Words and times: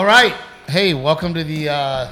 All 0.00 0.06
right. 0.06 0.32
Hey, 0.66 0.94
welcome 0.94 1.34
to 1.34 1.44
the 1.44 1.68
uh, 1.68 2.10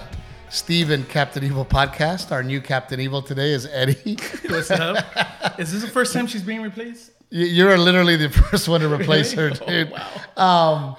Steve 0.51 0.91
and 0.91 1.09
Captain 1.09 1.43
Evil 1.43 1.65
podcast. 1.65 2.30
Our 2.30 2.43
new 2.43 2.61
Captain 2.61 3.01
Evil 3.01 3.23
today 3.23 3.51
is 3.51 3.64
Eddie. 3.64 4.19
What's 4.46 4.71
up? 4.71 5.59
Is 5.59 5.73
this 5.73 5.80
the 5.80 5.89
first 5.89 6.12
time 6.12 6.27
she's 6.27 6.43
being 6.43 6.61
replaced? 6.61 7.12
You're 7.30 7.79
literally 7.79 8.16
the 8.16 8.29
first 8.51 8.69
one 8.69 8.82
to 8.82 8.93
replace 8.93 9.32
her, 9.32 9.48
dude. 9.48 9.91
Oh, 9.91 10.05
wow. 10.37 10.75
Um, 10.75 10.96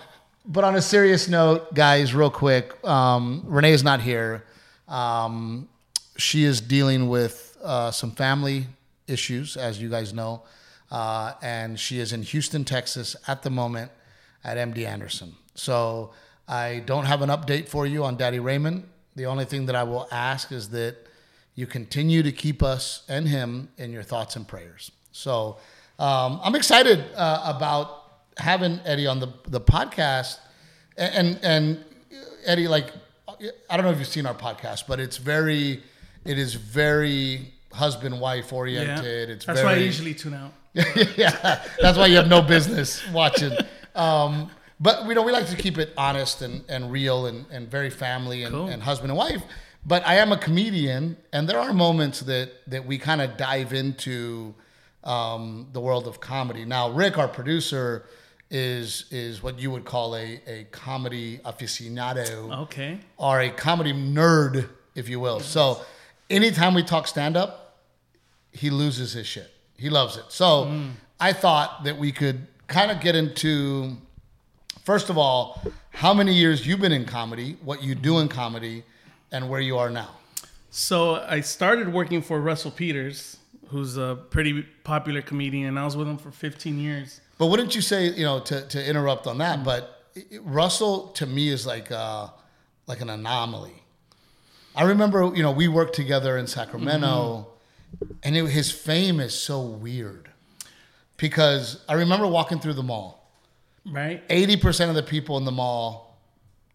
but 0.48 0.64
on 0.64 0.78
a 0.78 0.82
serious 0.82 1.28
note, 1.28 1.76
guys, 1.76 2.16
real 2.16 2.32
quick, 2.32 2.74
um, 2.84 3.44
Renee 3.46 3.74
is 3.74 3.84
not 3.84 4.02
here. 4.02 4.44
Um, 4.88 5.70
she 6.18 6.44
is 6.44 6.60
dealing 6.60 7.08
with 7.08 7.56
uh, 7.64 7.92
some 7.92 8.10
family 8.10 8.66
issues, 9.08 9.58
as 9.58 9.80
you 9.80 9.90
guys 9.90 10.12
know, 10.12 10.42
uh, 10.90 11.34
and 11.44 11.80
she 11.80 12.00
is 12.00 12.14
in 12.14 12.24
Houston, 12.24 12.66
Texas, 12.66 13.16
at 13.28 13.44
the 13.44 13.52
moment 13.52 13.92
at 14.44 14.58
MD 14.58 14.88
Anderson. 14.88 15.36
So 15.54 16.14
I 16.50 16.80
don't 16.80 17.06
have 17.06 17.22
an 17.22 17.30
update 17.30 17.70
for 17.70 17.86
you 17.86 18.04
on 18.04 18.18
Daddy 18.18 18.40
Raymond. 18.40 18.84
The 19.16 19.28
only 19.28 19.46
thing 19.46 19.68
that 19.68 19.76
I 19.76 19.84
will 19.84 20.08
ask 20.12 20.52
is 20.52 20.70
that 20.70 20.96
you 21.54 21.68
continue 21.68 22.24
to 22.24 22.32
keep 22.32 22.64
us 22.64 23.04
and 23.08 23.28
him 23.28 23.70
in 23.78 23.92
your 23.92 24.02
thoughts 24.02 24.36
and 24.36 24.48
prayers. 24.48 24.92
So 25.12 25.58
um, 26.00 26.40
I'm 26.44 26.56
excited 26.56 27.06
uh, 27.16 27.54
about 27.56 28.04
having 28.38 28.80
Eddie 28.86 29.06
on 29.06 29.20
the 29.20 29.28
the 29.48 29.62
podcast, 29.62 30.40
and 30.98 31.40
and, 31.44 31.84
Eddie, 32.46 32.68
like 32.68 32.94
I 33.70 33.76
don't 33.78 33.86
know 33.86 33.92
if 33.92 34.00
you've 34.00 34.08
seen 34.08 34.26
our 34.26 34.34
podcast, 34.34 34.86
but 34.88 35.00
it's 35.00 35.18
very, 35.18 35.84
it 36.26 36.40
is 36.40 36.56
very 36.56 37.54
husband 37.74 38.20
wife 38.20 38.52
Yeah. 38.52 38.58
oriented. 38.58 39.30
It's 39.30 39.46
That's 39.46 39.60
very, 39.60 39.76
why 39.76 39.82
I 39.82 39.84
usually 39.84 40.14
tune 40.14 40.34
out. 40.34 40.54
yeah, 40.74 41.64
that's 41.82 41.98
why 41.98 42.08
you 42.08 42.16
have 42.16 42.28
no 42.28 42.42
business 42.42 43.08
watching. 43.12 43.52
Um, 43.96 44.50
but 44.80 45.06
you 45.08 45.14
know, 45.16 45.22
we 45.24 45.32
like 45.32 45.48
to 45.48 45.56
keep 45.56 45.78
it 45.78 45.94
honest 45.98 46.42
and, 46.42 46.64
and 46.70 46.92
real 46.92 47.26
and, 47.26 47.46
and 47.52 47.70
very 47.70 47.90
family 47.90 48.44
and, 48.44 48.54
Cool. 48.54 48.68
and 48.68 48.82
husband 48.84 49.12
and 49.12 49.18
wife. 49.18 49.42
But 49.86 50.06
I 50.06 50.16
am 50.16 50.32
a 50.32 50.38
comedian, 50.38 51.16
and 51.32 51.48
there 51.48 51.60
are 51.60 51.74
moments 51.74 52.20
that 52.22 52.52
that 52.68 52.86
we 52.86 52.98
kind 52.98 53.22
of 53.22 53.38
dive 53.38 53.72
into 53.74 54.54
um, 55.04 55.68
the 55.72 55.80
world 55.80 56.06
of 56.08 56.20
comedy. 56.20 56.66
Now, 56.66 56.90
Rick, 56.92 57.18
our 57.18 57.28
producer, 57.30 58.06
is 58.52 59.06
is 59.12 59.42
what 59.42 59.58
you 59.60 59.72
would 59.72 59.86
call 59.86 60.16
a, 60.16 60.42
a 60.48 60.66
comedy 60.72 61.38
aficionado 61.46 62.52
Okay. 62.64 63.00
or 63.18 63.40
a 63.42 63.50
comedy 63.50 63.94
nerd, 63.94 64.68
if 64.96 65.08
you 65.08 65.20
will. 65.20 65.40
So 65.40 65.82
anytime 66.30 66.74
we 66.74 66.84
talk 66.84 67.08
stand 67.08 67.38
up, 67.38 67.78
he 68.52 68.70
loses 68.70 69.14
his 69.14 69.28
shit. 69.28 69.50
He 69.78 69.90
loves 69.90 70.18
it. 70.18 70.26
So 70.30 70.70
I 71.20 71.32
thought 71.32 71.84
that 71.86 71.98
we 71.98 72.12
could 72.12 72.48
kind 72.68 72.92
of 72.92 73.00
get 73.00 73.16
into 73.16 73.96
first 74.84 75.10
of 75.10 75.18
all, 75.18 75.62
how 75.92 76.14
many 76.14 76.34
years 76.34 76.66
you've 76.66 76.82
been 76.82 76.92
in 76.92 77.06
comedy, 77.06 77.58
what 77.64 77.84
you 77.84 77.96
do 77.96 78.20
in 78.20 78.28
comedy, 78.28 78.84
and 79.32 79.50
where 79.50 79.62
you 79.62 79.78
are 79.78 79.90
now. 79.90 80.10
So 80.72 81.16
I 81.16 81.42
started 81.42 81.92
working 81.92 82.22
for 82.22 82.40
Russell 82.40 82.72
Peters, 82.72 83.38
who's 83.70 83.98
a 83.98 84.18
pretty 84.30 84.64
popular 84.84 85.22
comedian. 85.22 85.68
and 85.68 85.80
I 85.80 85.86
was 85.86 85.98
with 85.98 86.08
him 86.08 86.18
for 86.18 86.32
15 86.32 86.80
years. 86.80 87.22
But 87.38 87.48
wouldn't 87.48 87.76
you 87.76 87.82
say, 87.82 88.10
you 88.10 88.24
know, 88.24 88.40
to, 88.42 88.68
to 88.68 88.90
interrupt 88.90 89.28
on 89.28 89.38
that, 89.40 89.64
but 89.64 90.00
Russell 90.42 91.08
to 91.10 91.26
me 91.26 91.50
is 91.50 91.66
like 91.66 91.92
uh, 91.92 92.28
like 92.88 93.02
an 93.02 93.10
anomaly. 93.10 93.84
I 94.76 94.84
remember, 94.84 95.32
you 95.34 95.44
know, 95.44 95.52
we 95.52 95.68
worked 95.68 95.96
together 95.96 96.38
in 96.38 96.48
Sacramento, 96.48 97.48
and 98.24 98.36
it, 98.36 98.46
his 98.48 98.72
fame 98.72 99.20
is 99.20 99.34
so 99.34 99.62
weird 99.62 100.30
because 101.18 101.84
I 101.88 101.94
remember 101.94 102.28
walking 102.28 102.60
through 102.60 102.74
the 102.74 102.84
mall. 102.84 103.19
Right? 103.86 104.24
Eighty 104.30 104.58
percent 104.58 104.90
of 104.90 104.96
the 104.96 105.04
people 105.04 105.38
in 105.38 105.46
the 105.46 105.52
mall 105.52 106.20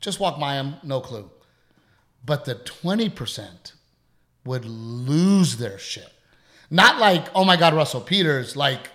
just 0.00 0.20
walk 0.20 0.38
by 0.38 0.54
him, 0.54 0.74
no 0.82 1.00
clue, 1.00 1.30
but 2.24 2.44
the 2.44 2.54
twenty 2.56 3.08
percent 3.08 3.72
would 4.44 4.64
lose 4.64 5.56
their 5.56 5.78
shit. 5.78 6.12
Not 6.70 6.98
like, 6.98 7.26
oh 7.34 7.44
my 7.44 7.56
God, 7.56 7.74
Russell 7.74 8.00
Peters, 8.00 8.56
like 8.56 8.90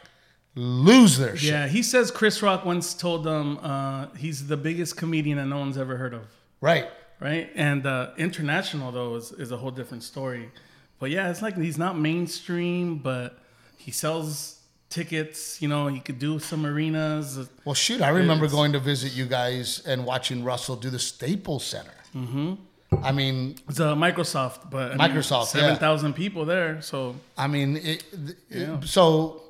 lose 0.55 1.17
their 1.17 1.37
shit. 1.37 1.51
Yeah. 1.51 1.67
He 1.67 1.81
says 1.81 2.11
Chris 2.11 2.41
Rock 2.41 2.65
once 2.65 2.93
told 2.93 3.23
them 3.23 3.57
uh, 3.61 4.07
he's 4.17 4.47
the 4.47 4.57
biggest 4.57 4.97
comedian 4.97 5.37
that 5.37 5.45
no 5.45 5.59
one's 5.59 5.77
ever 5.77 5.95
heard 5.97 6.13
of. 6.13 6.27
Right. 6.61 6.89
Right? 7.19 7.49
And 7.55 7.85
uh, 7.85 8.11
international, 8.17 8.91
though, 8.91 9.15
is, 9.15 9.31
is 9.33 9.51
a 9.51 9.57
whole 9.57 9.71
different 9.71 10.03
story. 10.03 10.51
But 10.99 11.11
yeah, 11.11 11.29
it's 11.29 11.41
like 11.41 11.57
he's 11.57 11.77
not 11.77 11.97
mainstream, 11.97 12.97
but 12.97 13.39
he 13.77 13.91
sells 13.91 14.58
tickets. 14.89 15.61
You 15.61 15.67
know, 15.67 15.87
he 15.87 15.99
could 15.99 16.19
do 16.19 16.39
some 16.39 16.65
arenas. 16.65 17.47
Well, 17.65 17.75
shoot, 17.75 18.01
I 18.01 18.09
remember 18.09 18.45
It's- 18.45 18.55
going 18.55 18.71
to 18.73 18.79
visit 18.79 19.13
you 19.15 19.25
guys 19.25 19.81
and 19.85 20.05
watching 20.05 20.43
Russell 20.43 20.75
do 20.75 20.89
the 20.89 20.99
Staples 20.99 21.63
Center. 21.65 21.93
Mm-hmm. 22.15 22.53
I 23.03 23.11
mean, 23.11 23.55
It's 23.69 23.79
a 23.79 23.93
Microsoft, 23.93 24.71
but 24.71 24.91
I 24.93 24.95
mean, 25.07 25.15
Microsoft, 25.17 25.53
yeah. 25.53 25.61
seven 25.61 25.75
thousand 25.77 26.13
people 26.13 26.43
there. 26.45 26.81
So 26.81 27.15
I 27.37 27.45
mean, 27.47 27.77
it, 27.77 28.03
Yeah. 28.49 28.79
so 28.81 29.43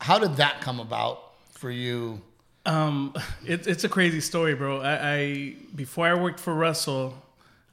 how 0.00 0.18
did 0.18 0.36
that 0.36 0.60
come 0.60 0.80
about 0.80 1.18
for 1.50 1.70
you? 1.70 2.20
um, 2.66 3.14
it, 3.46 3.66
it's 3.66 3.84
a 3.84 3.88
crazy 3.88 4.20
story, 4.20 4.54
bro. 4.54 4.80
I, 4.82 5.12
I 5.16 5.54
before 5.74 6.06
I 6.06 6.14
worked 6.14 6.40
for 6.40 6.54
Russell, 6.54 7.14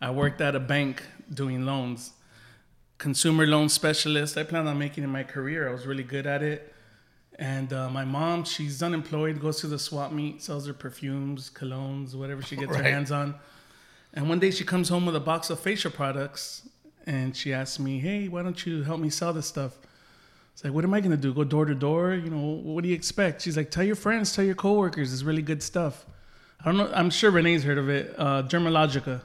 I 0.01 0.11
worked 0.11 0.39
at 0.39 0.55
a 0.55 0.59
bank 0.61 1.03
doing 1.33 1.65
loans, 1.65 2.13
consumer 2.97 3.45
loan 3.45 3.67
specialist. 3.67 4.37
I 4.37 4.43
planned 4.43 4.69
on 4.69 4.77
making 4.77 5.03
it 5.03 5.07
my 5.07 5.23
career. 5.23 5.67
I 5.67 5.73
was 5.73 5.85
really 5.85 6.03
good 6.03 6.25
at 6.25 6.41
it. 6.41 6.73
And 7.41 7.73
uh, 7.73 7.89
my 7.89 8.05
mom, 8.05 8.43
she's 8.43 8.83
unemployed, 8.83 9.41
goes 9.41 9.61
to 9.61 9.67
the 9.67 9.79
swap 9.79 10.11
meet, 10.11 10.43
sells 10.43 10.67
her 10.67 10.73
perfumes, 10.73 11.49
colognes, 11.49 12.13
whatever 12.13 12.43
she 12.43 12.55
gets 12.55 12.75
her 12.75 12.83
hands 12.83 13.11
on. 13.11 13.33
And 14.13 14.29
one 14.29 14.37
day 14.37 14.51
she 14.51 14.63
comes 14.63 14.89
home 14.89 15.07
with 15.07 15.15
a 15.15 15.19
box 15.19 15.49
of 15.49 15.59
facial 15.59 15.89
products 15.89 16.69
and 17.07 17.35
she 17.35 17.51
asks 17.51 17.79
me, 17.79 17.99
Hey, 17.99 18.27
why 18.27 18.43
don't 18.43 18.63
you 18.63 18.83
help 18.83 18.99
me 18.99 19.09
sell 19.09 19.33
this 19.33 19.47
stuff? 19.47 19.79
It's 20.53 20.63
like, 20.63 20.71
what 20.71 20.83
am 20.83 20.93
I 20.93 21.01
gonna 21.01 21.17
do? 21.17 21.33
Go 21.33 21.43
door 21.43 21.65
to 21.65 21.73
door? 21.73 22.13
You 22.13 22.29
know, 22.29 22.61
what 22.61 22.83
do 22.83 22.89
you 22.89 22.95
expect? 22.95 23.41
She's 23.41 23.57
like, 23.57 23.71
tell 23.71 23.83
your 23.83 23.95
friends, 23.95 24.35
tell 24.35 24.45
your 24.45 24.53
coworkers, 24.53 25.11
it's 25.11 25.23
really 25.23 25.41
good 25.41 25.63
stuff. 25.63 26.05
I 26.59 26.65
don't 26.65 26.77
know. 26.77 26.91
I'm 26.93 27.09
sure 27.09 27.31
Renee's 27.31 27.63
heard 27.63 27.79
of 27.79 27.89
it. 27.89 28.13
Uh, 28.19 28.43
Dermalogica, 28.43 29.21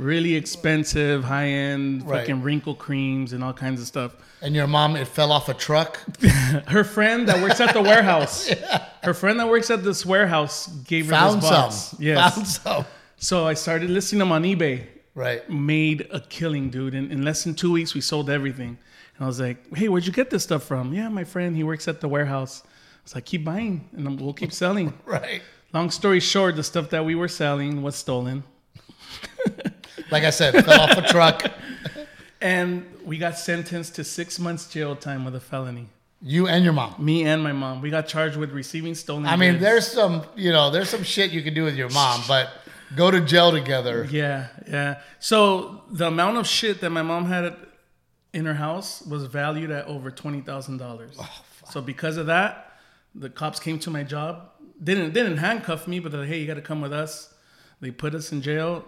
really 0.00 0.34
expensive, 0.34 1.24
high 1.24 1.46
end, 1.48 2.08
Right. 2.08 2.20
fucking 2.20 2.42
wrinkle 2.42 2.74
creams 2.74 3.32
and 3.32 3.44
all 3.44 3.52
kinds 3.52 3.80
of 3.80 3.86
stuff. 3.86 4.16
And 4.42 4.54
your 4.54 4.66
mom, 4.66 4.96
it 4.96 5.06
fell 5.06 5.30
off 5.32 5.48
a 5.48 5.54
truck. 5.54 5.98
Her 6.68 6.84
friend 6.84 7.28
that 7.28 7.42
works 7.42 7.60
at 7.60 7.74
the 7.74 7.82
warehouse, 7.82 8.48
yeah. 8.50 8.84
her 9.02 9.12
friend 9.14 9.38
that 9.40 9.48
works 9.48 9.70
at 9.70 9.84
this 9.84 10.04
warehouse 10.06 10.66
gave 10.66 11.06
her 11.06 11.12
Found 11.12 11.42
this 11.42 11.50
some. 11.90 11.98
Yes. 12.02 12.34
Found 12.34 12.46
some. 12.48 12.84
So 13.18 13.46
I 13.46 13.54
started 13.54 13.90
listing 13.90 14.18
them 14.18 14.32
on 14.32 14.42
eBay. 14.44 14.86
Right. 15.14 15.42
made 15.50 16.08
a 16.12 16.20
killing, 16.20 16.70
dude. 16.70 16.94
In, 16.94 17.10
in 17.12 17.22
less 17.22 17.44
than 17.44 17.54
two 17.54 17.70
weeks, 17.72 17.94
we 17.94 18.00
sold 18.00 18.30
everything. 18.30 18.78
And 19.16 19.24
I 19.24 19.26
was 19.26 19.40
like, 19.40 19.58
hey, 19.76 19.88
where'd 19.88 20.06
you 20.06 20.12
get 20.12 20.30
this 20.30 20.44
stuff 20.44 20.62
from? 20.62 20.94
Yeah, 20.94 21.08
my 21.10 21.24
friend, 21.24 21.54
he 21.56 21.62
works 21.64 21.88
at 21.88 22.00
the 22.00 22.08
warehouse. 22.08 22.62
I 22.64 22.68
was 23.04 23.14
like, 23.16 23.26
keep 23.26 23.44
buying 23.44 23.88
and 23.94 24.18
we'll 24.20 24.32
keep 24.32 24.52
selling. 24.52 24.94
Right. 25.04 25.42
Long 25.74 25.90
story 25.90 26.20
short, 26.20 26.56
the 26.56 26.62
stuff 26.64 26.88
that 26.90 27.04
we 27.04 27.14
were 27.14 27.28
selling 27.28 27.82
was 27.82 27.94
stolen. 27.96 28.44
Like 30.10 30.24
I 30.24 30.30
said, 30.30 30.64
fell 30.64 30.80
off 30.80 30.96
a 30.96 31.02
truck. 31.02 31.50
And 32.42 32.86
we 33.04 33.18
got 33.18 33.38
sentenced 33.38 33.96
to 33.96 34.04
six 34.04 34.38
months 34.38 34.66
jail 34.66 34.96
time 34.96 35.26
with 35.26 35.34
a 35.36 35.40
felony. 35.40 35.88
You 36.22 36.48
and 36.48 36.64
your 36.64 36.72
mom. 36.72 36.94
Me 36.98 37.24
and 37.24 37.42
my 37.42 37.52
mom. 37.52 37.82
We 37.82 37.90
got 37.90 38.08
charged 38.08 38.36
with 38.38 38.50
receiving 38.52 38.94
stolen 38.94 39.26
I 39.26 39.36
mean, 39.36 39.52
goods. 39.52 39.62
there's 39.62 39.86
some, 39.86 40.24
you 40.36 40.50
know, 40.50 40.70
there's 40.70 40.88
some 40.88 41.02
shit 41.02 41.32
you 41.32 41.42
can 41.42 41.52
do 41.52 41.64
with 41.64 41.76
your 41.76 41.90
mom, 41.90 42.22
but 42.26 42.48
go 42.96 43.10
to 43.10 43.20
jail 43.20 43.52
together. 43.52 44.08
Yeah, 44.10 44.48
yeah. 44.66 45.00
So 45.18 45.82
the 45.90 46.06
amount 46.06 46.38
of 46.38 46.46
shit 46.46 46.80
that 46.80 46.88
my 46.88 47.02
mom 47.02 47.26
had 47.26 47.54
in 48.32 48.46
her 48.46 48.54
house 48.54 49.02
was 49.02 49.24
valued 49.24 49.70
at 49.70 49.84
over 49.86 50.10
twenty 50.10 50.40
thousand 50.40 50.78
dollars. 50.78 51.16
Oh, 51.20 51.42
so 51.70 51.82
because 51.82 52.16
of 52.16 52.24
that, 52.26 52.78
the 53.14 53.28
cops 53.28 53.60
came 53.60 53.78
to 53.80 53.90
my 53.90 54.02
job. 54.02 54.48
didn't 54.82 55.12
didn't 55.12 55.36
handcuff 55.36 55.86
me, 55.86 56.00
but 56.00 56.10
they're 56.10 56.22
like, 56.22 56.30
hey, 56.30 56.40
you 56.40 56.46
got 56.46 56.54
to 56.54 56.62
come 56.62 56.80
with 56.80 56.92
us. 56.92 57.34
They 57.82 57.90
put 57.90 58.14
us 58.14 58.32
in 58.32 58.40
jail, 58.40 58.84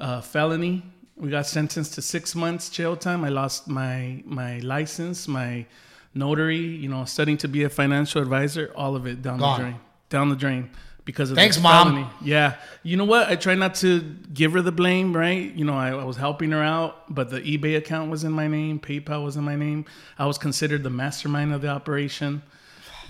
uh, 0.00 0.20
felony. 0.20 0.82
We 1.16 1.30
got 1.30 1.46
sentenced 1.46 1.94
to 1.94 2.02
six 2.02 2.34
months 2.34 2.68
jail 2.68 2.96
time. 2.96 3.24
I 3.24 3.30
lost 3.30 3.68
my 3.68 4.22
my 4.24 4.58
license, 4.58 5.26
my 5.26 5.66
notary. 6.14 6.58
You 6.58 6.88
know, 6.88 7.04
studying 7.04 7.38
to 7.38 7.48
be 7.48 7.64
a 7.64 7.70
financial 7.70 8.20
advisor. 8.20 8.72
All 8.76 8.96
of 8.96 9.06
it 9.06 9.22
down 9.22 9.38
Gone. 9.38 9.58
the 9.58 9.64
drain. 9.64 9.80
Down 10.08 10.28
the 10.28 10.36
drain 10.36 10.70
because 11.06 11.30
of 11.30 11.36
Thanks, 11.36 11.58
Mom. 11.58 11.86
felony. 11.94 12.06
Yeah. 12.20 12.56
You 12.82 12.96
know 12.96 13.04
what? 13.04 13.28
I 13.28 13.36
try 13.36 13.54
not 13.54 13.76
to 13.76 14.00
give 14.34 14.52
her 14.52 14.60
the 14.60 14.72
blame, 14.72 15.16
right? 15.16 15.52
You 15.54 15.64
know, 15.64 15.74
I, 15.74 15.90
I 15.90 16.04
was 16.04 16.16
helping 16.16 16.50
her 16.50 16.62
out, 16.62 17.14
but 17.14 17.30
the 17.30 17.40
eBay 17.40 17.76
account 17.76 18.10
was 18.10 18.24
in 18.24 18.32
my 18.32 18.48
name, 18.48 18.78
PayPal 18.80 19.24
was 19.24 19.36
in 19.36 19.44
my 19.44 19.56
name. 19.56 19.86
I 20.18 20.26
was 20.26 20.36
considered 20.36 20.82
the 20.82 20.90
mastermind 20.90 21.54
of 21.54 21.62
the 21.62 21.68
operation. 21.68 22.42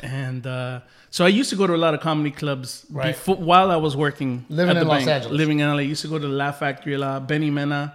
And 0.01 0.47
uh, 0.47 0.81
so 1.11 1.25
I 1.25 1.29
used 1.29 1.51
to 1.51 1.57
go 1.57 1.67
to 1.67 1.75
a 1.75 1.77
lot 1.87 1.95
of 1.95 2.01
comedy 2.01 2.31
clubs 2.31 2.85
Right. 2.91 3.15
before, 3.15 3.37
while 3.37 3.71
I 3.71 3.77
was 3.77 3.97
working 3.97 4.45
Living 4.49 4.77
in 4.77 4.87
Los 4.87 4.99
bank. 4.99 5.09
Angeles. 5.09 5.37
Living 5.39 5.61
in 5.61 5.69
LA. 5.69 5.77
I 5.79 5.81
used 5.83 6.03
to 6.03 6.09
go 6.09 6.19
to 6.19 6.27
the 6.27 6.33
Laugh 6.35 6.59
Factory 6.59 6.95
a 6.95 6.99
lot. 6.99 7.27
Benny 7.27 7.51
Mena, 7.51 7.93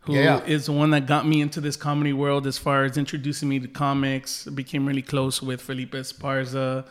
who 0.00 0.12
is 0.14 0.18
Yeah, 0.24 0.40
yeah. 0.46 0.56
the 0.58 0.72
one 0.72 0.90
that 0.90 1.06
got 1.06 1.26
me 1.26 1.40
into 1.40 1.60
this 1.60 1.76
comedy 1.76 2.12
world 2.12 2.46
as 2.46 2.58
far 2.58 2.84
as 2.84 2.96
introducing 2.96 3.48
me 3.48 3.60
to 3.60 3.68
comics. 3.68 4.46
I 4.48 4.50
became 4.50 4.86
really 4.86 5.02
close 5.02 5.40
with 5.40 5.60
Felipe 5.60 5.92
Esparza. 5.92 6.84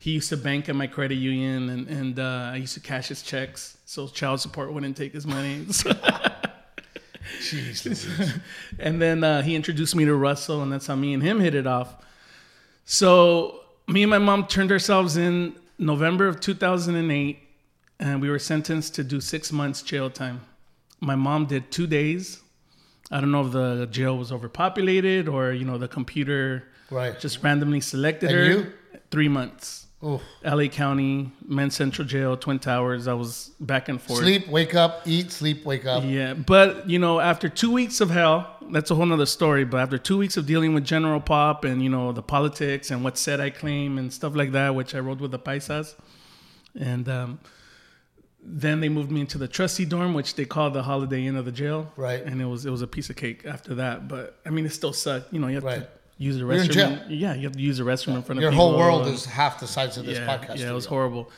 he 0.00 0.12
used 0.12 0.30
to 0.30 0.36
bank 0.36 0.68
at 0.68 0.74
my 0.74 0.86
credit 0.86 1.16
union, 1.16 1.68
and 1.68 1.86
and 1.88 2.18
uh, 2.18 2.50
I 2.54 2.56
used 2.56 2.74
to 2.74 2.80
cash 2.80 3.08
his 3.08 3.22
checks 3.22 3.76
so 3.84 4.08
child 4.08 4.40
support 4.40 4.72
wouldn't 4.72 4.96
take 4.96 5.12
his 5.12 5.26
money. 5.26 5.66
Jesus. 7.42 8.06
and 8.78 9.00
then 9.00 9.22
uh, 9.22 9.42
he 9.42 9.54
introduced 9.54 9.94
me 9.94 10.04
to 10.04 10.14
Russell, 10.14 10.62
and 10.62 10.72
that's 10.72 10.86
how 10.86 10.96
me 10.96 11.14
and 11.14 11.22
him 11.22 11.40
hit 11.40 11.54
it 11.54 11.66
off. 11.66 11.94
So 12.84 13.59
me 13.90 14.02
and 14.02 14.10
my 14.10 14.18
mom 14.18 14.46
turned 14.46 14.70
ourselves 14.72 15.16
in 15.16 15.54
November 15.78 16.26
of 16.28 16.40
2008, 16.40 17.38
and 17.98 18.20
we 18.20 18.30
were 18.30 18.38
sentenced 18.38 18.94
to 18.94 19.04
do 19.04 19.20
six 19.20 19.52
months 19.52 19.82
jail 19.82 20.10
time. 20.10 20.40
My 21.00 21.14
mom 21.16 21.46
did 21.46 21.70
two 21.70 21.86
days. 21.86 22.40
I 23.10 23.20
don't 23.20 23.32
know 23.32 23.44
if 23.46 23.52
the 23.52 23.86
jail 23.90 24.16
was 24.16 24.30
overpopulated 24.30 25.28
or 25.28 25.52
you 25.52 25.64
know 25.64 25.78
the 25.78 25.88
computer 25.88 26.64
Right. 26.90 27.18
just 27.18 27.42
randomly 27.42 27.80
selected 27.80 28.30
And 28.30 28.38
her. 28.38 28.44
you? 28.46 28.72
Three 29.10 29.28
months. 29.28 29.86
Oof. 30.02 30.22
LA 30.42 30.68
County, 30.68 31.30
Men's 31.46 31.76
Central 31.76 32.08
Jail, 32.08 32.34
Twin 32.34 32.58
Towers. 32.58 33.06
I 33.06 33.12
was 33.12 33.50
back 33.60 33.90
and 33.90 34.00
forth. 34.00 34.20
Sleep, 34.20 34.48
wake 34.48 34.74
up, 34.74 35.02
eat, 35.06 35.30
sleep, 35.30 35.64
wake 35.66 35.84
up. 35.84 36.04
Yeah, 36.06 36.32
but 36.32 36.88
you 36.88 36.98
know, 36.98 37.20
after 37.20 37.50
two 37.50 37.70
weeks 37.70 38.00
of 38.00 38.08
hell, 38.08 38.56
that's 38.70 38.90
a 38.90 38.94
whole 38.94 39.04
nother 39.04 39.26
story. 39.26 39.64
But 39.64 39.80
after 39.80 39.98
two 39.98 40.16
weeks 40.16 40.38
of 40.38 40.46
dealing 40.46 40.72
with 40.72 40.84
General 40.84 41.20
Pop 41.20 41.64
and 41.64 41.82
you 41.82 41.90
know 41.90 42.12
the 42.12 42.22
politics 42.22 42.90
and 42.90 43.04
what 43.04 43.18
said 43.18 43.40
I 43.40 43.50
claim 43.50 43.98
and 43.98 44.10
stuff 44.10 44.34
like 44.34 44.52
that, 44.52 44.74
which 44.74 44.94
I 44.94 45.00
wrote 45.00 45.20
with 45.20 45.32
the 45.32 45.38
paisas, 45.38 45.94
and 46.78 47.06
um, 47.06 47.40
then 48.42 48.80
they 48.80 48.88
moved 48.88 49.10
me 49.10 49.20
into 49.20 49.36
the 49.36 49.48
trustee 49.48 49.84
dorm, 49.84 50.14
which 50.14 50.34
they 50.34 50.46
call 50.46 50.70
the 50.70 50.82
Holiday 50.82 51.26
Inn 51.26 51.36
of 51.36 51.44
the 51.44 51.52
jail. 51.52 51.92
Right. 51.96 52.22
And 52.22 52.40
it 52.40 52.46
was 52.46 52.64
it 52.64 52.70
was 52.70 52.80
a 52.80 52.86
piece 52.86 53.10
of 53.10 53.16
cake 53.16 53.44
after 53.44 53.74
that. 53.74 54.08
But 54.08 54.38
I 54.46 54.50
mean, 54.50 54.64
it 54.64 54.72
still 54.72 54.94
sucked. 54.94 55.30
You 55.30 55.40
know, 55.40 55.48
you 55.48 55.56
have 55.56 55.64
to 55.64 55.68
Right. 55.68 55.88
Use 56.20 56.34
the 56.34 56.40
You're 56.40 56.52
in 56.52 56.68
restroom. 56.68 56.72
jail. 56.72 56.98
Yeah, 57.08 57.34
you 57.34 57.44
have 57.44 57.54
to 57.54 57.60
use 57.60 57.78
the 57.78 57.84
restroom 57.84 58.14
in 58.16 58.22
front 58.22 58.38
of 58.38 58.42
Your 58.42 58.50
of 58.50 58.54
whole 58.54 58.76
world 58.76 59.06
is 59.08 59.24
half 59.24 59.58
the 59.58 59.66
size 59.66 59.96
of 59.96 60.04
this 60.04 60.18
yeah, 60.18 60.26
podcast. 60.26 60.58
Yeah, 60.58 60.70
it 60.70 60.74
was 60.74 60.84
horrible. 60.84 61.30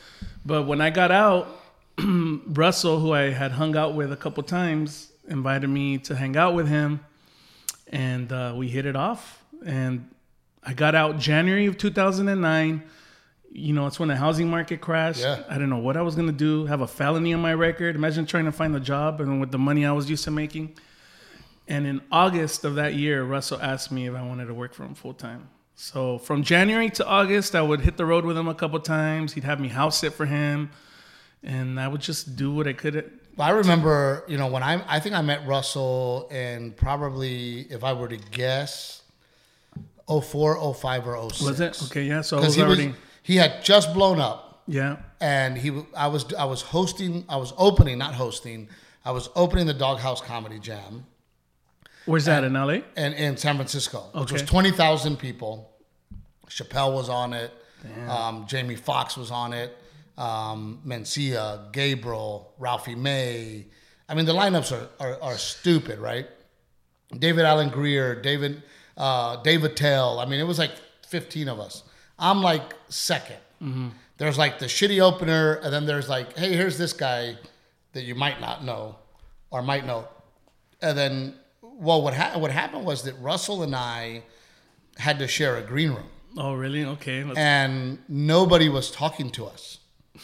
But 0.45 0.63
when 0.63 0.81
I 0.81 0.89
got 0.89 1.09
out, 1.09 1.47
Russell, 1.97 2.99
who 2.99 3.13
I 3.13 3.29
had 3.29 3.53
hung 3.53 3.77
out 3.77 3.95
with 3.95 4.11
a 4.11 4.17
couple 4.17 4.43
times, 4.43 5.11
invited 5.27 5.69
me 5.69 5.99
to 5.99 6.15
hang 6.15 6.35
out 6.35 6.53
with 6.53 6.67
him, 6.67 6.99
and 7.87 8.31
uh, 8.31 8.53
we 8.57 8.67
hit 8.67 8.85
it 8.85 8.97
off. 8.97 9.41
And 9.65 10.09
I 10.61 10.73
got 10.73 10.95
out 10.95 11.17
January 11.17 11.65
of 11.65 11.77
2009. 11.77 12.83
You 13.55 13.73
know, 13.73 13.87
it's 13.87 13.99
when 13.99 14.09
the 14.09 14.17
housing 14.17 14.49
market 14.49 14.81
crashed. 14.81 15.21
Yeah. 15.21 15.43
I 15.47 15.53
didn't 15.53 15.69
know 15.69 15.77
what 15.77 15.95
I 15.95 16.01
was 16.01 16.15
gonna 16.15 16.33
do. 16.33 16.65
Have 16.65 16.81
a 16.81 16.87
felony 16.87 17.33
on 17.33 17.41
my 17.41 17.53
record. 17.53 17.95
Imagine 17.95 18.25
trying 18.25 18.45
to 18.45 18.51
find 18.51 18.75
a 18.75 18.81
job 18.81 19.21
and 19.21 19.39
with 19.39 19.51
the 19.51 19.59
money 19.59 19.85
I 19.85 19.93
was 19.93 20.09
used 20.09 20.25
to 20.25 20.31
making. 20.31 20.75
And 21.67 21.87
in 21.87 22.01
August 22.11 22.65
of 22.65 22.75
that 22.75 22.93
year, 22.95 23.23
Russell 23.23 23.59
asked 23.61 23.91
me 23.91 24.07
if 24.07 24.15
I 24.15 24.21
wanted 24.21 24.47
to 24.47 24.53
work 24.53 24.73
for 24.73 24.83
him 24.83 24.95
full 24.95 25.13
time. 25.13 25.49
So 25.75 26.17
from 26.17 26.43
January 26.43 26.89
to 26.91 27.05
August, 27.05 27.55
I 27.55 27.61
would 27.61 27.81
hit 27.81 27.97
the 27.97 28.05
road 28.05 28.25
with 28.25 28.37
him 28.37 28.47
a 28.47 28.55
couple 28.55 28.79
times. 28.79 29.33
He'd 29.33 29.43
have 29.43 29.59
me 29.59 29.69
house 29.69 29.99
sit 29.99 30.13
for 30.13 30.25
him, 30.25 30.71
and 31.41 31.79
I 31.79 31.87
would 31.87 32.01
just 32.01 32.35
do 32.35 32.53
what 32.53 32.67
I 32.67 32.73
could. 32.73 33.11
Well, 33.35 33.47
I 33.47 33.51
remember, 33.51 34.23
you 34.27 34.37
know, 34.37 34.47
when 34.47 34.61
I 34.61 34.83
I 34.87 34.99
think 34.99 35.15
I 35.15 35.21
met 35.21 35.47
Russell 35.47 36.29
in 36.31 36.71
probably, 36.73 37.61
if 37.71 37.83
I 37.83 37.93
were 37.93 38.07
to 38.07 38.17
guess, 38.17 39.01
04, 40.07 40.73
05, 40.73 41.07
or 41.07 41.29
06. 41.29 41.41
Was 41.41 41.59
it 41.59 41.83
okay? 41.85 42.03
Yeah. 42.03 42.21
So 42.21 42.37
I 42.37 42.41
was 42.41 42.55
he 42.55 42.63
was 42.63 42.79
he 43.23 43.35
had 43.37 43.63
just 43.63 43.93
blown 43.93 44.19
up, 44.19 44.63
yeah. 44.67 44.97
and 45.21 45.57
he 45.57 45.83
I 45.95 46.07
was 46.07 46.31
I 46.33 46.45
was 46.45 46.61
hosting, 46.61 47.25
I 47.27 47.37
was 47.37 47.53
opening, 47.57 47.97
not 47.97 48.13
hosting, 48.13 48.69
I 49.03 49.11
was 49.11 49.29
opening 49.35 49.65
the 49.65 49.73
Doghouse 49.73 50.21
Comedy 50.21 50.59
Jam, 50.59 51.05
Where's 52.05 52.25
that 52.25 52.43
in 52.43 52.53
LA? 52.53 52.79
and 52.95 53.13
in 53.13 53.37
San 53.37 53.55
Francisco, 53.55 54.09
which 54.13 54.31
was 54.31 54.41
twenty 54.43 54.71
thousand 54.71 55.17
people. 55.17 55.69
Chappelle 56.49 56.93
was 56.93 57.09
on 57.09 57.33
it. 57.33 57.51
Um, 58.07 58.45
Jamie 58.47 58.75
Foxx 58.75 59.17
was 59.17 59.31
on 59.31 59.53
it. 59.53 59.75
Um, 60.17 60.81
Mencia, 60.85 61.71
Gabriel, 61.73 62.53
Ralphie 62.59 62.95
May. 62.95 63.65
I 64.07 64.13
mean, 64.13 64.25
the 64.25 64.33
lineups 64.33 64.71
are, 64.71 64.89
are, 64.99 65.21
are 65.21 65.37
stupid, 65.37 65.99
right? 65.99 66.27
David 67.17 67.45
Alan 67.45 67.69
Grier, 67.69 68.21
David 68.21 68.61
uh, 68.97 69.37
David 69.41 69.75
Tell. 69.75 70.19
I 70.19 70.25
mean, 70.25 70.39
it 70.39 70.47
was 70.47 70.59
like 70.59 70.71
15 71.07 71.47
of 71.47 71.59
us. 71.59 71.83
I'm 72.19 72.41
like 72.41 72.73
2nd 72.89 73.37
There's 74.17 74.37
like 74.37 74.59
the 74.59 74.65
shitty 74.67 75.01
opener, 75.01 75.55
and 75.55 75.73
then 75.73 75.85
there's 75.85 76.07
like, 76.09 76.37
hey, 76.37 76.53
here's 76.53 76.77
this 76.77 76.93
guy 76.93 77.35
that 77.93 78.03
you 78.03 78.13
might 78.15 78.39
not 78.39 78.63
know 78.63 78.97
or 79.49 79.61
might 79.61 79.85
know. 79.85 80.07
And 80.81 80.97
then, 80.97 81.35
well, 81.75 82.01
what, 82.01 82.13
ha- 82.13 82.37
what 82.39 82.51
happened 82.51 82.85
was 82.85 83.03
that 83.03 83.13
Russell 83.19 83.63
and 83.63 83.75
I 83.75 84.23
had 84.97 85.19
to 85.19 85.27
share 85.27 85.57
a 85.57 85.61
green 85.61 85.89
room 85.91 86.09
Oh, 86.37 86.53
really? 86.55 86.83
Okay. 86.83 87.23
Let's, 87.23 87.37
and 87.37 87.99
nobody 88.09 88.67
was 88.67 88.89
talking 88.89 89.29
to 89.31 89.45
us. 89.45 89.77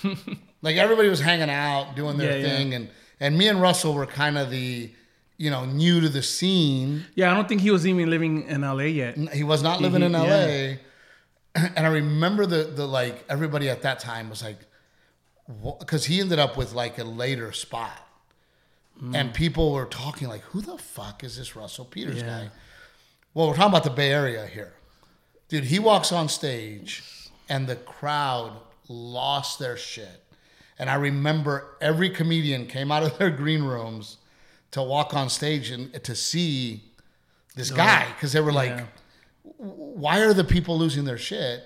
like 0.64 0.76
everybody 0.76 1.08
was 1.08 1.20
hanging 1.20 1.50
out, 1.52 1.96
doing 1.96 2.18
their 2.18 2.32
Yeah, 2.38 2.48
yeah. 2.48 2.58
thing, 2.58 2.74
and 2.74 2.90
and 3.20 3.38
me 3.38 3.48
and 3.48 3.62
Russell 3.62 3.94
were 3.94 4.08
kind 4.08 4.38
of 4.38 4.50
the, 4.50 4.92
you 5.38 5.52
know, 5.52 5.66
new 5.66 6.02
to 6.02 6.10
the 6.10 6.24
scene. 6.24 7.06
yeah, 7.16 7.32
I 7.32 7.36
don't 7.36 7.48
think 7.48 7.62
he 7.62 7.70
was 7.70 7.86
even 7.86 8.10
living 8.10 8.44
in 8.48 8.62
LA 8.62 8.84
yet. 8.86 9.18
He 9.34 9.44
was 9.44 9.62
not 9.62 9.82
living 9.82 10.02
in 10.02 10.14
LA, 10.14 10.78
and 11.56 11.86
I 11.86 11.88
remember 11.90 12.46
the 12.48 12.64
the 12.64 12.88
like 12.88 13.24
everybody 13.30 13.70
at 13.70 13.84
that 13.84 14.00
time 14.00 14.30
was 14.32 14.42
like, 14.44 14.58
because 15.80 16.06
he 16.06 16.20
ended 16.20 16.40
up 16.40 16.58
with 16.58 16.74
like 16.74 16.98
a 16.98 17.04
later 17.04 17.52
spot, 17.52 18.00
Mm. 19.02 19.16
and 19.16 19.34
people 19.34 19.72
were 19.72 19.86
talking 19.86 20.28
like, 20.28 20.42
who 20.42 20.62
the 20.62 20.78
fuck 20.78 21.24
is 21.24 21.38
this 21.38 21.56
Russell 21.56 21.86
Peters 21.86 22.18
Yeah. 22.18 22.26
guy? 22.28 22.50
Well, 23.34 23.48
we're 23.48 23.56
talking 23.56 23.72
about 23.72 23.86
the 23.86 23.90
Bay 23.92 24.12
Area 24.12 24.46
here, 24.46 24.74
dude. 25.48 25.64
He 25.66 25.80
walks 25.80 26.12
on 26.12 26.28
stage, 26.28 27.04
and 27.48 27.66
the 27.68 27.76
crowd 27.78 28.60
lost 28.90 29.58
their 29.60 29.78
shit. 29.78 30.24
And 30.78 30.90
I 30.90 30.96
remember 30.96 31.78
every 31.80 32.10
comedian 32.10 32.66
came 32.68 32.92
out 32.92 33.04
of 33.04 33.18
their 33.18 33.30
green 33.30 33.64
rooms 33.64 34.18
to 34.72 34.82
walk 34.84 35.14
on 35.14 35.30
stage 35.30 35.70
and 35.72 35.94
to 36.04 36.16
see 36.16 36.84
this 37.56 37.72
guy 37.72 38.06
because 38.16 38.34
they 38.34 38.42
were 38.42 38.52
like, 38.52 38.70
Yeah. 38.72 38.86
why 39.58 40.20
are 40.22 40.34
the 40.34 40.44
people 40.44 40.78
losing 40.78 41.06
their 41.06 41.18
shit? 41.18 41.64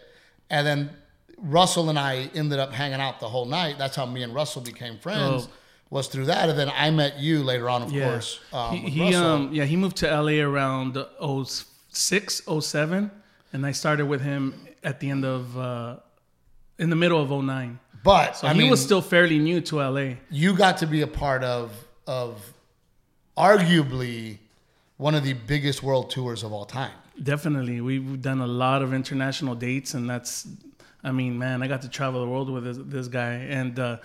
And 0.49 0.65
then 0.67 0.89
Russell 1.37 1.89
and 1.89 1.97
I 1.99 2.29
ended 2.35 2.59
up 2.59 2.71
hanging 2.73 3.01
out 3.01 3.19
the 3.19 3.29
whole 3.29 3.45
night. 3.45 3.77
That's 3.77 3.95
how 3.95 4.05
me 4.05 4.23
and 4.23 4.33
Russell 4.35 4.61
became 4.61 4.97
friends. 4.99 5.47
Oh. 5.47 5.53
Was 5.89 6.07
through 6.07 6.25
that, 6.25 6.49
and 6.49 6.57
then 6.57 6.71
I 6.75 6.89
met 6.89 7.19
you 7.19 7.43
later 7.43 7.69
on, 7.69 7.83
of 7.83 7.91
Yeah. 7.91 8.09
course. 8.09 8.39
Um, 8.51 8.75
he 8.75 8.89
he, 8.89 9.15
um 9.15 9.49
yeah 9.53 9.65
he 9.65 9.75
moved 9.75 9.97
to 9.97 10.07
LA 10.07 10.41
around 10.41 10.97
06, 11.45 12.41
07, 12.61 13.11
and 13.53 13.65
I 13.65 13.71
started 13.73 14.07
with 14.07 14.21
him 14.21 14.53
at 14.83 14.99
the 14.99 15.09
end 15.11 15.23
of 15.23 15.55
uh, 15.57 15.97
in 16.79 16.89
the 16.89 16.95
middle 16.95 17.21
of 17.21 17.29
09. 17.29 17.79
but 18.03 18.35
So 18.37 18.47
I 18.47 18.53
he 18.53 18.59
mean, 18.59 18.71
was 18.71 18.81
still 18.81 19.01
fairly 19.01 19.37
new 19.39 19.61
to 19.61 19.75
LA. 19.81 20.15
you 20.31 20.55
got 20.55 20.77
to 20.79 20.87
be 20.87 21.01
a 21.01 21.07
part 21.07 21.43
of 21.43 21.71
of 22.07 22.41
arguably 23.37 24.37
one 24.97 25.15
of 25.15 25.23
the 25.23 25.33
biggest 25.33 25.83
world 25.83 26.09
tours 26.09 26.43
of 26.43 26.51
all 26.53 26.65
time. 26.65 26.91
Definitely, 27.21 27.81
we've 27.81 28.21
done 28.21 28.41
a 28.41 28.47
lot 28.47 28.81
of 28.81 28.93
international 28.93 29.53
dates, 29.55 29.93
and 29.93 30.09
that's, 30.09 30.47
I 31.03 31.11
mean, 31.11 31.37
man, 31.37 31.61
I 31.61 31.67
got 31.67 31.81
to 31.83 31.89
travel 31.89 32.21
the 32.21 32.27
world 32.27 32.49
with 32.49 32.63
this, 32.63 32.77
this 32.79 33.07
guy. 33.07 33.33
And 33.33 33.77
uh, 33.77 33.97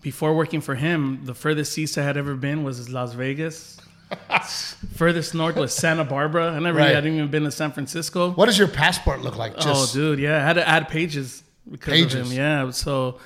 before 0.00 0.34
working 0.34 0.60
for 0.60 0.74
him, 0.74 1.20
the 1.24 1.34
furthest 1.34 1.76
east 1.78 1.98
I 1.98 2.02
had 2.02 2.16
ever 2.16 2.34
been 2.34 2.64
was 2.64 2.88
Las 2.90 3.12
Vegas. 3.14 3.78
furthest 4.94 5.34
north 5.34 5.56
was 5.56 5.74
Santa 5.74 6.04
Barbara. 6.04 6.52
I 6.52 6.58
never 6.58 6.78
Right. 6.78 6.94
hadn't 6.94 7.14
even 7.14 7.30
been 7.30 7.44
to 7.44 7.50
San 7.50 7.70
Francisco. 7.72 8.30
What 8.32 8.46
does 8.46 8.58
your 8.58 8.68
passport 8.68 9.20
look 9.22 9.36
like? 9.36 9.56
Just 9.56 9.94
oh, 9.94 9.98
dude, 9.98 10.18
yeah, 10.18 10.36
I 10.36 10.40
had 10.40 10.54
to 10.54 10.66
add 10.68 10.88
pages 10.88 11.42
because 11.70 12.14
of 12.14 12.26
him. 12.26 12.32
Yeah, 12.36 12.70
so 12.70 13.18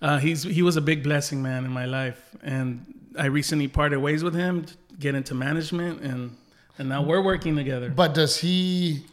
uh, 0.00 0.18
he's 0.18 0.42
he 0.42 0.62
was 0.62 0.76
a 0.76 0.80
big 0.80 1.02
blessing, 1.02 1.42
man, 1.42 1.64
in 1.64 1.70
my 1.70 1.84
life, 1.84 2.20
and 2.42 2.86
I 3.18 3.26
recently 3.26 3.68
parted 3.68 3.98
ways 3.98 4.24
with 4.24 4.34
him, 4.34 4.64
to 4.64 4.74
get 4.98 5.14
into 5.14 5.34
management, 5.34 6.00
and 6.00 6.36
and 6.78 6.88
now 6.88 7.02
we're 7.02 7.22
working 7.22 7.56
together. 7.56 7.90
But 7.90 8.14
does 8.14 8.38
he 8.38 9.04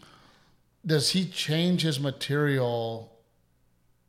does 0.85 1.09
he 1.09 1.25
change 1.25 1.81
his 1.81 1.99
material 1.99 3.11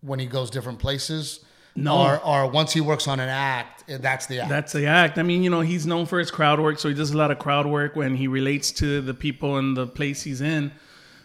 when 0.02 0.20
he 0.20 0.26
goes 0.26 0.50
different 0.50 0.78
places? 0.78 1.40
No. 1.82 1.96
Or 1.98 2.24
or 2.24 2.50
once 2.50 2.72
he 2.72 2.80
works 2.80 3.06
on 3.08 3.20
an 3.20 3.28
act, 3.28 3.84
that's 3.88 4.26
the 4.26 4.40
act. 4.40 4.48
That's 4.48 4.72
the 4.72 4.86
act. 4.86 5.18
I 5.18 5.22
mean, 5.22 5.42
you 5.42 5.50
know, 5.50 5.60
he's 5.60 5.86
known 5.86 6.06
for 6.06 6.18
his 6.18 6.30
crowd 6.30 6.60
work, 6.60 6.78
so 6.78 6.88
he 6.88 6.94
does 6.94 7.12
a 7.12 7.16
lot 7.16 7.30
of 7.30 7.38
crowd 7.38 7.66
work 7.66 7.96
when 7.96 8.16
he 8.16 8.26
relates 8.28 8.72
to 8.72 9.00
the 9.00 9.14
people 9.14 9.56
and 9.58 9.76
the 9.76 9.86
place 9.86 10.22
he's 10.22 10.40
in. 10.40 10.72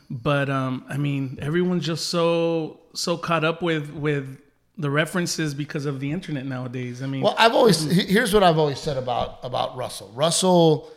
But 0.09 0.49
um, 0.49 0.85
I 0.89 0.97
mean, 0.97 1.39
everyone's 1.41 1.85
just 1.85 2.09
so 2.09 2.79
so 2.93 3.17
caught 3.17 3.43
up 3.43 3.61
with 3.61 3.89
with 3.91 4.39
the 4.77 4.89
references 4.89 5.53
because 5.53 5.85
of 5.85 5.99
the 5.99 6.11
internet 6.11 6.45
nowadays. 6.45 7.01
I 7.03 7.07
mean, 7.07 7.21
Well, 7.21 7.35
I've 7.37 7.53
always 7.53 7.81
here's 7.83 8.33
what 8.33 8.43
I've 8.43 8.57
always 8.57 8.79
said 8.79 8.97
about 8.97 9.39
about 9.43 9.75
Russell. 9.75 10.11
Russell 10.15 10.91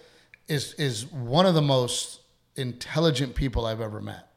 is 0.48 0.74
is 0.74 1.06
one 1.06 1.46
of 1.46 1.54
the 1.54 1.62
most 1.62 2.20
intelligent 2.56 3.34
people 3.34 3.66
I've 3.66 3.80
ever 3.80 4.00
met, 4.00 4.28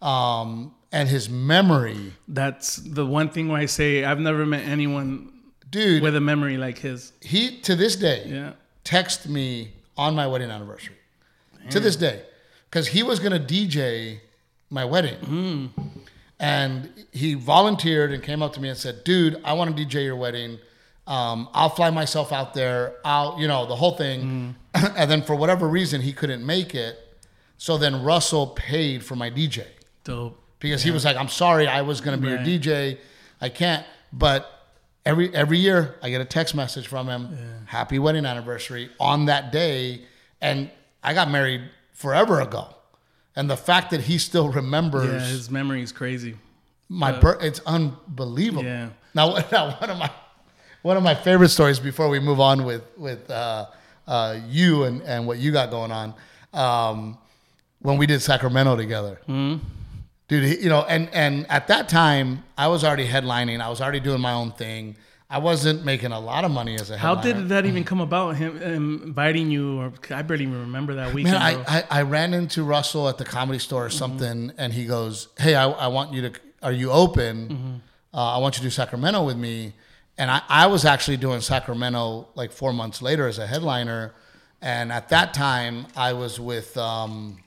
um, 0.00 0.74
and 0.92 1.08
his 1.08 1.28
memory, 1.28 2.12
that's 2.28 2.76
the 2.76 3.04
one 3.06 3.30
thing 3.30 3.48
where 3.48 3.58
I 3.60 3.66
say 3.66 4.04
I've 4.04 4.20
never 4.20 4.44
met 4.46 4.64
anyone 4.66 5.32
dude. 5.70 6.02
with 6.02 6.14
a 6.16 6.20
memory 6.20 6.56
like 6.58 6.78
his. 6.78 7.12
he 7.20 7.58
to 7.62 7.74
this 7.74 7.96
day 7.96 8.24
Yeah. 8.26 8.52
text 8.84 9.28
me 9.28 9.72
on 9.96 10.14
my 10.14 10.26
wedding 10.26 10.50
anniversary 10.50 10.96
to 11.70 11.80
this 11.80 11.96
day 11.96 12.22
because 12.68 12.88
he 12.88 13.02
was 13.02 13.18
gonna 13.20 13.38
DJ 13.38 14.20
my 14.70 14.84
wedding, 14.84 15.72
and 16.40 16.88
he 17.12 17.34
volunteered 17.34 18.12
and 18.12 18.22
came 18.22 18.42
up 18.42 18.52
to 18.54 18.60
me 18.60 18.68
and 18.68 18.78
said, 18.78 19.04
"Dude, 19.04 19.40
I 19.44 19.52
want 19.52 19.74
to 19.76 19.84
DJ 19.84 20.04
your 20.04 20.16
wedding. 20.16 20.58
Um, 21.06 21.48
I'll 21.52 21.68
fly 21.68 21.90
myself 21.90 22.32
out 22.32 22.54
there. 22.54 22.94
I'll, 23.04 23.36
you 23.38 23.46
know, 23.48 23.66
the 23.66 23.76
whole 23.76 23.92
thing." 23.92 24.56
and 24.74 25.10
then 25.10 25.22
for 25.22 25.34
whatever 25.36 25.68
reason, 25.68 26.00
he 26.00 26.12
couldn't 26.12 26.44
make 26.44 26.74
it. 26.74 26.98
So 27.58 27.76
then 27.76 28.02
Russell 28.02 28.48
paid 28.48 29.04
for 29.04 29.14
my 29.14 29.30
DJ 29.30 29.66
Dope. 30.04 30.41
Because 30.62 30.82
he 30.82 30.90
was 30.90 31.04
like, 31.04 31.16
"I'm 31.16 31.28
sorry, 31.28 31.66
I 31.68 31.82
was 31.82 32.00
going 32.00 32.18
to 32.18 32.26
be 32.26 32.32
Right. 32.34 32.46
your 32.46 32.58
DJ. 32.58 32.98
I 33.40 33.48
can't." 33.48 33.84
But 34.12 34.48
every 35.04 35.34
every 35.34 35.58
year, 35.58 35.96
I 36.02 36.10
get 36.10 36.20
a 36.20 36.24
text 36.24 36.54
message 36.54 36.86
from 36.86 37.08
him, 37.08 37.36
"Happy 37.66 37.98
wedding 37.98 38.24
anniversary" 38.26 38.90
on 39.00 39.26
that 39.26 39.52
day, 39.52 40.02
and 40.40 40.70
I 41.02 41.14
got 41.14 41.30
married 41.30 41.62
forever 41.92 42.40
ago. 42.40 42.68
And 43.34 43.48
the 43.50 43.56
fact 43.56 43.90
that 43.90 44.02
he 44.02 44.18
still 44.18 44.48
remembers 44.50 45.10
Yeah, 45.22 45.28
his 45.28 45.50
memory 45.50 45.82
is 45.82 45.90
crazy. 45.92 46.36
my 46.88 47.12
birth, 47.12 47.42
it's 47.42 47.60
unbelievable. 47.66 48.64
Yeah. 48.64 48.90
Now, 49.14 49.36
now, 49.52 49.70
one 49.80 49.90
of 49.90 49.98
my 49.98 50.10
one 50.82 50.96
of 50.96 51.02
my 51.02 51.14
favorite 51.14 51.48
stories 51.50 51.78
before 51.80 52.08
we 52.08 52.18
move 52.20 52.40
on 52.40 52.64
with 52.64 52.82
with 52.96 53.30
uh, 53.30 53.66
uh, 54.06 54.36
you 54.48 54.84
and 54.84 55.00
and 55.02 55.26
what 55.26 55.38
you 55.38 55.50
got 55.52 55.70
going 55.70 55.90
on. 55.92 56.14
Um, 56.52 57.16
when 57.80 57.96
we 57.98 58.06
did 58.06 58.20
Sacramento 58.22 58.76
together, 58.76 59.18
Mm-hmm. 59.28 59.64
Dude, 60.32 60.62
you 60.62 60.68
know, 60.68 60.82
and 60.88 61.08
and 61.12 61.46
at 61.50 61.68
that 61.68 61.88
time 61.88 62.44
I 62.56 62.68
was 62.68 62.84
already 62.84 63.06
headlining. 63.06 63.60
I 63.60 63.68
was 63.68 63.80
already 63.80 64.00
doing 64.00 64.20
my 64.20 64.32
own 64.32 64.52
thing. 64.52 64.96
I 65.28 65.38
wasn't 65.38 65.84
making 65.84 66.12
a 66.12 66.20
lot 66.20 66.44
of 66.44 66.50
money 66.50 66.74
as 66.74 66.90
a 66.90 66.98
headliner. 66.98 67.32
How 67.32 67.40
did 67.40 67.48
that 67.48 67.64
even 67.64 67.84
come 67.84 68.02
about? 68.02 68.36
Him 68.36 68.60
inviting 68.60 69.50
you, 69.50 69.78
or 69.80 69.92
I 70.10 70.22
barely 70.22 70.44
even 70.44 70.60
remember 70.60 70.94
that 70.96 71.14
weekend. 71.14 71.38
Man. 71.38 71.64
I, 71.66 71.78
I, 71.78 71.84
I 72.00 72.02
ran 72.02 72.34
into 72.34 72.64
Russell 72.64 73.08
at 73.08 73.16
the 73.16 73.24
comedy 73.24 73.58
store 73.58 73.86
or 73.86 73.90
something, 73.90 74.52
and 74.58 74.72
he 74.72 74.84
goes, 74.84 75.28
"Hey, 75.38 75.54
I, 75.54 75.70
I 75.70 75.86
want 75.88 76.12
you 76.12 76.22
to. 76.28 76.32
Are 76.62 76.72
you 76.72 76.90
open? 76.90 77.80
Uh, 78.12 78.36
I 78.36 78.38
want 78.38 78.56
you 78.56 78.60
to 78.60 78.66
do 78.66 78.70
Sacramento 78.70 79.24
with 79.24 79.36
me." 79.36 79.74
And 80.18 80.30
I, 80.30 80.42
I 80.48 80.66
was 80.66 80.84
actually 80.84 81.16
doing 81.16 81.40
Sacramento 81.40 82.28
like 82.34 82.52
four 82.52 82.74
months 82.74 83.00
later 83.00 83.26
as 83.26 83.38
a 83.38 83.46
headliner, 83.46 84.12
and 84.60 84.92
at 84.92 85.08
that 85.08 85.32
time 85.32 85.86
I 85.96 86.12
was 86.12 86.38
with, 86.38 86.76
um, 86.76 87.38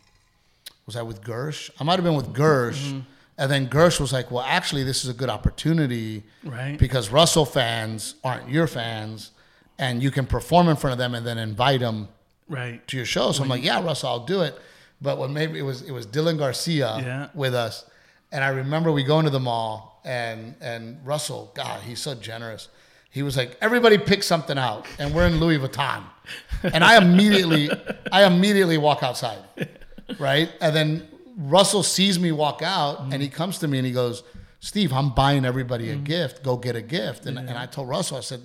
was 0.85 0.95
I 0.95 1.01
with 1.01 1.21
Gersh? 1.21 1.69
I 1.79 1.83
might 1.83 1.95
have 1.95 2.03
been 2.03 2.15
with 2.15 2.33
Gersh, 2.33 2.81
mm-hmm. 2.83 2.99
and 3.37 3.51
then 3.51 3.67
Gersh 3.67 3.99
was 3.99 4.13
like, 4.13 4.31
"Well, 4.31 4.43
actually, 4.47 4.83
this 4.83 5.03
is 5.03 5.09
a 5.09 5.13
good 5.13 5.29
opportunity, 5.29 6.23
Right. 6.43 6.77
Because 6.77 7.09
Russell 7.11 7.45
fans 7.45 8.15
aren't 8.23 8.49
your 8.49 8.67
fans, 8.67 9.31
and 9.79 10.01
you 10.03 10.11
can 10.11 10.25
perform 10.25 10.67
in 10.69 10.75
front 10.75 10.93
of 10.93 10.97
them 10.97 11.15
and 11.15 11.25
then 11.25 11.37
invite 11.37 11.79
them." 11.81 12.09
right. 12.47 12.85
to 12.87 12.95
your 12.97 13.05
show. 13.07 13.31
So 13.31 13.41
I'm 13.41 13.49
like, 13.49 13.63
yeah, 13.63 13.83
Russell, 13.83 14.09
I'll 14.09 14.25
do 14.25 14.41
it. 14.41 14.55
But 15.01 15.17
when 15.17 15.33
maybe 15.33 15.57
it 15.57 15.63
was 15.63 15.81
it 15.81 15.91
was 15.91 16.05
Dylan 16.07 16.37
Garcia 16.37 16.97
Yeah. 16.99 17.27
with 17.33 17.53
us, 17.55 17.85
and 18.31 18.43
I 18.43 18.49
remember 18.49 18.91
we 18.91 19.03
go 19.03 19.17
into 19.19 19.31
the 19.31 19.39
mall 19.39 20.01
and 20.05 20.55
and 20.61 21.05
Russell, 21.05 21.51
God, 21.55 21.81
he's 21.81 21.99
so 21.99 22.15
generous. 22.15 22.69
He 23.09 23.23
was 23.23 23.35
like, 23.37 23.57
everybody 23.61 23.97
pick 23.97 24.23
something 24.23 24.57
out, 24.57 24.85
and 24.99 25.13
we're 25.15 25.25
in 25.25 25.39
Louis 25.39 25.57
Vuitton, 25.57 26.03
and 26.63 26.83
I 26.83 26.97
immediately 26.97 27.69
I 28.11 28.25
immediately 28.25 28.77
walk 28.77 29.03
outside, 29.03 29.39
right, 30.19 30.51
and 30.61 30.75
then 30.75 31.07
Russell 31.37 31.83
sees 31.83 32.19
me 32.19 32.31
walk 32.31 32.61
out, 32.61 33.01
and 33.11 33.21
he 33.21 33.29
comes 33.29 33.59
to 33.59 33.67
me 33.67 33.77
and 33.77 33.87
he 33.87 33.93
goes, 33.93 34.23
Steve, 34.59 34.93
I'm 34.93 35.09
buying 35.09 35.45
everybody 35.45 35.91
a 35.91 35.95
gift. 35.95 36.43
Go 36.43 36.57
get 36.57 36.75
a 36.75 36.81
gift, 36.81 37.25
and 37.25 37.37
and 37.37 37.51
I 37.51 37.65
told 37.65 37.89
Russell, 37.89 38.17
I 38.17 38.21
said. 38.21 38.41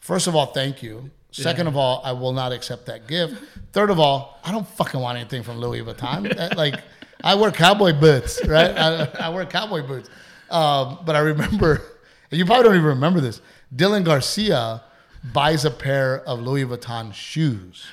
First 0.00 0.26
of 0.26 0.34
all, 0.34 0.46
thank 0.46 0.82
you. 0.82 1.10
Second 1.30 1.66
of 1.66 1.76
all, 1.76 2.00
I 2.04 2.12
will 2.12 2.32
not 2.32 2.52
accept 2.52 2.86
that 2.86 3.06
gift. 3.06 3.34
Third 3.72 3.90
of 3.90 4.00
all, 4.00 4.40
I 4.42 4.50
don't 4.50 4.66
fucking 4.66 4.98
want 4.98 5.18
anything 5.18 5.42
from 5.42 5.58
Louis 5.58 5.82
Vuitton. 5.82 6.34
That, 6.36 6.56
like, 6.56 6.82
I 7.22 7.34
wear 7.34 7.52
cowboy 7.52 7.92
boots, 7.92 8.40
right? 8.46 8.70
I, 8.76 9.04
I 9.20 9.28
wear 9.28 9.44
cowboy 9.44 9.86
boots. 9.86 10.08
Um, 10.50 11.00
but 11.04 11.14
I 11.14 11.20
remember, 11.20 11.82
and 12.30 12.38
you 12.38 12.44
probably 12.44 12.64
don't 12.64 12.74
even 12.74 12.86
remember 12.86 13.20
this. 13.20 13.40
Dylan 13.74 14.04
Garcia 14.04 14.82
buys 15.32 15.64
a 15.64 15.70
pair 15.70 16.22
of 16.26 16.40
Louis 16.40 16.64
Vuitton 16.64 17.12
shoes 17.12 17.86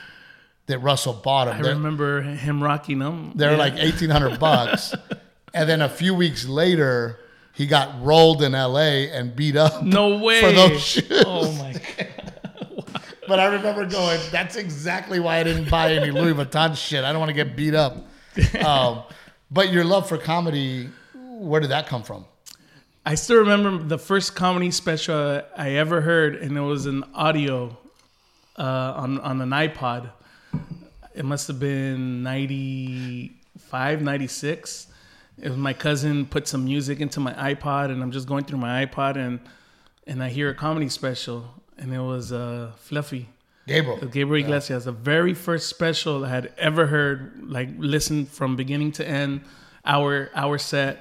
that 0.68 0.80
Russell 0.80 1.14
bought 1.14 1.48
him. 1.48 1.56
I 1.58 1.62
They're- 1.62 1.74
remember 1.74 2.22
him 2.22 2.62
rocking 2.64 3.00
them. 3.00 3.34
they're 3.36 3.52
Yeah. 3.52 3.58
like 3.58 3.74
eighteen 3.78 4.10
hundred 4.10 4.40
bucks, 4.48 4.94
and 5.54 5.68
then 5.68 5.82
a 5.82 5.90
few 5.90 6.14
weeks 6.14 6.46
later, 6.48 7.20
he 7.54 7.66
got 7.68 8.04
rolled 8.04 8.44
in 8.44 8.54
L.A. 8.54 9.10
and 9.12 9.36
beat 9.36 9.56
up. 9.56 9.82
no 9.84 10.18
way 10.24 10.42
for 10.42 10.52
those 10.52 10.82
shoes. 10.82 11.24
Oh 11.26 11.52
my 11.54 11.74
god. 11.98 12.84
But 13.28 13.40
I 13.42 13.46
remember 13.48 13.86
going, 13.86 14.20
that's 14.32 14.56
exactly 14.56 15.20
why 15.20 15.40
I 15.40 15.44
didn't 15.44 15.70
buy 15.70 15.92
any 15.94 16.12
Louis 16.12 16.34
Vuitton 16.34 16.78
shit. 16.78 17.04
I 17.04 17.12
don't 17.12 17.20
want 17.20 17.28
to 17.30 17.34
get 17.36 17.58
beat 17.58 17.74
up. 17.74 17.98
Um, 18.66 19.04
but 19.52 19.70
your 19.74 19.84
love 19.84 20.08
for 20.08 20.18
comedy, 20.18 20.90
where 21.14 21.60
did 21.60 21.72
that 21.72 21.88
come 21.88 22.04
from? 22.04 22.24
I 23.06 23.16
still 23.16 23.40
remember 23.40 23.84
the 23.84 23.98
first 23.98 24.34
comedy 24.36 24.72
special 24.72 25.42
I 25.58 25.72
ever 25.72 26.00
heard, 26.02 26.36
and 26.36 26.56
it 26.58 26.62
was 26.62 26.86
an 26.86 27.04
audio 27.14 27.78
uh, 28.58 28.62
on 28.96 29.20
on 29.20 29.42
an 29.42 29.50
iPod. 29.50 30.10
It 31.18 31.26
must 31.26 31.48
have 31.48 31.60
been 31.60 32.22
95, 32.22 34.02
96. 34.04 34.88
It 35.42 35.50
was 35.50 35.58
my 35.58 35.74
cousin 35.74 36.28
put 36.28 36.48
some 36.48 36.64
music 36.66 37.00
into 37.00 37.20
my 37.20 37.34
iPod, 37.34 37.86
and 37.86 38.04
I'm 38.04 38.12
just 38.12 38.28
going 38.28 38.44
through 38.44 38.60
my 38.60 38.86
iPod, 38.86 39.18
and 39.18 39.40
and 40.06 40.24
I 40.24 40.30
hear 40.30 40.50
a 40.50 40.54
comedy 40.54 40.90
special, 40.90 41.56
and 41.78 41.92
it 41.92 42.00
was 42.00 42.32
uh, 42.32 42.72
Fluffy. 42.78 43.30
Gabriel. 43.66 43.98
Gabriel 43.98 44.46
Iglesias, 44.46 44.86
the 44.86 44.92
very 44.92 45.34
first 45.34 45.68
special 45.68 46.24
I 46.24 46.30
had 46.30 46.54
ever 46.58 46.86
heard, 46.86 47.44
like 47.44 47.70
listened 47.78 48.30
from 48.30 48.56
beginning 48.56 48.92
to 48.94 49.08
end, 49.08 49.42
our 49.86 50.30
our 50.36 50.60
set. 50.60 51.00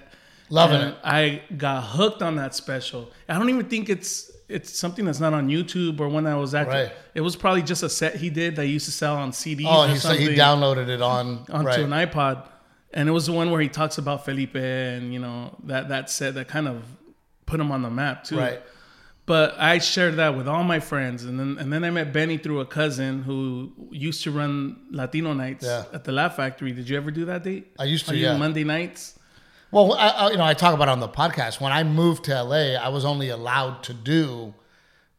Loving 0.49 0.81
And 0.81 0.91
it. 0.93 0.99
I 1.05 1.43
got 1.57 1.83
hooked 1.83 2.23
on 2.23 2.37
that 2.37 2.55
special. 2.55 3.11
I 3.29 3.39
don't 3.39 3.51
even 3.51 3.67
think 3.67 3.91
it's 3.91 4.31
it's 4.49 4.79
something 4.79 5.05
that's 5.05 5.21
not 5.21 5.35
on 5.35 5.49
YouTube 5.49 5.99
or 6.01 6.09
one 6.09 6.25
that 6.25 6.35
was 6.35 6.55
actually. 6.55 6.85
Right. 6.85 6.93
It 7.15 7.21
was 7.21 7.37
probably 7.37 7.63
just 7.63 7.83
a 7.83 7.89
set 7.89 8.17
he 8.17 8.31
did 8.31 8.57
that 8.57 8.65
he 8.65 8.73
used 8.73 8.87
to 8.87 8.93
sell 8.93 9.17
on 9.17 9.33
CDs. 9.33 9.67
Oh, 9.69 9.85
or 9.85 9.89
he 9.89 9.97
said 9.97 10.19
he 10.19 10.29
downloaded 10.29 10.89
it 10.89 11.03
on, 11.03 11.45
onto 11.51 11.67
right. 11.69 11.81
an 11.81 11.91
iPod, 11.91 12.47
and 12.93 13.09
it 13.09 13.13
was 13.13 13.27
the 13.27 13.33
one 13.33 13.51
where 13.51 13.61
he 13.61 13.69
talks 13.69 13.99
about 13.99 14.25
Felipe 14.25 14.55
and 14.57 15.13
you 15.13 15.19
know 15.19 15.57
that 15.65 15.89
that 15.89 16.11
set 16.11 16.35
that 16.35 16.49
kind 16.49 16.69
of 16.69 16.85
put 17.47 17.59
him 17.61 17.73
on 17.73 17.83
the 17.83 17.91
map 17.91 18.25
too. 18.25 18.39
Right. 18.39 18.61
But 19.25 19.59
I 19.59 19.79
shared 19.79 20.17
that 20.17 20.37
with 20.37 20.47
all 20.47 20.63
my 20.63 20.79
friends, 20.79 21.25
and 21.25 21.41
then 21.41 21.57
and 21.59 21.73
then 21.73 21.83
I 21.83 21.91
met 21.91 22.13
Benny 22.13 22.39
through 22.39 22.61
a 22.61 22.67
cousin 22.67 23.23
who 23.25 23.73
used 23.91 24.23
to 24.23 24.31
run 24.31 24.77
Latino 24.93 25.33
nights 25.33 25.65
Yeah. 25.65 25.85
at 25.93 26.05
the 26.05 26.13
Laugh 26.13 26.37
Factory. 26.37 26.71
Did 26.71 26.89
you 26.89 26.97
ever 26.97 27.11
do 27.11 27.25
that 27.25 27.43
date? 27.43 27.73
I 27.77 27.85
used 27.85 28.07
to, 28.07 28.13
Are 28.13 28.15
you 28.15 28.27
yeah. 28.27 28.37
Monday 28.37 28.63
nights. 28.63 29.16
Well, 29.77 29.93
I, 29.93 30.09
I, 30.09 30.31
you 30.31 30.39
know, 30.39 30.45
I 30.45 30.55
talk 30.55 30.73
about 30.73 30.89
it 30.89 30.93
on 30.93 31.01
the 31.01 31.09
podcast. 31.09 31.61
When 31.61 31.71
I 31.71 31.85
moved 31.85 32.25
to 32.25 32.43
LA, 32.43 32.77
I 32.81 32.89
was 32.89 33.05
only 33.05 33.29
allowed 33.29 33.83
to 33.83 33.93
do 33.93 34.55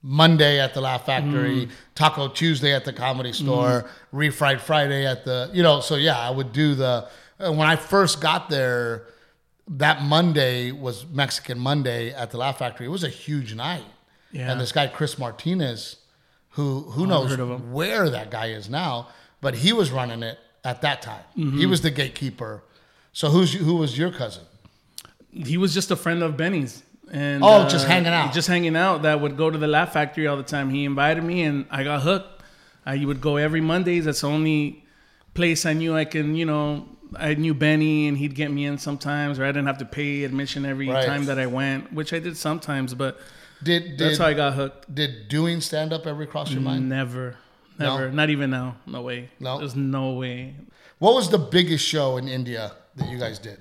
Monday 0.01 0.59
at 0.59 0.73
the 0.73 0.81
Laugh 0.81 1.05
Factory, 1.05 1.67
Mm. 1.67 1.71
Taco 1.93 2.27
Tuesday 2.27 2.73
at 2.73 2.83
the 2.83 2.91
Comedy 2.91 3.33
Store, 3.33 3.87
Refried 4.11 4.59
Friday 4.59 5.05
at 5.05 5.25
the, 5.25 5.51
you 5.53 5.61
know. 5.61 5.79
So 5.81 5.93
yeah, 5.95 6.17
I 6.17 6.31
would 6.31 6.53
do 6.53 6.73
the. 6.73 7.07
When 7.39 7.61
I 7.61 7.75
first 7.75 8.19
got 8.19 8.49
there, 8.49 9.05
that 9.67 10.01
Monday 10.01 10.71
was 10.71 11.05
Mexican 11.05 11.59
Monday 11.59 12.11
at 12.11 12.31
the 12.31 12.37
Laugh 12.39 12.57
Factory. 12.57 12.87
It 12.87 12.89
was 12.89 13.03
a 13.03 13.09
huge 13.09 13.53
night, 13.53 13.85
Yeah. 14.31 14.51
and 14.51 14.59
this 14.59 14.71
guy 14.71 14.87
Chris 14.87 15.19
Martinez, 15.19 15.97
who 16.51 16.81
who 16.91 17.05
knows 17.05 17.31
of 17.33 17.39
him. 17.51 17.73
where 17.73 18.09
that 18.09 18.31
guy 18.31 18.47
is 18.47 18.71
now, 18.71 19.09
but 19.39 19.53
he 19.53 19.71
was 19.71 19.91
running 19.91 20.23
it 20.23 20.39
at 20.63 20.81
that 20.81 21.03
time. 21.03 21.23
Mm-hmm. 21.37 21.59
He 21.59 21.67
was 21.67 21.81
the 21.81 21.91
gatekeeper. 21.91 22.63
So 23.17 23.29
who's 23.29 23.51
who 23.51 23.77
was 23.77 23.97
your 23.97 24.12
cousin? 24.12 24.43
he 25.31 25.57
was 25.57 25.74
just 25.74 25.89
a 25.89 25.95
friend 25.95 26.21
of 26.21 26.38
Benny's. 26.38 26.83
And 27.12 27.43
Oh, 27.43 27.62
uh, 27.62 27.69
just 27.69 27.88
hanging 27.88 28.13
out. 28.13 28.31
Just 28.31 28.47
hanging 28.47 28.75
out. 28.75 29.01
That 29.01 29.21
would 29.21 29.36
go 29.38 29.50
to 29.50 29.57
the 29.57 29.65
Laugh 29.65 29.91
Factory 29.93 30.27
all 30.27 30.38
the 30.38 30.43
time. 30.43 30.69
He 30.69 30.86
invited 30.86 31.24
me, 31.24 31.41
and 31.41 31.65
I 31.71 31.83
got 31.83 32.03
hooked. 32.03 32.43
I 32.86 33.03
would 33.03 33.19
go 33.19 33.38
every 33.38 33.59
Mondays. 33.59 34.05
That's 34.05 34.21
the 34.21 34.27
only 34.27 34.86
place 35.33 35.65
I 35.65 35.74
knew 35.74 35.95
I 35.95 36.05
can, 36.05 36.36
you 36.36 36.45
know. 36.45 36.89
I 37.15 37.33
knew 37.33 37.55
Benny, 37.55 38.07
and 38.07 38.19
he'd 38.19 38.36
get 38.36 38.51
me 38.51 38.65
in 38.65 38.77
sometimes, 38.77 39.39
or 39.39 39.45
I 39.45 39.47
didn't 39.47 39.65
have 39.65 39.79
to 39.79 39.86
pay 39.86 40.24
admission 40.24 40.63
every 40.63 40.88
Right. 40.88 41.03
time 41.07 41.25
that 41.25 41.39
I 41.39 41.47
went, 41.47 41.91
which 41.91 42.13
I 42.13 42.19
did 42.19 42.38
sometimes. 42.38 42.93
But 42.93 43.19
Did 43.63 43.97
did 43.97 44.00
that's 44.00 44.19
how 44.19 44.27
I 44.27 44.36
got 44.36 44.53
hooked. 44.53 44.93
did 44.93 45.27
doing 45.27 45.59
stand 45.62 45.91
up 45.91 46.05
ever 46.05 46.27
cross 46.27 46.51
your 46.51 46.62
mind? 46.62 46.88
Never, 46.88 47.36
never, 47.79 48.12
not 48.12 48.29
even 48.29 48.51
now. 48.51 48.75
No 48.86 49.01
way. 49.01 49.29
No? 49.39 49.57
there's 49.57 49.75
no 49.75 50.12
way. 50.12 50.53
What 51.00 51.15
was 51.15 51.29
the 51.31 51.39
biggest 51.39 51.83
show 51.83 52.17
in 52.17 52.27
India 52.27 52.74
that 52.97 53.09
you 53.09 53.17
guys 53.17 53.39
did? 53.39 53.59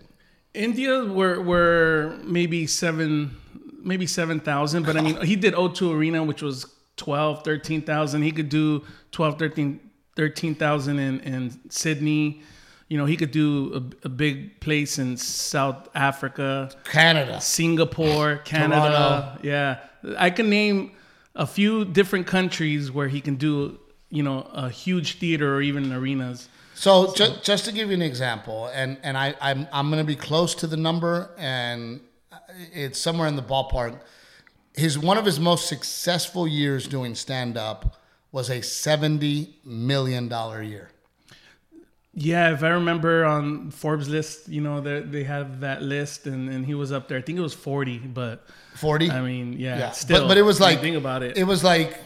India 0.55 1.05
were 1.05 1.41
were 1.41 2.19
maybe 2.25 2.67
seven, 2.67 3.37
maybe 3.83 4.07
seven 4.07 4.41
thousand. 4.41 4.85
But 4.85 4.97
I 4.97 5.01
mean, 5.03 5.21
he 5.23 5.37
did 5.37 5.55
O2 5.55 5.95
Arena, 5.95 6.25
which 6.25 6.43
was 6.43 6.67
12, 6.97 7.45
13,000. 7.45 8.23
He 8.23 8.33
could 8.33 8.49
do 8.49 8.83
12, 9.13 9.39
13 9.39 9.81
13,000 10.17 10.99
in 10.99 11.21
in 11.21 11.71
Sydney. 11.71 12.43
You 12.89 12.97
know, 12.97 13.05
he 13.05 13.17
could 13.17 13.33
do 13.33 13.93
a, 14.03 14.07
a 14.07 14.09
big 14.09 14.61
place 14.61 14.99
in 14.99 15.17
South 15.17 15.89
Africa, 15.95 16.71
Canada. 16.85 17.41
Singapore, 17.41 18.39
Canada. 18.39 19.39
Yeah, 19.43 19.81
I 20.17 20.31
can 20.31 20.49
name 20.49 20.93
a 21.35 21.47
few 21.47 21.85
different 21.85 22.27
countries 22.27 22.91
where 22.91 23.09
he 23.09 23.21
can 23.21 23.35
do 23.35 23.79
you 24.09 24.23
know 24.23 24.49
a 24.53 24.71
huge 24.71 25.19
theater 25.19 25.55
or 25.57 25.63
even 25.63 25.93
arenas. 25.93 26.49
So 26.77 27.15
just 27.15 27.43
just 27.43 27.65
to 27.65 27.73
give 27.73 27.89
you 27.89 27.95
an 27.95 28.03
example, 28.03 28.67
and 28.67 28.99
and 29.03 29.17
I 29.17 29.35
I'm 29.41 29.67
I'm 29.73 29.89
going 29.89 30.03
to 30.03 30.07
be 30.07 30.15
close 30.15 30.55
to 30.57 30.67
the 30.67 30.77
number, 30.77 31.31
and 31.39 32.01
it's 32.71 33.01
somewhere 33.01 33.27
in 33.29 33.35
the 33.35 33.43
ballpark. 33.43 33.99
His 34.75 34.99
one 34.99 35.17
of 35.17 35.25
his 35.25 35.41
most 35.41 35.69
successful 35.69 36.47
years 36.47 36.87
doing 36.87 37.15
stand 37.15 37.57
up 37.57 37.97
was 38.31 38.51
a 38.51 38.61
seventy 38.61 39.57
million 39.65 40.29
dollar 40.29 40.63
year. 40.63 40.91
Yeah, 42.13 42.53
if 42.53 42.63
I 42.63 42.69
remember 42.69 43.25
on 43.25 43.71
Forbes 43.71 44.09
list, 44.11 44.47
you 44.49 44.61
know, 44.61 44.83
they 44.83 45.01
they 45.01 45.25
have 45.25 45.61
that 45.61 45.83
list, 45.83 46.27
and, 46.27 46.51
and 46.51 46.67
he 46.67 46.75
was 46.75 46.93
up 46.93 47.09
there. 47.09 47.17
I 47.17 47.23
think 47.23 47.39
it 47.39 47.43
was 47.43 47.55
forty, 47.55 47.99
but 47.99 48.47
Forty. 48.75 49.11
I 49.11 49.23
mean, 49.23 49.55
yeah, 49.55 49.79
yeah, 49.79 49.91
still. 49.93 50.21
but 50.21 50.29
but 50.29 50.37
it 50.37 50.43
was 50.43 50.61
like 50.61 50.83
think 50.83 50.97
about 50.97 51.23
it. 51.23 51.39
It 51.39 51.45
was 51.45 51.65
like 51.65 51.99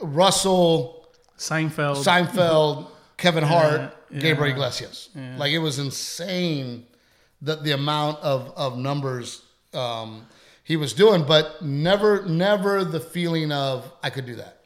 Russell, 0.00 1.08
Seinfeld. 1.36 2.04
Seinfeld, 2.04 2.86
Kevin 3.16 3.44
Hart, 3.44 3.94
yeah. 4.10 4.18
Gabriel 4.18 4.52
Iglesias. 4.52 5.10
Like 5.36 5.52
it 5.52 5.58
was 5.58 5.78
insane 5.78 6.86
the 7.40 7.56
the 7.56 7.72
amount 7.72 8.20
of 8.20 8.52
of 8.56 8.78
numbers 8.78 9.42
um, 9.72 10.26
he 10.62 10.76
was 10.76 10.92
doing, 10.92 11.24
but 11.24 11.62
never 11.62 12.24
never 12.26 12.84
the 12.84 13.00
feeling 13.00 13.52
of 13.52 13.90
I 14.02 14.10
could 14.10 14.26
do 14.26 14.36
that. 14.36 14.64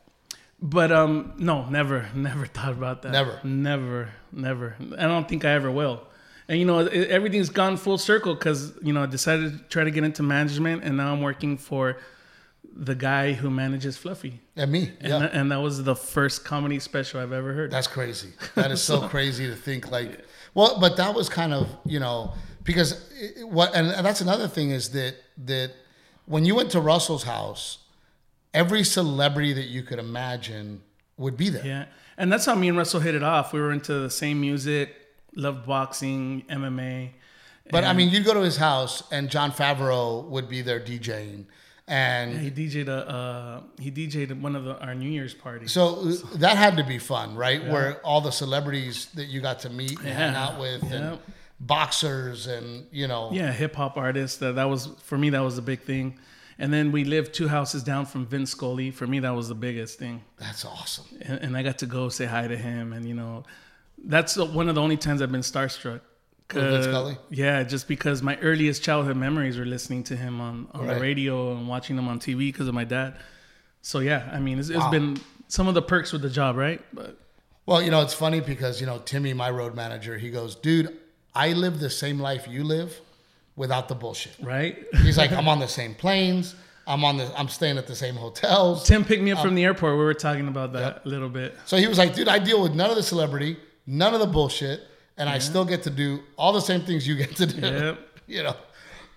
But 0.60 0.90
um, 0.90 1.34
no, 1.38 1.68
never, 1.68 2.08
never 2.14 2.46
thought 2.46 2.72
about 2.72 3.02
that. 3.02 3.12
Never. 3.12 3.40
never, 3.44 4.10
never. 4.32 4.76
I 4.98 5.02
don't 5.02 5.28
think 5.28 5.44
I 5.44 5.50
ever 5.50 5.70
will. 5.70 6.02
And 6.48 6.58
you 6.58 6.64
know, 6.64 6.80
it, 6.80 7.10
everything's 7.10 7.50
gone 7.50 7.76
full 7.76 7.98
circle 7.98 8.34
because 8.34 8.72
you 8.82 8.92
know 8.92 9.02
I 9.02 9.06
decided 9.06 9.52
to 9.52 9.64
try 9.64 9.84
to 9.84 9.90
get 9.90 10.04
into 10.04 10.22
management, 10.22 10.82
and 10.82 10.96
now 10.96 11.12
I'm 11.12 11.20
working 11.20 11.58
for 11.58 11.98
the 12.80 12.94
guy 12.94 13.32
who 13.32 13.50
manages 13.50 13.96
Fluffy, 13.96 14.40
And 14.56 14.70
me, 14.70 14.92
and, 15.00 15.08
yeah. 15.08 15.18
that, 15.18 15.32
and 15.34 15.50
that 15.50 15.60
was 15.60 15.82
the 15.82 15.96
first 15.96 16.44
comedy 16.44 16.78
special 16.78 17.20
I've 17.20 17.32
ever 17.32 17.52
heard. 17.52 17.70
That's 17.70 17.86
crazy. 17.86 18.30
That 18.54 18.70
is 18.70 18.82
so 18.82 19.08
crazy 19.08 19.46
to 19.46 19.56
think 19.56 19.90
like. 19.90 20.24
Well, 20.54 20.78
but 20.80 20.96
that 20.96 21.14
was 21.14 21.28
kind 21.28 21.52
of 21.52 21.68
you 21.84 22.00
know 22.00 22.34
because 22.64 23.10
it, 23.20 23.48
what 23.48 23.74
and, 23.74 23.88
and 23.88 24.04
that's 24.04 24.20
another 24.20 24.48
thing 24.48 24.70
is 24.70 24.90
that 24.90 25.16
that 25.44 25.72
when 26.26 26.44
you 26.44 26.54
went 26.54 26.70
to 26.72 26.80
Russell's 26.80 27.24
house, 27.24 27.78
every 28.54 28.84
celebrity 28.84 29.52
that 29.54 29.66
you 29.68 29.82
could 29.82 29.98
imagine 29.98 30.82
would 31.16 31.36
be 31.36 31.48
there. 31.50 31.66
Yeah, 31.66 31.84
and 32.16 32.32
that's 32.32 32.46
how 32.46 32.54
me 32.54 32.68
and 32.68 32.76
Russell 32.78 33.00
hit 33.00 33.14
it 33.14 33.22
off. 33.22 33.52
We 33.52 33.60
were 33.60 33.72
into 33.72 33.94
the 33.94 34.10
same 34.10 34.40
music, 34.40 34.94
loved 35.34 35.66
boxing, 35.66 36.44
MMA. 36.48 37.10
But 37.70 37.84
I 37.84 37.92
mean, 37.92 38.08
you'd 38.08 38.24
go 38.24 38.34
to 38.34 38.40
his 38.40 38.56
house 38.56 39.02
and 39.12 39.28
Jon 39.28 39.52
Favreau 39.52 40.24
would 40.28 40.48
be 40.48 40.62
there 40.62 40.80
DJing, 40.80 41.44
and 41.88 42.38
He 42.38 42.50
DJ'd 42.50 42.88
a 42.88 43.08
uh, 43.08 43.60
he 43.80 43.90
DJ'd 43.90 44.40
one 44.42 44.54
of 44.54 44.64
the, 44.64 44.78
our 44.80 44.94
New 44.94 45.08
Year's 45.10 45.34
parties. 45.34 45.72
so 45.72 46.04
that 46.36 46.56
had 46.56 46.76
to 46.76 46.84
be 46.84 46.98
fun, 46.98 47.34
right? 47.34 47.64
Where 47.66 47.98
all 48.04 48.20
the 48.20 48.30
celebrities 48.30 49.06
that 49.14 49.26
you 49.26 49.40
got 49.40 49.58
to 49.60 49.70
meet 49.70 49.98
and 50.00 50.08
hang 50.08 50.34
out 50.34 50.60
with, 50.60 50.82
Yeah. 50.84 50.96
and 51.12 51.18
boxers, 51.60 52.46
and 52.46 52.86
you 52.92 53.06
know, 53.08 53.30
Yeah, 53.32 53.52
hip 53.52 53.74
hop 53.74 53.96
artists. 53.96 54.38
That 54.38 54.54
that 54.56 54.68
was 54.68 54.88
for 55.02 55.18
me. 55.18 55.30
That 55.30 55.40
was 55.40 55.58
a 55.58 55.62
big 55.62 55.80
thing. 55.82 56.18
And 56.60 56.72
then 56.72 56.90
we 56.90 57.04
lived 57.04 57.34
two 57.34 57.46
houses 57.48 57.84
down 57.84 58.04
from 58.06 58.26
Vince 58.26 58.50
Scully. 58.50 58.90
For 58.90 59.06
me, 59.06 59.20
that 59.20 59.30
was 59.34 59.46
the 59.48 59.54
biggest 59.54 59.98
thing. 59.98 60.22
that's 60.38 60.64
awesome. 60.64 61.04
And, 61.22 61.38
and 61.44 61.56
I 61.56 61.62
got 61.62 61.78
to 61.78 61.86
go 61.86 62.08
say 62.08 62.26
hi 62.26 62.48
to 62.48 62.56
him. 62.56 62.92
And 62.92 63.06
you 63.06 63.14
know, 63.14 63.44
that's 64.04 64.36
one 64.36 64.68
of 64.68 64.74
the 64.74 64.80
only 64.82 64.96
times 64.96 65.22
I've 65.22 65.30
been 65.32 65.42
starstruck. 65.42 66.00
With 66.54 66.64
Vince 66.64 66.76
'Cause- 66.76 66.84
Scully? 66.86 67.18
Yeah, 67.30 67.62
just 67.62 67.88
because 67.88 68.22
my 68.22 68.36
earliest 68.38 68.82
childhood 68.82 69.16
memories 69.16 69.58
were 69.58 69.66
listening 69.66 70.04
to 70.04 70.16
him 70.16 70.40
on, 70.40 70.68
on 70.72 70.86
Right. 70.86 70.94
the 70.94 71.00
radio 71.00 71.52
and 71.52 71.68
watching 71.68 71.96
him 71.98 72.08
on 72.08 72.18
TV 72.18 72.50
because 72.52 72.68
of 72.68 72.74
my 72.74 72.84
dad. 72.84 73.16
So 73.82 73.98
yeah, 74.00 74.28
I 74.32 74.38
mean, 74.40 74.58
it's, 74.58 74.68
it's 74.70 74.78
Wow. 74.78 74.90
been 74.90 75.20
some 75.48 75.68
of 75.68 75.74
the 75.74 75.82
perks 75.82 76.12
with 76.12 76.22
the 76.22 76.30
job, 76.30 76.56
right? 76.56 76.80
But 76.92 77.18
Well, 77.66 77.82
you 77.82 77.90
know, 77.90 78.00
it's 78.00 78.14
funny 78.14 78.40
because, 78.40 78.80
you 78.80 78.86
know, 78.86 78.98
Timmy, 79.04 79.34
my 79.34 79.50
road 79.50 79.74
manager, 79.74 80.16
he 80.18 80.30
goes, 80.30 80.54
dude, 80.54 80.96
I 81.34 81.52
live 81.52 81.80
the 81.80 81.90
same 81.90 82.18
life 82.18 82.46
you 82.48 82.64
live 82.64 82.98
without 83.56 83.88
the 83.88 83.94
bullshit. 83.94 84.32
right. 84.42 84.78
He's 85.02 85.18
like, 85.18 85.32
I'm 85.32 85.48
on 85.48 85.58
the 85.58 85.68
same 85.68 85.94
planes. 85.94 86.54
I'm 86.86 87.04
on 87.04 87.18
the, 87.18 87.30
I'm 87.38 87.48
staying 87.48 87.76
at 87.76 87.86
the 87.86 87.94
same 87.94 88.14
hotels. 88.14 88.84
Tim 88.86 89.04
picked 89.04 89.22
me 89.22 89.32
up 89.32 89.40
from 89.40 89.50
um, 89.50 89.54
the 89.56 89.64
airport. 89.64 89.98
We 89.98 90.04
were 90.04 90.14
talking 90.14 90.48
about 90.48 90.72
that 90.72 91.02
a 91.04 91.08
little 91.08 91.28
bit. 91.28 91.54
So 91.66 91.76
he 91.76 91.86
was 91.86 91.98
like, 91.98 92.14
dude, 92.14 92.28
I 92.28 92.38
deal 92.38 92.62
with 92.62 92.74
none 92.74 92.88
of 92.88 92.96
the 92.96 93.02
celebrity, 93.02 93.58
none 93.86 94.14
of 94.14 94.20
the 94.20 94.26
bullshit, 94.26 94.80
and 95.18 95.28
I 95.28 95.38
still 95.38 95.64
get 95.64 95.82
to 95.84 95.90
do 95.90 96.20
all 96.36 96.52
the 96.52 96.60
same 96.60 96.80
things 96.82 97.06
you 97.06 97.16
get 97.16 97.36
to 97.36 97.46
do. 97.46 97.60
Yep. 97.60 97.98
You 98.28 98.42
know, 98.42 98.56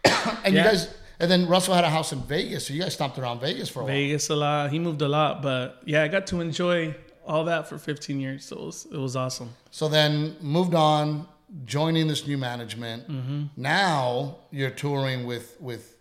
and 0.45 0.55
you 0.55 0.63
guys, 0.63 0.87
and 1.19 1.29
then 1.29 1.45
Russell 1.45 1.73
had 1.75 1.83
a 1.83 1.89
house 1.89 2.13
in 2.13 2.21
Vegas, 2.21 2.67
so 2.67 2.73
you 2.73 2.81
guys 2.81 2.93
stomped 2.93 3.19
around 3.19 3.41
Vegas 3.41 3.67
for 3.67 3.81
a 3.81 3.83
while. 3.83 3.93
Vegas 3.93 4.29
a 4.29 4.35
lot. 4.37 4.71
He 4.71 4.79
moved 4.79 5.01
a 5.01 5.07
lot, 5.09 5.41
but 5.41 5.81
yeah, 5.85 6.01
I 6.03 6.07
got 6.07 6.25
to 6.27 6.39
enjoy 6.39 6.95
all 7.27 7.43
that 7.45 7.67
for 7.67 7.77
15 7.77 8.21
years. 8.21 8.45
So 8.45 8.55
it 8.55 8.65
was 8.65 8.87
it 8.89 8.97
was 8.97 9.15
awesome. 9.17 9.49
So 9.71 9.89
then 9.89 10.37
moved 10.41 10.73
on, 10.75 11.27
joining 11.65 12.07
this 12.07 12.25
new 12.25 12.37
management. 12.37 13.09
Mm-hmm. 13.09 13.43
Now 13.57 14.37
you're 14.49 14.71
touring 14.71 15.25
with 15.25 15.57
with 15.59 15.97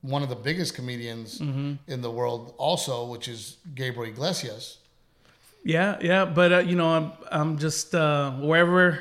one 0.00 0.22
of 0.22 0.30
the 0.30 0.36
biggest 0.36 0.74
comedians 0.74 1.38
Mm-hmm. 1.40 1.74
in 1.92 2.00
the 2.00 2.10
world, 2.10 2.54
also, 2.56 3.04
which 3.12 3.28
is 3.28 3.58
Gabriel 3.74 4.10
Iglesias. 4.10 4.78
Yeah, 5.64 5.98
yeah, 6.00 6.24
but 6.24 6.50
uh, 6.52 6.58
you 6.60 6.76
know, 6.76 6.88
I'm 6.96 7.12
I'm 7.30 7.58
just 7.58 7.94
uh, 7.94 8.30
wherever 8.32 8.98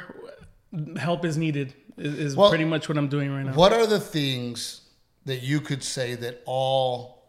help 0.97 1.25
is 1.25 1.38
needed 1.38 1.73
is, 1.97 2.13
is 2.19 2.36
Well, 2.36 2.49
pretty 2.49 2.65
much 2.65 2.89
what 2.89 2.97
I'm 2.97 3.07
doing 3.07 3.31
right 3.31 3.45
now. 3.45 3.53
What 3.53 3.73
are 3.73 3.86
the 3.86 3.99
things 3.99 4.81
that 5.25 5.43
you 5.43 5.62
could 5.62 5.83
say 5.83 6.15
that 6.15 6.41
all 6.45 7.23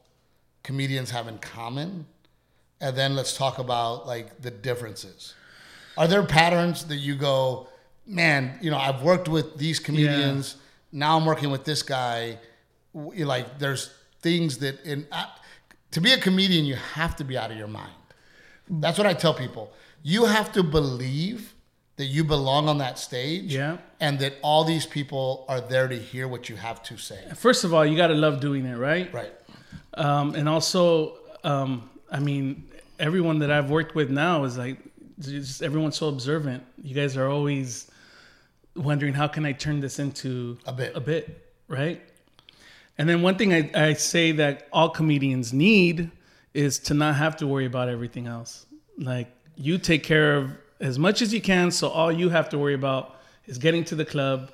comedians 0.62 1.11
have 1.11 1.28
in 1.28 1.38
common? 1.38 2.07
And 2.80 2.96
then 2.96 3.14
let's 3.14 3.37
talk 3.37 3.59
about 3.59 4.07
like 4.07 4.40
the 4.42 4.50
differences. 4.50 5.35
Are 5.96 6.09
there 6.09 6.22
patterns 6.24 6.85
that 6.87 6.96
you 6.96 7.14
go, 7.14 7.68
man, 8.07 8.59
you 8.61 8.70
know, 8.70 8.78
I've 8.78 9.02
worked 9.02 9.28
with 9.28 9.57
these 9.57 9.78
comedians. 9.78 10.57
Now 10.92 11.16
I'm 11.16 11.24
working 11.24 11.50
with 11.50 11.64
this 11.64 11.83
guy. 11.83 12.38
Like 12.92 13.59
there's 13.59 13.92
things 14.20 14.59
that 14.59 14.83
in 14.85 15.07
uh, 15.12 15.26
to 15.92 16.00
be 16.00 16.12
a 16.12 16.18
comedian, 16.18 16.64
you 16.64 16.76
have 16.76 17.16
to 17.16 17.24
be 17.24 17.38
out 17.38 17.50
of 17.50 17.57
your 17.57 17.68
mind. 17.68 17.92
That's 18.68 18.98
what 18.98 19.07
I 19.07 19.14
tell 19.14 19.35
people. 19.35 19.72
You 20.02 20.24
have 20.24 20.52
to 20.52 20.62
believe 20.62 21.53
that 21.96 22.07
you 22.07 22.24
belong 22.24 22.68
on 22.68 22.78
that 22.78 22.98
stage 22.98 23.54
Yeah. 23.54 23.76
and 24.00 24.18
that 24.18 24.35
all 24.42 24.64
these 24.64 24.85
people 24.87 25.44
are 25.48 25.61
there 25.61 25.87
to 25.88 25.96
hear 25.96 26.26
what 26.26 26.48
you 26.48 26.57
have 26.57 26.83
to 26.85 26.96
say. 26.96 27.20
First 27.37 27.62
of 27.64 27.72
all, 27.72 27.87
you 27.87 27.96
got 27.96 28.09
to 28.09 28.14
love 28.14 28.40
doing 28.40 28.66
it, 28.66 28.76
right? 28.76 29.12
Right. 29.12 29.33
Um, 29.94 30.35
and 30.35 30.48
also, 30.48 31.18
um, 31.44 31.88
I 32.11 32.18
mean, 32.18 32.64
everyone 32.98 33.38
that 33.40 33.50
I've 33.52 33.70
worked 33.70 33.94
with 33.94 34.11
now 34.11 34.42
is 34.44 34.59
like, 34.59 34.78
just 35.20 35.62
everyone's 35.62 35.96
so 35.96 36.09
observant. 36.09 36.64
You 36.83 36.94
guys 36.96 37.16
are 37.16 37.28
always 37.28 37.88
wondering 38.74 39.14
how 39.14 39.28
can 39.28 39.46
I 39.46 39.52
turn 39.52 39.78
this 39.78 40.00
into 40.00 40.59
A 40.66 40.72
bit. 40.72 40.96
a 40.96 41.00
bit, 41.00 41.46
right? 41.68 42.02
And 42.98 43.09
then 43.09 43.22
one 43.22 43.37
thing 43.37 43.52
I, 43.54 43.70
I 43.74 43.92
say 43.92 44.33
that 44.33 44.66
all 44.72 44.88
comedians 44.88 45.52
need 45.52 46.11
is 46.54 46.80
to 46.80 46.94
not 46.94 47.14
have 47.16 47.37
to 47.37 47.46
worry 47.46 47.66
about 47.66 47.88
everything 47.88 48.26
else. 48.26 48.66
Like 48.98 49.28
you 49.57 49.78
take 49.78 50.02
care 50.02 50.37
of 50.37 50.50
as 50.85 50.99
much 50.99 51.23
as 51.23 51.33
you 51.33 51.40
can, 51.40 51.70
so 51.70 51.88
all 51.88 52.12
you 52.12 52.29
have 52.29 52.49
to 52.51 52.59
worry 52.59 52.75
about 52.75 53.16
is 53.47 53.57
getting 53.59 53.85
to 53.85 53.94
the 53.94 54.05
club, 54.05 54.53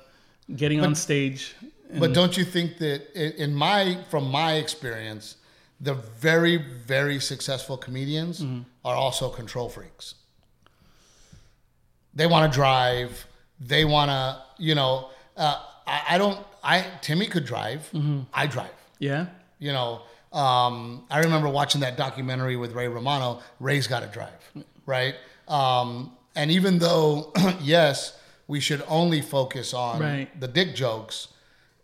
getting 0.55 0.81
on 0.81 0.95
stage. 0.95 1.53
But 1.99 2.13
don't 2.13 2.37
you 2.37 2.45
think 2.45 2.77
that 2.77 2.99
in 3.43 3.53
my 3.53 3.97
from 4.09 4.31
my 4.31 4.53
experience, 4.53 5.35
the 5.79 5.93
very 5.93 6.55
very 6.87 7.19
successful 7.19 7.77
comedians 7.77 8.43
are 8.85 8.95
also 8.95 9.29
control 9.29 9.67
freaks. 9.69 10.15
They 12.13 12.27
want 12.27 12.51
to 12.51 12.55
drive. 12.55 13.25
They 13.59 13.85
want 13.85 14.09
to, 14.09 14.41
you 14.57 14.73
know, 14.75 15.09
uh, 15.37 15.61
I, 15.85 16.15
I 16.15 16.17
don't. 16.17 16.39
I 16.63 16.85
Timmy 17.01 17.27
could 17.27 17.45
drive. 17.45 17.89
I 18.33 18.47
drive. 18.47 18.71
Yeah. 18.99 19.25
You 19.59 19.73
know, 19.73 20.01
um, 20.31 21.05
I 21.09 21.19
remember 21.19 21.49
watching 21.49 21.81
that 21.81 21.97
documentary 21.97 22.55
with 22.55 22.71
Ray 22.71 22.87
Romano. 22.87 23.41
Ray's 23.59 23.87
got 23.87 23.99
to 24.01 24.07
drive, 24.07 24.65
right? 24.85 25.15
Um, 25.47 26.11
and 26.35 26.51
even 26.51 26.79
though, 26.79 27.31
yes, 27.61 28.17
we 28.47 28.59
should 28.59 28.83
only 28.87 29.21
focus 29.21 29.73
on 29.73 29.99
Right. 29.99 30.27
the 30.39 30.47
dick 30.47 30.75
jokes, 30.75 31.27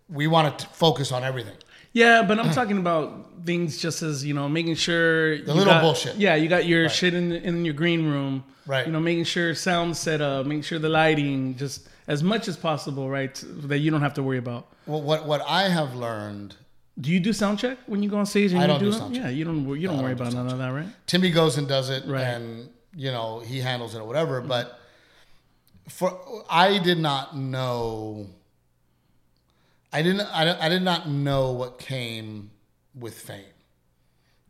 we 0.10 0.28
want 0.28 0.58
to 0.60 0.66
focus 0.68 1.12
on 1.12 1.24
everything. 1.24 1.56
Yeah, 1.94 2.22
but 2.22 2.40
I'm 2.40 2.52
talking 2.52 2.78
about 2.78 3.26
things 3.46 3.78
just 3.78 4.04
as 4.04 4.24
you 4.24 4.34
know, 4.34 4.48
making 4.48 4.76
sure 4.76 5.40
the 5.42 5.54
little 5.54 5.80
bullshit. 5.80 6.16
Yeah, 6.18 6.36
you 6.36 6.48
got 6.48 6.66
your 6.66 6.90
shit 6.90 7.14
in 7.14 7.32
in 7.32 7.66
your 7.66 7.74
green 7.74 8.06
room. 8.06 8.44
Right. 8.68 8.86
You 8.86 8.92
know, 8.92 9.00
making 9.00 9.24
sure 9.24 9.56
sound 9.56 9.96
set 9.96 10.20
up, 10.22 10.46
making 10.46 10.64
sure 10.64 10.78
the 10.78 10.90
lighting, 10.90 11.56
just 11.56 11.88
as 12.08 12.22
much 12.22 12.48
as 12.50 12.58
possible, 12.58 13.10
right? 13.10 13.34
That 13.70 13.80
you 13.80 13.90
don't 13.92 14.02
have 14.02 14.14
to 14.16 14.24
worry 14.24 14.38
about. 14.38 14.68
Well, 14.86 15.02
what 15.02 15.26
what 15.26 15.42
I 15.48 15.70
have 15.70 15.96
learned, 15.96 16.56
Do 17.00 17.10
you 17.12 17.20
do 17.20 17.34
sound 17.34 17.58
check 17.60 17.78
when 17.88 18.04
you 18.04 18.10
go 18.10 18.18
on 18.18 18.26
stage? 18.26 18.52
And 18.52 18.60
I 18.60 18.64
you 18.64 18.68
don't 18.68 18.80
do 18.80 18.90
it? 18.90 18.94
sound 18.94 19.16
check. 19.16 19.24
Yeah, 19.24 19.30
you 19.32 19.46
don't. 19.46 19.66
You 19.80 19.88
don't 19.88 20.00
I 20.00 20.04
worry 20.04 20.16
don't 20.16 20.30
do 20.32 20.38
about 20.38 20.44
none 20.46 20.52
of 20.54 20.60
that, 20.60 20.72
right? 20.80 20.88
Timmy 21.08 21.32
goes 21.32 21.58
and 21.58 21.68
does 21.68 21.90
it, 21.90 22.04
Right. 22.06 22.22
and 22.24 22.70
you 22.98 23.12
know 23.12 23.40
he 23.40 23.60
handles 23.60 23.96
it 23.96 24.00
or 24.00 24.06
whatever. 24.06 24.40
Mm-hmm. 24.40 24.50
But 24.50 24.80
for 25.88 26.44
I 26.50 26.80
did 26.80 26.98
not 26.98 27.38
know. 27.38 28.28
I 29.94 30.02
didn't. 30.02 30.22
I, 30.22 30.66
I 30.66 30.68
did 30.68 30.82
not 30.82 31.08
know 31.08 31.54
what 31.54 31.80
came 31.80 32.52
with 32.94 33.18
fame, 33.18 33.56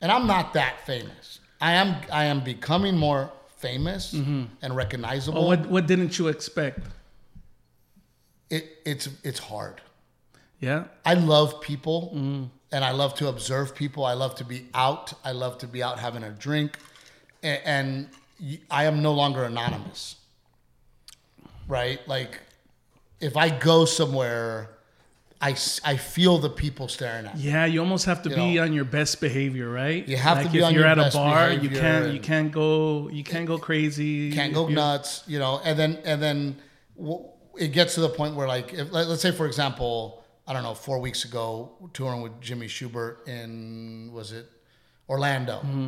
and 0.01 0.11
I'm 0.11 0.25
not 0.25 0.53
that 0.53 0.85
famous. 0.87 1.39
I 1.61 1.73
am. 1.73 1.95
I 2.11 2.25
am 2.25 2.43
becoming 2.43 2.97
more 2.97 3.31
famous 3.57 4.13
mm-hmm. 4.13 4.45
and 4.63 4.75
recognizable. 4.75 5.43
Oh, 5.43 5.47
what 5.47 5.67
what 5.67 5.85
didn't 5.85 6.17
you 6.17 6.27
expect? 6.27 6.79
it, 8.49 8.79
it's 8.85 9.09
it's 9.23 9.39
hard. 9.39 9.81
Yeah. 10.59 10.85
I 11.05 11.13
love 11.13 11.61
people 11.61 12.13
mm-hmm. 12.15 12.45
and 12.71 12.85
I 12.85 12.91
love 12.91 13.13
to 13.15 13.27
observe 13.27 13.75
people. 13.75 14.05
I 14.05 14.13
love 14.13 14.35
to 14.35 14.43
be 14.43 14.67
out. 14.73 15.13
I 15.23 15.31
love 15.31 15.59
to 15.59 15.67
be 15.67 15.83
out 15.83 15.99
having 15.99 16.23
a 16.23 16.31
drink. 16.31 16.77
And, 17.43 17.61
and 17.65 18.09
I 18.69 18.85
am 18.85 19.01
no 19.01 19.13
longer 19.13 19.43
anonymous. 19.43 20.15
Right? 21.67 21.99
Like, 22.07 22.39
if 23.19 23.35
I 23.35 23.49
go 23.49 23.85
somewhere, 23.85 24.69
I, 25.41 25.49
I 25.83 25.97
feel 25.97 26.37
the 26.37 26.49
people 26.49 26.87
staring 26.87 27.25
at 27.25 27.35
me. 27.35 27.43
Yeah, 27.43 27.65
you 27.65 27.79
almost 27.79 28.05
have 28.05 28.23
to 28.23 28.29
You 28.29 28.35
be 28.35 28.55
know. 28.55 28.63
on 28.63 28.73
your 28.73 28.85
best 28.85 29.19
behavior, 29.21 29.69
right? 29.69 30.07
You 30.07 30.17
have 30.17 30.43
to 30.43 30.49
be 30.49 30.59
if 30.59 30.63
on 30.65 30.73
you're 30.73 30.83
your 30.83 30.89
at 30.91 30.97
best 30.97 31.15
a 31.15 31.19
bar, 31.19 31.51
you 31.51 31.69
can't 31.69 32.13
you 32.13 32.19
can't 32.19 32.51
go 32.51 33.09
you 33.09 33.23
can't 33.23 33.45
go 33.45 33.57
crazy. 33.57 34.31
Can't 34.31 34.53
go 34.53 34.67
nuts, 34.67 35.23
you 35.27 35.39
know. 35.39 35.61
And 35.63 35.77
then, 35.77 35.99
and 36.05 36.21
then 36.21 36.57
it 37.57 37.69
gets 37.69 37.95
to 37.95 38.01
the 38.01 38.09
point 38.09 38.35
where, 38.35 38.47
like, 38.47 38.73
if, 38.73 38.91
let, 38.91 39.07
let's 39.07 39.21
say, 39.21 39.31
for 39.31 39.45
example, 39.45 40.23
I 40.47 40.53
don't 40.53 40.63
know, 40.63 40.73
four 40.73 40.99
weeks 40.99 41.25
ago, 41.25 41.71
touring 41.93 42.21
with 42.21 42.39
Jimmy 42.39 42.67
Shubert 42.67 43.27
in, 43.27 44.11
was 44.13 44.31
it 44.31 44.47
Orlando? 45.09 45.57
Mm-hmm. 45.57 45.87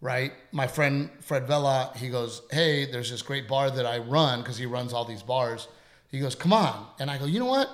Right? 0.00 0.32
My 0.52 0.66
friend 0.66 1.10
Fred 1.20 1.46
Vela, 1.46 1.92
he 1.96 2.08
goes, 2.08 2.42
Hey, 2.50 2.90
there's 2.90 3.10
this 3.10 3.22
great 3.22 3.48
bar 3.48 3.70
that 3.70 3.86
I 3.86 3.98
run 3.98 4.40
because 4.40 4.56
he 4.56 4.66
runs 4.66 4.92
all 4.92 5.04
these 5.04 5.22
bars. 5.22 5.68
He 6.10 6.20
goes, 6.20 6.34
Come 6.34 6.52
on. 6.52 6.86
And 6.98 7.10
I 7.10 7.18
go, 7.18 7.26
You 7.26 7.38
know 7.38 7.46
what? 7.46 7.68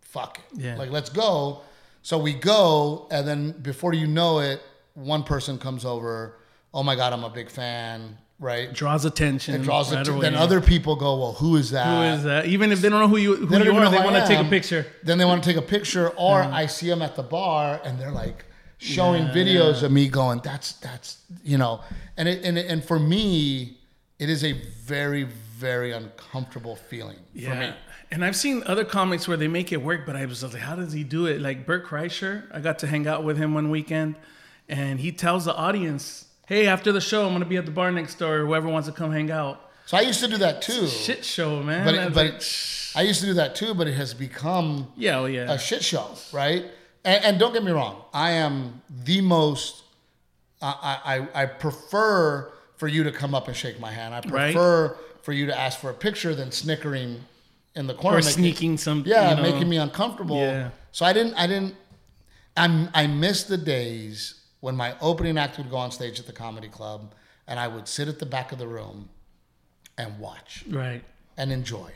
Fuck 0.00 0.38
it. 0.38 0.60
Yeah. 0.60 0.76
Like, 0.76 0.90
let's 0.90 1.10
go. 1.10 1.62
So 2.02 2.18
we 2.18 2.32
go, 2.34 3.06
and 3.10 3.26
then 3.26 3.52
before 3.52 3.92
you 3.92 4.06
know 4.06 4.40
it, 4.40 4.62
one 4.94 5.22
person 5.22 5.58
comes 5.58 5.84
over, 5.84 6.36
Oh 6.72 6.82
my 6.82 6.96
God, 6.96 7.12
I'm 7.12 7.24
a 7.24 7.30
big 7.30 7.50
fan, 7.50 8.16
right? 8.38 8.72
draws 8.72 9.04
attention. 9.04 9.54
It 9.54 9.62
draws 9.62 9.94
right 9.94 10.06
away. 10.06 10.20
Then 10.20 10.34
other 10.34 10.60
people 10.60 10.96
go, 10.96 11.18
Well, 11.18 11.32
who 11.32 11.56
is 11.56 11.70
that? 11.70 11.86
Who 11.86 12.16
is 12.18 12.24
that? 12.24 12.46
Even 12.46 12.72
if 12.72 12.80
they 12.80 12.88
don't 12.88 13.00
know 13.00 13.08
who 13.08 13.16
you 13.16 13.36
who 13.36 13.46
They 13.46 13.64
you 13.64 13.72
are, 13.72 13.90
they 13.90 13.98
want 13.98 14.16
to 14.16 14.26
take 14.26 14.44
a 14.44 14.48
picture. 14.48 14.86
Then 15.02 15.18
they 15.18 15.24
want 15.24 15.42
to 15.42 15.48
take 15.48 15.56
a 15.56 15.66
picture, 15.66 16.10
or 16.10 16.42
I 16.42 16.66
see 16.66 16.88
them 16.88 17.02
at 17.02 17.16
the 17.16 17.22
bar 17.22 17.80
and 17.84 17.98
they're 17.98 18.12
like 18.12 18.44
showing 18.80 19.26
videos 19.26 19.82
of 19.82 19.92
me 19.92 20.08
going, 20.08 20.40
"That's 20.42 20.72
that's 20.72 21.18
you 21.44 21.58
know," 21.58 21.80
and 22.16 22.28
it, 22.28 22.44
and 22.44 22.58
and 22.58 22.82
for 22.84 22.98
me, 22.98 23.78
it 24.18 24.28
is 24.28 24.42
a 24.42 24.52
very 24.84 25.24
very 25.24 25.92
uncomfortable 25.92 26.74
feeling 26.74 27.18
for 27.34 27.54
me. 27.54 27.72
And 28.10 28.24
I've 28.24 28.34
seen 28.34 28.64
other 28.66 28.84
comics 28.84 29.28
where 29.28 29.36
they 29.36 29.46
make 29.46 29.70
it 29.70 29.80
work, 29.82 30.04
but 30.04 30.16
I 30.16 30.24
was 30.24 30.42
like, 30.42 30.54
how 30.54 30.74
does 30.74 30.92
he 30.92 31.04
do 31.04 31.26
it? 31.26 31.40
Like 31.40 31.64
Bert 31.64 31.86
Kreischer, 31.86 32.44
I 32.52 32.58
got 32.58 32.80
to 32.80 32.88
hang 32.88 33.06
out 33.06 33.22
with 33.22 33.36
him 33.36 33.54
one 33.54 33.70
weekend, 33.70 34.16
and 34.68 34.98
he 34.98 35.12
tells 35.12 35.44
the 35.44 35.54
audience, 35.54 36.26
"Hey, 36.46 36.66
after 36.66 36.90
the 36.90 37.00
show, 37.00 37.26
I'm 37.26 37.32
gonna 37.32 37.44
be 37.44 37.58
at 37.58 37.66
the 37.66 37.70
bar 37.70 37.92
next 37.92 38.18
door. 38.18 38.46
Whoever 38.46 38.68
wants 38.68 38.88
to 38.88 38.94
come 38.94 39.12
hang 39.12 39.30
out." 39.30 39.60
So 39.86 39.96
I 39.96 40.00
used 40.02 40.20
to 40.20 40.28
do 40.28 40.38
that 40.38 40.62
too, 40.62 40.86
Shit 40.86 41.24
show, 41.24 41.62
man. 41.62 41.84
but 41.84 41.94
it, 41.94 42.04
was 42.06 42.14
but 42.14 42.32
like, 42.32 42.42
I 43.04 43.06
used 43.06 43.20
to 43.20 43.26
do 43.26 43.34
that 43.34 43.54
too, 43.54 43.74
but 43.74 43.86
it 43.88 43.94
has 43.94 44.14
become 44.14 44.88
yeah, 44.96 45.18
oh 45.18 45.26
yeah, 45.26 45.52
a 45.52 45.58
shit 45.58 45.82
show, 45.82 46.16
right? 46.32 46.64
And, 47.04 47.24
and 47.24 47.38
don't 47.38 47.52
get 47.52 47.64
me 47.64 47.72
wrong, 47.72 48.02
I 48.12 48.32
am 48.32 48.82
the 49.04 49.20
most. 49.20 49.82
I, 50.62 51.26
I 51.34 51.42
I 51.42 51.46
prefer 51.46 52.52
for 52.76 52.86
you 52.88 53.02
to 53.04 53.12
come 53.12 53.34
up 53.34 53.48
and 53.48 53.56
shake 53.56 53.80
my 53.80 53.90
hand. 53.90 54.14
I 54.14 54.18
Right. 54.28 54.52
prefer 54.52 54.96
for 55.22 55.32
you 55.32 55.46
to 55.46 55.58
ask 55.58 55.78
for 55.80 55.90
a 55.90 55.94
picture 55.94 56.34
than 56.34 56.50
snickering 56.52 57.24
in 57.74 57.86
the 57.86 57.94
corner, 57.94 58.18
or 58.18 58.20
making- 58.20 58.32
sneaking 58.32 58.78
some. 58.78 59.04
yeah, 59.06 59.30
you 59.30 59.36
know, 59.36 59.42
making 59.42 59.68
me 59.68 59.76
uncomfortable. 59.78 60.36
Yeah. 60.36 60.70
So 60.92 61.06
I 61.06 61.12
didn't. 61.12 61.34
I 61.34 61.46
didn't. 61.46 61.74
I'm, 62.56 62.90
I 62.92 63.06
miss 63.06 63.44
the 63.44 63.56
days 63.56 64.34
when 64.60 64.76
my 64.76 64.94
opening 65.00 65.38
act 65.38 65.56
would 65.56 65.70
go 65.70 65.76
on 65.76 65.90
stage 65.92 66.18
at 66.20 66.26
the 66.26 66.32
comedy 66.32 66.68
club, 66.68 67.14
and 67.46 67.58
I 67.58 67.68
would 67.68 67.88
sit 67.88 68.08
at 68.08 68.18
the 68.18 68.26
back 68.26 68.52
of 68.52 68.58
the 68.58 68.66
room 68.68 69.08
and 69.96 70.18
watch 70.18 70.64
right. 70.68 71.02
and 71.38 71.52
enjoy. 71.52 71.90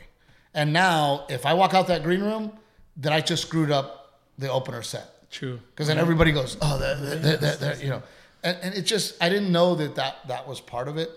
And 0.53 0.71
now, 0.73 1.25
if 1.29 1.45
I 1.45 1.53
walk 1.53 1.73
out 1.73 1.87
that 1.87 2.01
green 2.03 2.21
room, 2.21 2.53
that 2.97 3.11
I 3.11 3.19
just 3.21 3.43
screwed 3.43 3.69
up 3.69 4.04
the 4.37 4.51
opener 4.51 4.81
set 4.81 5.29
True. 5.31 5.59
because 5.71 5.87
then 5.87 5.97
everybody 5.97 6.31
goes, 6.31 6.57
"Oh, 6.61 6.77
that, 6.79 7.01
that, 7.01 7.21
that, 7.23 7.41
that, 7.41 7.59
that," 7.59 7.83
you 7.83 7.89
know," 7.89 8.03
and, 8.43 8.57
and 8.61 8.73
it 8.75 8.83
just 8.83 9.21
I 9.21 9.29
didn't 9.29 9.51
know 9.51 9.75
that 9.75 9.95
that 9.95 10.27
that 10.27 10.47
was 10.47 10.59
part 10.61 10.87
of 10.87 10.97
it. 10.97 11.09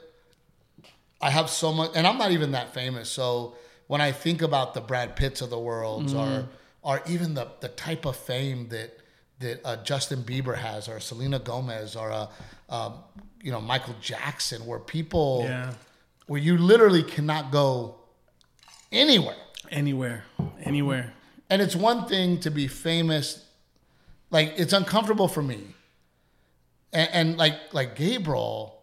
I 1.21 1.31
have 1.31 1.51
so 1.51 1.73
much, 1.73 1.93
and 1.95 2.07
I'm 2.07 2.19
not 2.19 2.31
even 2.31 2.53
that 2.53 2.73
famous. 2.75 3.09
So 3.11 3.55
when 3.89 4.01
I 4.01 4.13
think 4.13 4.41
about 4.43 4.75
the 4.75 4.81
Brad 4.81 5.17
Pitts 5.17 5.41
of 5.41 5.51
the 5.51 5.59
world, 5.59 6.15
or 6.15 6.49
or 6.83 7.03
even 7.09 7.35
the 7.35 7.49
the 7.61 7.69
type 7.69 8.05
of 8.07 8.17
fame 8.17 8.69
that 8.69 8.97
that 9.41 9.61
uh, 9.65 9.77
Justin 9.85 10.23
Bieber 10.23 10.57
has, 10.57 10.89
or 10.89 11.01
Selena 11.01 11.39
Gomez, 11.39 11.97
or 11.97 12.11
a 12.11 12.29
um, 12.69 12.95
you 13.43 13.51
know 13.53 13.61
Michael 13.61 13.95
Jackson, 14.01 14.65
where 14.67 14.79
people 14.79 15.43
Yeah. 15.45 15.73
where 16.27 16.41
you 16.41 16.57
literally 16.59 17.03
cannot 17.03 17.51
go 17.51 17.97
anywhere. 18.93 19.37
Anywhere, 19.71 20.25
anywhere. 20.63 21.13
And 21.51 21.63
it's 21.63 21.75
one 21.75 22.07
thing 22.07 22.41
to 22.41 22.51
be 22.51 22.67
famous, 22.69 23.45
like 24.31 24.55
it's 24.57 24.73
uncomfortable 24.73 25.29
for 25.29 25.43
me. 25.43 25.75
And, 26.93 27.09
and 27.13 27.37
like 27.39 27.55
like 27.73 27.97
Gabriel, 27.97 28.81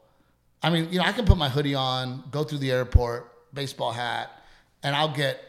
I 0.64 0.70
mean, 0.70 0.92
you 0.92 1.00
know, 1.00 1.06
I 1.06 1.12
can 1.12 1.26
put 1.26 1.38
my 1.38 1.50
hoodie 1.50 1.76
on, 1.76 2.24
go 2.32 2.44
through 2.44 2.60
the 2.60 2.72
airport, 2.72 3.32
baseball 3.54 3.92
hat, 3.92 4.32
and 4.84 4.96
I'll 4.96 5.14
get. 5.14 5.40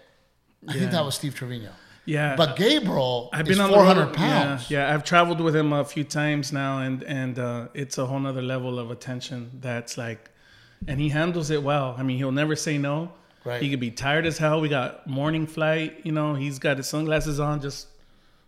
I 0.69 0.73
think 0.73 0.91
that 0.91 1.05
was 1.05 1.15
Steve 1.15 1.35
Trevino. 1.35 1.71
Yeah. 2.07 2.37
But 2.37 2.57
Gabriel 2.57 3.31
I've 3.33 3.49
is 3.49 3.57
been 3.57 3.65
on 3.65 3.71
four 3.71 3.81
the 3.81 3.85
hundred 3.85 4.07
road. 4.07 4.15
pounds. 4.15 4.71
Yeah, 4.71 4.89
yeah, 4.89 4.95
I've 4.95 5.05
traveled 5.05 5.41
with 5.41 5.55
him 5.55 5.73
a 5.73 5.85
few 5.85 6.05
times 6.05 6.53
now, 6.53 6.81
and 6.81 7.03
and 7.03 7.39
uh, 7.39 7.69
it's 7.75 7.99
a 7.99 8.07
whole 8.07 8.21
nother 8.21 8.43
level 8.43 8.79
of 8.79 8.91
attention. 8.91 9.51
That's 9.61 9.99
like, 9.99 10.31
and 10.87 11.01
he 11.01 11.09
handles 11.09 11.51
it 11.51 11.63
well. 11.63 11.95
I 11.99 12.03
mean, 12.03 12.17
he'll 12.19 12.33
never 12.33 12.57
say 12.57 12.79
no. 12.79 13.13
Right. 13.47 13.63
He 13.63 13.71
could 13.71 13.79
be 13.79 13.93
tired 13.93 14.27
as 14.27 14.39
hell. 14.39 14.61
We 14.61 14.69
got 14.69 15.07
morning 15.07 15.47
flight. 15.47 16.01
You 16.03 16.11
know, 16.11 16.35
he's 16.35 16.59
got 16.59 16.79
his 16.79 16.89
sunglasses 16.89 17.39
on, 17.39 17.61
just 17.61 17.87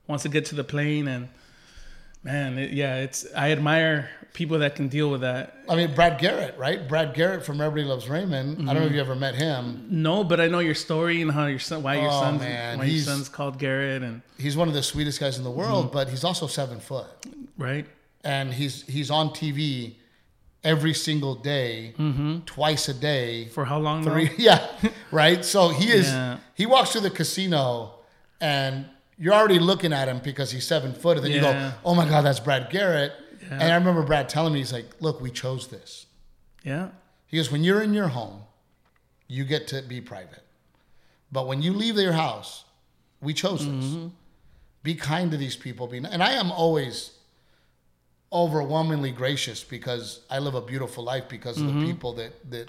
wants 0.08 0.24
to 0.24 0.28
get 0.28 0.46
to 0.46 0.56
the 0.56 0.64
plane, 0.64 1.06
and 1.06 1.28
man, 2.24 2.58
it, 2.58 2.72
yeah, 2.72 2.96
it's 2.96 3.24
I 3.36 3.52
admire 3.52 4.10
people 4.32 4.58
that 4.58 4.74
can 4.74 4.88
deal 4.88 5.08
with 5.08 5.20
that. 5.20 5.56
I 5.68 5.76
mean, 5.76 5.94
Brad 5.94 6.18
Garrett, 6.18 6.58
right? 6.58 6.88
Brad 6.88 7.14
Garrett 7.14 7.46
from 7.46 7.60
Everybody 7.60 7.84
Loves 7.88 8.08
Raymond. 8.08 8.56
I 8.56 8.56
don't 8.56 8.66
know 8.66 8.80
if 8.80 8.86
mm-hmm. 8.86 8.94
you 8.96 9.00
ever 9.00 9.14
met 9.14 9.36
him. 9.36 9.86
No, 9.88 10.24
but 10.24 10.40
I 10.40 10.48
know 10.48 10.58
your 10.58 10.74
story 10.74 11.22
and 11.22 11.30
how 11.30 11.46
your 11.46 11.60
son, 11.60 11.84
why 11.84 12.00
your 12.00 12.10
Oh, 12.10 12.20
son's, 12.20 12.40
man, 12.40 12.78
why 12.78 12.86
your 12.86 13.04
son's 13.04 13.28
called 13.28 13.56
Garrett, 13.60 14.02
and 14.02 14.20
He's 14.36 14.56
one 14.56 14.66
of 14.66 14.74
the 14.74 14.82
sweetest 14.82 15.20
guys 15.20 15.38
in 15.38 15.44
the 15.44 15.50
world, 15.50 15.90
mm. 15.90 15.92
but 15.92 16.08
he's 16.08 16.24
also 16.24 16.48
seven 16.48 16.80
foot. 16.80 17.06
right. 17.56 17.86
and 18.24 18.52
he's 18.52 18.82
he's 18.82 19.12
on 19.12 19.30
TV 19.30 19.94
every 20.64 20.94
single 20.94 21.34
day, 21.34 21.94
twice 22.46 22.88
a 22.88 22.94
day. 22.94 23.46
For 23.46 23.64
how 23.64 23.78
long? 23.78 24.04
Three, 24.04 24.30
yeah, 24.38 24.66
right. 25.10 25.44
So 25.44 25.68
he 25.68 25.90
is. 25.90 26.08
Yeah. 26.08 26.38
He 26.54 26.66
walks 26.66 26.92
through 26.92 27.02
the 27.02 27.10
casino, 27.10 27.94
and 28.40 28.86
you're 29.16 29.34
already 29.34 29.58
looking 29.58 29.92
at 29.92 30.08
him 30.08 30.20
because 30.22 30.50
he's 30.50 30.66
seven 30.66 30.92
foot, 30.92 31.16
and 31.16 31.26
then 31.26 31.32
you 31.32 31.40
go, 31.40 31.72
"Oh 31.84 31.94
my 31.94 32.08
God, 32.08 32.22
that's 32.22 32.40
Brad 32.40 32.70
Garrett." 32.70 33.12
Yeah. 33.42 33.54
And 33.54 33.72
I 33.72 33.76
remember 33.76 34.02
Brad 34.02 34.28
telling 34.28 34.52
me, 34.52 34.58
he's 34.58 34.72
like, 34.72 34.86
"Look, 35.00 35.20
we 35.20 35.30
chose 35.30 35.68
this." 35.68 36.06
Yeah. 36.64 36.88
He 37.26 37.36
goes, 37.36 37.50
"When 37.50 37.62
you're 37.64 37.82
in 37.82 37.94
your 37.94 38.08
home, 38.08 38.42
you 39.26 39.44
get 39.44 39.68
to 39.68 39.82
be 39.82 40.00
private, 40.00 40.42
but 41.30 41.46
when 41.46 41.62
you 41.62 41.72
leave 41.72 41.96
your 41.96 42.12
house, 42.12 42.64
we 43.20 43.34
chose 43.34 43.60
this. 43.60 43.84
Mm-hmm. 43.84 44.08
Be 44.82 44.94
kind 44.94 45.30
to 45.30 45.36
these 45.36 45.56
people. 45.56 45.86
Be, 45.86 45.98
and 45.98 46.22
I 46.22 46.32
am 46.32 46.50
always 46.52 47.17
overwhelmingly 48.32 49.10
gracious 49.10 49.64
because 49.64 50.20
I 50.30 50.38
live 50.38 50.54
a 50.54 50.60
beautiful 50.60 51.04
life 51.04 51.28
because 51.28 51.56
of 51.58 51.64
Mm-hmm. 51.64 51.80
the 51.80 51.86
people 51.86 52.12
that 52.14 52.50
that 52.50 52.68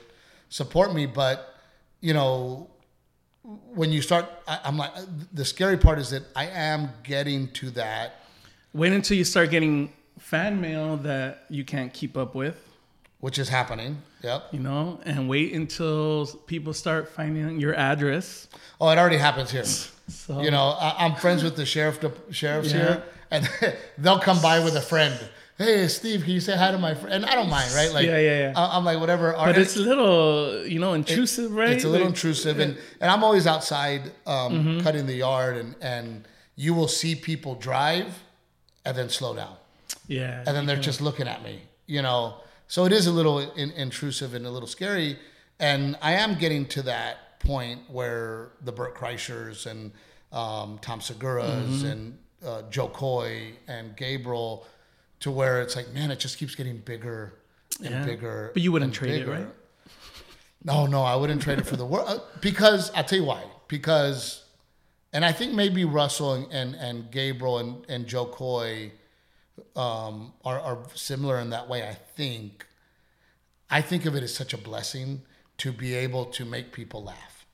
support 0.50 0.94
me. 0.94 1.06
But 1.06 1.56
you 2.02 2.14
know, 2.14 2.70
when 3.44 3.92
you 3.92 4.02
start, 4.02 4.26
I, 4.48 4.60
I'm 4.64 4.78
like, 4.78 4.92
the 5.34 5.46
scary 5.46 5.78
part 5.78 6.00
is 6.00 6.10
that 6.12 6.24
I 6.36 6.46
am 6.48 6.90
getting 7.04 7.48
to 7.54 7.70
that. 7.72 8.16
Wait 8.74 8.94
until 8.94 9.18
you 9.18 9.24
start 9.24 9.50
getting 9.50 9.92
fan 10.20 10.62
mail 10.62 10.98
that 10.98 11.46
you 11.50 11.64
can't 11.64 11.92
keep 11.94 12.16
up 12.18 12.36
with, 12.36 12.56
Which 13.20 13.40
is 13.40 13.50
happening. 13.50 14.02
Yep. 14.22 14.48
you 14.52 14.60
know, 14.60 15.00
and 15.06 15.30
wait 15.30 15.54
until 15.54 16.26
people 16.46 16.74
start 16.74 17.08
finding 17.08 17.58
your 17.60 17.74
address. 17.74 18.48
Oh, 18.82 18.90
it 18.90 18.98
already 18.98 19.18
happens 19.18 19.52
here. 19.52 19.64
So 20.10 20.42
You 20.42 20.50
know, 20.52 20.70
I, 20.80 21.06
I'm 21.06 21.16
friends 21.16 21.44
with 21.44 21.56
the 21.56 21.66
sheriff, 21.66 22.00
the 22.02 22.12
sheriffs 22.32 22.72
Yeah. 22.74 22.78
here, 22.78 23.04
and 23.32 23.50
they'll 24.00 24.20
come 24.20 24.42
by 24.42 24.60
with 24.64 24.76
a 24.76 24.82
friend. 24.82 25.14
Hey, 25.60 25.90
Steve, 25.90 26.24
can 26.24 26.32
you 26.32 26.40
say 26.40 26.56
hi 26.56 26.72
to 26.72 26.78
my 26.78 26.96
friend? 26.96 27.14
And 27.16 27.26
I 27.26 27.36
don't 27.36 27.50
mind, 27.50 27.70
right? 27.76 27.92
Like, 27.92 28.06
Yeah, 28.06 28.18
yeah, 28.18 28.40
yeah. 28.40 28.54
I- 28.56 28.78
I'm 28.78 28.86
like, 28.86 28.98
whatever. 28.98 29.34
but 29.34 29.58
it's 29.58 29.76
a 29.76 29.82
little, 29.82 30.66
you 30.66 30.80
know, 30.80 30.94
intrusive, 30.94 31.52
right? 31.54 31.70
It's 31.72 31.84
a 31.84 31.90
little 31.90 32.08
Like, 32.08 32.16
intrusive, 32.16 32.60
and, 32.60 32.78
and 33.02 33.12
I'm 33.12 33.26
always 33.26 33.46
outside 33.46 34.04
um, 34.26 34.54
Mm-hmm. 34.54 34.80
cutting 34.80 35.06
the 35.06 35.16
yard, 35.16 35.58
and, 35.58 35.76
and 35.82 36.26
you 36.56 36.74
will 36.74 36.88
see 36.88 37.14
people 37.14 37.56
drive 37.56 38.08
and 38.86 38.96
then 38.98 39.10
slow 39.10 39.36
down, 39.36 39.58
Yeah. 40.08 40.44
and 40.48 40.56
then 40.56 40.66
they're 40.66 40.78
just 40.78 41.02
looking 41.02 41.28
at 41.28 41.44
me, 41.44 41.62
you 41.88 42.02
know. 42.02 42.36
So 42.70 42.86
it 42.86 42.94
is 42.94 43.08
a 43.08 43.12
little 43.12 43.40
in, 43.40 43.72
intrusive 43.72 44.34
and 44.36 44.46
a 44.46 44.50
little 44.50 44.68
scary, 44.68 45.20
and 45.60 45.98
I 46.02 46.14
am 46.14 46.36
getting 46.36 46.68
to 46.68 46.82
that 46.84 47.40
point 47.42 47.82
where 47.90 48.52
the 48.64 48.72
Bert 48.72 48.96
Kreischers 48.96 49.66
and 49.66 49.92
um, 50.32 50.80
Tom 50.82 51.02
Segura's 51.02 51.84
Mm-hmm. 51.84 51.86
and 51.92 52.18
uh, 52.46 52.62
Jo 52.70 52.88
Koy 52.88 53.52
and 53.68 53.98
Gabriel, 53.98 54.66
to 55.22 55.32
where 55.32 55.62
it's 55.62 55.76
like, 55.76 55.92
man, 55.94 56.12
it 56.12 56.20
just 56.20 56.38
keeps 56.38 56.56
getting 56.56 56.78
bigger 56.78 57.34
and 57.84 57.90
Yeah. 57.90 58.06
bigger. 58.06 58.52
But 58.54 58.62
you 58.64 58.72
wouldn't 58.72 58.94
trade 58.94 59.22
it, 59.22 59.28
right? 59.28 59.48
No, 60.64 60.86
no, 60.86 61.04
I 61.04 61.16
wouldn't 61.16 61.42
trade 61.42 61.60
it 61.60 61.66
for 61.66 61.78
the 61.78 61.86
world 61.86 62.08
uh, 62.10 62.20
because 62.42 62.92
I'll 62.94 63.04
tell 63.04 63.20
you 63.20 63.26
why. 63.26 63.44
Because 63.68 64.44
and 65.14 65.24
I 65.26 65.32
think 65.32 65.54
maybe 65.54 65.86
Russell 65.86 66.34
and 66.34 66.52
and, 66.52 66.76
and 66.76 67.12
Gabriel 67.12 67.60
and, 67.60 67.86
and 67.90 68.08
Jo 68.08 68.26
Koy 68.26 68.92
um, 69.76 70.34
are 70.44 70.60
are 70.60 70.80
similar 70.96 71.40
in 71.40 71.50
that 71.52 71.68
way. 71.70 71.88
I 71.88 71.94
think. 71.94 72.66
I 73.72 73.82
think 73.82 74.06
of 74.06 74.16
it 74.16 74.24
as 74.24 74.34
such 74.34 74.54
a 74.54 74.58
blessing 74.58 75.22
to 75.60 75.72
be 75.72 75.94
able 75.94 76.26
to 76.26 76.44
make 76.44 76.72
people 76.72 77.04
laugh, 77.04 77.46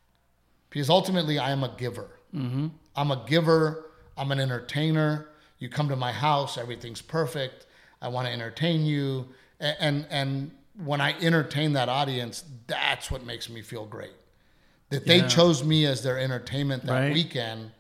because 0.70 0.90
ultimately 0.90 1.38
I 1.38 1.52
am 1.52 1.62
a 1.64 1.76
giver. 1.78 2.08
Mm-hmm. 2.34 2.68
I'm 2.96 3.12
a 3.12 3.24
giver. 3.28 3.86
I'm 4.18 4.32
an 4.32 4.40
entertainer. 4.40 5.28
You 5.60 5.70
come 5.70 5.90
to 5.90 5.96
my 5.96 6.12
house, 6.12 6.58
everything's 6.58 7.02
perfect. 7.02 7.66
I 8.02 8.08
want 8.10 8.28
to 8.28 8.34
entertain 8.34 8.86
you, 8.86 9.28
and 9.60 9.76
and, 9.80 10.08
and 10.10 10.52
when 10.84 11.00
I 11.02 11.14
entertain 11.22 11.74
that 11.74 11.88
audience, 11.90 12.44
that's 12.68 13.10
what 13.10 13.26
makes 13.26 13.50
me 13.50 13.62
feel 13.62 13.86
great 13.86 14.12
that 14.90 15.06
they 15.06 15.18
Yeah. 15.20 15.28
chose 15.28 15.64
me 15.64 15.86
as 15.86 16.04
their 16.04 16.20
entertainment 16.20 16.86
that 16.86 16.92
Right. 16.94 17.14
weekend. 17.14 17.72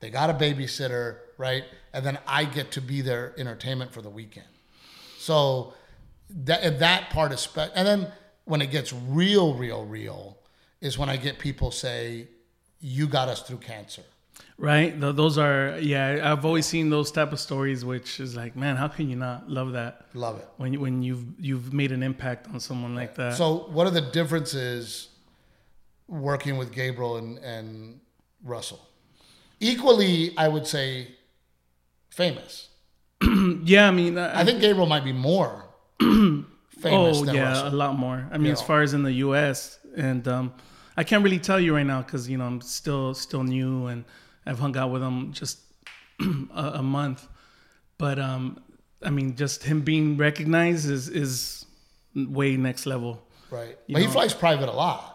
They 0.00 0.10
got 0.10 0.28
a 0.30 0.34
babysitter, 0.34 1.18
right? 1.36 1.64
And 1.92 2.04
then 2.04 2.18
I 2.26 2.44
get 2.46 2.72
to 2.72 2.80
be 2.80 3.00
their 3.00 3.32
entertainment 3.38 3.92
for 3.92 4.02
the 4.02 4.10
weekend. 4.10 4.46
So 5.18 5.74
that 6.30 6.78
that 6.80 7.10
part 7.10 7.32
is 7.32 7.40
spe- 7.40 7.70
and 7.74 7.86
then 7.86 8.12
when 8.44 8.60
it 8.62 8.70
gets 8.70 8.92
real, 8.92 9.54
real, 9.54 9.84
real 9.84 10.38
is 10.80 10.96
when 10.98 11.08
I 11.08 11.16
get 11.16 11.38
people 11.38 11.70
say, 11.70 12.28
"You 12.80 13.06
got 13.06 13.28
us 13.28 13.42
through 13.42 13.58
cancer." 13.58 14.02
Right. 14.58 15.00
Th- 15.00 15.14
those 15.14 15.38
are 15.38 15.78
yeah. 15.80 16.32
I've 16.32 16.44
always 16.44 16.66
seen 16.66 16.90
those 16.90 17.12
type 17.12 17.32
of 17.32 17.38
stories, 17.38 17.84
which 17.84 18.18
is 18.18 18.34
like, 18.34 18.56
man, 18.56 18.74
how 18.74 18.88
can 18.88 19.08
you 19.08 19.14
not 19.14 19.48
love 19.48 19.72
that 19.72 20.06
Love 20.14 20.40
it. 20.40 20.48
when 20.56 20.72
you, 20.72 20.80
when 20.80 21.02
you've 21.02 21.24
you've 21.38 21.72
made 21.72 21.92
an 21.92 22.02
impact 22.02 22.48
on 22.48 22.58
someone 22.58 22.96
like 22.96 23.14
that? 23.14 23.34
So, 23.34 23.68
what 23.70 23.86
are 23.86 23.90
the 23.92 24.00
differences 24.00 25.10
working 26.08 26.56
with 26.56 26.72
Gabriel 26.72 27.18
and, 27.18 27.38
and 27.38 28.00
Russell? 28.42 28.80
Equally, 29.60 30.36
I 30.36 30.48
would 30.48 30.66
say, 30.66 31.08
famous. 32.10 32.68
yeah, 33.62 33.86
I 33.86 33.90
mean, 33.92 34.18
I, 34.18 34.40
I 34.40 34.44
think 34.44 34.60
Gabriel 34.60 34.86
might 34.86 35.04
be 35.04 35.12
more 35.12 35.66
famous 36.00 36.46
oh 36.84 37.24
yeah, 37.24 37.50
Russell. 37.50 37.68
a 37.68 37.76
lot 37.76 37.96
more. 37.96 38.28
I 38.32 38.38
mean, 38.38 38.52
as 38.52 38.62
far 38.62 38.82
as 38.82 38.92
in 38.92 39.04
the 39.04 39.12
U.S. 39.12 39.78
and 39.96 40.26
um, 40.26 40.52
I 40.96 41.04
can't 41.04 41.22
really 41.22 41.38
tell 41.38 41.60
you 41.60 41.76
right 41.76 41.86
now 41.86 42.02
because 42.02 42.28
you 42.28 42.38
know 42.38 42.44
I'm 42.44 42.60
still 42.60 43.14
still 43.14 43.44
new 43.44 43.86
and 43.86 44.04
I've 44.48 44.58
hung 44.58 44.76
out 44.76 44.90
with 44.90 45.02
him 45.02 45.32
just 45.32 45.60
a, 46.54 46.64
a 46.80 46.82
month. 46.82 47.26
But 47.98 48.18
um, 48.18 48.60
I 49.02 49.10
mean, 49.10 49.36
just 49.36 49.62
him 49.64 49.82
being 49.82 50.16
recognized 50.16 50.90
is 50.90 51.08
is 51.08 51.64
way 52.14 52.56
next 52.56 52.86
level. 52.86 53.22
Right. 53.50 53.76
But 53.88 54.02
he 54.02 54.08
flies 54.08 54.34
private 54.34 54.68
a 54.68 54.72
lot. 54.84 55.14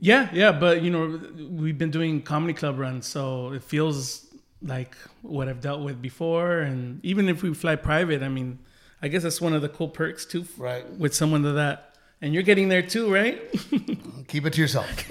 Yeah, 0.00 0.28
yeah, 0.32 0.52
but 0.52 0.82
you 0.82 0.90
know, 0.90 1.20
we've 1.50 1.76
been 1.76 1.90
doing 1.90 2.22
comedy 2.22 2.54
club 2.54 2.78
runs, 2.78 3.06
so 3.06 3.52
it 3.52 3.64
feels 3.64 4.26
like 4.62 4.96
what 5.22 5.48
I've 5.48 5.60
dealt 5.60 5.82
with 5.82 6.00
before. 6.00 6.60
And 6.60 7.04
even 7.04 7.28
if 7.28 7.42
we 7.42 7.52
fly 7.54 7.74
private, 7.76 8.22
I 8.22 8.28
mean, 8.28 8.60
I 9.02 9.08
guess 9.08 9.24
that's 9.24 9.40
one 9.40 9.54
of 9.54 9.62
the 9.62 9.68
cool 9.68 9.88
perks 9.88 10.24
too, 10.24 10.44
Right. 10.56 10.88
with 10.98 11.14
someone 11.14 11.42
to 11.42 11.52
that. 11.52 11.96
And 12.22 12.32
you're 12.32 12.44
getting 12.44 12.68
there 12.68 12.82
too, 12.82 13.12
right? 13.12 13.40
Keep 14.28 14.46
it 14.46 14.52
to 14.54 14.60
yourself. 14.60 14.88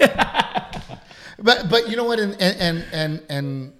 but 1.38 1.68
but 1.68 1.88
you 1.88 1.96
know 1.96 2.04
what? 2.04 2.18
And 2.18 2.40
and 2.40 2.84
and 2.92 3.22
and, 3.28 3.72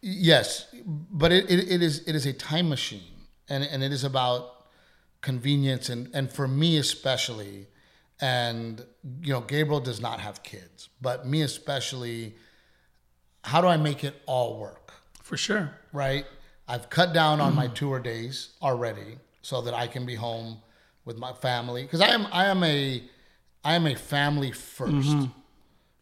yes, 0.00 0.66
but 0.84 1.32
it, 1.32 1.50
it, 1.50 1.70
it 1.70 1.82
is 1.82 2.06
it 2.06 2.14
is 2.14 2.26
a 2.26 2.32
time 2.32 2.68
machine, 2.68 3.26
and 3.48 3.64
and 3.64 3.82
it 3.82 3.92
is 3.92 4.04
about 4.04 4.66
convenience, 5.20 5.88
and 5.88 6.08
and 6.14 6.30
for 6.32 6.46
me 6.46 6.78
especially, 6.78 7.66
and 8.20 8.84
you 9.22 9.32
know, 9.32 9.40
Gabriel 9.40 9.80
does 9.80 10.00
not 10.00 10.20
have 10.20 10.42
kids, 10.42 10.88
but 11.00 11.26
me 11.26 11.42
especially. 11.42 12.36
How 13.42 13.60
do 13.60 13.66
I 13.66 13.76
make 13.76 14.04
it 14.04 14.14
all 14.24 14.58
work? 14.58 14.94
For 15.22 15.36
sure. 15.36 15.70
right? 15.92 16.24
I've 16.66 16.88
cut 16.88 17.12
down 17.12 17.42
on 17.42 17.54
my 17.54 17.68
mm. 17.68 17.74
tour 17.74 17.98
days 17.98 18.54
already 18.62 19.18
so 19.42 19.60
that 19.60 19.74
I 19.74 19.86
can 19.86 20.06
be 20.06 20.14
home 20.14 20.62
with 21.04 21.18
my 21.18 21.34
family 21.34 21.82
because 21.82 22.00
I 22.00 22.08
am 22.08 22.26
I 22.32 22.46
am 22.46 22.64
a 22.64 23.02
I 23.62 23.74
am 23.74 23.86
a 23.86 23.94
family 23.94 24.52
1st 24.52 25.30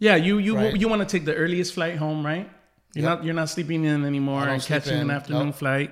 Yeah, 0.07 0.17
you 0.27 0.35
you 0.47 0.53
Right. 0.57 0.77
you 0.81 0.89
want 0.93 1.01
to 1.07 1.11
take 1.15 1.25
the 1.31 1.35
earliest 1.45 1.71
flight 1.75 1.97
home, 2.05 2.21
right? 2.33 2.47
You're 2.95 3.05
Yep. 3.09 3.11
not 3.19 3.25
you're 3.25 3.39
not 3.43 3.49
sleeping 3.57 3.85
in 3.85 4.05
anymore 4.13 4.45
and 4.53 4.61
catching 4.73 4.95
in, 5.01 5.11
an 5.11 5.11
afternoon 5.19 5.51
nope. 5.55 5.63
flight 5.63 5.91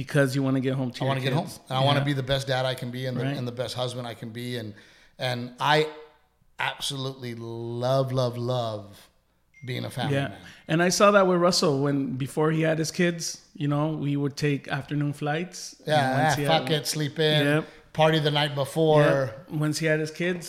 because 0.00 0.28
you 0.36 0.42
want 0.46 0.56
to 0.60 0.64
get 0.68 0.74
home 0.80 0.90
to 0.92 0.98
I 1.00 1.04
your 1.04 1.08
want 1.10 1.18
to 1.20 1.26
get 1.28 1.32
home 1.40 1.50
and 1.68 1.76
I 1.80 1.82
want 1.88 1.98
to 2.02 2.04
be 2.04 2.12
the 2.22 2.28
best 2.34 2.44
dad 2.52 2.64
I 2.72 2.74
can 2.74 2.90
be 2.90 3.02
and 3.08 3.16
the, 3.18 3.24
Right. 3.24 3.36
and 3.38 3.46
the 3.52 3.56
best 3.62 3.74
husband 3.82 4.04
I 4.12 4.14
can 4.22 4.30
be 4.40 4.48
and 4.60 4.68
and 5.30 5.38
I 5.76 5.76
absolutely 6.72 7.34
love 7.34 8.12
love 8.12 8.36
love 8.36 8.84
being 9.64 9.84
a 9.84 9.90
family 9.90 10.14
Yeah, 10.16 10.28
man. 10.28 10.38
and 10.68 10.82
I 10.82 10.90
saw 10.90 11.10
that 11.16 11.26
with 11.26 11.38
Russell 11.40 11.74
when 11.84 11.96
before 12.16 12.50
he 12.52 12.62
had 12.62 12.78
his 12.78 12.90
kids. 12.90 13.40
You 13.62 13.66
know, 13.66 13.86
we 14.06 14.12
would 14.22 14.36
take 14.36 14.68
afternoon 14.68 15.12
flights. 15.12 15.58
Yeah, 15.86 16.30
ah, 16.30 16.36
he 16.36 16.44
fuck 16.44 16.68
had- 16.68 16.82
it, 16.82 16.86
sleep 16.86 17.18
in, 17.18 17.44
Yep. 17.46 17.64
party 17.92 18.18
the 18.20 18.30
night 18.30 18.54
before. 18.54 19.02
Yeah, 19.02 19.30
once 19.64 19.76
he 19.80 19.86
had 19.86 19.98
his 19.98 20.12
kids, 20.12 20.44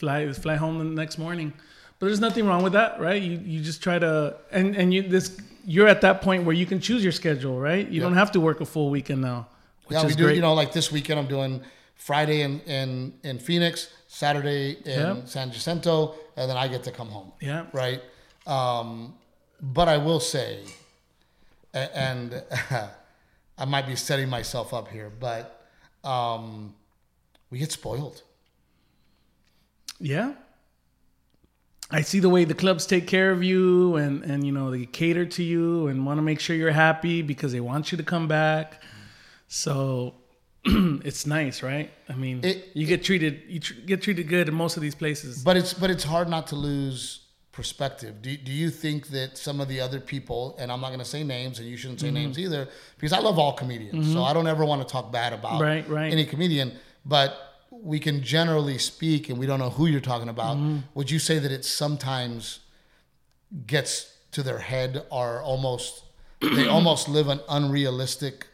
fly 0.00 0.32
fly 0.32 0.56
home 0.56 0.78
the 0.78 0.84
next 1.02 1.18
morning. 1.18 1.52
But 1.98 2.06
there's 2.06 2.20
nothing 2.20 2.46
wrong 2.46 2.62
with 2.62 2.74
that, 2.74 3.00
right? 3.00 3.20
You 3.20 3.40
you 3.44 3.60
just 3.62 3.82
try 3.82 3.98
to 3.98 4.36
and 4.50 4.76
and 4.76 4.92
you 4.92 5.02
this 5.02 5.38
you're 5.64 5.88
at 5.88 6.00
that 6.02 6.22
point 6.22 6.44
where 6.44 6.54
you 6.54 6.66
can 6.66 6.80
choose 6.80 7.02
your 7.02 7.12
schedule, 7.12 7.58
right? 7.58 7.88
You 7.88 8.00
don't 8.00 8.14
have 8.14 8.30
to 8.32 8.40
work 8.40 8.60
a 8.60 8.64
full 8.66 8.90
weekend 8.90 9.20
now, 9.22 9.48
which 9.86 9.96
yeah, 9.96 10.02
we 10.04 10.10
is 10.10 10.16
do. 10.16 10.24
great. 10.24 10.36
You 10.36 10.42
know, 10.42 10.54
like 10.54 10.72
this 10.72 10.92
weekend, 10.92 11.18
I'm 11.18 11.26
doing 11.26 11.62
Friday 11.96 12.42
in 12.42 12.60
in, 12.60 13.14
in 13.24 13.38
Phoenix, 13.38 13.88
Saturday 14.08 14.78
in 14.84 15.16
Yep. 15.16 15.28
San 15.28 15.50
Jacinto, 15.50 16.14
and 16.36 16.48
then 16.50 16.56
I 16.56 16.68
get 16.68 16.84
to 16.84 16.92
come 16.92 17.08
home. 17.08 17.32
Yeah. 17.40 17.64
Right. 17.72 18.00
Um, 18.46 19.14
but 19.60 19.88
I 19.88 19.96
will 19.96 20.20
say, 20.20 20.60
and 21.72 22.42
I 23.58 23.64
might 23.64 23.86
be 23.86 23.96
setting 23.96 24.28
myself 24.28 24.72
up 24.74 24.88
here, 24.88 25.10
but 25.18 25.66
um, 26.04 26.74
we 27.50 27.58
get 27.58 27.72
spoiled. 27.72 28.22
Yeah. 29.98 30.34
I 31.90 32.00
see 32.02 32.18
the 32.18 32.28
way 32.28 32.44
the 32.44 32.54
clubs 32.54 32.84
take 32.86 33.06
care 33.06 33.30
of 33.30 33.44
you 33.44 33.94
and, 33.96 34.24
and 34.24 34.44
you 34.44 34.50
know, 34.52 34.70
they 34.72 34.86
cater 34.86 35.24
to 35.24 35.42
you 35.42 35.86
and 35.86 36.04
want 36.04 36.18
to 36.18 36.22
make 36.22 36.40
sure 36.40 36.56
you're 36.56 36.72
happy 36.72 37.22
because 37.22 37.52
they 37.52 37.60
want 37.60 37.92
you 37.92 37.98
to 37.98 38.04
come 38.04 38.26
back. 38.26 38.82
So 39.48 40.14
it's 40.64 41.26
nice, 41.26 41.62
right? 41.62 41.90
I 42.08 42.14
mean, 42.14 42.40
It- 42.44 42.70
you 42.74 42.86
get 42.86 43.04
treated 43.04 43.42
you 43.48 43.60
tr- 43.60 43.74
get 43.86 44.02
treated 44.02 44.26
good 44.28 44.48
in 44.48 44.54
most 44.54 44.76
of 44.76 44.82
these 44.82 44.96
places. 44.96 45.42
But 45.44 45.56
it's 45.56 45.72
but 45.74 45.90
it's 45.90 46.02
hard 46.04 46.28
not 46.28 46.48
to 46.48 46.56
lose 46.56 47.20
perspective. 47.52 48.20
Do, 48.20 48.36
do 48.36 48.52
you 48.52 48.68
think 48.68 49.08
that 49.08 49.38
some 49.38 49.60
of 49.60 49.68
the 49.68 49.80
other 49.80 49.98
people, 50.00 50.56
and 50.58 50.70
I'm 50.72 50.80
not 50.80 50.88
going 50.88 50.98
to 50.98 51.04
say 51.06 51.22
names, 51.22 51.58
and 51.60 51.68
you 51.68 51.76
shouldn't 51.76 52.00
Mm-hmm. 52.00 52.06
say 52.16 52.20
names 52.22 52.38
either, 52.38 52.68
because 52.98 53.12
I 53.14 53.20
love 53.20 53.38
all 53.38 53.52
comedians, 53.52 54.12
so 54.12 54.22
I 54.24 54.32
don't 54.34 54.46
ever 54.48 54.64
want 54.64 54.82
to 54.86 54.92
talk 54.92 55.10
bad 55.10 55.32
about 55.32 55.60
Right, 55.62 55.88
right. 55.88 56.12
any 56.12 56.26
comedian, 56.26 56.72
but 57.06 57.55
we 57.82 57.98
can 57.98 58.22
generally 58.22 58.78
speak, 58.78 59.28
and 59.28 59.38
we 59.38 59.46
don't 59.46 59.58
know 59.58 59.70
who 59.70 59.86
you're 59.86 60.00
talking 60.00 60.28
about. 60.28 60.56
Mm-hmm. 60.56 60.78
Would 60.94 61.10
you 61.10 61.18
say 61.18 61.38
that 61.38 61.52
it 61.52 61.64
sometimes 61.64 62.60
gets 63.66 64.12
to 64.32 64.42
their 64.42 64.58
head, 64.58 65.04
or 65.10 65.40
almost 65.40 66.04
they 66.40 66.66
almost 66.66 67.08
live 67.08 67.28
an 67.28 67.40
unrealistic 67.48 68.46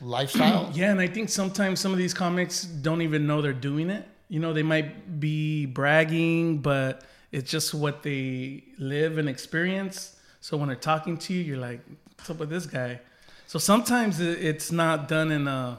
lifestyle? 0.00 0.70
Yeah, 0.74 0.90
and 0.90 1.00
I 1.00 1.06
think 1.06 1.28
sometimes 1.28 1.80
some 1.80 1.92
of 1.92 1.98
these 1.98 2.14
comics 2.14 2.64
don't 2.64 3.02
even 3.02 3.26
know 3.26 3.42
they're 3.42 3.52
doing 3.52 3.90
it. 3.90 4.06
You 4.28 4.40
know, 4.40 4.52
they 4.52 4.62
might 4.62 5.20
be 5.20 5.66
bragging, 5.66 6.58
but 6.58 7.02
it's 7.30 7.50
just 7.50 7.74
what 7.74 8.02
they 8.02 8.64
live 8.78 9.18
and 9.18 9.28
experience. 9.28 10.16
So 10.40 10.56
when 10.56 10.68
they're 10.68 10.76
talking 10.76 11.16
to 11.18 11.32
you, 11.32 11.42
you're 11.42 11.58
like, 11.58 11.80
"What's 12.16 12.30
up 12.30 12.38
with 12.38 12.50
this 12.50 12.66
guy?" 12.66 13.00
So 13.46 13.58
sometimes 13.58 14.20
it's 14.20 14.72
not 14.72 15.08
done 15.08 15.30
in 15.30 15.46
a 15.46 15.78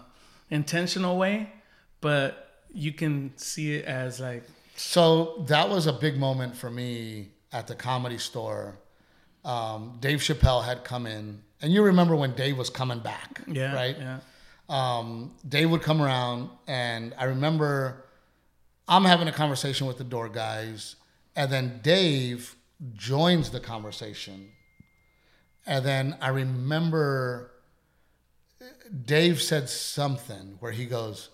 intentional 0.50 1.18
way, 1.18 1.52
but 2.02 2.45
you 2.76 2.92
can 2.92 3.32
see 3.38 3.76
it 3.76 3.86
as 3.86 4.20
like, 4.20 4.44
So 4.76 5.46
that 5.48 5.70
was 5.70 5.88
a 5.88 5.94
big 5.94 6.18
moment 6.18 6.56
for 6.56 6.70
me 6.70 7.30
at 7.52 7.68
the 7.68 7.76
comedy 7.76 8.18
store. 8.18 8.78
Um, 9.46 9.98
Dave 10.02 10.20
Chappelle 10.20 10.64
had 10.64 10.84
come 10.84 11.08
in, 11.08 11.42
and 11.62 11.72
you 11.72 11.84
remember 11.84 12.16
when 12.16 12.34
Dave 12.36 12.58
was 12.58 12.70
coming 12.70 13.00
back, 13.00 13.42
yeah, 13.48 13.74
right? 13.74 13.96
yeah, 13.98 14.20
Um, 14.70 15.32
Dave 15.48 15.70
would 15.72 15.82
come 15.84 16.02
around, 16.02 16.50
and 16.68 17.14
I 17.18 17.26
remember 17.26 18.06
I'm 18.88 19.06
having 19.06 19.28
a 19.28 19.32
conversation 19.32 19.88
with 19.88 19.98
the 19.98 20.04
door 20.04 20.28
guys, 20.30 20.96
and 21.36 21.52
then 21.52 21.80
Dave 21.84 22.56
joins 22.96 23.52
the 23.52 23.60
conversation, 23.60 24.50
and 25.66 25.86
then 25.86 26.18
I 26.22 26.30
remember 26.30 27.52
Dave 29.06 29.42
said 29.42 29.70
something 29.70 30.58
where 30.60 30.72
he 30.72 30.86
goes, 30.86 31.30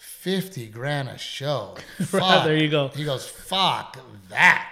50 0.00 0.66
grand 0.68 1.08
a 1.08 1.18
show. 1.18 1.76
Fuck. 1.98 2.44
there 2.44 2.56
you 2.56 2.68
go. 2.68 2.88
He 2.88 3.04
goes, 3.04 3.26
fuck 3.26 3.98
that. 4.30 4.66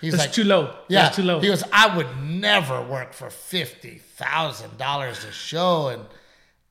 He's 0.00 0.12
That's 0.12 0.24
like, 0.24 0.32
too 0.32 0.44
low. 0.44 0.74
yeah. 0.88 1.04
That's 1.04 1.16
too 1.16 1.22
low. 1.22 1.40
He 1.40 1.48
goes, 1.48 1.64
I 1.72 1.96
would 1.96 2.06
never 2.22 2.82
work 2.82 3.12
for 3.12 3.28
$50,000 3.28 5.28
a 5.28 5.32
show. 5.32 5.88
And 5.88 6.02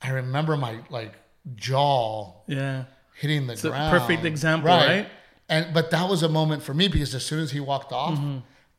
I 0.01 0.09
remember 0.11 0.55
my 0.57 0.77
like 0.89 1.13
jaw 1.55 2.33
yeah, 2.47 2.85
hitting 3.15 3.47
the 3.47 3.53
a 3.53 3.57
ground. 3.57 3.99
perfect 3.99 4.25
example, 4.25 4.69
right? 4.69 5.07
And 5.49 5.73
but 5.73 5.91
that 5.91 6.09
was 6.09 6.23
a 6.23 6.29
moment 6.29 6.63
for 6.63 6.73
me 6.73 6.87
because 6.87 7.13
as 7.15 7.25
soon 7.25 7.39
as 7.39 7.51
he 7.51 7.59
walked 7.59 7.91
off, 7.91 8.17
Mm-hmm. 8.17 8.37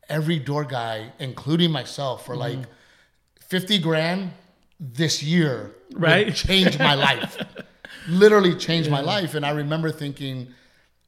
every 0.09 0.39
door 0.39 0.63
guy, 0.65 1.11
including 1.19 1.71
myself, 1.71 2.25
for 2.25 2.35
like 2.35 2.59
fifty 3.39 3.77
grand 3.79 4.31
this 4.79 5.23
year, 5.23 5.71
Right. 5.93 6.33
changed 6.35 6.79
my 6.79 6.93
life, 7.09 7.37
literally 8.07 8.55
changed 8.55 8.89
my 8.91 9.01
life. 9.01 9.33
And 9.35 9.45
I 9.45 9.51
remember 9.51 9.91
thinking, 9.91 10.53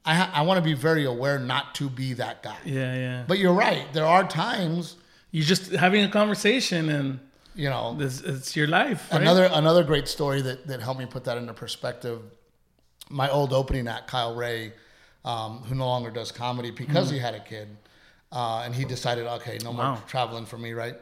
I 0.06 0.16
ha- 0.16 0.32
I 0.34 0.42
want 0.44 0.58
to 0.58 0.64
be 0.64 0.74
very 0.74 1.06
aware 1.06 1.38
not 1.40 1.76
to 1.76 1.90
be 1.90 2.14
that 2.14 2.42
guy. 2.42 2.58
Yeah, 2.66 2.96
yeah. 2.96 3.24
But 3.28 3.38
you're 3.40 3.54
right. 3.54 3.86
There 3.94 4.06
are 4.06 4.28
times, 4.28 4.96
You're 5.32 5.46
just 5.46 5.72
having 5.72 6.04
a 6.04 6.10
conversation, 6.10 6.90
and 6.90 7.20
you 7.54 7.70
know, 7.70 7.94
this 7.96 8.22
it's 8.22 8.56
your 8.56 8.68
life. 8.68 9.08
Right? 9.12 9.22
Another 9.22 9.50
another 9.52 9.84
great 9.84 10.08
story 10.08 10.42
that, 10.42 10.66
that 10.68 10.82
helped 10.82 11.00
me 11.00 11.06
put 11.06 11.26
that 11.26 11.38
into 11.38 11.54
perspective. 11.54 12.22
My 13.10 13.30
old 13.30 13.54
opening 13.54 13.88
act, 13.88 14.08
Kyle 14.08 14.34
Ray, 14.36 14.74
um, 15.26 15.60
who 15.68 15.76
no 15.76 15.86
longer 15.86 16.10
does 16.12 16.32
comedy 16.32 16.72
because 16.72 17.10
he 17.12 17.20
had 17.20 17.36
a 17.36 17.40
kid, 17.40 17.68
uh, 18.32 18.62
and 18.66 18.74
he 18.74 18.86
decided, 18.86 19.28
okay, 19.28 19.58
no 19.64 19.74
more 19.74 19.98
traveling 20.08 20.46
for 20.46 20.58
me, 20.58 20.74
right? 20.74 20.96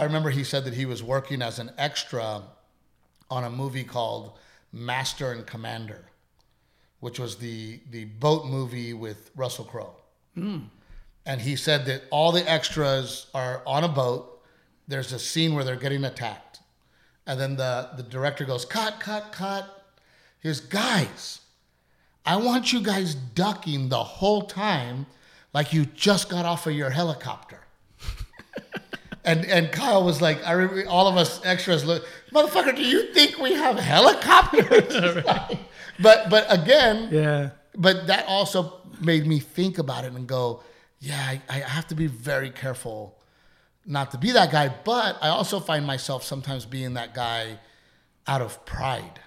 I 0.00 0.04
remember 0.04 0.30
he 0.30 0.44
said 0.44 0.64
that 0.64 0.72
he 0.72 0.86
was 0.86 1.02
working 1.02 1.42
as 1.42 1.58
an 1.58 1.72
extra 1.76 2.42
on 3.30 3.44
a 3.44 3.50
movie 3.50 3.84
called 3.84 4.38
Master 4.72 5.32
and 5.32 5.46
Commander, 5.46 6.06
which 7.00 7.18
was 7.18 7.36
the 7.36 7.80
the 7.90 8.06
boat 8.06 8.46
movie 8.46 8.94
with 8.94 9.30
Russell 9.36 9.66
Crowe. 9.66 9.94
Hmm. 10.34 10.60
And 11.26 11.42
he 11.42 11.54
said 11.54 11.84
that 11.84 12.04
all 12.10 12.32
the 12.32 12.50
extras 12.50 13.26
are 13.34 13.62
on 13.66 13.84
a 13.84 13.88
boat. 13.88 14.40
There's 14.88 15.12
a 15.12 15.18
scene 15.18 15.54
where 15.54 15.64
they're 15.64 15.76
getting 15.76 16.06
attacked. 16.06 16.60
And 17.26 17.38
then 17.38 17.56
the, 17.56 17.90
the 17.94 18.02
director 18.02 18.46
goes, 18.46 18.64
cut, 18.64 19.00
cut, 19.00 19.32
cut. 19.32 19.84
He 20.42 20.48
goes, 20.48 20.60
guys, 20.60 21.42
I 22.24 22.36
want 22.36 22.72
you 22.72 22.80
guys 22.80 23.14
ducking 23.14 23.90
the 23.90 24.02
whole 24.02 24.42
time 24.46 25.04
like 25.52 25.74
you 25.74 25.84
just 25.84 26.30
got 26.30 26.46
off 26.46 26.66
of 26.66 26.72
your 26.72 26.88
helicopter. 26.88 27.60
and 29.24 29.44
and 29.46 29.70
Kyle 29.72 30.02
was 30.04 30.20
like, 30.20 30.44
I 30.46 30.52
remember 30.52 30.88
all 30.88 31.06
of 31.08 31.16
us 31.16 31.40
extras 31.44 31.84
look, 31.84 32.06
motherfucker, 32.32 32.74
do 32.74 32.82
you 32.82 33.12
think 33.12 33.38
we 33.38 33.52
have 33.54 33.78
helicopters? 33.78 35.24
but 36.00 36.30
but 36.30 36.46
again, 36.48 37.08
Yeah. 37.12 37.50
but 37.76 38.06
that 38.06 38.26
also 38.26 38.80
made 39.00 39.26
me 39.26 39.38
think 39.38 39.78
about 39.78 40.04
it 40.04 40.12
and 40.12 40.26
go, 40.26 40.62
yeah, 41.00 41.16
I, 41.18 41.40
I 41.48 41.58
have 41.60 41.86
to 41.88 41.94
be 41.94 42.06
very 42.06 42.50
careful 42.50 43.16
not 43.86 44.10
to 44.10 44.18
be 44.18 44.32
that 44.32 44.50
guy. 44.52 44.68
But 44.84 45.18
I 45.22 45.28
also 45.28 45.60
find 45.60 45.86
myself 45.86 46.22
sometimes 46.24 46.66
being 46.66 46.94
that 46.94 47.14
guy 47.14 47.58
out 48.26 48.42
of 48.42 48.64
pride 48.66 49.20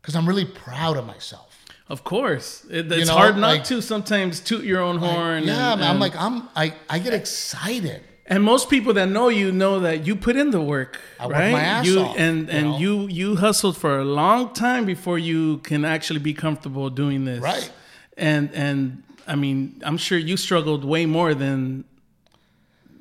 because 0.00 0.14
I'm 0.16 0.26
really 0.28 0.44
proud 0.44 0.96
of 0.96 1.06
myself. 1.06 1.44
Of 1.88 2.04
course, 2.04 2.66
it, 2.70 2.90
it's 2.92 3.08
know, 3.08 3.14
hard 3.16 3.36
not 3.36 3.46
like- 3.48 3.64
to 3.64 3.80
sometimes 3.80 4.40
toot 4.40 4.64
your 4.64 4.80
own 4.82 4.98
horn. 4.98 5.44
yeah, 5.44 5.72
and, 5.72 5.80
man, 5.80 5.90
I'm 5.90 5.98
like 5.98 6.14
I'm 6.16 6.48
I, 6.54 6.74
I 6.90 6.98
get 6.98 7.14
excited. 7.14 8.02
And 8.28 8.44
most 8.44 8.68
people 8.68 8.92
that 8.94 9.08
know 9.08 9.28
you 9.28 9.50
know 9.50 9.80
that 9.80 10.06
you 10.06 10.14
put 10.14 10.36
in 10.36 10.50
the 10.50 10.60
work, 10.60 11.00
I 11.18 11.26
right? 11.26 11.52
my 11.52 11.60
ass 11.60 11.86
you 11.86 12.00
off, 12.00 12.16
and 12.18 12.48
you 12.48 12.54
and 12.54 12.66
know? 12.70 12.78
you 12.78 13.06
you 13.08 13.36
hustled 13.36 13.76
for 13.76 13.98
a 13.98 14.04
long 14.04 14.52
time 14.52 14.84
before 14.84 15.18
you 15.18 15.58
can 15.58 15.84
actually 15.84 16.20
be 16.20 16.34
comfortable 16.34 16.90
doing 16.90 17.24
this, 17.24 17.40
Right. 17.40 17.72
And 18.16 18.52
and 18.54 19.02
I 19.26 19.34
mean, 19.34 19.80
I'm 19.84 19.96
sure 19.96 20.18
you 20.18 20.36
struggled 20.36 20.84
way 20.84 21.06
more 21.06 21.34
than 21.34 21.84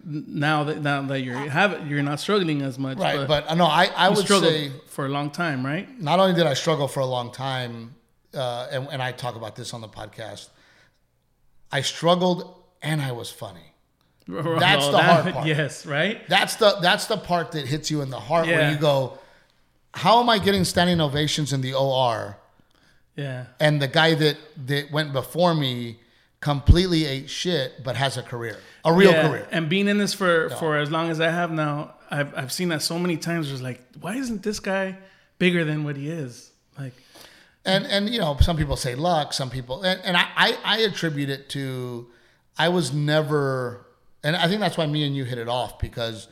now 0.05 0.63
that 0.63 0.81
now 0.81 1.01
that 1.01 1.19
you're 1.21 1.35
have 1.37 1.87
you're 1.89 2.03
not 2.03 2.19
struggling 2.19 2.61
as 2.61 2.79
much, 2.79 2.97
Right. 2.97 3.17
But, 3.17 3.27
But, 3.27 3.51
uh, 3.51 3.55
no, 3.55 3.65
I, 3.65 3.85
I 3.95 4.09
you 4.09 4.15
would 4.15 4.25
struggled 4.25 4.53
say 4.53 4.71
for 4.87 5.05
a 5.05 5.09
long 5.09 5.29
time, 5.31 5.65
right? 5.65 5.87
not 5.99 6.19
only 6.19 6.33
did 6.33 6.47
I 6.47 6.53
struggle 6.53 6.87
for 6.87 7.01
a 7.01 7.05
long 7.05 7.31
time, 7.31 7.95
uh, 8.33 8.67
and, 8.71 8.87
and 8.91 9.01
I 9.01 9.11
talk 9.11 9.35
about 9.35 9.55
this 9.55 9.73
on 9.73 9.81
the 9.81 9.89
podcast, 9.89 10.49
I 11.71 11.81
struggled 11.81 12.55
and 12.81 13.01
I 13.01 13.11
was 13.11 13.29
funny. 13.29 13.66
That's 14.27 14.85
All 14.85 14.91
the 14.91 14.97
that- 14.97 15.21
hard 15.23 15.33
part. 15.33 15.47
Yes, 15.47 15.85
right. 15.85 16.27
That's 16.27 16.55
the 16.55 16.77
that's 16.81 17.05
the 17.05 17.17
part 17.17 17.51
that 17.53 17.65
hits 17.67 17.89
you 17.89 18.01
in 18.01 18.09
the 18.09 18.19
heart 18.19 18.47
where 18.47 18.71
you 18.71 18.77
go, 18.77 19.17
how 19.93 20.19
am 20.19 20.29
I 20.29 20.37
getting 20.39 20.63
standing 20.65 20.99
ovations 21.01 21.53
in 21.53 21.61
the 21.61 21.73
OR? 21.73 22.37
Yeah. 23.15 23.45
And 23.59 23.81
the 23.81 23.87
guy 23.87 24.13
that 24.15 24.37
that 24.67 24.91
went 24.91 25.13
before 25.13 25.55
me 25.55 25.99
completely 26.39 27.05
ate 27.05 27.29
shit, 27.29 27.83
but 27.83 27.95
has 27.95 28.15
a 28.17 28.21
career, 28.21 28.57
a 28.85 28.93
real 28.93 29.11
Yeah, 29.11 29.27
career. 29.27 29.47
And 29.51 29.69
being 29.69 29.87
in 29.87 29.97
this 29.97 30.13
for 30.13 30.49
for 30.51 30.77
as 30.77 30.91
long 30.91 31.09
as 31.09 31.19
I 31.19 31.29
have 31.29 31.51
now, 31.51 31.95
I've 32.11 32.37
I've 32.37 32.51
seen 32.51 32.69
that 32.69 32.81
so 32.81 32.99
many 32.99 33.17
times. 33.17 33.51
It's 33.51 33.61
like, 33.61 33.81
why 33.99 34.15
isn't 34.15 34.43
this 34.43 34.59
guy 34.59 34.97
bigger 35.39 35.63
than 35.63 35.83
what 35.83 35.95
he 35.95 36.09
is? 36.09 36.51
Like, 36.77 36.93
And 37.65 37.85
and 37.87 38.09
you 38.09 38.19
know, 38.19 38.37
some 38.41 38.55
people 38.57 38.75
say 38.75 38.93
luck, 38.93 39.33
some 39.33 39.49
people, 39.49 39.81
and, 39.83 39.99
and 40.03 40.15
I, 40.17 40.25
I 40.35 40.57
I 40.63 40.77
attribute 40.81 41.29
it 41.29 41.49
to 41.49 42.07
I 42.59 42.69
was 42.69 42.91
never, 42.93 43.85
and 44.23 44.35
I 44.35 44.47
think 44.47 44.59
that's 44.59 44.77
why 44.77 44.85
me 44.85 45.05
and 45.05 45.15
you 45.15 45.23
hit 45.23 45.37
it 45.37 45.47
off 45.47 45.79
because 45.79 46.27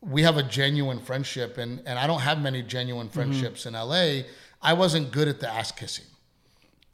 we 0.00 0.22
have 0.22 0.36
a 0.36 0.42
genuine 0.42 1.00
friendship, 1.00 1.58
and 1.58 1.80
and 1.86 1.98
I 1.98 2.06
don't 2.06 2.20
have 2.20 2.40
many 2.40 2.62
genuine 2.62 3.06
mm-hmm. 3.06 3.14
friendships 3.14 3.66
in 3.66 3.74
LA. 3.74 4.22
I 4.62 4.72
wasn't 4.72 5.12
good 5.12 5.28
at 5.28 5.40
the 5.40 5.48
ass 5.48 5.72
kissing, 5.72 6.06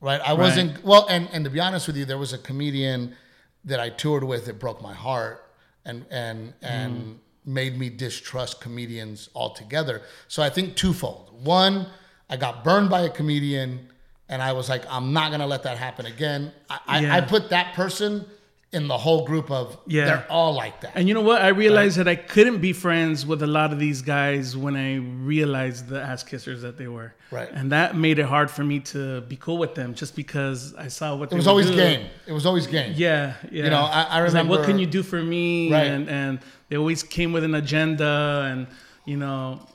right? 0.01 0.21
I 0.21 0.33
wasn't 0.33 0.85
well, 0.85 1.07
and 1.09 1.29
and 1.33 1.45
to 1.45 1.51
be 1.51 1.61
honest 1.61 1.87
with 1.87 1.97
you, 1.97 2.05
there 2.05 2.19
was 2.19 2.33
a 2.33 2.39
comedian 2.39 3.17
that 3.65 3.81
I 3.81 3.91
toured 3.91 4.25
with 4.25 4.47
that 4.47 4.59
broke 4.59 4.83
my 4.83 4.95
heart, 4.95 5.45
and 5.85 6.05
and 6.11 6.55
and 6.63 6.97
mm. 6.97 7.17
made 7.45 7.79
me 7.79 7.89
distrust 7.89 8.61
comedians 8.61 9.29
altogether. 9.35 10.03
So 10.29 10.43
I 10.43 10.51
think 10.51 10.77
twofold. 10.77 11.45
One, 11.45 11.87
I 12.29 12.37
got 12.37 12.65
burned 12.65 12.91
by 12.91 13.03
a 13.03 13.11
comedian, 13.11 13.89
and 14.29 14.43
I 14.43 14.53
was 14.53 14.69
like, 14.69 14.85
I'm 14.91 15.13
not 15.13 15.31
gonna 15.31 15.47
let 15.47 15.65
that 15.65 15.79
happen 15.79 16.07
again. 16.07 16.53
I, 16.69 16.79
I, 16.87 17.19
I 17.19 17.21
put 17.21 17.51
that 17.51 17.75
person 17.75 18.27
in 18.73 18.87
the 18.87 18.97
whole 18.97 19.25
group 19.27 19.51
of 19.51 19.77
Yeah. 19.89 20.05
they're 20.05 20.27
all 20.31 20.53
like 20.55 20.81
that. 20.83 20.93
and 20.95 21.09
you 21.09 21.15
know 21.15 21.23
what? 21.23 21.43
I 21.43 21.49
realized 21.49 21.97
that 21.99 22.07
I 22.07 22.15
couldn't 22.15 22.59
be 22.59 22.73
friends 22.73 23.27
with 23.27 23.43
a 23.43 23.47
lot 23.47 23.73
of 23.73 23.81
these 23.81 24.01
guys 24.01 24.57
when 24.57 24.77
I 24.77 24.97
realized 24.99 25.89
the 25.89 26.01
ass 26.01 26.23
kissers 26.23 26.61
that 26.61 26.79
they 26.79 26.87
were. 26.87 27.13
Right. 27.33 27.49
And 27.53 27.73
that 27.73 27.97
made 27.97 28.21
it 28.21 28.27
hard 28.27 28.49
for 28.49 28.63
me 28.63 28.79
to 28.95 29.23
be 29.23 29.35
cool 29.37 29.59
with 29.59 29.75
them, 29.75 29.95
just 29.95 30.15
because 30.15 30.73
I 30.77 30.87
saw 30.87 31.17
what 31.17 31.31
they 31.31 31.35
were. 31.35 31.39
it 31.39 31.41
was 31.41 31.49
always 31.49 31.71
game. 31.71 32.07
It 32.29 32.33
was 32.33 32.47
always 32.47 32.69
game. 32.69 32.95
Yeah, 32.97 33.35
yeah. 33.51 33.65
You 33.65 33.71
know, 33.71 33.79
I- 33.83 34.07
I 34.09 34.25
It's 34.25 34.35
like, 34.35 34.47
what 34.49 34.65
can 34.65 34.79
you 34.79 34.87
do 34.87 35.03
for 35.03 35.21
me? 35.21 35.73
Right. 35.73 35.87
And 35.89 36.09
and 36.09 36.39
they 36.69 36.77
always 36.77 37.03
came 37.03 37.33
with 37.33 37.43
an 37.43 37.57
agenda, 37.57 38.47
and 38.53 38.69
you 39.05 39.17
know, 39.17 39.67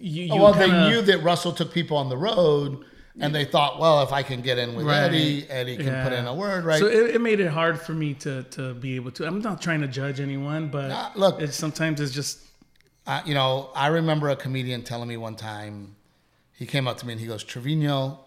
you, 0.00 0.22
you 0.24 0.36
well, 0.40 0.54
kinda, 0.54 0.68
they 0.68 0.88
knew 0.88 1.02
that 1.02 1.22
Russell 1.22 1.52
took 1.52 1.70
people 1.74 1.98
on 1.98 2.08
the 2.08 2.16
road, 2.16 2.82
and 3.20 3.34
they 3.34 3.44
thought, 3.44 3.78
well, 3.80 4.02
if 4.02 4.12
I 4.12 4.22
can 4.22 4.40
get 4.40 4.58
in 4.58 4.74
with 4.74 4.86
Right. 4.86 5.02
Eddie, 5.04 5.46
Eddie 5.48 5.76
can 5.76 6.02
put 6.04 6.12
in 6.12 6.26
a 6.26 6.34
word, 6.34 6.64
right? 6.64 6.78
So 6.78 6.86
it, 6.86 7.14
it 7.16 7.20
made 7.20 7.40
it 7.40 7.48
hard 7.48 7.80
for 7.80 7.92
me 7.92 8.14
to 8.14 8.42
to 8.44 8.74
be 8.74 8.96
able 8.96 9.10
to. 9.12 9.26
I'm 9.26 9.40
not 9.40 9.60
trying 9.60 9.80
to 9.80 9.88
judge 9.88 10.20
anyone, 10.20 10.68
but 10.68 10.88
Nah, 10.88 11.10
look. 11.14 11.40
it's 11.40 11.56
sometimes 11.56 12.00
it's 12.00 12.12
just 12.12 12.40
uh, 13.08 13.22
you 13.24 13.32
know, 13.34 13.70
I 13.74 13.86
remember 13.86 14.28
a 14.28 14.36
comedian 14.36 14.82
telling 14.82 15.08
me 15.08 15.16
one 15.16 15.34
time, 15.34 15.96
he 16.52 16.66
came 16.66 16.86
up 16.86 16.98
to 16.98 17.06
me 17.06 17.12
and 17.14 17.20
he 17.20 17.26
goes, 17.26 17.42
Trevino, 17.42 18.20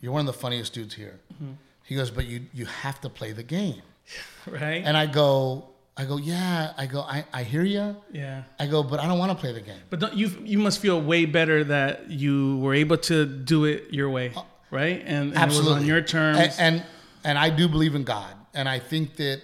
you're 0.00 0.12
one 0.12 0.20
of 0.20 0.26
the 0.26 0.40
funniest 0.40 0.72
dudes 0.72 0.94
here. 0.94 1.18
Mm-hmm. 1.34 1.52
He 1.84 1.96
goes, 1.96 2.10
but 2.10 2.26
you 2.26 2.42
you 2.54 2.66
have 2.66 3.00
to 3.00 3.08
play 3.08 3.32
the 3.32 3.42
game. 3.42 3.82
right. 4.46 4.82
And 4.84 4.96
I 4.96 5.06
go, 5.06 5.70
I 6.00 6.04
go, 6.04 6.16
yeah. 6.16 6.72
I 6.78 6.86
go, 6.86 7.00
I, 7.00 7.24
I 7.32 7.42
hear 7.42 7.64
you. 7.64 7.96
yeah. 8.12 8.44
I 8.58 8.66
go, 8.68 8.82
but 8.84 9.00
I 9.00 9.06
don't 9.08 9.18
want 9.18 9.32
to 9.32 9.36
play 9.38 9.52
the 9.52 9.60
game. 9.60 9.80
But 9.90 10.16
you 10.16 10.28
you 10.44 10.58
must 10.58 10.78
feel 10.80 11.00
way 11.00 11.24
better 11.24 11.64
that 11.64 12.08
you 12.10 12.58
were 12.58 12.72
able 12.74 12.98
to 13.10 13.26
do 13.26 13.64
it 13.64 13.92
your 13.92 14.08
way, 14.08 14.32
right? 14.70 15.02
And, 15.04 15.34
and 15.36 15.52
it 15.52 15.56
was 15.56 15.66
on 15.68 15.84
your 15.84 16.00
terms. 16.00 16.38
And, 16.38 16.76
and 16.76 16.86
and 17.24 17.38
I 17.38 17.50
do 17.50 17.68
believe 17.68 17.94
in 17.96 18.04
God, 18.04 18.32
and 18.54 18.68
I 18.68 18.78
think 18.78 19.16
that 19.16 19.42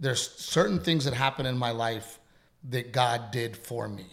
there's 0.00 0.30
certain 0.40 0.80
things 0.80 1.04
that 1.04 1.12
happen 1.14 1.44
in 1.46 1.56
my 1.58 1.70
life 1.70 2.18
that 2.70 2.92
God 2.92 3.30
did 3.30 3.54
for 3.56 3.86
me. 3.86 4.06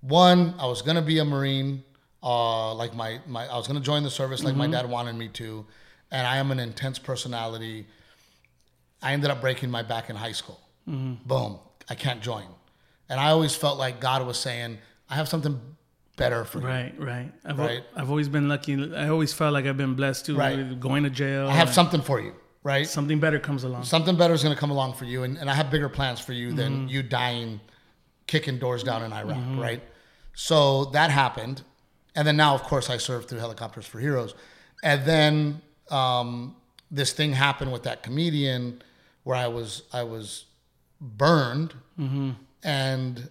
One, 0.00 0.54
I 0.58 0.66
was 0.66 0.80
gonna 0.82 1.02
be 1.02 1.18
a 1.18 1.24
Marine, 1.24 1.84
uh, 2.22 2.72
like 2.74 2.94
my 2.94 3.20
my 3.26 3.46
I 3.46 3.56
was 3.58 3.66
gonna 3.66 3.80
join 3.80 4.04
the 4.04 4.10
service 4.10 4.42
like 4.42 4.54
Mm-hmm. 4.54 4.70
my 4.72 4.80
dad 4.82 4.88
wanted 4.88 5.16
me 5.16 5.28
to, 5.28 5.66
and 6.10 6.26
I 6.26 6.38
am 6.38 6.50
an 6.50 6.58
intense 6.60 6.98
personality. 6.98 7.86
I 9.02 9.12
ended 9.12 9.30
up 9.30 9.40
breaking 9.42 9.70
my 9.70 9.82
back 9.82 10.08
in 10.08 10.16
high 10.16 10.32
school. 10.32 10.58
Mm-hmm. 10.88 11.28
Boom, 11.28 11.58
I 11.88 11.94
can't 11.94 12.20
join, 12.22 12.46
and 13.08 13.20
I 13.20 13.30
always 13.30 13.54
felt 13.54 13.78
like 13.78 14.00
God 14.00 14.26
was 14.26 14.38
saying, 14.38 14.78
"I 15.10 15.14
have 15.16 15.28
something 15.28 15.60
better 16.16 16.44
for 16.44 16.60
you." 16.60 16.66
Right, 16.66 16.94
right. 16.98 17.32
I've, 17.44 17.58
Right. 17.58 17.82
I've 17.94 18.10
always 18.10 18.28
been 18.28 18.48
lucky. 18.48 18.74
I 18.94 19.08
always 19.08 19.32
felt 19.32 19.52
like 19.52 19.66
I've 19.66 19.76
been 19.76 19.94
blessed 19.94 20.26
too. 20.26 20.36
Right. 20.36 20.78
Going 20.80 21.04
to 21.04 21.10
jail. 21.10 21.46
I 21.48 21.52
have 21.52 21.72
something 21.72 22.00
for 22.02 22.20
you, 22.20 22.32
right? 22.62 22.86
something 22.86 23.20
better 23.20 23.38
comes 23.38 23.64
along. 23.64 23.84
something 23.84 24.16
better 24.16 24.34
is 24.34 24.42
going 24.42 24.54
to 24.54 24.60
come 24.60 24.70
along 24.70 24.94
for 24.94 25.04
you 25.04 25.22
and, 25.22 25.36
and 25.38 25.48
i 25.50 25.54
have 25.54 25.70
bigger 25.70 25.88
plans 25.88 26.20
for 26.20 26.32
you 26.32 26.52
than 26.52 26.88
you 26.88 27.02
dying 27.02 27.60
kicking 28.26 28.58
doors 28.58 28.82
down 28.82 29.02
in 29.04 29.12
iraq 29.12 29.38
right 29.68 29.82
so 30.34 30.84
that 30.86 31.10
happened 31.10 31.62
and 32.16 32.26
then 32.26 32.36
now 32.36 32.54
of 32.54 32.62
course 32.62 32.90
i 32.90 32.96
served 32.98 33.28
through 33.28 33.38
helicopters 33.38 33.86
for 33.86 33.98
heroes 34.00 34.34
and 34.82 35.04
then 35.04 35.62
um, 35.90 36.54
this 36.90 37.12
thing 37.12 37.32
happened 37.32 37.72
with 37.72 37.84
that 37.84 38.02
comedian 38.02 38.82
where 39.24 39.36
i 39.36 39.46
was 39.46 39.82
i 39.92 40.02
was 40.02 40.44
burned 41.00 41.74
mm-hmm. 41.98 42.30
and 42.62 43.28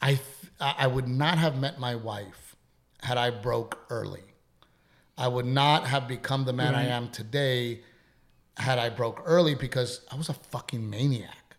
i 0.00 0.14
th- 0.14 0.20
i 0.60 0.86
would 0.86 1.08
not 1.08 1.38
have 1.38 1.58
met 1.58 1.78
my 1.78 1.94
wife 1.94 2.56
had 3.02 3.18
i 3.18 3.30
broke 3.30 3.78
early 3.90 4.22
i 5.18 5.26
would 5.26 5.46
not 5.46 5.86
have 5.86 6.06
become 6.06 6.44
the 6.44 6.52
man 6.52 6.74
i 6.74 6.84
am 6.84 7.08
today 7.10 7.80
had 8.58 8.78
I 8.78 8.88
broke 8.88 9.22
early 9.24 9.54
because 9.54 10.00
I 10.10 10.16
was 10.16 10.28
a 10.28 10.34
fucking 10.34 10.88
maniac. 10.88 11.56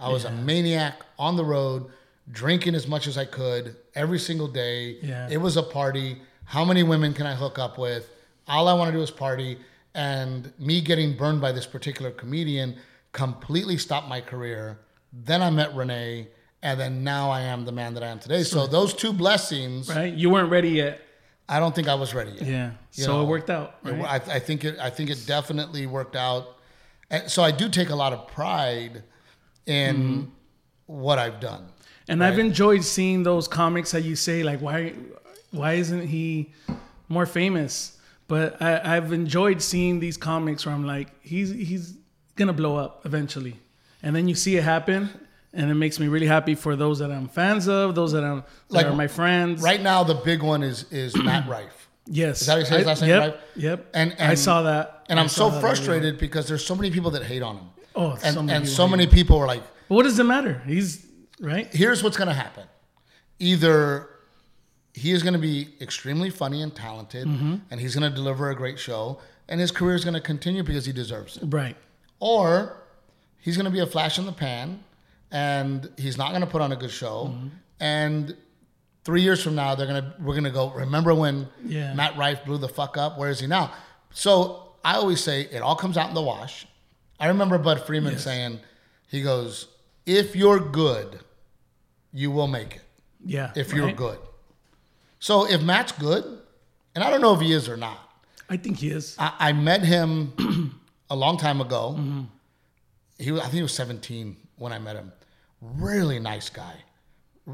I 0.00 0.10
was 0.10 0.24
a 0.24 0.30
maniac 0.30 1.00
on 1.18 1.36
the 1.36 1.44
road, 1.44 1.86
drinking 2.30 2.76
as 2.76 2.86
much 2.86 3.08
as 3.08 3.18
I 3.18 3.24
could 3.24 3.74
every 3.96 4.18
single 4.18 4.46
day. 4.46 4.98
Yeah. 5.02 5.28
It 5.28 5.38
was 5.38 5.56
a 5.56 5.62
party. 5.62 6.22
How 6.44 6.64
many 6.64 6.84
women 6.84 7.14
can 7.14 7.26
I 7.26 7.34
hook 7.34 7.58
up 7.58 7.78
with? 7.78 8.08
All 8.46 8.68
I 8.68 8.74
want 8.74 8.92
to 8.92 8.96
do 8.96 9.02
is 9.02 9.10
party. 9.10 9.58
And 9.94 10.52
me 10.58 10.80
getting 10.80 11.16
burned 11.16 11.40
by 11.40 11.50
this 11.50 11.66
particular 11.66 12.12
comedian 12.12 12.76
completely 13.18 13.76
stopped 13.78 14.08
my 14.08 14.20
career. 14.20 14.78
Then 15.12 15.40
I 15.42 15.50
met 15.50 15.74
Renee, 15.74 16.28
and 16.62 16.78
then 16.80 17.02
now 17.04 17.30
I 17.30 17.40
am 17.52 17.64
the 17.64 17.72
man 17.72 17.94
that 17.94 18.02
I 18.02 18.08
am 18.14 18.18
today. 18.18 18.42
So 18.44 18.66
those 18.66 18.92
two 18.94 19.12
blessings, 19.12 19.88
Right? 19.88 20.12
You 20.14 20.30
weren't 20.30 20.50
ready 20.50 20.70
yet. 20.70 21.00
I 21.48 21.58
don't 21.60 21.74
think 21.74 21.88
I 21.88 21.94
was 21.94 22.10
ready 22.14 22.32
yet. 22.32 22.46
Yeah. 22.46 22.70
You 22.92 23.04
so 23.04 23.12
know, 23.12 23.22
it 23.22 23.26
worked 23.26 23.50
out. 23.50 23.68
Right? 23.82 24.04
I, 24.04 24.36
I 24.36 24.38
think 24.38 24.64
it. 24.64 24.78
I 24.78 24.90
think 24.90 25.08
it 25.10 25.20
definitely 25.26 25.86
worked 25.86 26.16
out. 26.16 26.44
And 27.10 27.30
so 27.30 27.42
I 27.42 27.50
do 27.52 27.68
take 27.70 27.90
a 27.90 27.96
lot 28.04 28.12
of 28.12 28.20
pride 28.28 29.02
in 29.66 29.96
Mm-hmm. 29.96 30.24
what 30.86 31.18
I've 31.18 31.40
done. 31.40 31.64
And 32.10 32.22
I've 32.24 32.38
enjoyed 32.38 32.82
seeing 32.84 33.22
those 33.22 33.48
comics 33.48 33.90
that 33.92 34.02
you 34.02 34.16
say 34.16 34.42
like 34.42 34.60
why 34.60 34.94
why 35.50 35.72
isn't 35.74 36.06
he 36.08 36.52
more 37.08 37.26
famous? 37.26 37.98
But 38.28 38.60
I, 38.62 38.96
I've 38.96 39.12
enjoyed 39.12 39.60
seeing 39.62 40.00
these 40.00 40.16
comics 40.18 40.64
where 40.64 40.74
I'm 40.74 40.86
like 40.86 41.08
he's 41.22 41.50
he's 41.70 41.84
gonna 42.38 42.52
blow 42.54 42.76
up 42.76 43.02
eventually, 43.04 43.56
and 44.02 44.14
then 44.16 44.28
you 44.28 44.34
see 44.34 44.56
it 44.56 44.64
happen, 44.64 45.10
and 45.52 45.70
it 45.70 45.74
makes 45.74 45.98
me 46.00 46.08
really 46.08 46.26
happy 46.26 46.54
for 46.54 46.76
those 46.76 46.98
that 47.00 47.10
I'm 47.10 47.28
fans 47.28 47.68
of, 47.68 47.94
those 47.94 48.12
that 48.12 48.24
I'm 48.24 48.40
that 48.70 48.74
Like, 48.76 48.86
are 48.86 48.94
my 48.94 49.08
friends. 49.08 49.60
Right 49.62 49.82
now, 49.82 50.04
the 50.04 50.14
big 50.14 50.42
one 50.42 50.62
is 50.62 50.84
is 50.90 51.14
Matt 51.28 51.48
Rife, 51.48 51.88
Yes. 52.10 52.40
Is 52.40 52.46
that 52.46 52.52
how 52.54 52.58
you 52.60 52.64
say 52.64 52.78
his 52.78 52.86
last 52.86 53.00
name, 53.02 53.10
Yep. 53.10 53.20
right? 53.22 53.40
Yep. 53.56 53.86
And- 53.94 54.14
I 54.18 54.34
saw 54.34 54.62
that. 54.62 55.04
and 55.10 55.20
I'm 55.20 55.28
so 55.28 55.50
frustrated 55.60 56.18
because 56.18 56.48
there's 56.48 56.64
so 56.64 56.74
many 56.74 56.90
people 56.90 57.10
that 57.12 57.22
hate 57.24 57.42
on 57.42 57.56
him, 57.56 57.66
Oh, 57.94 58.12
and 58.22 58.34
so 58.34 58.42
many 58.42 58.56
and 58.56 58.64
people 58.64 58.76
so 58.76 58.88
many 58.88 59.06
people 59.06 59.36
are 59.38 59.46
like, 59.46 59.62
But 59.88 59.94
what 59.96 60.04
does 60.04 60.18
it 60.18 60.24
matter? 60.24 60.62
He's 60.66 61.04
right. 61.40 61.66
here's 61.74 62.02
what's 62.02 62.16
to 62.28 62.40
happen. 62.46 62.64
Either 63.38 64.08
he 64.94 65.12
is 65.12 65.22
to 65.34 65.38
be 65.38 65.68
extremely 65.80 66.30
funny 66.30 66.62
and 66.62 66.74
talented, 66.74 67.26
Mm-hmm. 67.26 67.54
and 67.70 67.80
he's 67.80 67.94
to 68.08 68.14
deliver 68.14 68.50
a 68.50 68.54
great 68.56 68.78
show, 68.78 69.20
and 69.48 69.60
his 69.60 69.70
career 69.70 69.94
is 69.94 70.02
to 70.14 70.20
continue 70.20 70.62
because 70.62 70.86
he 70.86 70.92
deserves 70.92 71.36
it. 71.36 71.44
Right. 71.46 71.76
Or 72.20 72.76
he's 73.40 73.56
going 73.56 73.66
to 73.66 73.70
be 73.70 73.80
a 73.80 73.86
flash 73.86 74.18
in 74.18 74.26
the 74.26 74.32
pan 74.32 74.82
and 75.30 75.90
he's 75.96 76.16
not 76.18 76.30
going 76.30 76.40
to 76.40 76.46
put 76.46 76.60
on 76.62 76.72
a 76.72 76.76
good 76.76 76.90
show 76.90 77.26
Mm-hmm. 77.34 77.48
and 77.80 78.36
three 79.04 79.22
years 79.22 79.42
from 79.42 79.54
now 79.54 79.74
they're 79.74 79.86
going 79.86 80.02
to 80.02 80.14
we're 80.20 80.32
going 80.34 80.44
to 80.44 80.50
go 80.50 80.70
remember 80.70 81.14
when 81.14 81.48
Yeah. 81.64 81.94
matt 81.94 82.16
rife 82.16 82.44
blew 82.44 82.58
the 82.58 82.68
fuck 82.68 82.96
up 82.96 83.18
where 83.18 83.28
is 83.30 83.40
he 83.40 83.46
now 83.46 83.72
so 84.10 84.72
i 84.84 84.94
always 84.94 85.20
say 85.22 85.42
it 85.42 85.60
all 85.62 85.76
comes 85.76 85.96
out 85.96 86.08
in 86.08 86.14
the 86.14 86.22
wash 86.22 86.66
i 87.20 87.28
remember 87.28 87.56
bud 87.58 87.80
friedman 87.86 88.18
saying 88.18 88.58
he 89.08 89.22
goes 89.22 89.68
if 90.06 90.34
you're 90.34 90.60
good 90.60 91.20
you 92.12 92.30
will 92.30 92.48
make 92.48 92.76
it 92.76 92.82
Yeah. 93.24 93.52
if 93.54 93.72
you're 93.72 93.92
good 93.92 94.18
so 95.20 95.46
if 95.46 95.62
matt's 95.62 95.92
good 95.92 96.24
and 96.94 97.04
i 97.04 97.08
don't 97.10 97.20
know 97.22 97.34
if 97.34 97.40
he 97.40 97.52
is 97.52 97.68
or 97.68 97.76
not 97.76 97.98
I 98.50 98.56
think 98.56 98.78
he 98.78 98.88
is. 98.88 99.14
I, 99.18 99.32
I 99.38 99.52
met 99.52 99.82
him 99.82 100.32
a 101.10 101.16
long 101.16 101.36
time 101.38 101.60
ago. 101.60 101.96
Mm-hmm. 101.98 102.22
He 103.18 103.32
was, 103.32 103.40
I 103.40 103.44
think 103.44 103.54
he 103.54 103.62
was 103.62 103.74
17 103.74 104.36
when 104.56 104.72
I 104.72 104.78
met 104.78 104.96
him. 104.96 105.12
Really 105.60 106.20
nice 106.20 106.48
guy, 106.50 106.74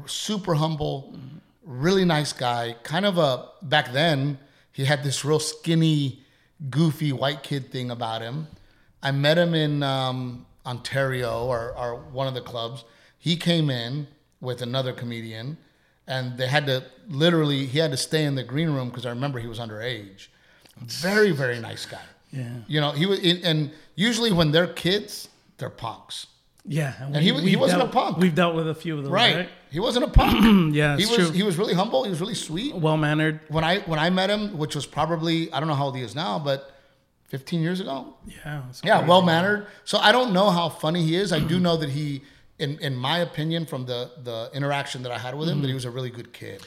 super 0.05 0.53
humble, 0.55 1.13
Mm-hmm. 1.15 1.37
really 1.81 2.05
nice 2.05 2.33
guy. 2.33 2.75
Kind 2.83 3.05
of 3.05 3.17
a 3.17 3.47
back 3.63 3.91
then 3.91 4.37
he 4.71 4.85
had 4.85 5.03
this 5.03 5.23
real 5.25 5.39
skinny, 5.39 6.21
goofy 6.69 7.11
white 7.13 7.41
kid 7.43 7.71
thing 7.71 7.89
about 7.89 8.21
him. 8.21 8.47
I 9.01 9.11
met 9.11 9.37
him 9.37 9.53
in 9.55 9.81
um, 9.83 10.45
Ontario 10.65 11.45
or, 11.45 11.73
or 11.77 11.95
one 12.11 12.27
of 12.27 12.33
the 12.33 12.41
clubs. 12.41 12.83
He 13.17 13.37
came 13.37 13.69
in 13.69 14.07
with 14.41 14.61
another 14.61 14.91
comedian, 14.93 15.57
and 16.07 16.37
they 16.37 16.47
had 16.47 16.65
to 16.67 16.83
literally 17.07 17.65
he 17.65 17.79
had 17.79 17.91
to 17.91 17.97
stay 17.97 18.23
in 18.25 18.35
the 18.35 18.43
green 18.43 18.69
room 18.69 18.89
because 18.89 19.05
I 19.05 19.09
remember 19.09 19.39
he 19.39 19.47
was 19.47 19.57
underage. 19.59 20.27
Very 20.77 21.31
very 21.31 21.59
nice 21.59 21.85
guy. 21.87 22.05
Yeah. 22.35 22.49
You 22.67 22.81
know, 22.81 22.91
he 22.91 23.05
was, 23.05 23.19
and 23.43 23.71
usually 23.95 24.31
when 24.31 24.51
they're 24.51 24.67
kids, 24.67 25.29
they're 25.57 25.69
punks, 25.69 26.27
Yeah. 26.67 26.93
And 26.99 27.17
he 27.17 27.31
was- 27.31 27.41
he 27.43 27.49
we've 27.51 27.59
wasn't 27.59 27.83
a 27.83 27.87
punk. 27.87 28.17
We've 28.17 28.33
dealt 28.35 28.55
with 28.55 28.67
a 28.67 28.75
few 28.75 28.97
of 28.97 29.03
those. 29.03 29.11
right? 29.11 29.35
Right. 29.35 29.49
He 29.71 29.79
wasn't 29.79 30.05
a 30.05 30.09
punk. 30.09 30.73
Yeah. 30.75 30.97
he 30.97 31.05
was 31.05 31.15
true. 31.15 31.31
he 31.31 31.43
was 31.43 31.57
really 31.57 31.73
humble. 31.73 32.03
He 32.03 32.09
was 32.09 32.19
really 32.21 32.33
sweet. 32.35 32.75
well 32.75 32.97
mannered. 32.97 33.39
When 33.49 33.63
I 33.63 33.79
when 33.81 33.99
I 33.99 34.09
met 34.09 34.29
him, 34.29 34.57
which 34.57 34.75
was 34.75 34.85
probably 34.85 35.51
I 35.53 35.59
don't 35.59 35.67
know 35.69 35.75
how 35.75 35.85
old 35.85 35.95
he 35.95 36.01
is 36.03 36.15
now, 36.15 36.39
but 36.39 36.71
15 37.29 37.61
years 37.61 37.79
ago. 37.79 38.15
Yeah. 38.25 38.61
Yeah, 38.83 39.05
well 39.05 39.21
mannered. 39.21 39.67
So 39.83 39.97
I 39.97 40.11
don't 40.11 40.31
know 40.33 40.49
how 40.49 40.69
funny 40.69 41.03
he 41.03 41.15
is. 41.15 41.31
I 41.33 41.39
do 41.39 41.59
know 41.59 41.75
that 41.77 41.89
he, 41.89 42.21
in 42.59 42.79
in 42.79 42.95
my 42.95 43.17
opinion, 43.19 43.65
from 43.65 43.85
the 43.85 44.11
the 44.23 44.49
interaction 44.53 45.03
that 45.03 45.11
I 45.11 45.17
had 45.17 45.35
with 45.35 45.49
him, 45.49 45.61
that 45.61 45.67
he 45.67 45.73
mm. 45.73 45.81
was 45.81 45.85
a 45.85 45.91
really 45.91 46.09
good 46.09 46.31
kid. 46.33 46.61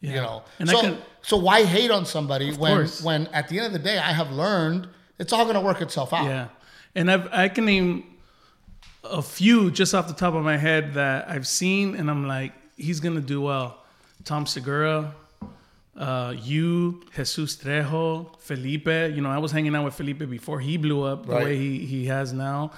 You 0.00 0.16
know, 0.16 0.42
And 0.58 0.68
I 0.68 0.72
so 0.74 0.80
can- 0.82 0.98
so 1.22 1.36
why 1.38 1.64
hate 1.64 1.90
on 1.90 2.04
somebody 2.04 2.52
when 2.52 2.76
course. 2.76 3.00
when 3.02 3.26
at 3.28 3.48
the 3.48 3.56
end 3.58 3.66
of 3.68 3.72
the 3.72 3.78
day 3.90 3.96
I 3.98 4.12
have 4.12 4.30
learned 4.32 4.86
it's 5.18 5.32
all 5.32 5.44
going 5.44 5.54
to 5.54 5.60
work 5.60 5.80
itself 5.80 6.12
out. 6.12 6.26
Yeah, 6.26 6.48
and 6.94 7.10
I've 7.10 7.32
I 7.32 7.48
can 7.48 7.64
name 7.66 8.04
a 9.04 9.20
few 9.22 9.70
just 9.70 9.94
off 9.94 10.08
the 10.08 10.14
top 10.14 10.34
of 10.34 10.42
my 10.44 10.56
head 10.56 10.94
that 10.94 11.28
I've 11.28 11.46
seen, 11.46 11.94
and 11.94 12.10
I'm 12.10 12.26
like, 12.26 12.52
he's 12.76 13.00
gonna 13.00 13.20
do 13.20 13.40
well. 13.42 13.78
Tom 14.24 14.46
Segura, 14.46 15.14
uh, 15.96 16.34
you, 16.42 17.02
Jesus 17.14 17.56
Trejo, 17.56 18.38
Felipe. 18.40 18.86
You 19.14 19.20
know, 19.20 19.30
I 19.30 19.38
was 19.38 19.52
hanging 19.52 19.74
out 19.76 19.84
with 19.84 19.94
Felipe 19.94 20.28
before 20.30 20.60
he 20.60 20.76
blew 20.78 21.02
up 21.02 21.26
the 21.26 21.32
Right. 21.32 21.44
way 21.44 21.58
he, 21.58 21.84
he 21.84 22.06
has 22.06 22.32
now. 22.32 22.70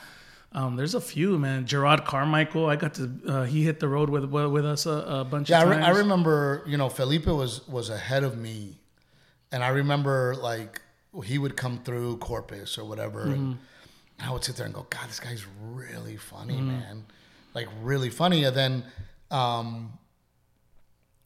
Um, 0.53 0.76
there's 0.76 0.95
a 0.95 1.01
few, 1.01 1.39
man. 1.39 1.66
Gerard 1.66 2.05
Carmichael, 2.05 2.66
I 2.66 2.76
got 2.76 2.95
to. 2.95 3.11
Uh, 3.26 3.45
he 3.45 3.62
hit 3.62 3.78
the 3.78 3.89
road 3.89 4.09
with 4.11 4.24
with 4.24 4.64
us 4.64 4.87
a, 4.87 4.91
a 5.20 5.24
bunch 5.24 5.51
Yeah, 5.51 5.61
I, 5.61 5.62
of 5.62 5.68
re- 5.68 5.76
times. 5.76 5.87
I 5.97 5.99
remember. 6.01 6.64
You 6.66 6.76
know, 6.78 6.89
Felipe 6.89 7.26
was 7.26 7.66
was 7.68 7.91
ahead 7.91 8.24
of 8.24 8.37
me, 8.39 8.78
and 9.53 9.62
I 9.62 9.68
remember 9.68 10.34
like 10.41 10.80
he 11.24 11.38
would 11.38 11.56
come 11.56 11.78
through 11.84 12.18
Corpus 12.18 12.78
or 12.78 12.84
whatever, 12.84 13.22
and 13.22 13.58
I 14.20 14.32
would 14.32 14.44
sit 14.44 14.56
there 14.56 14.66
and 14.66 14.74
go, 14.74 14.86
"God, 14.90 15.08
this 15.08 15.20
guy's 15.20 15.44
really 15.62 16.16
funny, 16.16 16.60
man, 16.60 17.04
like 17.54 17.68
really 17.82 18.10
funny." 18.10 18.44
And 18.44 18.56
then, 18.56 18.84
um, 19.30 19.98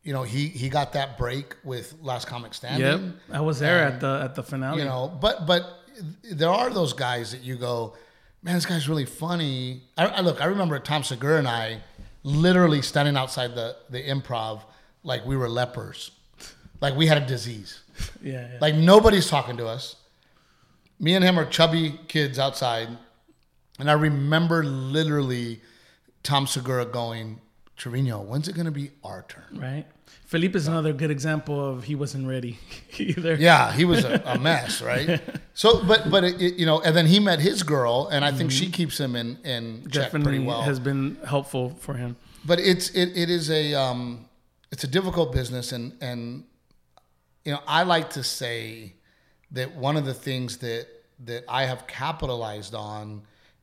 you 0.03 0.12
know, 0.12 0.22
he 0.22 0.49
he 0.49 0.68
got 0.68 0.93
that 0.95 1.18
break 1.18 1.57
with 1.64 1.95
Last 2.03 2.26
Comic 2.26 2.55
Standing. 2.55 3.05
Yep, 3.05 3.14
I 3.32 3.41
was 3.41 3.59
there 3.59 3.84
at 3.84 4.01
the 4.01 4.20
at 4.24 4.34
the 4.34 4.43
finale. 4.43 4.78
You 4.80 4.84
know, 4.84 5.16
but 5.20 5.47
but 5.47 5.62
there 6.30 6.51
are 6.51 6.70
those 6.70 6.93
guys 6.93 7.32
that 7.32 7.43
you 7.43 7.57
go, 7.57 7.97
man, 8.43 8.55
this 8.55 8.66
guy's 8.66 8.88
really 8.88 9.05
funny. 9.07 9.82
I, 9.97 10.07
I 10.07 10.20
look, 10.20 10.41
I 10.41 10.47
remember 10.47 10.78
Tom 10.78 11.03
Segura 11.05 11.38
and 11.38 11.49
I 11.49 11.80
literally 12.22 12.82
standing 12.82 13.16
outside 13.16 13.55
the 13.55 13.76
the 13.91 14.03
improv 14.03 14.62
like 15.03 15.24
we 15.26 15.36
were 15.36 15.49
lepers, 15.49 16.11
like 16.81 16.95
we 16.97 17.07
had 17.07 17.22
a 17.22 17.26
disease. 17.26 17.81
yeah, 18.22 18.33
yeah. 18.53 18.59
Like 18.61 18.74
nobody's 18.74 19.28
talking 19.28 19.57
to 19.59 19.66
us. 19.66 19.97
Me 20.99 21.14
and 21.14 21.24
him 21.24 21.39
are 21.39 21.47
chubby 21.47 21.99
kids 22.09 22.39
outside, 22.39 22.89
and 23.78 23.91
I 23.91 23.95
remember 23.95 24.62
literally 24.64 25.61
Tom 26.22 26.47
Segura 26.47 26.85
going, 26.85 27.41
Trevino, 27.76 28.20
when's 28.20 28.49
it 28.49 28.55
gonna 28.55 28.70
be 28.70 28.91
our 29.05 29.24
turn? 29.28 29.59
right. 29.61 29.87
Felipe 30.26 30.55
is 30.55 30.68
another 30.68 30.93
good 30.93 31.11
example 31.11 31.59
of 31.68 31.83
he 31.85 31.97
wasn't 31.97 32.24
ready 32.28 32.57
either. 32.99 33.35
Yeah, 33.35 33.72
he 33.72 33.85
was 33.85 34.05
a, 34.05 34.22
a 34.24 34.39
mess, 34.49 34.81
right? 34.81 35.20
So, 35.55 35.83
but 35.85 36.09
but 36.11 36.22
it, 36.22 36.41
it- 36.41 36.55
you 36.55 36.66
know, 36.66 36.81
and 36.81 36.95
then 36.95 37.07
he 37.07 37.18
met 37.18 37.41
his 37.41 37.62
girl, 37.64 38.09
and 38.12 38.24
I 38.24 38.31
think 38.31 38.53
she 38.53 38.70
keeps 38.70 38.99
him 39.01 39.16
in 39.16 39.39
in 39.45 39.83
check 39.91 40.05
definitely 40.05 40.22
pretty 40.39 40.45
well. 40.47 40.62
has 40.62 40.78
been 40.78 41.16
helpful 41.26 41.70
for 41.81 41.95
him. 41.95 42.16
but 42.45 42.61
it's 42.61 42.91
it, 42.91 43.16
it 43.16 43.28
is 43.31 43.51
a 43.51 43.74
um, 43.74 44.26
it's 44.70 44.85
a 44.85 44.89
difficult 44.89 45.33
business, 45.33 45.72
and 45.72 45.95
and 46.01 46.45
you 47.51 47.57
know, 47.57 47.62
I 47.66 47.82
like 47.82 48.11
to 48.11 48.22
say 48.22 48.94
that 49.51 49.74
one 49.74 49.96
of 49.96 50.05
the 50.05 50.14
things 50.14 50.59
that 50.59 50.86
that 51.24 51.42
I 51.48 51.64
have 51.64 51.88
capitalized 51.88 52.76
on 52.76 53.22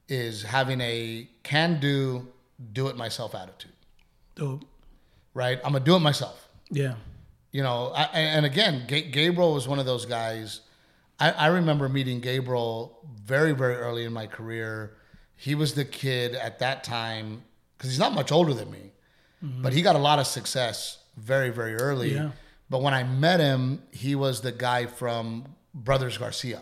is 0.09 0.43
having 0.43 0.81
a 0.81 1.29
can 1.43 1.79
do, 1.79 2.27
do 2.73 2.89
it 2.89 2.97
myself 2.97 3.33
attitude. 3.33 3.71
Dope. 4.35 4.65
Right? 5.33 5.57
I'm 5.63 5.71
gonna 5.71 5.85
do 5.85 5.95
it 5.95 5.99
myself. 5.99 6.49
Yeah. 6.69 6.95
you 7.53 7.63
know 7.63 7.93
I, 7.95 8.03
and 8.35 8.45
again 8.45 8.83
Ga- 8.89 9.09
gabriel 9.09 9.53
was 9.53 9.69
one 9.69 9.79
of 9.79 9.85
those 9.85 10.05
guys 10.05 10.59
I, 11.17 11.31
I 11.31 11.47
remember 11.47 11.88
meeting 11.88 12.19
gabriel 12.19 12.99
very 13.23 13.53
very 13.53 13.75
early 13.75 14.03
in 14.03 14.11
my 14.11 14.27
career 14.27 14.97
he 15.38 15.55
was 15.55 15.73
the 15.75 15.85
kid 15.85 16.35
at 16.35 16.59
that 16.59 16.83
time 16.83 17.43
because 17.77 17.89
he's 17.89 17.99
not 17.99 18.13
much 18.13 18.33
older 18.33 18.53
than 18.53 18.69
me 18.69 18.91
mm-hmm. 19.41 19.61
but 19.61 19.71
he 19.71 19.81
got 19.81 19.95
a 19.95 20.03
lot 20.09 20.19
of 20.19 20.27
success 20.27 20.97
very 21.15 21.49
very 21.51 21.75
early 21.75 22.15
Yeah. 22.15 22.31
But 22.70 22.82
when 22.82 22.93
i 22.93 23.03
met 23.03 23.39
him 23.39 23.82
he 23.91 24.15
was 24.15 24.41
the 24.41 24.51
guy 24.51 24.86
from 24.88 25.55
brothers 25.74 26.18
garcia 26.18 26.61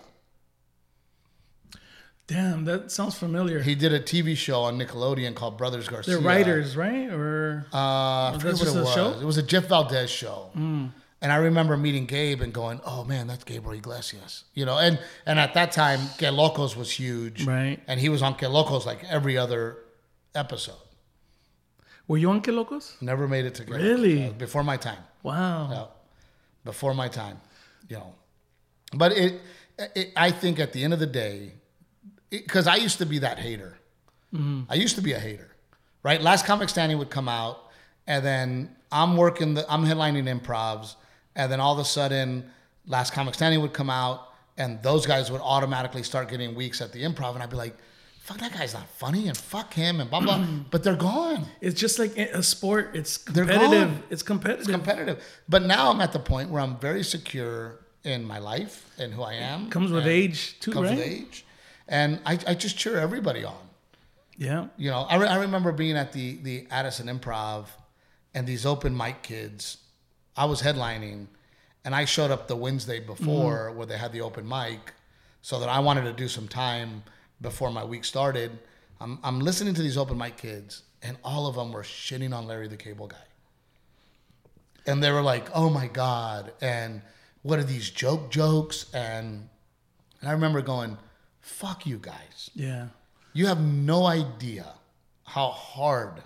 Damn, 2.28 2.66
that 2.66 2.92
sounds 2.92 3.16
familiar. 3.16 3.62
he 3.62 3.76
did 3.76 3.94
a 3.94 4.00
tv 4.00 4.36
show 4.36 4.62
on 4.64 4.80
nickelodeon 4.80 5.36
called 5.36 5.58
brothers 5.60 5.88
garcia 5.88 6.16
They're 6.16 6.24
writers, 6.24 6.76
right? 6.76 7.08
Or 7.12 7.68
Uh, 7.72 7.78
I 7.78 8.38
forget 8.40 8.54
what 8.60 8.68
it 8.68 8.76
a 8.76 8.80
was. 8.82 8.94
show? 8.94 9.12
It 9.20 9.24
was 9.26 9.38
a 9.38 9.44
Jeff 9.44 9.66
Valdez 9.68 10.10
show. 10.10 10.50
And 11.22 11.32
I 11.32 11.38
remember 11.38 11.78
meeting 11.78 12.06
Gabe 12.06 12.42
and 12.42 12.54
going, 12.54 12.82
"Oh 12.86 13.04
man, 13.04 13.26
that's 13.26 13.44
Gabriel 13.44 13.74
Iglesias," 13.78 14.44
you 14.54 14.64
know. 14.66 14.78
And 14.78 15.00
and 15.26 15.40
at 15.40 15.54
that 15.56 15.72
time, 15.72 16.00
Que 16.20 16.30
Locos 16.30 16.76
was 16.76 16.92
huge, 16.92 17.46
Right. 17.46 17.80
And 17.88 18.00
he 18.00 18.10
was 18.10 18.22
on 18.22 18.36
Que 18.36 18.48
Locos 18.48 18.86
like 18.86 19.04
every 19.06 19.36
other 19.38 19.78
episode. 20.36 20.76
Were 22.08 22.18
you 22.18 22.30
on 22.30 22.42
Que 22.42 22.52
Locos? 22.54 22.98
Never 23.02 23.28
made 23.28 23.46
it 23.46 23.56
to 23.56 23.64
Que 23.66 23.74
Really? 23.76 24.16
Locos. 24.20 24.32
Uh, 24.34 24.38
before 24.38 24.64
my 24.64 24.78
time. 24.78 25.04
Wow. 25.24 25.90
Before 26.66 26.94
my 26.94 27.08
time, 27.08 27.40
you 27.88 27.98
know. 27.98 28.16
But 28.94 29.14
it, 29.14 29.42
it 29.96 30.12
I 30.18 30.32
think 30.32 30.60
at 30.60 30.74
the 30.74 30.84
end 30.84 30.94
of 30.94 31.00
the 31.00 31.06
day, 31.06 31.54
because 32.30 32.68
I 32.68 32.76
used 32.76 32.98
to 32.98 33.06
be 33.06 33.20
that 33.20 33.40
hater. 33.40 33.78
Mm-hmm. 34.34 34.64
I 34.70 34.76
used 34.76 34.96
to 34.96 35.02
be 35.02 35.14
a 35.14 35.20
hater, 35.20 35.50
right? 36.04 36.22
Last 36.22 36.46
Comic 36.46 36.68
Standing 36.70 36.98
would 36.98 37.10
come 37.10 37.30
out, 37.30 37.70
and 38.08 38.26
then 38.26 38.76
I'm 38.92 39.16
working 39.16 39.54
the, 39.54 39.72
I'm 39.72 39.86
headlining 39.86 40.28
improvs, 40.28 40.96
and 41.36 41.52
then 41.52 41.60
all 41.60 41.74
of 41.74 41.80
a 41.80 41.86
sudden, 41.86 42.52
Last 42.86 43.14
Comic 43.14 43.36
Standing 43.36 43.62
would 43.62 43.74
come 43.74 43.90
out, 43.90 44.34
and 44.58 44.82
those 44.84 45.06
guys 45.06 45.32
would 45.32 45.42
automatically 45.42 46.04
start 46.04 46.30
getting 46.30 46.56
weeks 46.56 46.82
at 46.82 46.92
the 46.92 47.04
improv, 47.04 47.34
and 47.36 47.44
I'd 47.44 47.50
be 47.50 47.56
like, 47.56 47.78
"Fuck, 48.26 48.40
that 48.40 48.54
guy's 48.54 48.74
not 48.74 48.88
funny," 48.90 49.28
and 49.28 49.38
fuck 49.38 49.74
him, 49.74 50.00
and 50.02 50.10
blah 50.10 50.20
blah. 50.22 50.44
but 50.72 50.84
they're 50.84 50.96
gone. 50.96 51.46
It's 51.62 51.80
just 51.80 52.00
like 52.00 52.18
a 52.18 52.44
sport. 52.44 52.92
It's 52.96 53.18
competitive. 53.18 53.92
It's 54.10 54.24
competitive. 54.24 54.68
competitive. 54.68 55.24
But 55.48 55.64
now 55.64 55.92
I'm 55.92 56.02
at 56.02 56.12
the 56.14 56.20
point 56.20 56.50
where 56.50 56.62
I'm 56.62 56.78
very 56.78 57.04
secure 57.04 57.80
in 58.04 58.24
my 58.24 58.40
life 58.40 58.76
and 59.00 59.14
who 59.14 59.24
I 59.24 59.34
am. 59.34 59.66
It 59.66 59.72
Comes 59.72 59.92
with 59.92 60.06
age 60.08 60.60
too, 60.60 60.72
Comes 60.72 60.90
right? 60.90 60.98
with 60.98 61.08
age. 61.08 61.46
And 61.88 62.20
I, 62.26 62.34
I 62.48 62.54
just 62.56 62.78
cheer 62.78 62.98
everybody 63.00 63.44
on. 63.44 63.58
Yeah. 64.38 64.68
You 64.78 64.92
know, 64.92 65.02
I, 65.10 65.16
re- 65.18 65.28
I 65.28 65.38
remember 65.38 65.72
being 65.72 65.96
at 65.98 66.12
the, 66.14 66.36
the 66.44 66.68
Addison 66.70 67.08
Improv 67.08 67.66
and 68.36 68.46
these 68.46 68.66
open 68.66 68.96
mic 68.96 69.22
kids. 69.24 69.78
I 70.38 70.46
was 70.46 70.62
headlining 70.62 71.28
and 71.84 71.96
I 71.96 72.06
showed 72.06 72.30
up 72.32 72.48
the 72.48 72.56
Wednesday 72.56 73.00
before 73.00 73.70
Mm-hmm. 73.70 73.78
where 73.78 73.86
they 73.88 73.98
had 73.98 74.12
the 74.12 74.22
open 74.22 74.48
mic 74.48 74.94
so 75.42 75.60
that 75.60 75.70
I 75.70 75.80
wanted 75.80 76.04
to 76.04 76.14
do 76.14 76.28
some 76.28 76.48
time 76.48 77.04
before 77.42 77.72
my 77.72 77.84
week 77.84 78.06
started. 78.06 78.52
I'm, 79.00 79.20
I'm 79.24 79.40
listening 79.40 79.74
to 79.74 79.82
these 79.82 79.98
open 79.98 80.18
mic 80.18 80.38
kids 80.38 80.84
and 81.02 81.18
all 81.24 81.48
of 81.48 81.56
them 81.56 81.72
were 81.72 81.84
shitting 81.84 82.34
on 82.36 82.48
Larry 82.48 82.68
the 82.68 82.78
Cable 82.78 83.08
Guy 83.08 83.18
and 84.86 85.04
they 85.04 85.12
were 85.12 85.22
like, 85.22 85.50
"Oh 85.54 85.70
my 85.70 85.88
god!" 85.88 86.54
And 86.62 87.02
what 87.42 87.60
are 87.60 87.64
these 87.64 87.90
joke 87.90 88.32
jokes? 88.32 88.86
And 88.94 89.50
and 90.22 90.30
I 90.30 90.32
remember 90.32 90.62
going, 90.62 90.98
"Fuck 91.42 91.86
you 91.86 91.98
guys! 91.98 92.50
Yeah. 92.54 92.88
You 93.34 93.48
have 93.48 93.62
no 93.62 94.06
idea 94.06 94.66
how 95.24 95.50
hard 95.50 96.24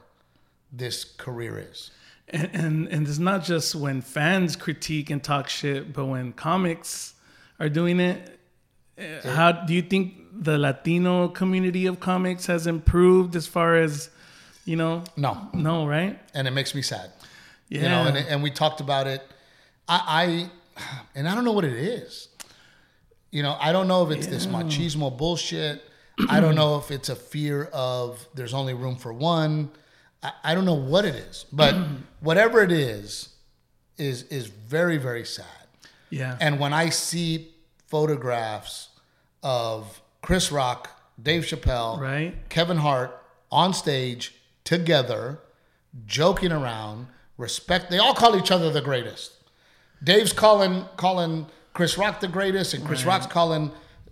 this 0.71 1.03
career 1.03 1.67
is." 1.71 1.91
And, 2.27 2.49
and 2.53 2.87
and 2.87 3.07
it's 3.07 3.19
not 3.19 3.43
just 3.43 3.75
when 3.75 4.01
fans 4.01 4.55
critique 4.55 5.09
and 5.09 5.23
talk 5.23 5.49
shit, 5.49 5.93
but 5.93 6.05
when 6.05 6.33
comics 6.33 7.15
are 7.59 7.69
doing 7.69 7.99
it. 7.99 8.35
How 9.23 9.53
do 9.53 9.73
you 9.73 9.81
think 9.81 10.18
the 10.31 10.57
Latino 10.57 11.27
community 11.29 11.85
of 11.85 11.99
comics 11.99 12.45
has 12.47 12.67
improved 12.67 13.35
as 13.35 13.47
far 13.47 13.75
as, 13.75 14.09
you 14.65 14.75
know? 14.75 15.03
No, 15.17 15.49
No, 15.53 15.87
right? 15.87 16.19
and 16.33 16.47
it 16.47 16.51
makes 16.51 16.73
me 16.75 16.81
sad. 16.81 17.11
Yeah. 17.69 17.83
You 17.83 17.89
know, 17.89 18.03
and 18.07 18.17
and 18.17 18.43
we 18.43 18.49
talked 18.51 18.81
about 18.81 19.05
it. 19.07 19.21
I, 19.87 20.49
I 20.77 20.83
and 21.15 21.27
I 21.27 21.35
don't 21.35 21.45
know 21.45 21.51
what 21.51 21.65
it 21.65 21.73
is. 21.73 22.27
You 23.31 23.43
know, 23.43 23.55
I 23.61 23.71
don't 23.71 23.87
know 23.87 24.09
if 24.09 24.17
it's 24.17 24.25
this 24.27 24.47
machismo 24.47 25.15
bullshit. 25.15 25.83
I 26.29 26.39
don't 26.39 26.55
know 26.55 26.77
if 26.77 26.89
it's 26.91 27.09
a 27.09 27.15
fear 27.15 27.65
of 27.71 28.27
there's 28.33 28.53
only 28.53 28.73
room 28.73 28.95
for 28.95 29.13
one. 29.13 29.69
I, 30.23 30.31
I 30.43 30.55
don't 30.55 30.65
know 30.65 30.73
what 30.73 31.05
it 31.05 31.15
is, 31.15 31.45
but 31.51 31.75
whatever 32.21 32.61
it 32.63 32.71
is, 32.71 33.29
is 33.97 34.23
is 34.23 34.47
very 34.47 34.97
very 34.97 35.25
sad. 35.25 35.45
Yeah. 36.09 36.37
And 36.41 36.59
when 36.59 36.73
I 36.73 36.89
see 36.89 37.51
photographs 37.87 38.89
of 39.43 40.01
Chris 40.21 40.51
Rock, 40.51 40.89
Dave 41.21 41.43
Chappelle, 41.43 41.99
Right. 41.99 42.35
Kevin 42.49 42.77
Hart 42.77 43.21
on 43.51 43.73
stage 43.73 44.35
together, 44.63 45.39
joking 46.05 46.51
around, 46.51 47.07
respect. 47.37 47.89
They 47.89 47.97
all 47.97 48.13
call 48.13 48.35
each 48.37 48.51
other 48.51 48.69
the 48.71 48.81
greatest. 48.81 49.33
Dave's 50.03 50.33
calling 50.33 50.85
calling 50.97 51.47
Chris 51.73 51.97
Rock 51.97 52.19
the 52.19 52.27
greatest, 52.27 52.73
and 52.73 52.85
Chris 52.85 53.05
Rock's 53.05 53.25
calling 53.25 53.71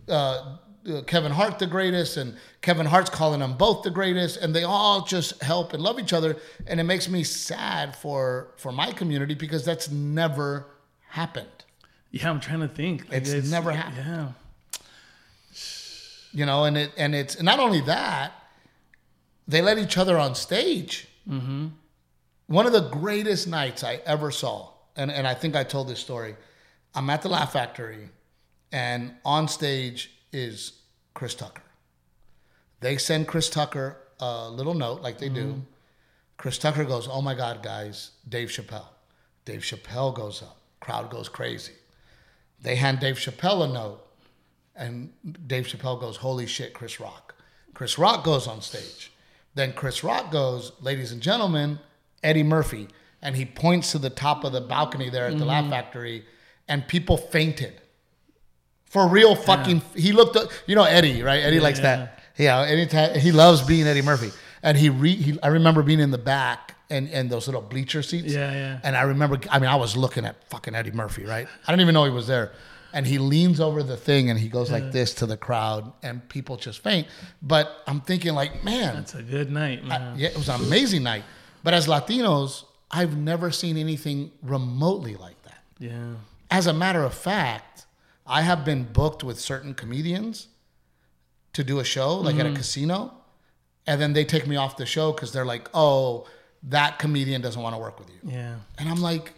uh, 0.10 0.56
uh, 0.90 1.02
Kevin 1.04 1.32
Hart 1.32 1.60
the 1.60 1.68
greatest, 1.68 2.18
and 2.18 2.36
Kevin 2.62 2.86
Hart's 2.86 3.10
calling 3.10 3.40
them 3.42 3.56
both 3.58 3.84
the 3.84 3.90
greatest, 3.92 4.38
and 4.38 4.54
they 4.56 4.64
all 4.64 5.04
just 5.06 5.42
help 5.44 5.74
and 5.74 5.82
love 5.84 6.00
each 6.00 6.14
other. 6.14 6.36
And 6.66 6.80
it 6.80 6.84
makes 6.84 7.08
me 7.10 7.24
sad 7.24 7.96
for 7.96 8.50
for 8.58 8.72
my 8.72 8.92
community 8.92 9.34
because 9.34 9.64
that's 9.66 9.90
never 9.90 10.66
happened. 11.10 11.48
yeah, 12.12 12.30
I'm 12.30 12.40
trying 12.40 12.62
to 12.62 12.68
think. 12.68 13.10
Like, 13.10 13.26
It's 13.28 13.50
never 13.52 13.72
happened. 13.72 13.98
Yeah. 14.06 14.28
You 16.34 16.46
know 16.46 16.66
and 16.66 16.78
it 16.78 16.92
and 16.98 17.16
it's 17.16 17.42
not 17.42 17.60
only 17.60 17.82
that 17.82 18.32
they 19.48 19.62
let 19.62 19.78
each 19.78 19.98
other 19.98 20.18
on 20.18 20.36
stage. 20.36 21.08
Mm-hmm. 21.28 21.68
one 22.48 22.66
of 22.66 22.72
the 22.72 22.88
greatest 22.88 23.50
nights 23.50 23.84
i 23.84 24.00
ever 24.06 24.32
saw 24.32 24.72
and, 24.96 25.12
and 25.12 25.28
i 25.28 25.34
think 25.34 25.58
i 25.58 25.64
told 25.66 25.90
this 25.90 26.00
story 26.00 26.38
i'm 26.96 27.10
at 27.10 27.22
the 27.22 27.28
laugh 27.28 27.52
factory 27.52 28.08
and 28.72 29.14
on 29.26 29.48
stage 29.50 30.12
is 30.32 30.72
chris 31.14 31.34
tucker. 31.36 31.64
They 32.80 32.98
send 32.98 33.28
chris 33.28 33.50
tucker 33.50 33.98
a 34.20 34.50
little 34.50 34.74
note 34.74 35.02
like 35.02 35.18
they 35.18 35.30
do. 35.30 35.64
Chris 36.38 36.58
tucker 36.58 36.86
goes 36.86 37.08
oh 37.12 37.22
my 37.22 37.34
god 37.34 37.62
guys 37.64 38.12
dave 38.28 38.50
chappelle. 38.50 38.88
Dave 39.46 39.62
chappelle 39.62 40.14
goes 40.16 40.42
up. 40.42 40.58
Crowd 40.80 41.10
goes 41.10 41.28
crazy. 41.28 41.74
They 42.62 42.76
hand 42.76 43.00
dave 43.00 43.16
chappelle 43.18 43.64
a 43.64 43.68
note 43.68 44.07
and 44.78 45.12
Dave 45.48 45.68
Chappelle 45.68 46.00
goes, 46.00 46.18
"Holy 46.18 46.46
shit, 46.46 46.74
Chris 46.74 47.00
Rock!" 47.00 47.36
Chris 47.74 47.98
Rock 47.98 48.24
goes 48.24 48.48
on 48.48 48.62
stage. 48.62 49.12
Then 49.56 49.74
Chris 49.74 50.04
Rock 50.04 50.32
goes, 50.32 50.72
"Ladies 50.82 51.12
and 51.12 51.22
gentlemen, 51.22 51.80
Eddie 52.24 52.44
Murphy," 52.44 52.88
and 53.22 53.36
he 53.36 53.46
points 53.46 53.92
to 53.92 54.00
the 54.00 54.10
top 54.10 54.44
of 54.44 54.52
the 54.52 54.62
balcony 54.62 55.10
there 55.10 55.26
at 55.26 55.32
the 55.32 55.40
mm-hmm. 55.40 55.48
Laugh 55.48 55.70
Factory, 55.70 56.26
and 56.68 56.88
people 56.88 57.18
fainted. 57.18 57.82
For 58.86 59.08
real, 59.08 59.36
fucking. 59.36 59.82
He 59.96 60.14
looked, 60.14 60.38
up, 60.38 60.50
you 60.66 60.76
know, 60.76 60.84
Eddie, 60.84 61.22
right? 61.22 61.44
Eddie 61.44 61.60
likes 61.60 61.80
that. 61.82 62.20
Yeah, 62.38 62.62
anytime 62.62 63.20
he 63.20 63.32
loves 63.32 63.64
being 63.64 63.88
Eddie 63.88 64.04
Murphy, 64.04 64.32
and 64.64 64.78
he, 64.78 64.90
re, 64.90 65.14
he 65.16 65.40
I 65.42 65.48
remember 65.48 65.82
being 65.84 66.00
in 66.00 66.12
the 66.12 66.18
back 66.18 66.76
and 66.90 67.10
and 67.10 67.30
those 67.30 67.48
little 67.48 67.62
bleacher 67.62 68.02
seats. 68.02 68.34
Yeah, 68.34 68.52
yeah. 68.52 68.80
And 68.84 68.96
I 68.96 69.02
remember, 69.02 69.40
I 69.50 69.60
mean, 69.60 69.70
I 69.70 69.76
was 69.76 69.98
looking 69.98 70.26
at 70.26 70.48
fucking 70.50 70.76
Eddie 70.76 70.92
Murphy, 70.92 71.26
right? 71.26 71.48
I 71.68 71.72
didn't 71.72 71.82
even 71.82 71.94
know 71.94 72.06
he 72.06 72.12
was 72.12 72.28
there. 72.28 72.52
And 72.94 73.06
he 73.06 73.18
leans 73.18 73.60
over 73.60 73.84
the 73.84 73.98
thing 73.98 74.30
and 74.30 74.40
he 74.40 74.48
goes 74.48 74.72
like 74.72 74.92
this 74.92 75.14
to 75.16 75.26
the 75.26 75.38
crowd, 75.38 75.92
and 76.02 76.28
people 76.30 76.58
just 76.58 76.80
faint. 76.80 77.08
But 77.42 77.84
I'm 77.86 78.02
thinking, 78.02 78.34
like, 78.34 78.64
man, 78.64 78.98
It's 78.98 79.14
a 79.14 79.22
good 79.22 79.52
night, 79.52 79.84
man. 79.84 80.18
yeah, 80.18 80.30
it 80.30 80.38
was 80.38 80.50
an 80.50 80.62
amazing 80.62 81.04
night. 81.04 81.24
But 81.64 81.74
as 81.74 81.88
Latinos, 81.88 82.64
I've 82.90 83.18
never 83.18 83.52
seen 83.52 83.78
anything 83.78 84.32
remotely 84.42 85.16
like 85.16 85.42
that. 85.44 85.62
yeah. 85.80 86.14
As 86.50 86.66
a 86.66 86.74
matter 86.74 87.04
of 87.04 87.14
fact, 87.14 87.86
I 88.26 88.42
have 88.42 88.64
been 88.64 88.84
booked 88.86 89.22
with 89.22 89.38
certain 89.38 89.74
comedians 89.74 90.48
to 91.54 91.64
do 91.64 91.80
a 91.80 91.84
show, 91.84 92.16
like 92.16 92.36
at 92.36 92.46
a 92.46 92.50
mm-hmm. 92.50 92.56
casino, 92.56 93.14
and 93.86 94.00
then 94.00 94.14
they 94.14 94.24
take 94.24 94.48
me 94.48 94.56
off 94.56 94.78
the 94.78 94.86
show 94.86 95.12
because 95.12 95.34
they're 95.34 95.46
like, 95.46 95.70
"Oh, 95.74 96.26
that 96.64 97.00
comedian 97.00 97.42
doesn't 97.42 97.62
want 97.62 97.76
to 97.76 97.80
work 97.80 98.00
with 98.00 98.10
you." 98.10 98.32
Yeah. 98.32 98.56
And 98.78 98.88
I'm 98.88 99.02
like, 99.02 99.34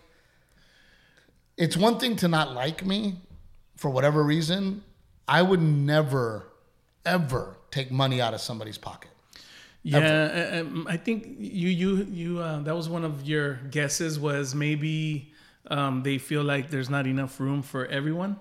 it's 1.58 1.76
one 1.76 1.98
thing 1.98 2.16
to 2.18 2.28
not 2.28 2.54
like 2.54 2.86
me 2.86 3.16
for 3.80 3.90
whatever 3.90 4.22
reason. 4.24 4.84
I 5.28 5.42
would 5.42 5.62
never, 5.62 6.48
ever 7.06 7.58
take 7.72 7.92
money 7.92 8.20
out 8.22 8.34
of 8.34 8.42
somebody's 8.42 8.78
pocket. 8.78 9.12
Yeah, 9.84 10.00
uh, 10.00 10.60
um, 10.62 10.88
I 10.90 10.98
think 10.98 11.38
you 11.40 11.70
you 11.70 12.08
you 12.12 12.40
uh, 12.40 12.60
that 12.64 12.76
was 12.76 12.90
one 12.90 13.06
of 13.06 13.26
your 13.26 13.56
guesses 13.72 14.20
was 14.20 14.54
maybe 14.54 15.32
um, 15.70 16.04
they 16.04 16.18
feel 16.18 16.44
like 16.44 16.70
there's 16.70 16.90
not 16.90 17.08
enough 17.08 17.40
room 17.40 17.62
for 17.62 17.86
everyone. 17.86 18.36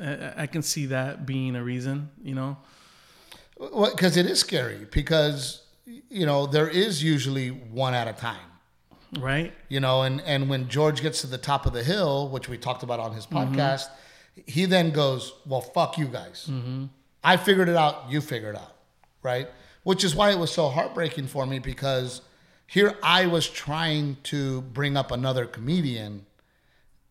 I, 0.00 0.42
I 0.42 0.46
can 0.46 0.62
see 0.62 0.86
that 0.86 1.24
being 1.24 1.54
a 1.54 1.62
reason, 1.62 2.10
you 2.24 2.34
know. 2.34 2.56
Well, 3.58 3.92
Because 3.92 4.16
it 4.16 4.26
is 4.26 4.40
scary, 4.40 4.86
because, 4.90 5.62
you 6.10 6.26
know, 6.26 6.46
there 6.46 6.68
is 6.68 7.02
usually 7.02 7.50
one 7.50 7.94
at 7.94 8.08
a 8.08 8.12
time. 8.12 8.50
Right? 9.18 9.52
You 9.68 9.80
know, 9.80 10.02
and, 10.02 10.22
and 10.22 10.48
when 10.48 10.68
George 10.68 11.02
gets 11.02 11.20
to 11.20 11.26
the 11.26 11.38
top 11.38 11.66
of 11.66 11.74
the 11.74 11.84
hill, 11.84 12.28
which 12.30 12.48
we 12.48 12.56
talked 12.56 12.82
about 12.82 12.98
on 12.98 13.12
his 13.12 13.26
podcast, 13.26 13.86
he 14.46 14.64
then 14.64 14.90
goes, 14.90 15.32
Well, 15.46 15.60
fuck 15.60 15.98
you 15.98 16.06
guys. 16.06 16.48
Mm-hmm. 16.50 16.86
I 17.24 17.36
figured 17.36 17.68
it 17.68 17.76
out, 17.76 18.10
you 18.10 18.20
figured 18.20 18.54
it 18.56 18.60
out. 18.60 18.76
Right? 19.22 19.48
Which 19.84 20.04
is 20.04 20.14
why 20.14 20.30
it 20.30 20.38
was 20.38 20.52
so 20.52 20.68
heartbreaking 20.68 21.26
for 21.28 21.46
me 21.46 21.58
because 21.58 22.22
here 22.66 22.96
I 23.02 23.26
was 23.26 23.48
trying 23.48 24.16
to 24.24 24.62
bring 24.62 24.96
up 24.96 25.10
another 25.10 25.46
comedian 25.46 26.26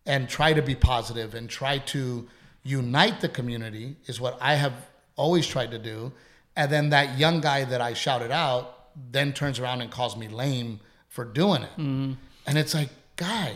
and 0.06 0.28
try 0.28 0.54
to 0.54 0.62
be 0.62 0.76
positive 0.76 1.36
and 1.36 1.50
try 1.50 1.78
to 1.78 2.28
unite 2.64 3.22
the 3.22 3.30
community, 3.30 3.96
is 4.06 4.20
what 4.20 4.38
I 4.42 4.56
have 4.56 4.74
always 5.16 5.46
tried 5.48 5.72
to 5.72 5.80
do. 5.80 6.12
And 6.56 6.72
then 6.72 6.90
that 6.90 7.18
young 7.18 7.42
guy 7.42 7.64
that 7.64 7.82
I 7.82 7.94
shouted 7.94 8.32
out 8.32 8.78
then 9.12 9.34
turns 9.34 9.60
around 9.60 9.82
and 9.82 9.90
calls 9.90 10.18
me 10.18 10.28
lame 10.28 10.80
for 11.08 11.24
doing 11.24 11.64
it. 11.64 11.72
Mm-hmm. 11.72 12.14
And 12.48 12.58
it's 12.58 12.74
like, 12.74 12.90
guy, 13.16 13.54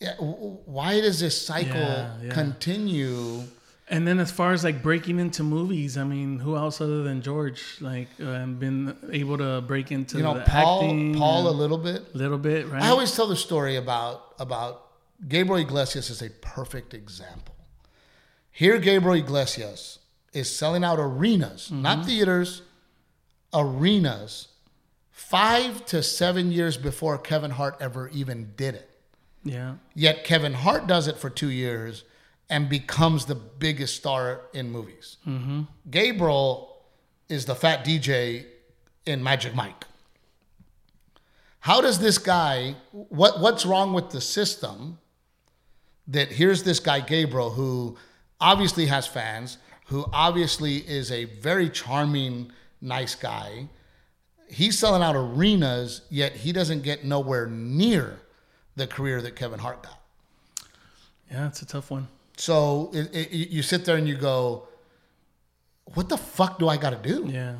yeah, 0.00 0.14
why 0.16 1.00
does 1.00 1.20
this 1.20 1.40
cycle 1.46 1.74
Yeah, 1.74 2.10
yeah. 2.22 2.30
continue 2.32 3.44
And 3.88 4.06
then 4.06 4.18
as 4.18 4.32
far 4.32 4.52
as 4.52 4.64
like 4.64 4.82
breaking 4.82 5.20
into 5.20 5.42
movies, 5.44 5.96
I 5.96 6.02
mean, 6.04 6.40
who 6.40 6.56
else 6.56 6.80
other 6.80 7.02
than 7.04 7.22
George 7.22 7.78
like 7.80 8.08
uh, 8.20 8.44
been 8.46 8.96
able 9.12 9.38
to 9.38 9.60
break 9.60 9.92
into 9.92 10.16
You 10.18 10.24
know, 10.24 10.34
the 10.34 10.40
Paul, 10.40 10.80
acting? 10.82 11.14
Paul 11.14 11.48
a 11.48 11.54
little 11.62 11.78
bit. 11.78 12.02
a 12.12 12.18
little 12.18 12.38
bit, 12.38 12.66
right? 12.68 12.82
I 12.82 12.88
always 12.88 13.14
tell 13.14 13.28
the 13.28 13.36
story 13.36 13.76
about 13.76 14.34
about 14.40 14.82
Gabriel 15.28 15.60
Iglesias 15.60 16.10
is 16.10 16.20
a 16.20 16.30
perfect 16.30 16.94
example. 16.94 17.54
Here, 18.50 18.78
Gabriel 18.78 19.14
Iglesias 19.24 20.00
is 20.32 20.54
selling 20.54 20.82
out 20.84 20.98
arenas, 20.98 21.70
not 21.70 22.04
theaters, 22.06 22.62
arenas, 23.54 24.48
five 25.10 25.84
to 25.86 26.02
seven 26.02 26.50
years 26.52 26.76
before 26.76 27.18
Kevin 27.18 27.52
Hart 27.52 27.76
ever 27.80 28.08
even 28.08 28.52
did 28.56 28.74
it. 28.74 28.90
Yeah, 29.46 29.74
Yet 29.94 30.24
Kevin 30.24 30.54
Hart 30.54 30.86
does 30.86 31.08
it 31.08 31.16
for 31.16 31.30
two 31.30 31.50
years 31.50 32.04
and 32.48 32.68
becomes 32.68 33.26
the 33.26 33.34
biggest 33.34 33.96
star 33.96 34.42
in 34.52 34.70
movies. 34.70 35.16
Mm-hmm. 35.26 35.62
Gabriel 35.90 36.82
is 37.28 37.44
the 37.46 37.54
fat 37.54 37.84
DJ 37.84 38.46
in 39.04 39.22
Magic 39.22 39.54
Mike. 39.54 39.84
How 41.60 41.80
does 41.80 41.98
this 41.98 42.18
guy? 42.18 42.76
What 42.92 43.40
what's 43.40 43.66
wrong 43.66 43.92
with 43.92 44.10
the 44.10 44.20
system? 44.20 44.98
That 46.08 46.28
here's 46.28 46.62
this 46.62 46.78
guy 46.78 47.00
Gabriel 47.00 47.50
who 47.50 47.96
obviously 48.40 48.86
has 48.86 49.06
fans, 49.06 49.58
who 49.86 50.06
obviously 50.12 50.76
is 50.76 51.10
a 51.10 51.24
very 51.24 51.68
charming, 51.68 52.52
nice 52.80 53.16
guy. 53.16 53.68
He's 54.48 54.78
selling 54.78 55.02
out 55.02 55.16
arenas, 55.16 56.02
yet 56.08 56.32
he 56.36 56.52
doesn't 56.52 56.82
get 56.82 57.04
nowhere 57.04 57.48
near 57.48 58.20
the 58.76 58.86
career 58.86 59.20
that 59.22 59.36
Kevin 59.36 59.58
Hart 59.58 59.82
got. 59.82 59.98
yeah, 61.30 61.46
it's 61.48 61.62
a 61.62 61.66
tough 61.66 61.90
one. 61.90 62.08
So 62.36 62.90
it, 62.92 63.14
it, 63.14 63.30
you 63.50 63.62
sit 63.62 63.84
there 63.84 63.96
and 63.96 64.06
you 64.06 64.16
go, 64.16 64.68
"What 65.94 66.08
the 66.08 66.18
fuck 66.18 66.58
do 66.58 66.68
I 66.68 66.76
got 66.76 66.90
to 66.90 66.96
do?" 67.08 67.26
Yeah, 67.28 67.56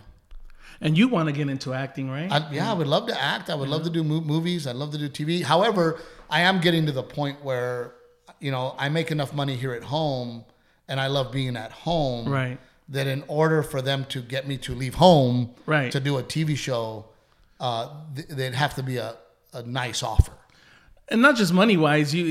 and 0.80 0.96
you 0.98 1.08
want 1.08 1.28
to 1.28 1.32
get 1.32 1.48
into 1.48 1.72
acting, 1.72 2.10
right? 2.10 2.30
I, 2.30 2.50
yeah, 2.52 2.70
I 2.70 2.74
would 2.74 2.86
love 2.86 3.06
to 3.08 3.20
act. 3.20 3.48
I 3.50 3.54
would 3.54 3.68
love 3.68 3.84
to 3.84 3.90
do 3.90 4.04
mo- 4.04 4.20
movies. 4.20 4.66
I'd 4.66 4.76
love 4.76 4.92
to 4.92 4.98
do 4.98 5.08
TV. 5.08 5.42
However, 5.42 6.00
I 6.28 6.40
am 6.42 6.60
getting 6.60 6.84
to 6.86 6.92
the 6.92 7.02
point 7.02 7.42
where, 7.42 7.94
you 8.40 8.50
know, 8.50 8.74
I 8.78 8.88
make 8.90 9.10
enough 9.10 9.32
money 9.32 9.56
here 9.56 9.72
at 9.72 9.84
home, 9.84 10.44
and 10.88 11.00
I 11.00 11.06
love 11.06 11.32
being 11.32 11.56
at 11.56 11.72
home. 11.72 12.28
Right. 12.28 12.58
That 12.90 13.08
in 13.08 13.24
order 13.26 13.64
for 13.64 13.82
them 13.82 14.04
to 14.10 14.20
get 14.22 14.46
me 14.46 14.58
to 14.58 14.72
leave 14.72 14.94
home, 14.94 15.50
Right. 15.66 15.90
to 15.90 15.98
do 15.98 16.18
a 16.18 16.22
TV 16.22 16.56
show, 16.56 17.06
uh, 17.58 17.88
th- 18.14 18.28
they'd 18.28 18.54
have 18.54 18.76
to 18.76 18.82
be 18.84 18.98
a, 18.98 19.16
a 19.52 19.62
nice 19.64 20.04
offer. 20.04 20.30
And 21.08 21.22
not 21.22 21.36
just 21.36 21.52
money 21.52 21.76
wise 21.76 22.14
you 22.14 22.24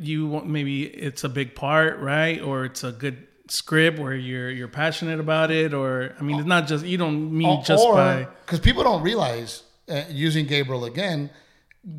you 0.00 0.40
maybe 0.44 0.84
it's 0.84 1.24
a 1.24 1.28
big 1.28 1.54
part 1.54 1.98
right 1.98 2.40
or 2.40 2.64
it's 2.64 2.84
a 2.84 2.92
good 2.92 3.26
script 3.48 3.98
where 3.98 4.14
you're 4.14 4.50
you're 4.50 4.68
passionate 4.68 5.20
about 5.20 5.50
it 5.50 5.74
or 5.74 6.14
i 6.18 6.22
mean 6.22 6.38
it's 6.38 6.48
not 6.48 6.66
just 6.66 6.84
you 6.84 6.96
don't 6.96 7.30
mean 7.36 7.62
just 7.62 7.84
by 7.84 8.26
because 8.44 8.60
people 8.60 8.82
don't 8.82 9.02
realize 9.02 9.62
uh, 9.88 10.02
using 10.08 10.46
Gabriel 10.46 10.84
again, 10.84 11.30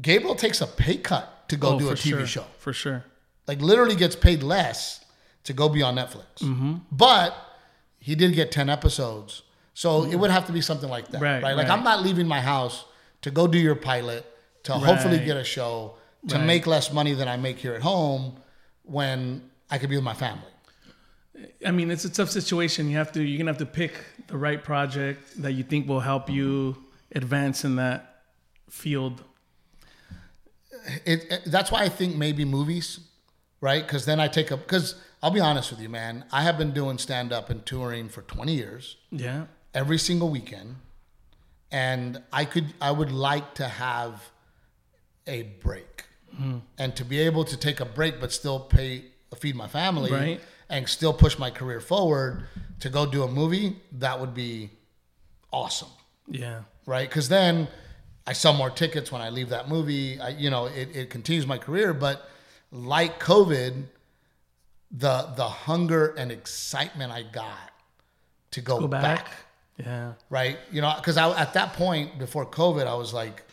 Gabriel 0.01 0.35
takes 0.35 0.61
a 0.61 0.67
pay 0.67 0.97
cut 0.97 1.47
to 1.49 1.55
go 1.57 1.75
oh, 1.75 1.79
do 1.79 1.89
a 1.89 1.93
TV 1.93 2.09
sure, 2.09 2.25
show. 2.25 2.45
for 2.57 2.73
sure 2.73 3.03
Like 3.47 3.61
literally 3.61 3.95
gets 3.95 4.15
paid 4.15 4.41
less 4.41 5.05
to 5.43 5.53
go 5.53 5.69
be 5.69 5.83
on 5.83 5.95
Netflix. 5.95 6.39
Mm-hmm. 6.39 6.75
But 6.91 7.35
he 7.99 8.15
did 8.15 8.33
get 8.33 8.51
ten 8.51 8.69
episodes, 8.69 9.43
so 9.73 10.03
it 10.05 10.15
would 10.15 10.31
have 10.31 10.47
to 10.47 10.51
be 10.51 10.61
something 10.61 10.89
like 10.89 11.09
that, 11.09 11.21
Right, 11.21 11.43
right? 11.43 11.55
Like 11.55 11.67
right. 11.67 11.77
I'm 11.77 11.83
not 11.83 12.01
leaving 12.01 12.27
my 12.27 12.41
house 12.41 12.85
to 13.21 13.31
go 13.31 13.47
do 13.47 13.59
your 13.59 13.75
pilot 13.75 14.25
to 14.63 14.73
hopefully 14.73 15.19
get 15.19 15.37
a 15.37 15.43
show 15.43 15.95
to 16.27 16.35
Right. 16.35 16.45
make 16.45 16.65
less 16.67 16.91
money 16.91 17.13
than 17.13 17.27
I 17.27 17.37
make 17.37 17.57
here 17.59 17.73
at 17.75 17.81
home 17.81 18.37
when 18.83 19.49
I 19.69 19.77
could 19.77 19.89
be 19.89 19.95
with 19.95 20.05
my 20.05 20.13
family. 20.13 20.51
i 21.65 21.71
mean 21.71 21.91
it's 21.91 22.05
a 22.05 22.09
tough 22.09 22.29
situation 22.29 22.89
you 22.89 22.95
have 22.95 23.11
to 23.11 23.21
you're 23.21 23.37
gonna 23.37 23.51
have 23.51 23.57
to 23.57 23.65
pick 23.81 23.93
the 24.27 24.37
right 24.37 24.63
project 24.63 25.19
that 25.41 25.51
you 25.51 25.63
think 25.63 25.85
will 25.85 25.99
help 25.99 26.29
you 26.29 26.77
advance 27.13 27.65
in 27.65 27.75
that 27.75 27.99
field 28.69 29.21
it, 31.05 31.19
it- 31.31 31.41
that's 31.47 31.71
why 31.71 31.81
I 31.83 31.89
think 31.89 32.15
maybe 32.15 32.45
movies, 32.45 32.99
right? 33.61 33.85
Because 33.85 34.05
then 34.05 34.19
I 34.19 34.27
take 34.27 34.51
a 34.51 34.57
because 34.57 34.95
I'll 35.21 35.31
be 35.31 35.39
honest 35.39 35.71
with 35.71 35.81
you, 35.81 35.89
man. 35.89 36.23
I 36.31 36.43
have 36.43 36.57
been 36.57 36.71
doing 36.71 36.97
stand 36.97 37.33
up 37.33 37.49
and 37.49 37.65
touring 37.65 38.09
for 38.09 38.21
20 38.21 38.53
years, 38.53 38.97
yeah 39.11 39.45
every 39.73 39.97
single 39.97 40.29
weekend, 40.29 40.75
and 41.71 42.21
I 42.31 42.45
could 42.45 42.73
I 42.79 42.91
would 42.91 43.11
like 43.11 43.55
to 43.55 43.67
have 43.67 44.29
a 45.27 45.43
break 45.43 46.05
Hmm. 46.37 46.57
and 46.77 46.95
to 46.97 47.05
be 47.05 47.19
able 47.19 47.43
to 47.45 47.55
take 47.57 47.79
a 47.79 47.85
break 47.85 48.19
but 48.19 48.31
still 48.31 48.59
pay 48.59 49.05
feed 49.37 49.55
my 49.55 49.67
family 49.67 50.11
Right. 50.11 50.41
and 50.69 50.87
still 50.87 51.13
push 51.13 51.37
my 51.39 51.49
career 51.49 51.79
forward 51.79 52.43
to 52.81 52.89
go 52.89 53.05
do 53.05 53.23
a 53.23 53.27
movie 53.27 53.77
that 53.93 54.19
would 54.19 54.33
be 54.33 54.69
awesome 55.51 55.89
yeah 56.27 56.61
right? 56.85 57.07
Because 57.09 57.29
then 57.29 57.67
I 58.27 58.33
sell 58.33 58.53
more 58.53 58.69
tickets 58.69 59.11
when 59.11 59.21
I 59.21 59.29
leave 59.29 59.49
that 59.49 59.69
movie. 59.69 60.19
I, 60.19 60.29
you 60.29 60.49
know, 60.49 60.65
it, 60.65 60.95
it 60.95 61.09
continues 61.09 61.45
my 61.47 61.57
career. 61.59 61.93
But 61.93 62.27
like 62.71 63.19
COVID, 63.19 63.83
the 64.91 65.29
the 65.35 65.47
hunger 65.47 66.07
and 66.17 66.31
excitement 66.31 67.11
I 67.11 67.23
got 67.23 67.71
to 68.51 68.61
go, 68.61 68.79
go 68.81 68.87
back. 68.87 69.01
back, 69.25 69.31
yeah 69.77 70.13
right? 70.29 70.57
You 70.71 70.81
know, 70.81 70.93
because 70.97 71.17
I 71.17 71.29
at 71.39 71.53
that 71.53 71.73
point 71.73 72.17
before 72.19 72.45
COVID, 72.45 72.87
I 72.87 72.95
was 72.95 73.13
like, 73.13 73.43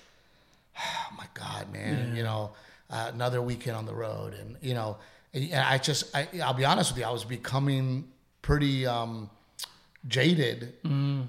oh 0.78 1.06
my 1.16 1.26
god, 1.34 1.72
man, 1.72 2.14
you 2.16 2.22
know, 2.22 2.52
uh, 2.93 3.11
another 3.12 3.40
weekend 3.43 3.74
on 3.76 3.86
the 3.86 3.95
road, 3.95 4.34
and 4.34 4.57
you 4.61 4.74
know, 4.74 4.99
and 5.34 5.53
I 5.55 5.78
just, 5.78 6.14
I, 6.14 6.28
I'll 6.45 6.53
be 6.55 6.64
honest 6.66 6.93
with 6.93 6.99
you, 7.01 7.07
I 7.07 7.11
was 7.11 7.24
becoming 7.24 8.07
pretty 8.43 8.86
um, 8.86 9.30
jaded 10.07 10.74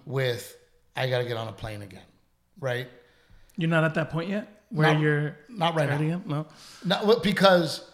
with 0.05 0.55
I 0.95 1.09
got 1.09 1.19
to 1.19 1.23
get 1.25 1.37
on 1.37 1.47
a 1.47 1.53
plane 1.53 1.81
again, 1.81 2.03
right? 2.59 2.87
you're 3.55 3.69
not 3.69 3.83
at 3.83 3.93
that 3.93 4.09
point 4.09 4.29
yet 4.29 4.47
where 4.69 4.91
Not- 4.93 5.01
you're 5.01 5.37
Not 5.47 5.75
right 5.75 5.87
now. 5.87 6.21
no 6.25 6.47
Not 6.83 7.21
because, 7.23 7.87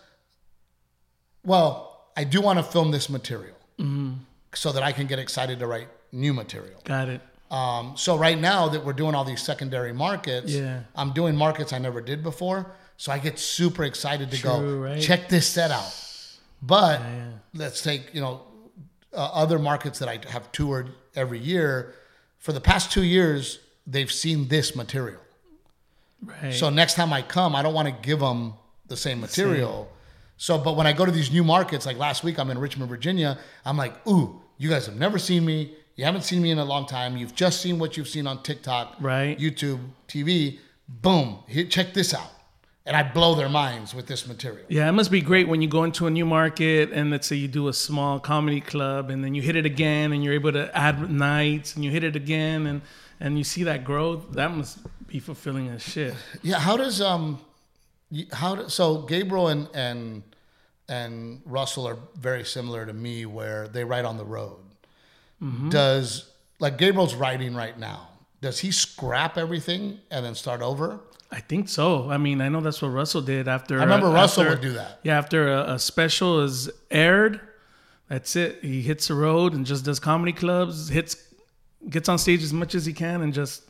well, 1.44 2.08
I 2.16 2.24
do 2.24 2.42
want 2.42 2.60
to 2.60 2.64
film 2.64 2.92
this 2.92 3.10
material 3.10 3.56
so 4.54 4.72
that 4.72 4.84
I 4.84 4.92
can 4.92 5.06
get 5.08 5.20
excited 5.20 5.60
to 5.60 5.68
write 5.68 5.88
new 6.12 6.34
material. 6.34 6.80
got 6.84 7.08
it 7.10 7.22
Um, 7.52 7.94
so 7.98 8.18
right 8.18 8.40
now 8.40 8.68
that 8.70 8.84
we're 8.86 8.94
doing 8.94 9.16
all 9.16 9.24
these 9.26 9.42
secondary 9.42 9.92
markets, 9.94 10.52
Yeah. 10.52 10.82
I'm 10.96 11.12
doing 11.14 11.36
markets 11.36 11.72
I 11.74 11.78
never 11.80 12.02
did 12.02 12.24
before. 12.24 12.72
So 13.00 13.14
I 13.14 13.18
get 13.18 13.40
super 13.40 13.86
excited 13.86 14.30
to 14.32 14.44
go 14.44 14.62
right? 14.62 15.02
check 15.02 15.30
this 15.30 15.48
set 15.48 15.72
out. 15.72 15.96
But 16.62 17.00
yeah. 17.00 17.30
let's 17.54 17.82
take 17.82 18.14
you 18.14 18.20
know 18.20 18.42
uh, 19.14 19.30
other 19.34 19.58
markets 19.58 20.00
that 20.00 20.10
I 20.10 20.20
have 20.30 20.52
toured 20.52 20.90
every 21.16 21.40
year. 21.40 21.96
For 22.40 22.52
the 22.52 22.60
past 22.60 22.92
two 22.92 23.04
years, 23.04 23.60
they've 23.88 24.12
seen 24.12 24.50
this 24.50 24.76
material. 24.76 25.22
right 26.26 26.54
So 26.54 26.70
next 26.70 26.96
time 26.96 27.14
I 27.14 27.22
come, 27.22 27.56
I 27.56 27.62
don't 27.62 27.74
want 27.74 27.88
to 27.88 27.96
give 28.02 28.20
them 28.20 28.56
the 28.88 28.98
same 28.98 29.22
material. 29.22 29.90
So, 30.36 30.58
but 30.58 30.76
when 30.76 30.86
I 30.86 30.92
go 30.92 31.06
to 31.06 31.12
these 31.12 31.32
new 31.32 31.44
markets, 31.46 31.86
like 31.86 31.98
last 31.98 32.26
week, 32.26 32.38
I'm 32.38 32.50
in 32.50 32.58
Richmond, 32.58 32.90
Virginia. 32.90 33.38
I'm 33.66 33.78
like, 33.78 34.06
ooh, 34.08 34.42
you 34.58 34.70
guys 34.70 34.86
have 34.88 34.96
never 34.98 35.18
seen 35.18 35.46
me. 35.46 35.74
You 35.96 36.04
haven't 36.04 36.24
seen 36.24 36.42
me 36.42 36.52
in 36.52 36.60
a 36.60 36.66
long 36.66 36.86
time. 36.86 37.16
You've 37.16 37.36
just 37.36 37.62
seen 37.62 37.80
what 37.80 37.96
you've 37.96 38.08
seen 38.10 38.28
on 38.28 38.44
TikTok, 38.44 38.96
Right. 39.00 39.38
YouTube, 39.40 39.80
TV. 40.08 40.60
Boom, 40.88 41.40
here, 41.48 41.66
check 41.66 41.94
this 41.94 42.14
out, 42.14 42.32
and 42.90 42.98
I 42.98 43.04
blow 43.04 43.36
their 43.36 43.50
minds 43.50 43.94
with 43.94 44.08
this 44.08 44.28
material. 44.28 44.66
Yeah, 44.68 44.90
it 44.90 44.94
must 44.94 45.12
be 45.12 45.22
great 45.22 45.48
when 45.48 45.62
you 45.62 45.68
go 45.68 45.84
into 45.84 46.08
a 46.08 46.10
new 46.10 46.26
market 46.26 46.90
and 46.92 47.12
let's 47.12 47.28
say 47.28 47.36
you 47.36 47.48
do 47.48 47.68
a 47.68 47.74
small 47.74 48.20
comedy 48.20 48.62
club 48.62 49.12
and 49.12 49.24
then 49.24 49.36
you 49.36 49.44
hit 49.44 49.56
it 49.56 49.66
again 49.68 50.12
and 50.12 50.24
you're 50.24 50.34
able 50.34 50.52
to 50.54 50.76
add 50.76 51.12
nights 51.12 51.76
and 51.76 51.86
you 51.86 51.92
hit 51.92 52.04
it 52.04 52.16
again 52.16 52.66
and 52.66 52.82
and 53.20 53.38
you 53.38 53.44
see 53.44 53.64
that 53.64 53.84
growth. 53.84 54.32
That 54.32 54.52
must 54.52 54.80
be 55.06 55.20
fulfilling 55.20 55.68
as 55.68 55.84
shit. 55.84 56.16
Yeah, 56.42 56.58
how 56.58 56.78
does 56.78 57.00
um, 57.00 57.40
how 58.34 58.56
do, 58.56 58.70
so 58.70 59.04
Gabriel 59.04 59.50
and 59.50 59.70
and 59.76 60.24
and 60.88 61.42
Russell 61.46 61.88
are 61.88 61.98
very 62.18 62.44
similar 62.44 62.88
to 62.88 62.94
me, 62.94 63.28
where 63.28 63.68
they 63.68 63.84
write 63.84 64.06
on 64.06 64.18
the 64.18 64.26
road. 64.26 64.58
Does 65.70 66.32
like 66.60 66.78
Gabriel's 66.78 67.14
writing 67.14 67.56
right 67.56 67.78
now? 67.78 68.10
Does 68.42 68.60
he 68.60 68.72
scrap 68.72 69.38
everything 69.38 70.00
and 70.12 70.26
then 70.26 70.36
start 70.36 70.62
over? 70.62 71.00
I 71.32 71.40
think 71.42 71.70
so. 71.70 72.10
I 72.10 72.18
mean, 72.18 72.42
I 72.42 72.50
know 72.50 72.60
that's 72.62 72.82
what 72.82 72.90
Russell 72.90 73.22
did 73.22 73.48
after. 73.48 73.80
I 73.80 73.84
remember 73.84 74.08
uh, 74.08 74.14
Russell 74.14 74.44
after- 74.44 74.54
would 74.56 74.62
do 74.62 74.74
that. 74.74 75.00
Yeah, 75.04 75.18
after 75.18 75.48
a, 75.54 75.74
a 75.74 75.80
special 75.80 76.42
is 76.42 76.70
aired, 76.90 77.40
that's 78.08 78.36
it. 78.36 78.60
He 78.64 78.82
hits 78.82 79.08
the 79.10 79.14
road 79.14 79.54
and 79.54 79.66
just 79.66 79.86
does 79.86 80.00
comedy 80.00 80.34
clubs, 80.34 80.90
hits, 80.90 81.16
gets 81.88 82.10
on 82.10 82.18
stage 82.18 82.42
as 82.42 82.52
much 82.52 82.74
as 82.74 82.86
he 82.86 82.94
can, 82.94 83.22
and 83.22 83.32
just 83.34 83.62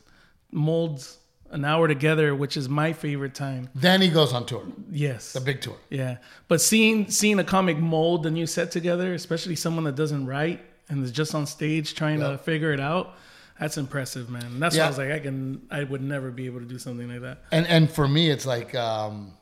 molds 0.50 1.18
an 1.50 1.64
hour 1.64 1.88
together, 1.88 2.34
which 2.34 2.56
is 2.56 2.68
my 2.68 2.92
favorite 2.92 3.34
time. 3.34 3.68
Then 3.74 4.00
he 4.00 4.08
goes 4.08 4.32
on 4.32 4.46
tour, 4.46 4.62
Yes. 4.90 5.32
the 5.32 5.40
big 5.40 5.60
tour. 5.60 5.76
Yeah, 5.90 6.18
but 6.48 6.60
seeing 6.60 7.10
seeing 7.10 7.38
a 7.40 7.44
comic 7.44 7.76
mold 7.76 8.22
the 8.22 8.30
new 8.30 8.46
set 8.46 8.70
together, 8.70 9.12
especially 9.14 9.56
someone 9.56 9.84
that 9.84 9.96
doesn't 9.96 10.26
write 10.26 10.60
and 10.88 11.04
is 11.04 11.10
just 11.12 11.34
on 11.34 11.46
stage 11.46 11.94
trying 11.94 12.20
to 12.20 12.38
figure 12.38 12.72
it 12.72 12.80
out, 12.80 13.16
that's 13.60 13.76
impressive, 13.76 14.28
man. 14.30 14.58
That's 14.58 14.76
why 14.76 14.84
I 14.84 14.88
was 14.88 14.98
like, 14.98 15.12
I 15.12 15.20
can, 15.20 15.62
I 15.70 15.84
would 15.84 16.02
never 16.02 16.30
be 16.32 16.46
able 16.46 16.58
to 16.60 16.66
do 16.66 16.78
something 16.78 17.08
like 17.08 17.20
that. 17.20 17.42
And 17.52 17.66
and 17.66 17.88
for 17.90 18.08
me, 18.08 18.30
it's 18.30 18.46
like 18.46 18.74
um, 18.74 19.32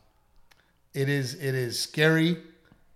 it 0.93 1.09
is 1.09 1.35
it 1.35 1.55
is 1.55 1.79
scary 1.79 2.37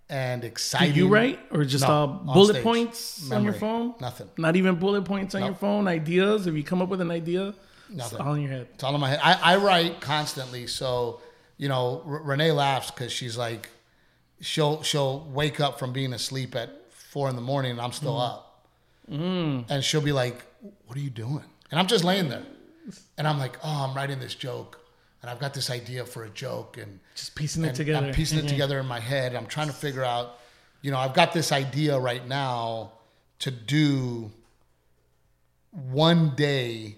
and 0.09 0.43
exciting. 0.43 0.93
Do 0.93 0.99
you 0.99 1.07
write 1.07 1.39
or 1.51 1.63
just 1.65 1.83
No, 1.87 1.91
all 1.93 2.07
bullet 2.07 2.53
stage. 2.55 2.63
points 2.63 3.31
on 3.31 3.43
your 3.43 3.53
phone? 3.53 3.95
Nothing. 4.01 4.29
Not 4.37 4.55
even 4.55 4.75
bullet 4.75 5.05
points 5.05 5.33
on 5.33 5.43
your 5.43 5.55
phone. 5.55 5.87
Ideas. 5.87 6.45
If 6.45 6.53
you 6.55 6.63
come 6.63 6.81
up 6.81 6.89
with 6.89 7.01
an 7.01 7.09
idea, 7.09 7.55
Nothing. 7.89 7.97
it's 7.97 8.13
all 8.13 8.33
in 8.33 8.41
your 8.41 8.51
head. 8.51 8.67
It's 8.75 8.83
all 8.83 8.93
in 8.93 9.01
my 9.01 9.09
head. 9.09 9.19
I, 9.23 9.53
I 9.53 9.55
write 9.57 10.01
constantly. 10.01 10.67
So, 10.67 11.21
you 11.57 11.69
know, 11.69 12.03
R- 12.05 12.21
Renee 12.23 12.51
laughs 12.51 12.91
because 12.91 13.11
she's 13.13 13.37
like, 13.37 13.69
she'll 14.41 14.83
she'll 14.83 15.25
wake 15.31 15.59
up 15.61 15.79
from 15.79 15.93
being 15.93 16.11
asleep 16.13 16.53
at 16.55 16.91
four 16.91 17.29
in 17.29 17.35
the 17.35 17.41
morning 17.41 17.71
and 17.71 17.81
I'm 17.81 17.93
still 17.93 18.17
Mm. 19.09 19.61
up, 19.61 19.69
and 19.69 19.83
she'll 19.83 20.01
be 20.01 20.11
like, 20.11 20.43
"What 20.85 20.97
are 20.97 21.01
you 21.01 21.09
doing?" 21.09 21.43
And 21.71 21.79
I'm 21.79 21.87
just 21.87 22.03
laying 22.03 22.29
there, 22.29 22.45
and 23.17 23.27
I'm 23.27 23.37
like, 23.39 23.57
"Oh, 23.63 23.85
I'm 23.87 23.95
writing 23.95 24.19
this 24.19 24.35
joke, 24.35 24.79
and 25.21 25.29
I've 25.29 25.39
got 25.39 25.53
this 25.53 25.69
idea 25.69 26.05
for 26.05 26.23
a 26.23 26.29
joke, 26.29 26.77
and 26.77 26.99
Just 27.15 27.35
piecing 27.35 27.63
it 27.65 27.75
together. 27.75 28.07
I'm 28.07 28.13
piecing 28.13 28.39
it 28.39 28.47
together 28.47 28.79
in 28.79 28.85
my 28.85 28.99
head. 28.99 29.35
I'm 29.35 29.45
trying 29.47 29.67
to 29.67 29.73
figure 29.73 30.03
out, 30.03 30.39
you 30.81 30.91
know, 30.91 30.97
I've 30.97 31.13
got 31.13 31.33
this 31.33 31.51
idea 31.51 31.97
right 31.99 32.25
now 32.27 32.93
to 33.39 33.51
do 33.51 34.31
one 35.71 36.35
day 36.35 36.97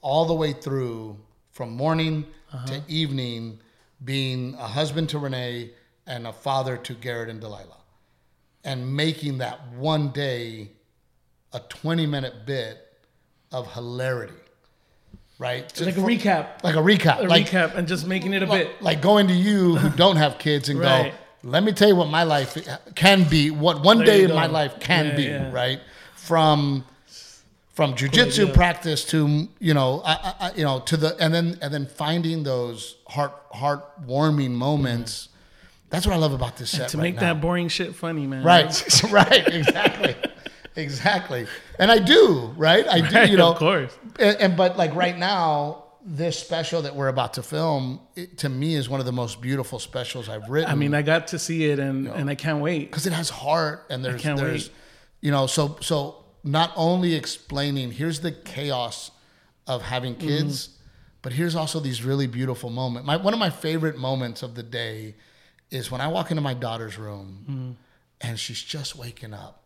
all 0.00 0.24
the 0.26 0.34
way 0.34 0.52
through 0.52 1.18
from 1.52 1.70
morning 1.70 2.26
Uh-huh. 2.52 2.66
to 2.66 2.82
evening 2.88 3.60
being 4.04 4.54
a 4.54 4.66
husband 4.66 5.08
to 5.10 5.18
Renee 5.18 5.70
and 6.06 6.26
a 6.26 6.32
father 6.32 6.76
to 6.76 6.94
Garrett 6.94 7.28
and 7.28 7.40
Delilah. 7.40 7.76
And 8.64 8.96
making 8.96 9.38
that 9.38 9.68
one 9.72 10.10
day 10.10 10.72
a 11.52 11.60
20 11.60 12.06
minute 12.06 12.44
bit 12.46 12.89
of 13.52 13.72
hilarity. 13.72 14.34
Right? 15.38 15.66
Just 15.68 15.82
Like 15.86 15.96
a 15.96 16.00
for- 16.00 16.06
recap. 16.06 16.62
Like 16.62 16.74
a 16.76 16.80
recap. 16.80 17.20
A 17.20 17.22
like, 17.22 17.46
recap 17.48 17.74
and 17.74 17.88
just 17.88 18.06
making 18.06 18.34
it 18.34 18.42
a 18.42 18.46
like, 18.46 18.66
bit. 18.68 18.82
like 18.82 19.00
going 19.00 19.28
to 19.28 19.34
you 19.34 19.76
who 19.76 19.88
don't 19.96 20.16
have 20.16 20.38
kids 20.38 20.68
and 20.68 20.78
Right. 20.78 21.12
go, 21.12 21.16
let 21.50 21.62
me 21.62 21.72
tell 21.72 21.88
you 21.88 21.96
what 21.96 22.08
my 22.08 22.24
life 22.24 22.58
can 22.94 23.24
be, 23.24 23.50
what 23.50 23.82
one 23.82 23.98
There 23.98 24.06
day 24.06 24.24
in 24.24 24.34
my 24.34 24.46
life 24.46 24.78
can 24.80 25.06
Yeah, 25.06 25.16
be, 25.16 25.22
yeah. 25.24 25.50
right? 25.52 25.80
From 26.14 26.84
from 27.72 27.94
jujitsu 27.94 28.42
idea. 28.42 28.52
practice 28.54 29.04
to 29.06 29.48
you 29.58 29.72
know, 29.72 30.02
I, 30.04 30.34
I, 30.40 30.52
you 30.54 30.64
know, 30.64 30.80
to 30.80 30.98
the 30.98 31.16
and 31.18 31.32
then 31.32 31.58
and 31.62 31.72
then 31.72 31.86
finding 31.86 32.42
those 32.42 32.96
heart 33.08 33.32
heartwarming 33.52 34.50
moments. 34.50 35.28
That's 35.88 36.06
what 36.06 36.12
I 36.14 36.18
love 36.18 36.34
about 36.34 36.58
this 36.58 36.70
set. 36.70 36.90
To 36.90 36.98
right 36.98 37.02
make 37.02 37.14
now. 37.14 37.20
that 37.32 37.40
boring 37.40 37.68
shit 37.68 37.94
funny, 37.94 38.26
man. 38.26 38.44
right, 38.44 39.02
right, 39.10 39.48
exactly, 39.48 40.14
exactly, 40.76 41.46
and 41.78 41.90
I 41.90 41.98
do, 41.98 42.52
right? 42.56 42.86
I 42.88 43.00
do, 43.00 43.14
Right, 43.14 43.30
you 43.30 43.36
know, 43.36 43.50
of 43.52 43.56
course. 43.58 43.96
and, 44.18 44.36
and 44.40 44.56
but 44.56 44.76
like 44.76 44.94
right 44.94 45.16
now, 45.16 45.84
this 46.04 46.38
special 46.38 46.82
that 46.82 46.94
we're 46.96 47.08
about 47.08 47.34
to 47.34 47.42
film, 47.42 48.00
it, 48.16 48.38
to 48.38 48.48
me, 48.48 48.74
is 48.74 48.88
one 48.88 49.00
of 49.00 49.06
the 49.06 49.12
most 49.12 49.40
beautiful 49.40 49.78
specials 49.78 50.28
I've 50.28 50.48
written. 50.48 50.70
I 50.70 50.74
mean, 50.74 50.94
I 50.94 51.02
got 51.02 51.28
to 51.28 51.38
see 51.38 51.70
it 51.70 51.78
and, 51.78 52.06
and 52.08 52.30
I 52.30 52.34
can't 52.34 52.60
wait. 52.60 52.90
because 52.90 53.06
it 53.06 53.12
has 53.12 53.28
heart 53.30 53.86
and 53.90 54.04
there's 54.04 54.22
there's, 54.22 54.68
wait. 54.68 54.72
you 55.20 55.30
know, 55.30 55.46
so 55.46 55.76
so 55.80 56.24
not 56.42 56.72
only 56.76 57.14
explaining 57.14 57.92
here's 57.92 58.20
the 58.20 58.32
chaos 58.32 59.10
of 59.66 59.82
having 59.82 60.14
Mm-hmm. 60.14 60.26
kids, 60.28 60.70
but 61.22 61.32
here's 61.34 61.54
also 61.54 61.80
these 61.80 62.02
really 62.02 62.26
beautiful 62.26 62.70
moments. 62.70 63.06
My 63.06 63.16
one 63.18 63.34
of 63.34 63.38
my 63.38 63.50
favorite 63.50 63.98
moments 63.98 64.42
of 64.42 64.54
the 64.54 64.62
day 64.62 65.16
is 65.70 65.90
when 65.90 66.00
I 66.00 66.08
walk 66.08 66.30
into 66.30 66.40
my 66.40 66.54
daughter's 66.54 66.96
room 66.98 67.44
Mm-hmm. 67.48 67.70
and 68.22 68.38
she's 68.38 68.62
just 68.62 68.96
waking 68.96 69.34
up 69.34 69.62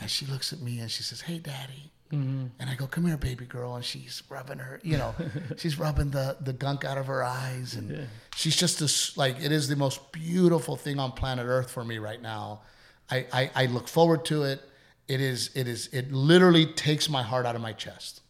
and 0.00 0.10
she 0.10 0.26
looks 0.26 0.52
at 0.52 0.60
me 0.60 0.80
and 0.80 0.90
she 0.90 1.02
says, 1.02 1.22
"Hey, 1.22 1.38
daddy." 1.38 1.90
Mm-hmm. 2.12 2.46
And 2.58 2.70
I 2.70 2.74
go, 2.74 2.86
"Come 2.86 3.06
here, 3.06 3.16
baby 3.16 3.44
girl," 3.44 3.76
and 3.76 3.84
she's 3.84 4.22
rubbing 4.28 4.58
her, 4.58 4.80
you 4.82 4.96
know, 4.96 5.14
she's 5.56 5.78
rubbing 5.78 6.10
the 6.10 6.36
the 6.40 6.52
gunk 6.52 6.84
out 6.84 6.98
of 6.98 7.06
her 7.06 7.22
eyes, 7.22 7.74
and 7.74 8.08
she's 8.34 8.56
just 8.56 8.80
this 8.80 9.16
like 9.16 9.36
it 9.40 9.52
is 9.52 9.68
the 9.68 9.76
most 9.76 10.10
beautiful 10.12 10.76
thing 10.76 10.98
on 10.98 11.12
planet 11.12 11.46
Earth 11.46 11.70
for 11.70 11.84
me 11.84 11.98
right 11.98 12.20
now. 12.20 12.62
I, 13.10 13.26
I 13.32 13.50
I 13.54 13.66
look 13.66 13.88
forward 13.88 14.24
to 14.26 14.42
it. 14.44 14.60
It 15.06 15.20
is 15.20 15.50
it 15.54 15.68
is 15.68 15.88
it 15.92 16.12
literally 16.12 16.66
takes 16.66 17.08
my 17.08 17.22
heart 17.22 17.46
out 17.46 17.54
of 17.54 17.62
my 17.62 17.72
chest 17.72 18.22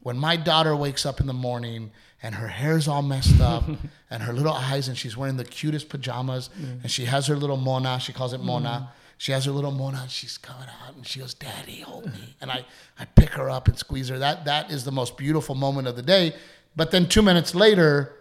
when 0.00 0.16
my 0.16 0.36
daughter 0.36 0.74
wakes 0.76 1.04
up 1.04 1.20
in 1.20 1.26
the 1.26 1.32
morning 1.32 1.90
and 2.22 2.34
her 2.34 2.48
hair's 2.48 2.88
all 2.88 3.02
messed 3.02 3.40
up 3.40 3.64
and 4.10 4.22
her 4.22 4.32
little 4.32 4.52
eyes 4.52 4.88
and 4.88 4.96
she's 4.96 5.16
wearing 5.16 5.36
the 5.36 5.44
cutest 5.44 5.88
pajamas 5.88 6.50
and 6.82 6.90
she 6.90 7.04
has 7.04 7.26
her 7.26 7.36
little 7.36 7.56
mona 7.56 7.98
she 7.98 8.12
calls 8.12 8.32
it 8.32 8.40
mona 8.40 8.90
she 9.18 9.32
has 9.32 9.44
her 9.44 9.52
little 9.52 9.70
mona 9.72 9.98
and 10.02 10.10
she's 10.10 10.38
coming 10.38 10.66
out 10.86 10.94
and 10.94 11.06
she 11.06 11.18
goes 11.20 11.34
daddy 11.34 11.80
hold 11.80 12.06
me. 12.06 12.34
And 12.40 12.50
i 12.50 12.64
i 12.98 13.04
pick 13.04 13.30
her 13.30 13.50
up 13.50 13.68
and 13.68 13.76
squeeze 13.78 14.08
her. 14.08 14.18
That 14.18 14.44
that 14.46 14.70
is 14.70 14.84
the 14.84 14.92
most 14.92 15.16
beautiful 15.18 15.54
moment 15.54 15.86
of 15.88 15.96
the 15.96 16.02
day. 16.02 16.34
But 16.76 16.90
then 16.92 17.06
two 17.08 17.22
minutes 17.22 17.54
later 17.54 18.14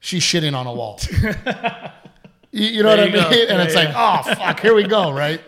she's 0.00 0.22
shitting 0.22 0.54
on 0.54 0.66
a 0.66 0.72
wall. 0.74 1.00
You, 2.54 2.66
you 2.66 2.82
know 2.82 2.90
what 2.90 2.96
There 2.96 3.06
i 3.08 3.10
mean 3.10 3.46
go. 3.48 3.54
and 3.54 3.62
it's 3.62 3.74
Yeah, 3.74 3.84
like 3.84 3.94
oh 4.28 4.34
fuck 4.34 4.60
here 4.60 4.74
we 4.74 4.82
go 4.84 5.10
right? 5.24 5.40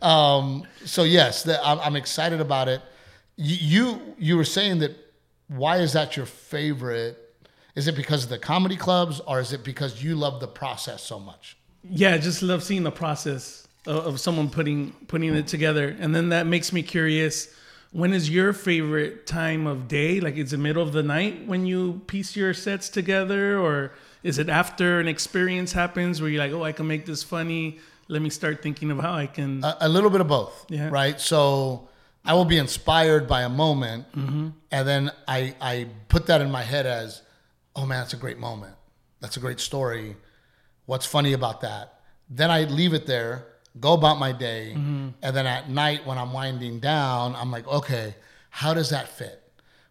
Um 0.00 0.64
so 0.86 1.02
yes 1.02 1.42
the, 1.42 1.62
I'm, 1.62 1.78
I'm 1.80 1.96
excited 1.96 2.40
about 2.40 2.68
it. 2.68 2.80
You, 3.36 3.56
you 3.60 4.14
you 4.18 4.36
were 4.38 4.44
saying 4.44 4.78
that 4.78 4.92
why 5.48 5.78
is 5.78 5.92
that 5.92 6.16
your 6.16 6.24
favorite? 6.24 7.18
Is 7.74 7.88
it 7.88 7.94
because 7.94 8.24
of 8.24 8.30
the 8.30 8.38
comedy 8.38 8.76
clubs 8.76 9.20
or 9.26 9.38
is 9.38 9.52
it 9.52 9.64
because 9.64 10.02
you 10.02 10.16
love 10.16 10.40
the 10.40 10.48
process 10.48 11.02
so 11.02 11.20
much? 11.20 11.58
Yeah, 11.84 12.14
I 12.14 12.18
just 12.18 12.40
love 12.42 12.62
seeing 12.62 12.84
the 12.84 12.90
process 12.90 13.65
of, 13.86 14.06
of 14.06 14.20
someone 14.20 14.50
putting 14.50 14.92
putting 15.08 15.34
it 15.34 15.46
together, 15.46 15.96
and 15.98 16.14
then 16.14 16.30
that 16.30 16.46
makes 16.46 16.72
me 16.72 16.82
curious. 16.82 17.48
When 17.92 18.12
is 18.12 18.28
your 18.28 18.52
favorite 18.52 19.26
time 19.26 19.66
of 19.66 19.88
day? 19.88 20.20
Like, 20.20 20.36
is 20.36 20.52
it 20.52 20.58
middle 20.58 20.82
of 20.82 20.92
the 20.92 21.02
night 21.02 21.46
when 21.46 21.64
you 21.64 22.02
piece 22.06 22.36
your 22.36 22.52
sets 22.52 22.88
together, 22.90 23.58
or 23.58 23.92
is 24.22 24.38
it 24.38 24.48
after 24.48 25.00
an 25.00 25.08
experience 25.08 25.72
happens 25.72 26.20
where 26.20 26.28
you're 26.28 26.42
like, 26.42 26.52
"Oh, 26.52 26.64
I 26.64 26.72
can 26.72 26.86
make 26.86 27.06
this 27.06 27.22
funny. 27.22 27.78
Let 28.08 28.20
me 28.22 28.28
start 28.30 28.62
thinking 28.62 28.90
of 28.90 28.98
how 28.98 29.14
I 29.14 29.26
can." 29.26 29.64
a, 29.64 29.76
a 29.82 29.88
little 29.88 30.10
bit 30.10 30.20
of 30.20 30.28
both 30.28 30.66
Yeah. 30.68 30.88
right 30.90 31.18
so 31.20 31.88
i 32.24 32.34
will 32.34 32.44
be 32.44 32.58
inspired 32.58 33.26
by 33.28 33.42
a 33.42 33.48
moment 33.48 34.04
mm-hmm. 34.12 34.48
and 34.70 34.88
then 34.88 35.10
i 35.28 35.54
i 35.60 35.86
put 36.08 36.26
that 36.26 36.40
in 36.40 36.50
my 36.50 36.62
head 36.62 36.86
as 36.86 37.22
oh 37.76 37.86
man 37.86 37.98
that's 38.00 38.14
a 38.14 38.16
great 38.16 38.38
moment 38.38 38.74
that's 39.20 39.36
a 39.36 39.40
great 39.40 39.60
story 39.60 40.16
what's 40.86 41.06
funny 41.06 41.32
about 41.32 41.60
that 41.62 42.00
then 42.28 42.50
i 42.50 42.64
leave 42.64 42.94
it 42.94 43.06
there 43.06 43.46
go 43.80 43.92
about 43.92 44.18
my 44.18 44.32
day 44.32 44.72
mm-hmm. 44.74 45.08
and 45.22 45.36
then 45.36 45.46
at 45.46 45.68
night 45.68 46.06
when 46.06 46.18
i'm 46.18 46.32
winding 46.32 46.80
down 46.80 47.34
i'm 47.36 47.50
like 47.50 47.66
okay 47.68 48.14
how 48.50 48.72
does 48.72 48.90
that 48.90 49.08
fit 49.08 49.42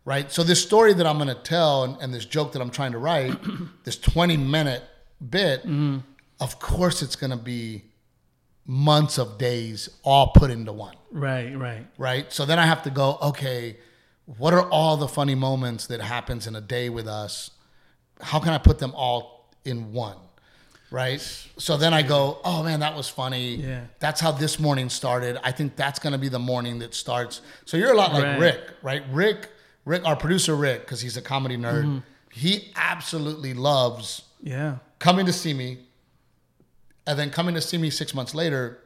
right? 0.05 0.31
So 0.31 0.43
this 0.43 0.61
story 0.61 0.93
that 0.93 1.05
i'm 1.05 1.17
going 1.17 1.35
to 1.35 1.41
tell 1.41 1.83
and, 1.83 1.97
and 2.01 2.13
this 2.13 2.25
joke 2.25 2.53
that 2.53 2.61
i'm 2.61 2.69
trying 2.69 2.91
to 2.93 2.97
write 2.97 3.37
this 3.83 3.97
20 3.97 4.37
minute 4.37 4.83
bit 5.29 5.61
mm-hmm. 5.61 5.97
of 6.39 6.59
course 6.59 7.01
it's 7.01 7.15
going 7.15 7.31
to 7.31 7.37
be 7.37 7.83
months 8.67 9.19
of 9.19 9.37
days 9.37 9.89
all 10.03 10.31
put 10.33 10.49
into 10.49 10.73
one. 10.73 10.95
Right, 11.11 11.55
right. 11.55 11.85
right? 11.97 12.31
So 12.31 12.45
then 12.45 12.59
i 12.59 12.65
have 12.65 12.83
to 12.83 12.89
go 12.89 13.17
okay 13.21 13.77
what 14.25 14.55
are 14.55 14.67
all 14.69 14.97
the 14.97 15.07
funny 15.07 15.35
moments 15.35 15.85
that 15.87 16.01
happens 16.01 16.47
in 16.47 16.55
a 16.55 16.61
day 16.61 16.89
with 16.89 17.07
us? 17.07 17.51
How 18.21 18.39
can 18.39 18.53
i 18.53 18.57
put 18.57 18.79
them 18.79 18.93
all 18.95 19.51
in 19.63 19.93
one 19.93 20.17
right 20.91 21.19
so 21.57 21.77
then 21.77 21.93
i 21.93 22.01
go 22.01 22.39
oh 22.43 22.63
man 22.63 22.79
that 22.79 22.95
was 22.95 23.07
funny 23.09 23.55
Yeah. 23.55 23.81
that's 23.99 24.21
how 24.21 24.31
this 24.31 24.59
morning 24.59 24.89
started 24.89 25.37
i 25.43 25.51
think 25.51 25.75
that's 25.75 25.99
going 25.99 26.13
to 26.13 26.19
be 26.19 26.29
the 26.29 26.39
morning 26.39 26.79
that 26.79 26.93
starts 26.93 27.41
so 27.65 27.75
you're 27.77 27.91
a 27.91 27.97
lot 27.97 28.13
like 28.13 28.23
Right. 28.23 28.39
rick 28.39 28.61
right 28.81 29.03
rick 29.11 29.49
rick 29.85 30.05
our 30.05 30.15
producer 30.15 30.55
rick 30.55 30.81
because 30.81 31.01
he's 31.01 31.17
a 31.17 31.21
comedy 31.21 31.57
nerd 31.57 31.83
mm-hmm. 31.85 31.97
he 32.31 32.71
absolutely 32.75 33.53
loves 33.53 34.23
Yeah, 34.41 34.77
coming 34.99 35.25
to 35.25 35.33
see 35.33 35.53
me 35.53 35.79
and 37.07 37.17
then 37.19 37.29
coming 37.31 37.55
to 37.55 37.61
see 37.61 37.77
me 37.77 37.89
six 37.89 38.13
months 38.13 38.35
later 38.35 38.79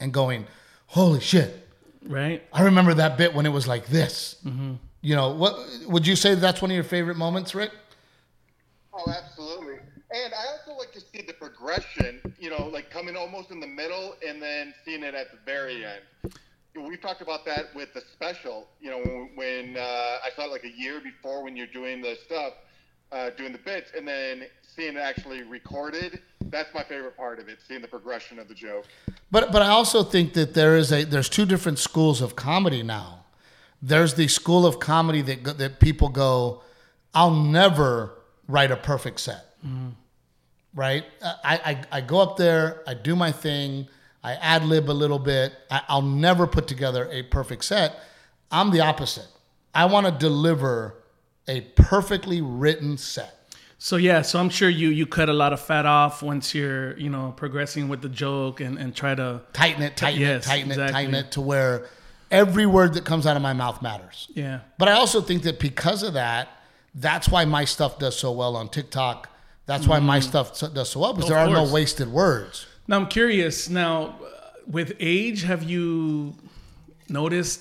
and 0.00 0.12
going 0.12 0.46
holy 0.88 1.20
shit 1.20 1.68
right. 2.06 2.42
I 2.52 2.62
remember 2.62 2.94
that 2.94 3.16
bit 3.18 3.34
when 3.34 3.44
it 3.46 3.50
was 3.50 3.68
like 3.68 3.86
this. 3.86 4.36
Mm-hmm. 4.44 4.74
You 5.02 5.16
know, 5.16 5.30
what 5.34 5.54
would 5.86 6.06
you 6.06 6.16
say 6.16 6.34
that's 6.34 6.60
one 6.62 6.70
of 6.70 6.74
your 6.74 6.82
favorite 6.84 7.16
moments, 7.16 7.54
Rick? 7.54 7.72
Oh, 8.92 9.04
absolutely. 9.10 9.74
And 10.10 10.32
I 10.34 10.46
also 10.52 10.52
like 10.52 10.59
to 10.59 10.59
see 11.20 11.26
the 11.26 11.32
progression, 11.32 12.20
you 12.38 12.50
know, 12.50 12.68
like 12.72 12.90
coming 12.90 13.16
almost 13.16 13.50
in 13.50 13.60
the 13.60 13.66
middle 13.66 14.14
and 14.26 14.42
then 14.42 14.74
seeing 14.84 15.02
it 15.02 15.14
at 15.14 15.30
the 15.30 15.38
very 15.44 15.84
end. 15.84 16.34
We've 16.74 17.00
talked 17.00 17.20
about 17.20 17.44
that 17.46 17.74
with 17.74 17.92
the 17.94 18.02
special, 18.12 18.68
you 18.80 18.90
know, 18.90 18.98
when, 18.98 19.30
when 19.34 19.76
uh, 19.76 19.80
I 19.80 20.30
saw 20.36 20.44
it 20.44 20.52
like 20.52 20.64
a 20.64 20.70
year 20.70 21.00
before 21.00 21.42
when 21.42 21.56
you're 21.56 21.66
doing 21.66 22.00
the 22.00 22.16
stuff, 22.24 22.54
uh, 23.12 23.30
doing 23.30 23.52
the 23.52 23.58
bits, 23.58 23.90
and 23.96 24.06
then 24.06 24.44
seeing 24.62 24.94
it 24.94 25.00
actually 25.00 25.42
recorded. 25.42 26.20
That's 26.42 26.72
my 26.72 26.84
favorite 26.84 27.16
part 27.16 27.40
of 27.40 27.48
it, 27.48 27.58
seeing 27.66 27.82
the 27.82 27.88
progression 27.88 28.38
of 28.38 28.46
the 28.48 28.54
joke. 28.54 28.86
But 29.32 29.50
but 29.52 29.62
I 29.62 29.68
also 29.68 30.04
think 30.04 30.32
that 30.34 30.54
there 30.54 30.76
is 30.76 30.92
a 30.92 31.04
there's 31.04 31.28
two 31.28 31.44
different 31.44 31.80
schools 31.80 32.20
of 32.20 32.36
comedy 32.36 32.84
now. 32.84 33.24
There's 33.82 34.14
the 34.14 34.28
school 34.28 34.64
of 34.64 34.78
comedy 34.78 35.22
that 35.22 35.58
that 35.58 35.80
people 35.80 36.08
go, 36.08 36.62
I'll 37.14 37.34
never 37.34 38.12
write 38.46 38.70
a 38.70 38.76
perfect 38.76 39.20
set. 39.20 39.56
Right? 40.74 41.04
I, 41.22 41.60
I 41.90 41.98
I 41.98 42.00
go 42.00 42.20
up 42.20 42.36
there, 42.36 42.82
I 42.86 42.94
do 42.94 43.16
my 43.16 43.32
thing, 43.32 43.88
I 44.22 44.34
ad 44.34 44.64
lib 44.64 44.88
a 44.88 44.92
little 44.92 45.18
bit. 45.18 45.52
I, 45.70 45.82
I'll 45.88 46.02
never 46.02 46.46
put 46.46 46.68
together 46.68 47.08
a 47.10 47.22
perfect 47.24 47.64
set. 47.64 47.98
I'm 48.50 48.70
the 48.70 48.80
opposite. 48.80 49.26
I 49.74 49.86
want 49.86 50.06
to 50.06 50.12
deliver 50.12 50.96
a 51.48 51.62
perfectly 51.62 52.40
written 52.40 52.98
set. 52.98 53.36
So 53.78 53.96
yeah, 53.96 54.20
so 54.22 54.38
I'm 54.38 54.50
sure 54.50 54.68
you 54.68 54.90
you 54.90 55.06
cut 55.06 55.28
a 55.28 55.32
lot 55.32 55.52
of 55.52 55.60
fat 55.60 55.86
off 55.86 56.22
once 56.22 56.54
you're 56.54 56.96
you 56.98 57.08
know 57.08 57.32
progressing 57.36 57.88
with 57.88 58.02
the 58.02 58.08
joke 58.10 58.60
and 58.60 58.78
and 58.78 58.94
try 58.94 59.14
to 59.14 59.40
Tighten 59.54 59.82
it, 59.82 59.96
tighten 59.96 60.20
Yes, 60.20 60.44
it, 60.44 60.48
tighten 60.48 60.70
it, 60.72 60.90
tighten 60.90 61.14
it 61.14 61.32
to 61.32 61.40
where 61.40 61.86
every 62.30 62.66
word 62.66 62.94
that 62.94 63.04
comes 63.04 63.26
out 63.26 63.36
of 63.36 63.42
my 63.42 63.54
mouth 63.54 63.80
matters. 63.80 64.28
yeah 64.34 64.60
But 64.78 64.88
I 64.88 64.92
also 64.92 65.22
think 65.22 65.44
that 65.44 65.58
because 65.58 66.02
of 66.02 66.12
that, 66.12 66.48
that's 66.94 67.28
why 67.28 67.44
my 67.46 67.64
stuff 67.64 67.98
does 67.98 68.16
so 68.18 68.30
well 68.32 68.54
on 68.54 68.68
TikTok. 68.68 69.28
That's 69.70 69.86
why 69.86 70.00
my 70.00 70.20
stuff 70.20 70.46
does 70.78 70.88
so 70.90 70.98
well 71.00 71.12
because 71.14 71.28
there 71.30 71.38
are 71.38 71.46
course. 71.46 71.68
no 71.68 71.74
wasted 71.78 72.08
words. 72.08 72.66
Now 72.88 72.96
I'm 72.98 73.06
curious. 73.06 73.68
Now, 73.68 74.18
with 74.66 74.90
age, 74.98 75.42
have 75.50 75.62
you 75.62 76.34
noticed 77.08 77.60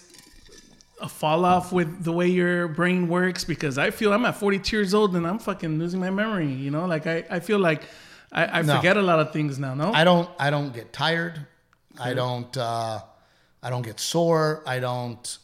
a 1.02 1.08
fall 1.08 1.46
off 1.46 1.72
with 1.72 2.04
the 2.04 2.12
way 2.12 2.28
your 2.28 2.68
brain 2.68 3.08
works? 3.08 3.44
Because 3.46 3.78
I 3.78 3.92
feel 3.92 4.12
I'm 4.12 4.26
at 4.26 4.36
42 4.36 4.76
years 4.76 4.94
old 4.94 5.16
and 5.16 5.26
I'm 5.28 5.40
fucking 5.40 5.78
losing 5.78 6.00
my 6.00 6.10
memory. 6.10 6.52
You 6.52 6.72
know, 6.72 6.86
like 6.86 7.06
I, 7.06 7.18
I 7.30 7.40
feel 7.42 7.60
like 7.60 7.84
I, 8.32 8.60
I 8.60 8.62
No. 8.64 8.76
forget 8.78 8.98
a 8.98 9.02
lot 9.02 9.20
of 9.20 9.32
things 9.32 9.60
now. 9.60 9.74
No, 9.76 9.92
I 9.94 10.04
don't 10.04 10.28
I 10.40 10.50
don't 10.50 10.74
get 10.74 10.92
tired. 10.92 11.46
I 12.00 12.14
don't 12.16 12.56
uh, 12.58 13.00
I 13.62 13.70
don't 13.70 13.84
get 13.84 14.00
sore. 14.00 14.64
I 14.66 14.80
don't 14.80 15.38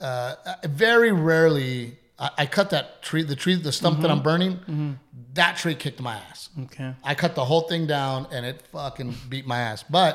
uh, 0.00 0.34
very 0.64 1.12
rarely 1.12 1.98
I, 2.20 2.30
I 2.38 2.46
cut 2.46 2.70
that 2.70 3.02
tree 3.02 3.22
the 3.22 3.34
tree 3.36 3.54
the 3.54 3.72
stump 3.72 3.94
Mm-hmm. 3.94 4.02
that 4.02 4.10
I'm 4.10 4.22
burning. 4.22 4.98
That 5.34 5.56
tree 5.56 5.74
kicked 5.74 6.00
my 6.00 6.16
ass. 6.16 6.50
okay. 6.64 6.94
I 7.04 7.14
cut 7.14 7.34
the 7.34 7.44
whole 7.44 7.62
thing 7.62 7.86
down 7.86 8.26
and 8.32 8.44
it 8.44 8.62
fucking 8.72 9.14
beat 9.28 9.46
my 9.46 9.58
ass. 9.58 9.82
But 9.88 10.12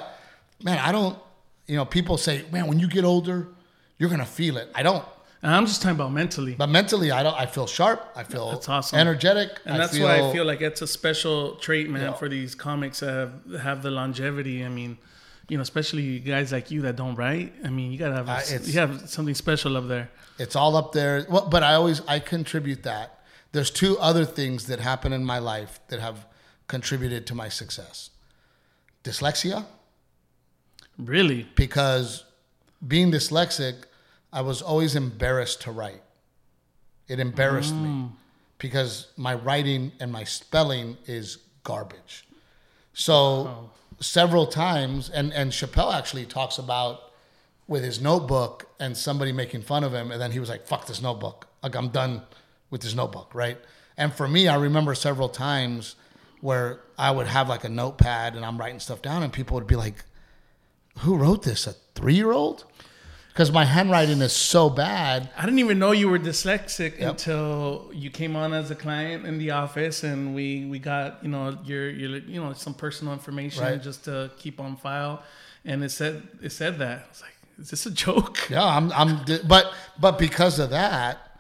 man, 0.63 0.77
I 0.79 0.91
don't. 0.91 1.17
You 1.67 1.77
know, 1.77 1.85
people 1.85 2.17
say, 2.17 2.43
man, 2.51 2.67
when 2.67 2.79
you 2.79 2.87
get 2.87 3.03
older, 3.05 3.47
you're 3.97 4.09
gonna 4.09 4.25
feel 4.25 4.57
it. 4.57 4.69
I 4.75 4.83
don't. 4.83 5.03
And 5.41 5.53
I'm 5.53 5.65
just 5.67 5.81
talking 5.81 5.95
about 5.95 6.11
mentally. 6.11 6.53
But 6.55 6.69
mentally, 6.69 7.11
I 7.11 7.23
don't. 7.23 7.33
I 7.39 7.45
feel 7.45 7.65
sharp. 7.67 7.99
I 8.15 8.23
feel 8.23 8.51
That's 8.51 8.67
awesome. 8.69 8.99
energetic. 8.99 9.49
And 9.65 9.79
that's 9.79 9.97
why 9.97 10.19
I 10.19 10.31
feel 10.33 10.45
like 10.45 10.61
it's 10.61 10.81
a 10.81 10.87
special 10.87 11.55
trait, 11.55 11.89
man, 11.89 12.01
Yeah. 12.01 12.13
for 12.13 12.27
these 12.29 12.55
comics 12.55 12.99
that 13.01 13.11
have, 13.13 13.61
have 13.61 13.81
the 13.83 13.91
longevity. 13.91 14.63
I 14.65 14.69
mean, 14.69 14.97
you 15.49 15.57
know, 15.57 15.61
especially 15.61 16.19
guys 16.19 16.51
like 16.51 16.71
you 16.71 16.81
that 16.81 16.95
don't 16.95 17.15
write. 17.15 17.53
I 17.63 17.69
mean, 17.69 17.91
you 17.91 17.97
gotta 17.99 18.15
have 18.15 18.29
Uh, 18.29 18.41
it's- 18.49 18.67
you 18.67 18.79
have 18.79 19.09
something 19.09 19.35
special 19.35 19.77
up 19.77 19.87
there. 19.87 20.09
it's 20.39 20.55
all 20.55 20.75
up 20.75 20.91
there. 20.91 21.25
Well, 21.29 21.47
but 21.47 21.61
I 21.63 21.73
always 21.75 22.01
I 22.07 22.19
contribute 22.19 22.83
that. 22.83 23.19
There's 23.51 23.71
two 23.71 23.97
other 23.99 24.25
things 24.25 24.65
that 24.65 24.79
happen 24.79 25.13
in 25.13 25.23
my 25.23 25.39
life 25.39 25.79
that 25.89 25.99
have 25.99 26.25
contributed 26.67 27.25
to 27.27 27.35
my 27.35 27.47
success. 27.49 28.09
Dyslexia, 29.03 29.65
Really? 30.97 31.47
because 31.55 32.23
being 32.85 33.11
dyslexic, 33.11 33.83
I 34.33 34.41
was 34.41 34.61
always 34.61 34.95
embarrassed 34.95 35.61
to 35.61 35.71
write. 35.71 36.01
It 37.07 37.19
embarrassed 37.19 37.73
me 37.75 38.09
because 38.57 39.07
my 39.15 39.33
writing 39.35 39.91
and 39.99 40.11
my 40.11 40.23
spelling 40.23 40.97
is 41.05 41.37
garbage. 41.63 42.25
So 42.93 43.69
several 43.99 44.47
times, 44.47 45.09
and 45.09 45.33
and 45.33 45.51
Chappelle 45.51 45.93
actually 45.93 46.25
talks 46.25 46.57
about 46.57 47.11
with 47.67 47.83
his 47.83 47.99
notebook 47.99 48.67
and 48.79 48.95
somebody 48.95 49.31
making 49.31 49.61
fun 49.61 49.83
of 49.83 49.93
him, 49.93 50.11
and 50.11 50.21
then 50.21 50.31
he 50.31 50.39
was 50.39 50.49
like, 50.49 50.67
"Fuck 50.67 50.87
this 50.87 51.01
notebook! 51.01 51.47
Like 51.63 51.75
I'm 51.75 51.89
done 51.89 52.23
with 52.69 52.81
this 52.81 52.93
notebook." 52.93 53.33
Right? 53.33 53.57
And 53.97 54.13
for 54.13 54.27
me, 54.27 54.47
I 54.47 54.55
remember 54.55 54.93
several 54.95 55.29
times 55.29 55.95
where 56.41 56.81
I 56.97 57.11
would 57.11 57.27
have 57.27 57.49
like 57.49 57.63
a 57.63 57.69
notepad 57.69 58.35
and 58.35 58.45
I'm 58.45 58.57
writing 58.57 58.79
stuff 58.79 59.01
down, 59.01 59.23
and 59.23 59.31
people 59.31 59.55
would 59.55 59.67
be 59.67 59.75
like, 59.75 60.03
"Who 60.99 61.15
wrote 61.15 61.43
this? 61.43 61.67
A 61.67 61.73
three 61.95 62.15
year 62.15 62.31
old?" 62.31 62.65
Because 63.35 63.51
my 63.51 63.65
handwriting 63.65 64.21
is 64.21 64.31
so 64.31 64.69
bad. 64.69 65.29
I 65.37 65.41
didn't 65.43 65.59
even 65.59 65.77
know 65.77 65.91
you 65.91 66.07
were 66.07 66.17
dyslexic 66.17 67.01
until 67.01 67.91
you 67.93 68.09
came 68.09 68.33
on 68.37 68.53
as 68.53 68.71
a 68.71 68.75
client 68.75 69.25
in 69.25 69.39
the 69.39 69.51
office, 69.51 70.05
and 70.05 70.33
we 70.33 70.65
we 70.65 70.79
got 70.79 71.21
you 71.21 71.27
know 71.27 71.57
your 71.65 71.89
your 71.89 72.19
you 72.19 72.41
know 72.41 72.53
some 72.53 72.73
personal 72.73 73.11
information 73.11 73.61
Right. 73.61 73.83
just 73.83 74.05
to 74.05 74.31
keep 74.37 74.61
on 74.61 74.77
file, 74.77 75.21
and 75.65 75.83
it 75.83 75.89
said 75.89 76.23
it 76.41 76.53
said 76.53 76.79
that. 76.79 76.99
I 76.99 77.09
was 77.09 77.21
like, 77.21 77.35
is 77.59 77.69
this 77.69 77.85
a 77.85 77.91
joke? 77.91 78.49
Yeah, 78.49 78.63
I'm, 78.63 78.91
I'm, 78.91 79.19
but, 79.47 79.73
but 79.99 80.17
because 80.19 80.59
of 80.59 80.71
that, 80.71 81.39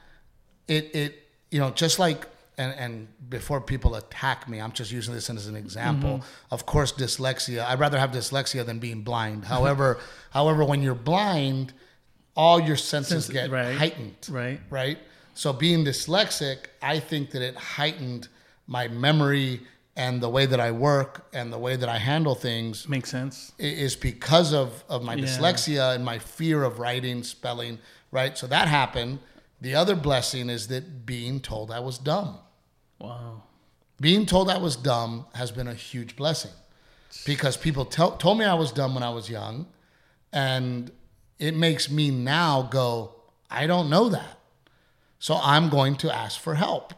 it, 0.67 0.95
it, 0.95 1.23
you 1.51 1.59
know, 1.59 1.71
just 1.71 1.99
like, 1.99 2.27
and, 2.57 2.73
and 2.77 3.29
before 3.29 3.59
people 3.59 3.95
attack 3.95 4.47
me, 4.47 4.61
I'm 4.61 4.71
just 4.71 4.91
using 4.91 5.13
this 5.13 5.29
as 5.29 5.47
an 5.47 5.55
example. 5.55 6.19
Mm-hmm. 6.19 6.53
Of 6.53 6.65
course, 6.65 6.93
dyslexia. 6.93 7.65
I'd 7.65 7.79
rather 7.79 7.99
have 7.99 8.11
dyslexia 8.11 8.65
than 8.65 8.79
being 8.79 9.01
blind. 9.01 9.45
However, 9.45 9.99
however, 10.31 10.63
when 10.63 10.81
you're 10.81 10.95
blind, 10.95 11.73
all 12.35 12.59
your 12.59 12.75
senses 12.75 13.25
Sense- 13.25 13.33
get 13.33 13.49
right. 13.51 13.75
heightened. 13.75 14.15
Right. 14.29 14.59
Right. 14.69 14.99
So 15.33 15.51
being 15.53 15.83
dyslexic, 15.85 16.57
I 16.81 16.99
think 16.99 17.31
that 17.31 17.41
it 17.41 17.55
heightened 17.55 18.27
my 18.67 18.87
memory 18.87 19.61
and 19.97 20.21
the 20.21 20.29
way 20.29 20.45
that 20.45 20.59
I 20.59 20.71
work 20.71 21.27
and 21.33 21.51
the 21.53 21.57
way 21.57 21.75
that 21.77 21.87
I 21.87 21.97
handle 21.97 22.35
things 22.35 22.87
Makes 22.89 23.11
sense. 23.11 23.53
is 23.57 23.95
because 23.95 24.53
of, 24.53 24.83
of 24.89 25.03
my 25.03 25.15
Yeah. 25.15 25.25
dyslexia 25.25 25.95
and 25.95 26.03
my 26.03 26.19
fear 26.19 26.63
of 26.63 26.79
writing, 26.79 27.23
spelling, 27.23 27.79
right? 28.11 28.37
So 28.37 28.47
that 28.47 28.67
happened. 28.67 29.19
The 29.61 29.75
other 29.75 29.95
blessing 29.95 30.49
is 30.49 30.67
that 30.67 31.05
being 31.05 31.39
told 31.39 31.71
I 31.71 31.79
was 31.79 31.97
dumb. 31.97 32.39
Wow. 32.99 33.43
Being 34.01 34.25
told 34.25 34.49
I 34.49 34.57
was 34.57 34.75
dumb 34.75 35.25
has 35.33 35.51
been 35.51 35.67
a 35.67 35.73
huge 35.73 36.15
blessing 36.17 36.51
because 37.25 37.55
people 37.55 37.85
tell, 37.85 38.11
told 38.17 38.37
me 38.37 38.43
I 38.45 38.53
was 38.55 38.71
dumb 38.73 38.93
when 38.95 39.03
I 39.03 39.09
was 39.09 39.29
young. 39.29 39.67
And 40.33 40.91
it 41.39 41.55
makes 41.55 41.89
me 41.89 42.11
now 42.11 42.63
go, 42.63 43.15
I 43.49 43.67
don't 43.67 43.89
know 43.89 44.09
that. 44.09 44.39
So 45.19 45.39
I'm 45.41 45.69
going 45.69 45.95
to 45.97 46.13
ask 46.13 46.39
for 46.39 46.55
help. 46.55 46.93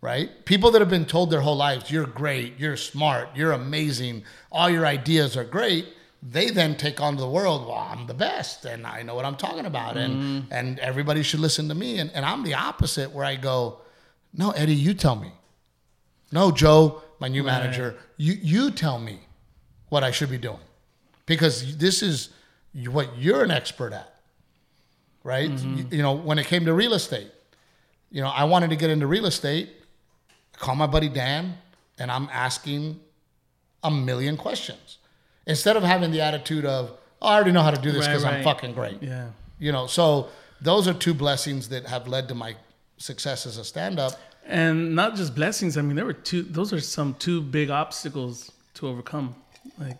Right? 0.00 0.44
People 0.44 0.72
that 0.72 0.80
have 0.80 0.90
been 0.90 1.06
told 1.06 1.30
their 1.30 1.40
whole 1.42 1.56
lives, 1.56 1.90
you're 1.90 2.06
great, 2.06 2.58
you're 2.58 2.76
smart, 2.76 3.28
you're 3.36 3.52
amazing, 3.52 4.24
all 4.50 4.68
your 4.68 4.84
ideas 4.84 5.36
are 5.36 5.44
great. 5.44 5.86
They 6.20 6.50
then 6.50 6.76
take 6.76 7.00
on 7.00 7.16
the 7.16 7.28
world, 7.28 7.66
well, 7.68 7.78
I'm 7.78 8.08
the 8.08 8.14
best 8.14 8.64
and 8.64 8.84
I 8.84 9.02
know 9.02 9.14
what 9.14 9.24
I'm 9.24 9.36
talking 9.36 9.64
about 9.64 9.96
and 9.96 10.14
mm-hmm. 10.14 10.52
and 10.52 10.78
everybody 10.80 11.22
should 11.22 11.40
listen 11.40 11.68
to 11.68 11.74
me. 11.74 11.98
And, 11.98 12.10
and 12.14 12.24
I'm 12.24 12.42
the 12.42 12.54
opposite 12.54 13.12
where 13.12 13.24
I 13.24 13.36
go, 13.36 13.78
No, 14.32 14.50
Eddie, 14.50 14.74
you 14.74 14.94
tell 14.94 15.16
me. 15.16 15.32
No, 16.32 16.50
Joe, 16.50 17.02
my 17.20 17.28
new 17.28 17.44
manager, 17.44 17.96
you 18.16 18.34
you 18.40 18.70
tell 18.70 18.98
me 18.98 19.20
what 19.88 20.02
I 20.02 20.10
should 20.10 20.30
be 20.30 20.38
doing. 20.38 20.64
Because 21.26 21.76
this 21.76 22.02
is 22.02 22.30
what 22.90 23.18
you're 23.18 23.42
an 23.42 23.50
expert 23.50 23.92
at. 23.92 24.08
Right? 25.24 25.50
Mm-hmm. 25.50 25.76
You, 25.76 25.86
you 25.90 26.02
know, 26.02 26.12
when 26.12 26.38
it 26.38 26.46
came 26.46 26.64
to 26.64 26.74
real 26.74 26.94
estate, 26.94 27.30
you 28.10 28.20
know, 28.20 28.28
I 28.28 28.44
wanted 28.44 28.70
to 28.70 28.76
get 28.76 28.90
into 28.90 29.06
real 29.06 29.26
estate. 29.26 29.70
I 30.54 30.58
call 30.58 30.74
my 30.74 30.86
buddy 30.86 31.08
Dan, 31.08 31.54
and 31.98 32.10
I'm 32.10 32.28
asking 32.32 33.00
a 33.82 33.90
million 33.90 34.36
questions 34.36 34.98
instead 35.46 35.76
of 35.76 35.82
having 35.82 36.10
the 36.10 36.20
attitude 36.20 36.64
of, 36.64 36.90
"Oh, 37.20 37.28
I 37.28 37.34
already 37.34 37.52
know 37.52 37.62
how 37.62 37.70
to 37.70 37.80
do 37.80 37.92
this 37.92 38.06
Right, 38.06 38.12
because 38.12 38.24
I'm 38.24 38.42
fucking 38.44 38.74
great." 38.74 39.02
Yeah. 39.02 39.28
You 39.58 39.70
know, 39.70 39.86
so 39.86 40.28
those 40.60 40.88
are 40.88 40.94
two 40.94 41.14
blessings 41.14 41.68
that 41.68 41.86
have 41.86 42.08
led 42.08 42.28
to 42.28 42.34
my 42.34 42.56
success 42.96 43.46
as 43.46 43.58
a 43.58 43.64
stand-up. 43.64 44.12
And 44.44 44.94
not 44.96 45.14
just 45.14 45.34
blessings. 45.34 45.76
I 45.76 45.82
mean, 45.82 45.94
there 45.94 46.04
were 46.04 46.12
two. 46.12 46.42
Those 46.42 46.72
are 46.72 46.80
some 46.80 47.14
two 47.14 47.40
big 47.40 47.70
obstacles 47.70 48.50
to 48.74 48.88
overcome. 48.88 49.36
Like, 49.78 49.98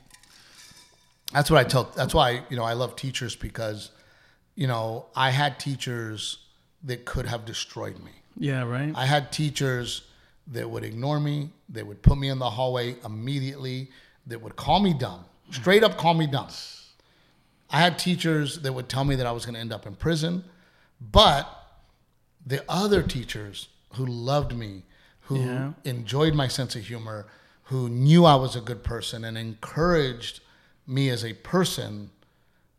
That's 1.33 1.51
what 1.51 1.59
I 1.59 1.64
tell. 1.64 1.85
That's 1.97 2.14
why 2.14 2.43
you 2.51 2.57
know 2.57 2.64
I 2.64 2.74
love 2.74 2.97
teachers 2.97 3.35
because, 3.37 3.91
you 4.55 4.66
know, 4.66 5.07
I 5.16 5.30
had 5.30 5.59
teachers 5.59 6.39
that 6.85 7.05
could 7.05 7.26
have 7.26 7.45
destroyed 7.45 7.99
me. 8.03 8.11
yeah, 8.37 8.62
right. 8.64 8.93
I 8.95 9.07
had 9.07 9.30
teachers 9.33 10.03
that 10.49 10.68
would 10.68 10.85
ignore 10.85 11.20
me. 11.20 11.51
They 11.68 11.83
would 11.83 12.03
put 12.03 12.18
me 12.18 12.28
in 12.28 12.39
the 12.39 12.51
hallway 12.51 12.97
immediately. 13.05 13.91
That 14.26 14.41
would 14.43 14.57
call 14.57 14.80
me 14.80 14.93
dumb, 14.95 15.24
straight 15.51 15.83
up 15.83 15.97
call 15.97 16.14
me 16.14 16.26
dumb. 16.26 16.49
I 17.70 17.78
had 17.80 17.99
teachers 17.99 18.61
that 18.61 18.72
would 18.72 18.89
tell 18.89 19.05
me 19.05 19.16
that 19.16 19.26
I 19.26 19.33
was 19.33 19.45
going 19.47 19.55
to 19.55 19.61
end 19.61 19.72
up 19.72 19.87
in 19.87 19.95
prison, 19.97 20.45
but 21.01 21.49
the 22.47 22.62
other 22.68 23.03
teachers 23.03 23.68
who 23.95 24.05
loved 24.07 24.55
me, 24.55 24.83
who 25.22 25.39
Yeah. 25.41 25.72
enjoyed 25.85 26.35
my 26.35 26.49
sense 26.49 26.76
of 26.76 26.85
humor, 26.87 27.26
who 27.64 27.89
knew 27.89 28.24
I 28.26 28.35
was 28.35 28.55
a 28.57 28.61
good 28.61 28.83
person 28.85 29.24
and 29.24 29.39
encouraged 29.39 30.41
me 30.87 31.09
as 31.11 31.24
a 31.24 31.33
person, 31.35 32.11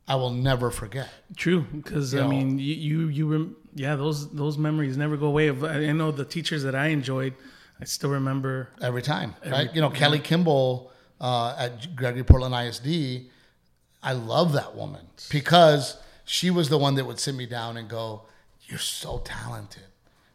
I 0.07 0.15
will 0.15 0.31
never 0.31 0.69
forget. 0.71 1.09
True, 1.35 1.61
because 1.61 2.13
I 2.13 2.19
know. 2.19 2.27
mean, 2.27 2.59
you 2.59 2.75
you, 2.75 3.07
you 3.07 3.27
rem- 3.27 3.55
yeah, 3.73 3.95
those 3.95 4.29
those 4.31 4.57
memories 4.57 4.97
never 4.97 5.17
go 5.17 5.27
away. 5.27 5.47
Of- 5.47 5.63
I 5.63 5.91
know 5.91 6.11
the 6.11 6.25
teachers 6.25 6.63
that 6.63 6.75
I 6.75 6.87
enjoyed, 6.87 7.33
I 7.79 7.85
still 7.85 8.09
remember. 8.09 8.69
every 8.81 9.01
time, 9.01 9.35
right? 9.45 9.73
You 9.73 9.81
know, 9.81 9.89
Kelly 9.89 10.19
Kimball 10.19 10.91
uh, 11.21 11.55
at 11.57 11.95
Gregory 11.95 12.23
Portland 12.23 12.53
ISD. 12.53 13.27
I 14.05 14.11
love 14.11 14.51
that 14.53 14.75
woman 14.75 15.05
because 15.29 15.97
she 16.25 16.49
was 16.49 16.67
the 16.67 16.77
one 16.77 16.95
that 16.95 17.05
would 17.05 17.19
sit 17.19 17.35
me 17.35 17.45
down 17.45 17.77
and 17.77 17.87
go, 17.89 18.23
"You're 18.67 18.79
so 18.79 19.19
talented, 19.23 19.83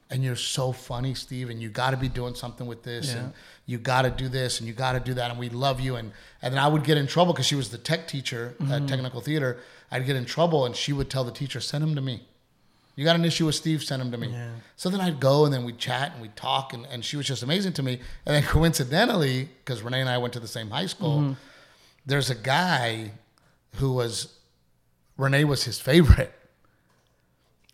and 0.09 0.25
you're 0.25 0.37
so 0.37 0.73
funny, 0.73 1.12
Steve, 1.14 1.51
and 1.51 1.61
you 1.61 1.69
got 1.69 1.91
to 1.91 1.99
be 1.99 2.09
doing 2.09 2.35
something 2.35 2.66
with 2.66 2.83
this, 2.83 3.12
and 3.14 3.35
you 3.69 3.79
got 3.79 4.03
to 4.03 4.11
do 4.11 4.29
this, 4.29 4.59
and 4.59 4.66
you 4.66 4.73
got 4.75 4.93
to 4.95 5.01
do 5.01 5.14
that, 5.14 5.31
and 5.31 5.39
we 5.39 5.49
love 5.51 5.79
you." 5.79 5.95
And 5.97 6.11
and 6.43 6.53
then 6.53 6.59
I 6.61 6.66
would 6.66 6.83
get 6.83 6.97
in 6.99 7.07
trouble 7.07 7.33
because 7.33 7.47
she 7.47 7.55
was 7.55 7.69
the 7.71 7.79
tech 7.79 8.09
teacher 8.09 8.55
at 8.71 8.89
Technical 8.89 9.21
Theater. 9.21 9.59
I'd 9.91 10.05
get 10.07 10.16
in 10.16 10.25
trouble, 10.25 10.66
and 10.66 10.75
she 10.75 10.93
would 10.93 11.09
tell 11.11 11.23
the 11.25 11.31
teacher, 11.33 11.61
"Send 11.61 11.85
him 11.85 11.95
to 11.95 12.01
me." 12.01 12.23
You 12.97 13.05
got 13.05 13.14
an 13.14 13.25
issue 13.25 13.47
with 13.47 13.55
Steve? 13.55 13.85
Send 13.85 14.03
him 14.03 14.11
to 14.11 14.19
me. 14.19 14.29
Yeah. 14.31 14.51
So 14.75 14.91
then 14.91 15.01
I'd 15.01 15.21
go 15.21 15.45
and 15.45 15.55
then 15.55 15.62
we'd 15.64 15.79
chat 15.79 16.11
and 16.14 16.21
we'd 16.21 16.35
talk 16.35 16.73
and, 16.73 16.85
and 16.91 17.05
she 17.05 17.16
was 17.16 17.27
just 17.29 17.45
amazing 17.45 17.73
to 17.75 17.83
me. 17.85 18.01
And 18.27 18.35
then 18.35 18.43
coincidentally, 18.57 19.49
because 19.64 19.83
Renee 19.83 20.01
and 20.01 20.11
I 20.11 20.19
went 20.19 20.33
to 20.35 20.41
the 20.41 20.49
same 20.49 20.71
high 20.71 20.87
school, 20.87 21.19
Mm-hmm. 21.21 21.33
there's 22.07 22.29
a 22.29 22.35
guy 22.35 23.12
who 23.77 23.93
was 23.93 24.35
Renee 25.16 25.45
was 25.45 25.62
his 25.62 25.79
favorite. 25.79 26.33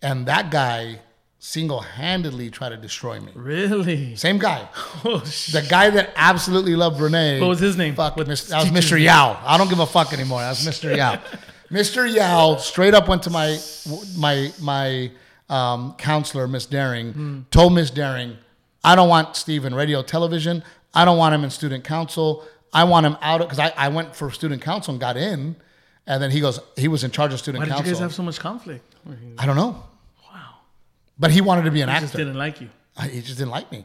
And 0.02 0.26
that 0.26 0.50
guy 0.50 1.00
single 1.46 1.80
handedly 1.80 2.48
try 2.48 2.70
to 2.70 2.76
destroy 2.76 3.20
me. 3.20 3.30
Really? 3.34 4.16
Same 4.16 4.38
guy. 4.38 4.66
Oh, 5.04 5.22
sh- 5.24 5.52
The 5.52 5.60
guy 5.60 5.90
that 5.90 6.12
absolutely 6.16 6.74
loved 6.74 6.98
Renee. 7.00 7.38
What 7.40 7.48
was 7.50 7.58
his 7.60 7.76
name? 7.76 7.94
Fuck, 7.94 8.16
What 8.16 8.26
Mis- 8.26 8.48
that 8.48 8.60
was 8.72 8.84
Mr. 8.84 8.98
Yao. 8.98 9.38
I 9.44 9.58
don't 9.58 9.68
give 9.68 9.78
a 9.80 9.86
fuck 9.86 10.14
anymore. 10.14 10.40
That 10.40 10.50
was 10.50 10.66
Mr. 10.66 10.96
Yao. 10.96 11.20
Mr. 11.70 12.10
Yao 12.10 12.56
straight 12.56 12.94
up 12.94 13.08
went 13.08 13.22
to 13.24 13.30
my 13.30 13.58
my 14.16 14.50
my 14.62 15.10
um, 15.50 15.94
counselor, 15.98 16.48
Miss 16.48 16.64
Daring, 16.66 17.12
Hmm. 17.12 17.40
told 17.50 17.74
Miss 17.74 17.90
Daring, 17.90 18.38
I 18.82 18.94
don't 18.96 19.08
want 19.10 19.36
Steve 19.36 19.64
in 19.66 19.74
radio 19.74 20.02
television. 20.02 20.62
I 20.94 21.04
don't 21.04 21.18
want 21.18 21.34
him 21.34 21.44
in 21.44 21.50
student 21.50 21.84
council. 21.84 22.44
I 22.72 22.84
want 22.84 23.04
him 23.04 23.16
out 23.20 23.38
because 23.40 23.58
I, 23.58 23.70
I 23.76 23.88
went 23.88 24.16
for 24.16 24.30
student 24.30 24.62
council 24.62 24.92
and 24.94 25.00
got 25.00 25.16
in, 25.18 25.56
and 26.06 26.22
then 26.22 26.30
he 26.30 26.40
goes 26.40 26.58
he 26.76 26.88
was 26.88 27.04
in 27.04 27.10
charge 27.10 27.32
of 27.34 27.38
student 27.40 27.60
Why 27.60 27.66
did 27.66 27.70
you 27.72 27.76
council. 27.76 27.92
guys 27.92 28.00
have 28.00 28.14
so 28.14 28.22
much 28.22 28.38
conflict? 28.40 28.84
I 29.38 29.44
don't 29.44 29.56
know. 29.56 29.82
But 31.18 31.30
he 31.30 31.40
wanted 31.40 31.62
to 31.64 31.70
be 31.70 31.80
an 31.80 31.88
actor. 31.88 32.00
He 32.00 32.04
actor. 32.06 32.06
just 32.06 32.16
didn't 32.18 32.38
like 32.38 32.60
you. 32.60 32.68
I- 32.96 33.08
he 33.08 33.20
just 33.20 33.38
didn't 33.38 33.50
like 33.50 33.70
me. 33.72 33.84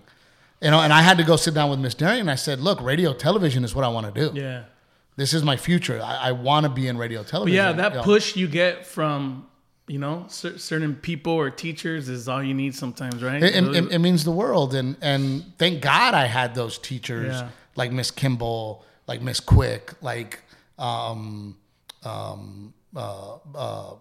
You 0.62 0.72
know, 0.72 0.82
and 0.82 0.92
I 0.92 1.02
had 1.02 1.18
to 1.20 1.24
go 1.24 1.36
sit 1.38 1.54
down 1.54 1.70
with 1.70 1.80
Miss 1.80 1.94
Daring 1.96 2.20
and 2.22 2.32
I 2.32 2.36
said, 2.36 2.60
look, 2.60 2.82
radio 2.82 3.14
television 3.14 3.64
is 3.64 3.74
what 3.74 3.86
I 3.86 3.88
want 3.88 4.14
to 4.14 4.30
do. 4.30 4.38
Yeah. 4.40 4.64
This 5.16 5.34
is 5.34 5.42
my 5.44 5.56
future. 5.58 6.02
I, 6.04 6.30
I 6.30 6.32
want 6.34 6.66
to 6.66 6.70
be 6.70 6.88
in 6.88 6.98
radio 6.98 7.22
But 7.22 7.30
television. 7.30 7.56
yeah, 7.56 7.72
that 7.74 7.92
You 7.94 7.98
know, 8.00 8.04
push 8.04 8.36
you 8.36 8.48
get 8.48 8.86
from, 8.86 9.48
you 9.88 10.00
know, 10.00 10.26
cer- 10.28 10.58
certain 10.58 10.96
people 10.96 11.32
or 11.34 11.50
teachers 11.50 12.10
is 12.10 12.28
all 12.28 12.44
you 12.44 12.54
need 12.54 12.76
sometimes, 12.76 13.24
right? 13.24 13.42
It, 13.42 13.56
it- 13.56 13.92
it 13.94 14.00
means 14.00 14.24
the 14.26 14.32
world. 14.32 14.76
And, 14.76 14.98
and 15.02 15.46
thank 15.58 15.82
God 15.82 16.14
I 16.14 16.26
had 16.26 16.56
those 16.56 16.78
teachers 16.78 17.36
Yeah. 17.36 17.50
like 17.76 17.92
Miss 17.94 18.12
Kimball, 18.12 18.84
like 19.08 19.22
Miss 19.22 19.40
Quick, 19.40 19.94
like 20.02 20.42
um, 20.78 21.58
um, 22.04 22.74
uh, 22.96 23.38
uh, 23.56 23.96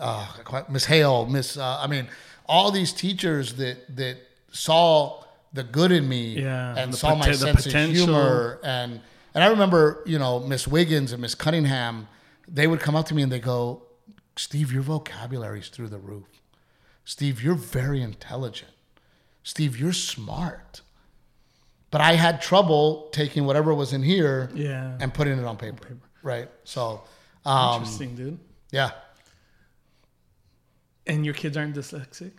uh, 0.00 0.62
Miss 0.68 0.84
Hale, 0.86 1.26
Miss, 1.26 1.56
uh, 1.56 1.78
I 1.80 1.86
mean, 1.86 2.08
all 2.46 2.70
these 2.70 2.92
teachers 2.92 3.54
that, 3.54 3.96
that 3.96 4.18
saw 4.50 5.24
the 5.52 5.62
good 5.62 5.92
in 5.92 6.08
me 6.08 6.40
Yeah, 6.40 6.74
and 6.76 6.94
saw 6.94 7.14
my 7.14 7.28
poten- 7.28 7.54
the 7.54 7.62
sense 7.62 7.66
of 7.66 7.90
humor. 7.90 8.58
And, 8.64 9.00
and 9.34 9.44
I 9.44 9.48
remember, 9.48 10.02
you 10.06 10.18
know, 10.18 10.40
Miss 10.40 10.66
Wiggins 10.66 11.12
and 11.12 11.20
Miss 11.20 11.34
Cunningham, 11.34 12.08
they 12.48 12.66
would 12.66 12.80
come 12.80 12.96
up 12.96 13.06
to 13.06 13.14
me 13.14 13.22
and 13.22 13.30
they 13.30 13.38
go, 13.38 13.82
Steve, 14.36 14.72
your 14.72 14.82
vocabulary's 14.82 15.68
through 15.68 15.88
the 15.88 15.98
roof. 15.98 16.24
Steve, 17.04 17.42
you're 17.42 17.54
very 17.54 18.00
intelligent. 18.00 18.70
Steve, 19.42 19.78
you're 19.78 19.92
smart. 19.92 20.80
But 21.90 22.00
I 22.00 22.14
had 22.14 22.40
trouble 22.40 23.10
taking 23.12 23.44
whatever 23.44 23.74
was 23.74 23.92
in 23.92 24.02
here 24.02 24.50
yeah. 24.54 24.96
and 25.00 25.12
putting 25.12 25.38
it 25.38 25.44
on 25.44 25.58
paper. 25.58 25.98
Right. 26.22 26.48
So, 26.64 27.02
um, 27.44 27.74
Interesting, 27.82 28.14
dude. 28.14 28.38
yeah. 28.70 28.90
And 31.06 31.24
your 31.24 31.34
kids 31.34 31.56
aren't 31.56 31.74
dyslexic? 31.74 32.30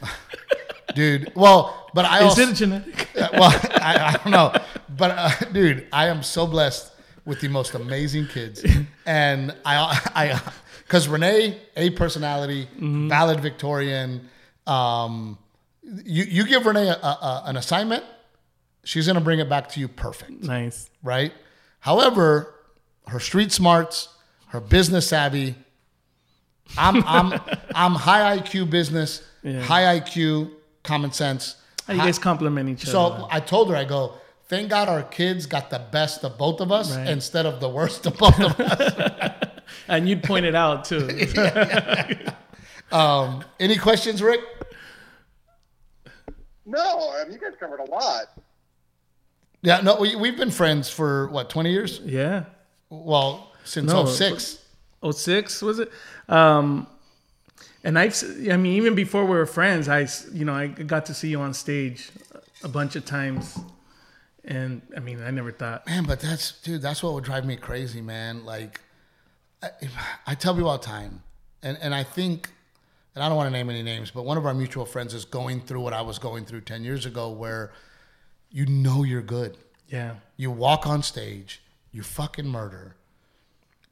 Dude. 0.94 1.32
Well, 1.34 1.90
but 1.92 2.04
I 2.04 2.18
Is 2.18 2.24
also, 2.24 2.42
it 2.42 2.54
genetic? 2.54 3.08
well, 3.14 3.50
I, 3.74 4.12
I 4.14 4.20
don't 4.22 4.30
know. 4.32 4.54
But, 4.96 5.10
uh, 5.10 5.30
dude, 5.52 5.86
I 5.92 6.06
am 6.06 6.22
so 6.22 6.46
blessed 6.46 6.92
with 7.24 7.40
the 7.40 7.48
most 7.48 7.74
amazing 7.74 8.28
kids. 8.28 8.64
And 9.04 9.50
I, 9.64 10.00
I, 10.14 10.40
because 10.84 11.08
Renee, 11.08 11.60
a 11.76 11.90
personality, 11.90 12.66
Mm-hmm. 12.76 13.08
valedictorian. 13.08 14.28
Um, 14.66 15.36
you, 15.82 16.24
you 16.24 16.46
give 16.46 16.64
Renee 16.64 16.88
a, 16.88 16.92
a, 16.94 17.42
an 17.46 17.56
assignment, 17.56 18.04
she's 18.84 19.06
going 19.06 19.16
to 19.16 19.20
bring 19.24 19.40
it 19.40 19.48
back 19.48 19.68
to 19.70 19.80
you 19.80 19.88
perfect. 19.88 20.42
nice. 20.44 20.88
right? 21.02 21.32
However, 21.80 22.54
her 23.08 23.20
street 23.20 23.52
smarts, 23.52 24.08
her 24.54 24.60
business 24.60 25.08
savvy. 25.08 25.56
I'm 26.78 27.02
I'm 27.06 27.32
I'm 27.74 27.92
high 27.92 28.38
IQ 28.38 28.70
business, 28.70 29.22
Yeah. 29.42 29.60
high 29.60 29.98
IQ 30.00 30.50
common 30.84 31.10
sense. 31.12 31.56
How 31.86 31.92
you 31.94 31.98
guys 32.00 32.18
compliment 32.20 32.68
each 32.70 32.84
So 32.86 33.00
other? 33.06 33.18
So 33.22 33.28
I 33.30 33.40
told 33.40 33.68
her, 33.70 33.76
I 33.76 33.84
go, 33.84 34.14
thank 34.48 34.70
God 34.70 34.88
our 34.88 35.02
kids 35.02 35.44
got 35.46 35.70
the 35.70 35.80
best 35.80 36.24
of 36.24 36.38
both 36.38 36.60
of 36.60 36.70
us 36.72 36.96
Right. 36.96 37.08
instead 37.08 37.46
of 37.46 37.58
the 37.60 37.68
worst 37.68 38.06
of 38.06 38.16
both 38.16 38.40
of 38.40 38.58
us. 38.60 39.32
And 39.88 40.08
you'd 40.08 40.22
point 40.22 40.46
it 40.46 40.54
out 40.54 40.84
too. 40.84 41.08
Um, 42.92 43.42
any 43.58 43.76
questions, 43.76 44.22
Rick? 44.22 44.40
No, 46.64 47.10
I 47.18 47.24
mean, 47.24 47.32
you 47.32 47.38
guys 47.40 47.56
covered 47.58 47.80
a 47.80 47.90
lot. 47.90 48.26
Yeah, 49.62 49.80
no, 49.80 49.96
we, 49.96 50.14
we've 50.14 50.36
been 50.36 50.50
friends 50.52 50.88
for 50.90 51.26
what, 51.28 51.50
20 51.50 51.72
years? 51.72 52.00
yeah. 52.04 52.44
Well, 52.90 53.50
since 53.64 53.90
No, 53.90 54.06
06. 54.06 54.58
06 55.12 55.62
was 55.62 55.78
it? 55.80 55.90
Um, 56.28 56.86
and 57.82 57.98
I've, 57.98 58.16
I 58.50 58.56
mean, 58.56 58.74
even 58.76 58.94
before 58.94 59.24
we 59.24 59.36
were 59.36 59.46
friends, 59.46 59.88
I, 59.88 60.06
you 60.32 60.44
know, 60.44 60.54
I 60.54 60.68
got 60.68 61.06
to 61.06 61.14
see 61.14 61.28
you 61.28 61.40
on 61.40 61.52
stage 61.52 62.10
a 62.62 62.68
bunch 62.68 62.96
of 62.96 63.04
times, 63.04 63.58
and 64.42 64.80
I 64.96 65.00
mean, 65.00 65.22
I 65.22 65.30
never 65.30 65.52
thought. 65.52 65.86
Man, 65.86 66.04
but 66.04 66.20
that's 66.20 66.60
dude. 66.62 66.80
That's 66.80 67.02
what 67.02 67.12
would 67.12 67.24
drive 67.24 67.44
me 67.44 67.56
crazy, 67.56 68.00
man. 68.00 68.46
Like, 68.46 68.80
I, 69.62 69.68
I 70.26 70.34
tell 70.34 70.54
people 70.54 70.70
all 70.70 70.78
the 70.78 70.84
time, 70.86 71.22
and 71.62 71.76
and 71.82 71.94
I 71.94 72.04
think, 72.04 72.48
and 73.14 73.22
I 73.22 73.28
don't 73.28 73.36
want 73.36 73.48
to 73.48 73.52
name 73.52 73.68
any 73.68 73.82
names, 73.82 74.10
but 74.10 74.24
one 74.24 74.38
of 74.38 74.46
our 74.46 74.54
mutual 74.54 74.86
friends 74.86 75.12
is 75.12 75.26
going 75.26 75.60
through 75.60 75.80
what 75.80 75.92
I 75.92 76.00
was 76.00 76.18
going 76.18 76.46
through 76.46 76.62
ten 76.62 76.84
years 76.84 77.04
ago, 77.04 77.28
where 77.28 77.72
you 78.50 78.64
know 78.64 79.02
you're 79.02 79.20
good. 79.20 79.58
Yeah, 79.88 80.14
You 80.38 80.50
walk 80.50 80.86
on 80.86 81.02
stage, 81.02 81.60
you 81.92 82.02
fucking 82.02 82.48
murder, 82.48 82.96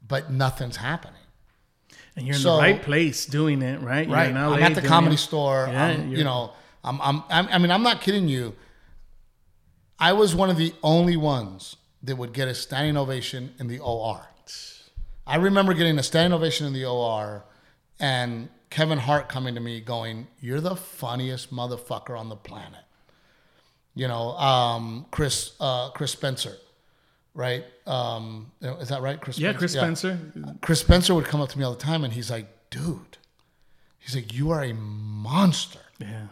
but 0.07 0.31
nothing's 0.31 0.77
happening. 0.77 1.19
and 2.15 2.27
you're 2.27 2.35
in 2.35 2.43
the 2.43 2.49
right 2.57 2.81
place 2.81 3.25
doing 3.25 3.61
it, 3.61 3.81
right? 3.81 4.05
You're 4.07 4.15
Right. 4.15 4.29
in 4.29 4.37
I'm 4.37 4.61
at 4.61 4.75
the 4.75 4.81
comedy 4.81 5.15
it. 5.15 5.19
store. 5.19 5.67
Yeah, 5.71 5.91
you're- 5.97 6.17
you 6.19 6.23
know, 6.23 6.53
I'm, 6.83 7.01
I'm, 7.01 7.23
I'm, 7.29 7.47
I 7.47 7.57
mean, 7.57 7.71
I'm 7.71 7.81
not 7.83 8.01
kidding 8.01 8.27
you. 8.27 8.55
I 9.99 10.13
was 10.13 10.35
one 10.35 10.49
of 10.49 10.57
the 10.57 10.73
only 10.83 11.17
ones 11.17 11.75
that 12.03 12.17
would 12.17 12.33
get 12.33 12.47
a 12.47 12.53
standing 12.53 12.97
ovation 12.97 13.53
in 13.59 13.67
the 13.67 13.79
OR. 13.79 14.27
I 15.25 15.37
remember 15.37 15.73
getting 15.73 15.97
a 15.97 16.03
standing 16.03 16.35
ovation 16.35 16.67
in 16.67 16.73
the 16.73 16.83
OR 16.85 17.45
and 17.99 18.49
Kevin 18.69 18.97
Hart 18.97 19.29
coming 19.29 19.55
to 19.55 19.61
me 19.61 19.79
going, 19.79 20.27
You're 20.41 20.59
the 20.59 20.75
funniest 20.75 21.53
motherfucker 21.53 22.19
on 22.19 22.27
the 22.27 22.35
planet. 22.35 22.81
You 23.95 24.07
know, 24.09 24.31
um, 24.37 25.05
Chris, 25.11 25.53
uh, 25.61 25.91
Chris 25.91 26.11
Spencer, 26.11 26.57
right? 27.33 27.63
Um, 27.87 28.51
is 28.61 28.89
that 28.89 29.01
right? 29.01 29.19
Chris 29.19 29.37
Yeah, 29.39 29.53
Chris 29.53 29.73
Spencer. 29.73 30.17
Chris 30.61 30.79
Spencer 30.81 31.13
would 31.15 31.25
come 31.25 31.41
up 31.41 31.49
to 31.49 31.57
me 31.59 31.63
all 31.65 31.73
the 31.73 31.79
time 31.79 32.03
and 32.03 32.13
he's 32.13 32.29
like, 32.31 32.47
dude, 32.69 33.17
he's 33.99 34.15
like, 34.15 34.33
you 34.33 34.51
are 34.51 34.63
a 34.63 34.73
monster, 34.73 35.79
Yeah. 35.99 36.27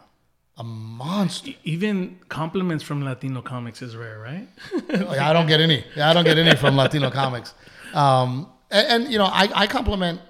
a 0.58 0.64
monster. 0.64 1.52
Even 1.64 2.20
compliments 2.30 2.84
from 2.84 3.04
Latino 3.04 3.42
comics 3.42 3.82
is 3.82 3.96
rare, 3.96 4.20
right? 4.20 4.48
Like, 5.08 5.20
I 5.20 5.34
don't 5.34 5.48
get 5.48 5.60
any. 5.60 5.84
I 5.98 6.14
don't 6.14 6.24
get 6.26 6.38
any 6.38 6.56
from 6.56 6.76
Latino 6.78 7.10
comics. 7.10 7.54
Um, 7.94 8.48
and, 8.70 8.88
and, 9.04 9.12
you 9.12 9.18
know, 9.18 9.26
I, 9.26 9.50
I 9.54 9.68
compliment 9.68 10.22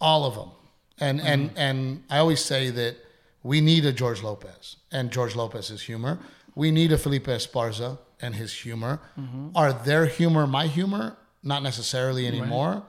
all 0.00 0.24
of 0.24 0.34
them. 0.34 0.50
And, 0.98 1.20
and, 1.20 1.50
and 1.56 2.04
I 2.10 2.18
always 2.18 2.42
say 2.44 2.70
that 2.70 2.96
we 3.42 3.60
need 3.60 3.84
a 3.84 3.92
George 3.92 4.22
Lopez 4.22 4.76
and 4.92 5.10
George 5.10 5.34
Lopez's 5.36 5.82
humor. 5.82 6.18
We 6.54 6.70
need 6.70 6.90
a 6.92 6.98
Felipe 6.98 7.26
Esparza 7.26 7.98
and 8.20 8.34
his 8.34 8.52
humor. 8.52 9.00
Mm-hmm. 9.18 9.50
Are 9.54 9.72
their 9.72 10.06
humor 10.06 10.46
my 10.46 10.66
humor? 10.66 11.16
Not 11.42 11.62
necessarily 11.62 12.26
anymore, 12.26 12.82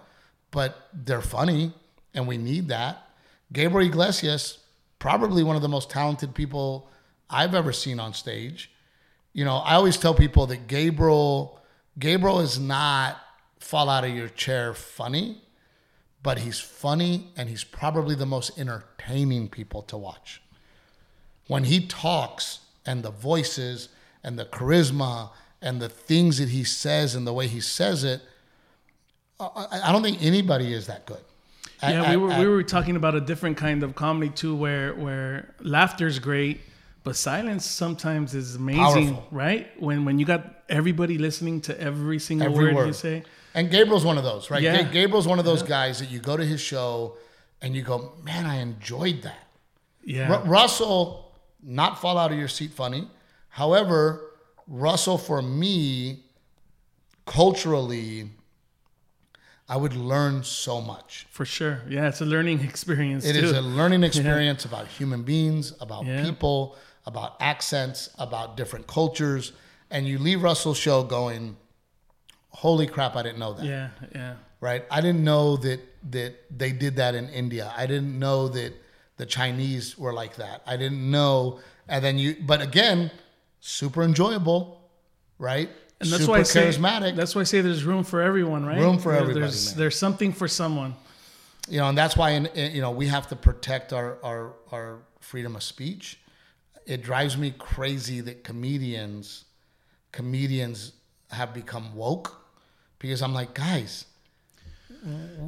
but 0.52 0.90
they're 0.94 1.22
funny 1.22 1.74
and 2.14 2.28
we 2.28 2.38
need 2.38 2.70
that. 2.70 3.10
Gabriel 3.54 3.88
Iglesias, 3.88 4.60
probably 5.00 5.44
one 5.44 5.56
of 5.56 5.62
the 5.62 5.70
most 5.70 5.90
talented 5.90 6.34
people 6.34 6.90
I've 7.30 7.54
ever 7.54 7.72
seen 7.72 8.00
on 8.00 8.14
stage. 8.14 8.72
You 9.34 9.46
know, 9.46 9.58
I 9.58 9.76
always 9.76 9.98
tell 9.98 10.14
people 10.14 10.48
that 10.48 10.68
Gabriel 10.68 11.60
Gabriel 12.00 12.40
is 12.42 12.60
not 12.60 13.18
fall 13.60 13.90
out 13.90 14.04
of 14.04 14.12
your 14.12 14.30
chair 14.30 14.74
funny, 14.74 15.42
but 16.22 16.40
he's 16.40 16.60
funny 16.60 17.32
and 17.36 17.50
he's 17.50 17.64
probably 17.64 18.16
the 18.16 18.26
most 18.26 18.58
entertaining 18.60 19.50
people 19.50 19.82
to 19.84 19.98
watch. 19.98 20.42
When 21.48 21.64
he 21.64 21.88
talks 21.88 22.60
and 22.86 23.04
the 23.04 23.12
voices 23.12 23.90
and 24.24 24.38
the 24.38 24.46
charisma 24.46 25.30
and 25.62 25.82
the 25.82 25.90
things 25.90 26.38
that 26.38 26.50
he 26.50 26.64
says 26.64 27.16
and 27.16 27.26
the 27.26 27.34
way 27.34 27.48
he 27.48 27.60
says 27.62 28.04
it, 28.04 28.22
I, 29.40 29.82
I 29.86 29.92
don't 29.92 30.02
think 30.04 30.22
anybody 30.22 30.74
is 30.74 30.88
that 30.88 31.06
good. 31.06 31.20
At- 31.82 31.94
yeah, 31.94 32.10
we 32.12 32.18
were 32.18 32.32
at- 32.32 32.40
we 32.40 32.48
were 32.48 32.64
talking 32.64 32.96
about 32.96 33.16
a 33.16 33.22
different 33.22 33.58
kind 33.58 33.84
of 33.84 33.96
comedy 33.96 34.30
too, 34.32 34.56
where 34.56 34.94
where 34.96 35.54
laughter's 35.62 36.18
great, 36.20 36.62
but 37.04 37.16
silence 37.16 37.66
sometimes 37.66 38.34
is 38.34 38.56
amazing, 38.56 39.14
Powerful. 39.14 39.28
right? 39.32 39.68
When 39.80 40.04
when 40.06 40.18
you 40.20 40.26
got 40.26 40.64
everybody 40.70 41.18
listening 41.18 41.62
to 41.62 41.80
every 41.80 42.20
single 42.20 42.48
Every 42.52 42.66
word, 42.66 42.76
word. 42.76 42.88
you 42.88 42.94
say. 42.94 43.24
And 43.54 43.72
Gabriel's 43.72 44.06
one 44.06 44.18
of 44.18 44.24
those, 44.24 44.50
right? 44.52 44.62
Yeah. 44.62 44.84
Gabriel's 44.84 45.28
one 45.28 45.40
of 45.40 45.46
those 45.46 45.64
guys 45.64 46.00
that 46.00 46.10
you 46.12 46.20
go 46.20 46.36
to 46.38 46.46
his 46.46 46.62
show 46.62 47.18
and 47.62 47.76
you 47.76 47.82
go, 47.82 48.14
man, 48.24 48.46
I 48.46 48.58
enjoyed 48.58 49.24
that. 49.24 49.48
Yeah. 50.04 50.42
Ru- 50.44 50.50
Russell, 50.50 51.32
not 51.64 52.00
fall 52.00 52.18
out 52.20 52.32
of 52.32 52.38
your 52.38 52.50
seat 52.50 52.72
funny. 52.74 53.08
However, 53.58 54.22
Russell 54.68 55.18
for 55.18 55.42
me, 55.42 56.24
culturally, 57.26 58.30
I 59.68 59.78
would 59.78 59.96
learn 59.96 60.44
so 60.44 60.80
much. 60.80 61.26
For 61.32 61.44
sure. 61.44 61.82
Yeah, 61.90 62.08
it's 62.08 62.22
a 62.22 62.26
learning 62.26 62.60
experience 62.72 63.26
It 63.26 63.34
too. 63.34 63.40
is 63.40 63.52
a 63.54 63.62
learning 63.62 64.04
experience 64.04 64.64
about 64.66 64.88
human 64.88 65.24
beings, 65.24 65.74
about 65.82 66.06
Yeah. 66.06 66.24
people, 66.24 66.76
about 67.08 67.36
accents, 67.40 68.10
about 68.20 68.58
different 68.58 68.86
cultures. 68.86 69.54
And 69.90 70.08
you 70.08 70.20
leave 70.20 70.44
Russell's 70.44 70.78
show 70.78 71.02
going, 71.02 71.58
holy 72.50 72.86
crap, 72.86 73.16
I 73.16 73.24
didn't 73.24 73.40
know 73.40 73.54
that. 73.54 73.66
yeah, 73.66 73.90
yeah. 74.14 74.36
Right? 74.62 74.86
I 74.92 75.02
didn't 75.02 75.24
know 75.24 75.58
that 75.58 75.80
that 76.12 76.36
they 76.56 76.72
did 76.72 76.96
that 76.98 77.16
in 77.16 77.28
India. 77.30 77.74
I 77.76 77.88
didn't 77.88 78.18
know 78.20 78.48
that 78.50 78.72
the 79.18 79.26
Chinese 79.26 79.98
were 79.98 80.14
like 80.14 80.36
that. 80.36 80.62
I 80.68 80.78
didn't 80.78 81.10
know. 81.10 81.60
And 81.88 82.04
then 82.06 82.18
you, 82.20 82.36
but 82.46 82.62
again, 82.62 83.12
super 83.60 84.04
enjoyable, 84.04 84.90
right? 85.40 85.70
And 86.00 86.10
that's 86.10 86.22
super 86.24 86.34
why 86.34 86.40
I 86.40 86.44
say 86.44 86.68
charismatic. 86.68 87.16
That's 87.16 87.34
why 87.36 87.42
I 87.42 87.44
say 87.46 87.62
there's 87.62 87.84
room 87.84 88.04
for 88.04 88.22
everyone, 88.22 88.66
right? 88.66 88.80
Room 88.80 89.00
for 89.00 89.12
There- 89.12 89.22
everybody, 89.22 89.42
There's 89.42 89.72
man. 89.72 89.80
there's 89.80 89.98
something 89.98 90.32
for 90.34 90.48
someone. 90.48 90.96
you 91.70 91.80
know, 91.80 91.90
and 91.90 91.98
that's 91.98 92.16
why 92.16 92.30
in, 92.32 92.46
in- 92.48 92.74
you 92.76 92.82
know 92.82 92.92
we 92.92 93.08
have 93.08 93.28
to 93.30 93.36
protect 93.36 93.92
our, 93.94 94.18
our 94.24 94.54
our 94.72 95.00
freedom 95.20 95.56
of 95.56 95.64
speech. 95.64 96.20
It 96.86 97.02
drives 97.04 97.36
me 97.38 97.52
crazy 97.58 98.22
that 98.22 98.44
comedians 98.44 99.46
comedians 100.14 100.94
have 101.32 101.54
become 101.54 101.94
woke 101.96 102.42
because 103.00 103.22
I'm 103.22 103.34
like, 103.34 103.54
guys, 103.54 104.06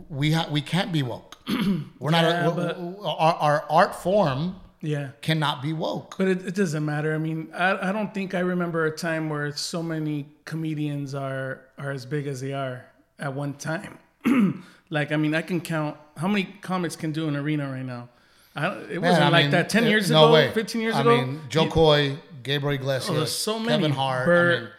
we 0.10 0.32
ha- 0.34 0.48
we 0.52 0.62
can't 0.62 0.92
be 0.92 1.04
woke. 1.04 1.38
We're 2.00 2.12
not 2.12 2.24
Yeah, 2.26 2.48
a, 2.48 2.52
but- 2.52 2.78
our, 3.04 3.34
our 3.36 3.66
art 3.70 3.96
form 3.96 4.56
Yeah. 4.82 5.10
cannot 5.22 5.62
be 5.62 5.74
woke. 5.74 6.16
But 6.18 6.28
it, 6.30 6.46
it 6.48 6.56
doesn't 6.56 6.86
matter. 6.86 7.14
I 7.14 7.18
mean, 7.18 7.50
I, 7.54 7.90
I 7.90 7.92
don't 7.92 8.14
think 8.14 8.34
I 8.34 8.40
remember 8.40 8.86
a 8.86 8.92
time 8.92 9.30
where 9.30 9.52
so 9.56 9.84
many 9.84 10.28
comedians 10.46 11.14
are 11.14 11.62
are 11.78 11.92
as 11.92 12.06
big 12.06 12.28
as 12.28 12.40
they 12.42 12.54
are 12.54 12.86
at 13.20 13.34
one 13.34 13.54
time. 13.54 13.98
like, 14.90 15.12
I 15.12 15.18
mean, 15.18 15.36
I 15.36 15.42
can 15.42 15.60
count 15.62 15.98
how 16.18 16.28
many 16.28 16.46
comics 16.62 16.96
can 16.96 17.12
do 17.12 17.28
an 17.28 17.36
arena 17.36 17.70
right 17.70 17.86
now. 17.86 18.10
It 18.56 18.62
Man, 18.62 19.02
wasn't 19.02 19.24
I 19.26 19.30
like 19.30 19.44
mean, 19.46 19.52
that 19.52 19.70
ten 19.70 19.86
it- 19.86 19.90
years 19.90 20.10
no 20.12 20.26
ago, 20.26 20.34
way. 20.34 20.52
fifteen 20.52 20.82
years 20.82 20.96
I 20.96 21.02
ago. 21.02 21.12
I 21.18 21.26
mean, 21.26 21.42
Jo 21.50 21.64
You- 21.66 21.70
Koy, 21.72 22.18
Gabriel 22.44 22.76
Iglesias, 22.76 23.18
Oh, 23.18 23.26
so 23.26 23.54
Kevin 23.64 23.82
many. 23.82 23.94
Hart, 23.94 24.26
Bert- 24.26 24.58
I 24.58 24.60
mean, 24.62 24.70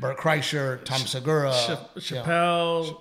Bert 0.00 0.16
Kreischer, 0.18 0.82
Tom 0.84 1.00
Segura, 1.00 1.52
you 1.52 1.68
know. 1.68 1.88
Chappelle. 1.98 3.00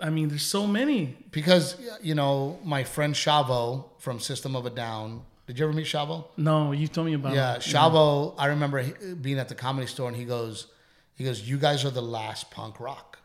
I 0.00 0.10
mean, 0.10 0.28
there's 0.28 0.42
so 0.42 0.66
many. 0.66 1.16
because 1.30 1.76
you 2.02 2.14
know 2.14 2.58
my 2.64 2.82
friend 2.84 3.14
Shavo 3.14 3.84
from 3.98 4.18
System 4.20 4.56
of 4.56 4.66
a 4.66 4.70
Down. 4.70 5.22
Did 5.52 5.58
you 5.58 5.66
ever 5.66 5.74
meet 5.74 5.84
Shavo? 5.84 6.24
No, 6.38 6.72
you 6.72 6.88
told 6.88 7.06
me 7.08 7.12
about. 7.12 7.34
Yeah, 7.34 7.56
it. 7.56 7.60
Shavo. 7.60 8.34
I 8.38 8.46
remember 8.46 8.82
being 9.20 9.38
at 9.38 9.50
the 9.50 9.54
comedy 9.54 9.86
store, 9.86 10.08
and 10.08 10.16
he 10.16 10.24
goes, 10.24 10.68
he 11.14 11.24
goes, 11.24 11.42
"You 11.42 11.58
guys 11.58 11.84
are 11.84 11.90
the 11.90 12.00
last 12.00 12.50
punk 12.50 12.80
rock." 12.80 13.18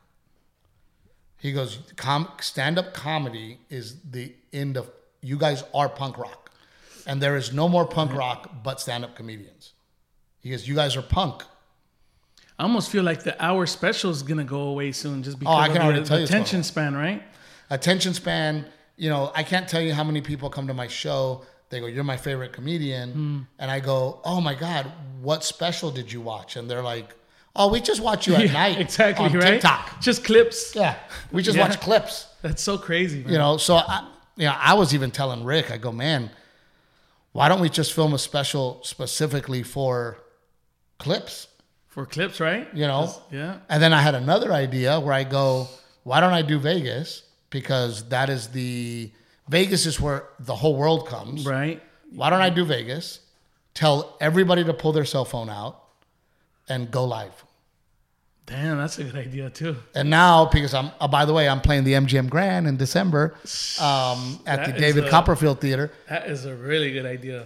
He 1.37 1.53
goes, 1.53 1.79
Com- 1.95 2.27
"Stand-up 2.41 2.93
comedy 2.93 3.59
is 3.69 4.01
the 4.01 4.35
end 4.51 4.75
of. 4.75 4.89
You 5.21 5.37
guys 5.37 5.63
are 5.73 5.87
punk 5.87 6.17
rock, 6.17 6.51
and 7.05 7.21
there 7.21 7.37
is 7.37 7.53
no 7.53 7.69
more 7.69 7.85
punk 7.85 8.11
rock 8.11 8.61
but 8.61 8.81
stand-up 8.81 9.15
comedians." 9.15 9.71
He 10.41 10.49
goes, 10.49 10.67
"You 10.67 10.75
guys 10.75 10.97
are 10.97 11.01
punk." 11.01 11.43
I 12.59 12.63
almost 12.63 12.89
feel 12.91 13.03
like 13.03 13.23
the 13.23 13.41
hour 13.41 13.65
special 13.67 14.11
is 14.11 14.21
gonna 14.21 14.43
go 14.43 14.63
away 14.63 14.91
soon, 14.91 15.23
just 15.23 15.39
because 15.39 15.53
Oh, 15.55 15.57
I 15.57 15.67
of 15.67 15.71
can 15.71 15.81
the 15.81 15.87
already 15.87 16.03
tell 16.03 16.19
you 16.19 16.25
attention 16.25 16.61
span, 16.63 16.93
right? 16.93 17.23
attention 17.69 18.13
span 18.13 18.65
you 18.95 19.09
know 19.09 19.29
i 19.35 19.43
can't 19.43 19.67
tell 19.67 19.81
you 19.81 19.93
how 19.93 20.01
many 20.03 20.21
people 20.21 20.49
come 20.49 20.67
to 20.67 20.73
my 20.73 20.87
show 20.87 21.43
they 21.69 21.79
go 21.79 21.85
you're 21.87 22.03
my 22.03 22.17
favorite 22.17 22.53
comedian 22.53 23.11
Hmm. 23.11 23.39
and 23.59 23.69
i 23.71 23.79
go 23.79 24.19
oh 24.23 24.39
my 24.41 24.55
god 24.55 24.91
what 25.21 25.43
special 25.43 25.91
did 25.91 26.11
you 26.11 26.21
watch 26.21 26.55
and 26.55 26.69
they're 26.69 26.81
like 26.83 27.13
oh 27.55 27.67
we 27.71 27.79
just 27.81 28.01
watch 28.01 28.27
you 28.27 28.35
at 28.35 28.51
night 28.63 28.79
exactly 28.79 29.25
on 29.25 29.33
right. 29.33 29.43
tiktok 29.61 29.99
Just 30.01 30.23
clips. 30.23 30.75
yeah 30.75 30.95
we 31.31 31.41
just 31.41 31.57
Yeah. 31.61 31.67
watch 31.67 31.79
clips 31.79 32.27
That's 32.41 32.61
so 32.61 32.77
crazy, 32.77 33.21
man. 33.23 33.31
you 33.33 33.37
know 33.37 33.57
so 33.57 33.75
i 33.75 34.07
you 34.35 34.45
know 34.45 34.55
i 34.57 34.73
was 34.75 34.93
even 34.93 35.11
telling 35.11 35.43
rick 35.43 35.71
i 35.71 35.77
go 35.77 35.91
man 35.91 36.29
why 37.33 37.47
don't 37.49 37.59
we 37.59 37.69
just 37.69 37.93
film 37.93 38.13
a 38.13 38.17
special 38.19 38.79
specifically 38.83 39.61
for 39.63 40.17
clips 40.97 41.47
For 41.89 42.05
clips, 42.05 42.39
right? 42.39 42.67
you 42.73 42.87
know 42.87 43.13
Yeah. 43.31 43.57
And 43.69 43.81
then 43.83 43.93
I 43.93 44.01
had 44.01 44.15
another 44.15 44.51
idea 44.53 44.99
where 44.99 45.13
I 45.13 45.23
go, 45.23 45.67
why 46.03 46.19
don't 46.21 46.33
I 46.33 46.41
do 46.41 46.57
Vegas? 46.59 47.23
Because 47.49 48.07
that 48.09 48.29
is 48.29 48.47
the 48.49 49.11
Vegas 49.49 49.85
is 49.85 49.99
where 49.99 50.23
the 50.39 50.55
whole 50.55 50.75
world 50.75 51.07
comes. 51.07 51.45
Right. 51.45 51.81
Why 52.11 52.29
don't 52.29 52.41
I 52.41 52.49
do 52.49 52.65
Vegas? 52.65 53.19
Tell 53.73 54.17
everybody 54.19 54.63
to 54.63 54.73
pull 54.73 54.91
their 54.93 55.05
cell 55.05 55.25
phone 55.25 55.49
out 55.49 55.81
and 56.67 56.89
go 56.91 57.05
live. 57.05 57.43
Damn, 58.45 58.77
that's 58.77 58.97
a 58.97 59.03
good 59.03 59.15
idea 59.15 59.49
too. 59.49 59.75
And 59.93 60.09
now, 60.09 60.45
because 60.45 60.73
I'm, 60.73 60.91
oh, 61.01 61.07
by 61.09 61.25
the 61.25 61.33
way, 61.33 61.49
I'm 61.49 61.59
playing 61.59 61.83
the 61.83 61.93
MGM 61.93 62.29
Grand 62.29 62.65
in 62.65 62.77
December 62.77 63.35
um, 63.81 64.39
at 64.45 64.65
That 64.65 64.73
the 64.75 64.79
David 64.79 65.05
a- 65.05 65.09
Copperfield 65.09 65.59
Theater. 65.59 65.91
That 66.07 66.29
is 66.29 66.45
a 66.45 66.55
really 66.55 66.91
good 66.91 67.05
idea. 67.05 67.45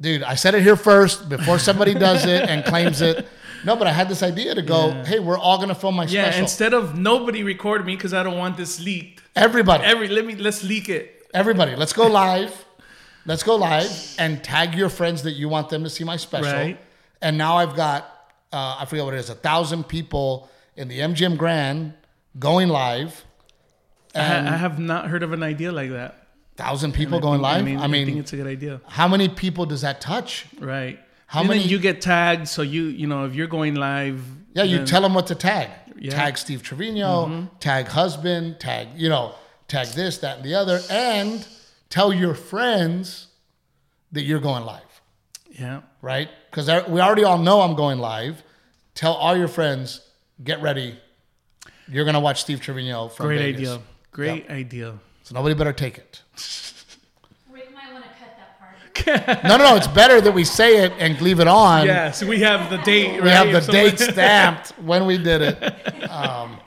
Dude, 0.00 0.22
I 0.24 0.34
said 0.34 0.54
it 0.54 0.62
here 0.62 0.76
first 0.76 1.28
before 1.28 1.58
somebody 1.58 1.94
does 1.94 2.24
it 2.24 2.48
and 2.48 2.64
claims 2.64 3.00
it. 3.00 3.26
No, 3.64 3.76
but 3.76 3.86
I 3.86 3.92
had 3.92 4.08
this 4.08 4.22
idea 4.22 4.54
to 4.54 4.62
go, 4.62 4.88
Yeah. 4.88 5.04
hey, 5.04 5.18
we're 5.20 5.38
all 5.38 5.58
going 5.58 5.68
to 5.68 5.74
film 5.74 5.94
my 5.94 6.04
Yeah. 6.06 6.24
special. 6.24 6.40
Instead 6.42 6.74
of 6.74 6.98
nobody 6.98 7.42
record 7.44 7.84
me 7.86 7.94
because 7.94 8.12
I 8.14 8.22
don't 8.22 8.38
want 8.38 8.56
this 8.56 8.80
leaked. 8.80 9.22
Everybody. 9.36 9.84
Every 9.84 10.08
let 10.08 10.24
me 10.26 10.34
let's 10.34 10.64
leak 10.64 10.88
it. 10.88 11.19
Everybody, 11.32 11.76
let's 11.76 11.92
go 11.92 12.06
live. 12.08 12.64
Let's 13.26 13.42
go 13.42 13.56
live 13.56 13.90
and 14.18 14.42
tag 14.42 14.74
your 14.74 14.88
friends 14.88 15.22
that 15.24 15.32
you 15.32 15.48
want 15.48 15.68
them 15.68 15.84
to 15.84 15.90
see 15.90 16.04
my 16.04 16.16
special. 16.16 16.50
Right. 16.52 16.80
And 17.22 17.36
now 17.38 17.56
I've 17.58 17.76
got, 17.76 18.04
uh, 18.52 18.78
I 18.80 18.86
forget 18.86 19.04
what 19.04 19.14
it 19.14 19.18
is, 19.18 19.30
a 19.30 19.34
thousand 19.34 19.84
people 19.88 20.48
in 20.76 20.88
the 20.88 20.98
MGM 21.00 21.36
Grand 21.36 21.92
going 22.38 22.68
live. 22.68 23.24
I, 24.14 24.18
And 24.20 24.48
ha- 24.48 24.54
I 24.54 24.56
have 24.56 24.78
not 24.78 25.06
heard 25.08 25.22
of 25.22 25.32
an 25.32 25.42
idea 25.42 25.70
like 25.70 25.90
that. 25.90 26.16
thousand 26.56 26.92
people 26.92 27.18
I 27.18 27.20
going 27.20 27.34
think- 27.40 27.42
live. 27.42 27.60
I 27.60 27.62
mean, 27.62 27.78
I 27.78 27.84
I 27.84 28.04
think 28.06 28.18
it's 28.18 28.32
a 28.32 28.36
good 28.36 28.46
idea. 28.46 28.80
how 28.86 29.06
many 29.08 29.28
people 29.28 29.66
does 29.66 29.82
that 29.82 30.00
touch? 30.00 30.46
Right. 30.58 30.98
How 31.26 31.40
and 31.40 31.48
many- 31.48 31.62
you 31.62 31.78
get 31.78 32.00
tagged, 32.00 32.48
so 32.48 32.62
you 32.62 32.84
you 32.84 33.06
know 33.06 33.24
if 33.26 33.34
you're 33.34 33.46
going 33.46 33.76
live. 33.76 34.20
Yeah, 34.54 34.64
you 34.64 34.78
then- 34.78 34.86
tell 34.86 35.02
them 35.02 35.14
what 35.14 35.26
to 35.28 35.34
tag. 35.36 35.68
Yeah. 35.98 36.10
Tag 36.10 36.36
Steve 36.38 36.62
Trevino, 36.62 37.48
tag 37.60 37.86
husband, 37.86 38.58
tag, 38.58 38.88
you 38.96 39.08
know, 39.10 39.34
tag 39.70 39.88
this, 39.88 40.18
that, 40.18 40.36
and 40.38 40.44
the 40.44 40.54
other, 40.54 40.80
and 40.90 41.46
tell 41.88 42.12
your 42.12 42.34
friends 42.34 43.28
that 44.12 44.22
you're 44.22 44.40
going 44.40 44.64
live. 44.64 44.82
Yeah. 45.50 45.80
right? 46.02 46.28
Because 46.50 46.68
we 46.88 47.00
already 47.00 47.24
all 47.24 47.38
know 47.38 47.60
I'm 47.60 47.74
going 47.76 47.98
live. 47.98 48.42
Tell 48.94 49.12
all 49.14 49.36
your 49.36 49.48
friends, 49.48 50.00
get 50.42 50.60
ready. 50.62 50.98
You're 51.88 52.04
gonna 52.04 52.20
watch 52.20 52.40
Steve 52.40 52.60
Trevino 52.60 53.08
from 53.08 53.26
Great 53.26 53.38
Vegas. 53.56 53.68
idea. 53.70 53.82
Great 54.12 54.50
idea. 54.50 54.98
So 55.24 55.34
nobody 55.34 55.54
better 55.54 55.72
take 55.72 55.98
it. 55.98 56.22
Rick 57.50 57.72
might 57.74 57.92
want 57.92 58.04
to 58.04 58.10
cut 58.10 58.36
that 58.38 58.58
part. 58.60 59.42
No, 59.44 59.56
no, 59.56 59.70
no. 59.70 59.76
It's 59.76 59.86
better 59.88 60.20
that 60.20 60.32
we 60.32 60.44
say 60.44 60.84
it 60.84 60.92
and 60.98 61.20
leave 61.20 61.40
it 61.40 61.48
on. 61.48 61.86
Yeah. 61.86 62.10
So 62.12 62.26
we 62.26 62.40
have 62.40 62.70
the 62.70 62.78
date. 62.78 63.12
Right? 63.20 63.22
We 63.24 63.30
have 63.30 63.66
the 63.66 63.72
date 63.72 63.98
stamped 63.98 64.70
when 64.78 65.04
we 65.06 65.18
did 65.18 65.42
it. 65.42 66.10
Um. 66.10 66.59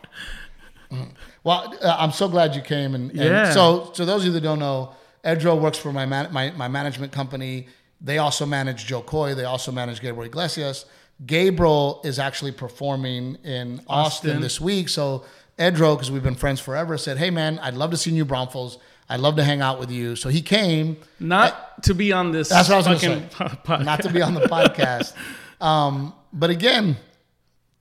Well, 1.43 1.73
uh, 1.81 1.95
I'm 1.99 2.11
so 2.11 2.27
glad 2.29 2.55
you 2.55 2.61
came. 2.61 2.95
And, 2.95 3.09
and 3.11 3.19
Yeah. 3.19 3.51
so, 3.51 3.91
so 3.93 4.05
those 4.05 4.21
of 4.21 4.27
you 4.27 4.31
that 4.33 4.41
don't 4.41 4.59
know, 4.59 4.93
Edro 5.25 5.59
works 5.59 5.77
for 5.77 5.91
my, 5.93 6.05
man, 6.05 6.31
my 6.31 6.51
my 6.51 6.67
management 6.67 7.11
company. 7.11 7.67
They 8.01 8.17
also 8.17 8.45
manage 8.45 8.85
Jo 8.85 9.01
Koy. 9.01 9.33
They 9.35 9.45
also 9.45 9.71
manage 9.71 10.01
Gabriel 10.01 10.25
Iglesias. 10.25 10.85
Gabriel 11.25 12.01
is 12.03 12.19
actually 12.19 12.51
performing 12.51 13.35
in 13.43 13.79
Austin, 13.87 14.31
Austin. 14.31 14.41
this 14.41 14.59
week. 14.59 14.89
So 14.89 15.23
Edro, 15.57 15.95
because 15.95 16.11
we've 16.11 16.23
been 16.23 16.35
friends 16.35 16.59
forever, 16.59 16.97
said, 16.97 17.17
"Hey 17.17 17.29
man, 17.29 17.59
I'd 17.59 17.75
love 17.75 17.91
to 17.91 17.97
see 17.97 18.11
New 18.11 18.25
Braunfels. 18.25 18.77
I'd 19.09 19.19
love 19.21 19.35
to 19.37 19.43
hang 19.43 19.61
out 19.61 19.79
with 19.79 19.91
you." 19.91 20.15
So 20.15 20.29
he 20.29 20.41
came. 20.41 20.97
Not 21.19 21.83
to 21.83 21.93
be 21.93 22.11
on 22.11 22.31
this. 22.31 22.49
That's 22.49 22.67
what 22.67 22.75
I 22.75 22.77
was 22.91 23.01
fucking 23.01 23.09
gonna 23.37 23.49
say. 23.51 23.55
podcast. 23.65 23.85
not 23.85 24.01
to 24.01 24.09
be 24.11 24.21
on 24.21 24.33
the 24.33 24.41
podcast. 24.41 25.13
Um, 25.61 26.13
but 26.33 26.49
again, 26.49 26.97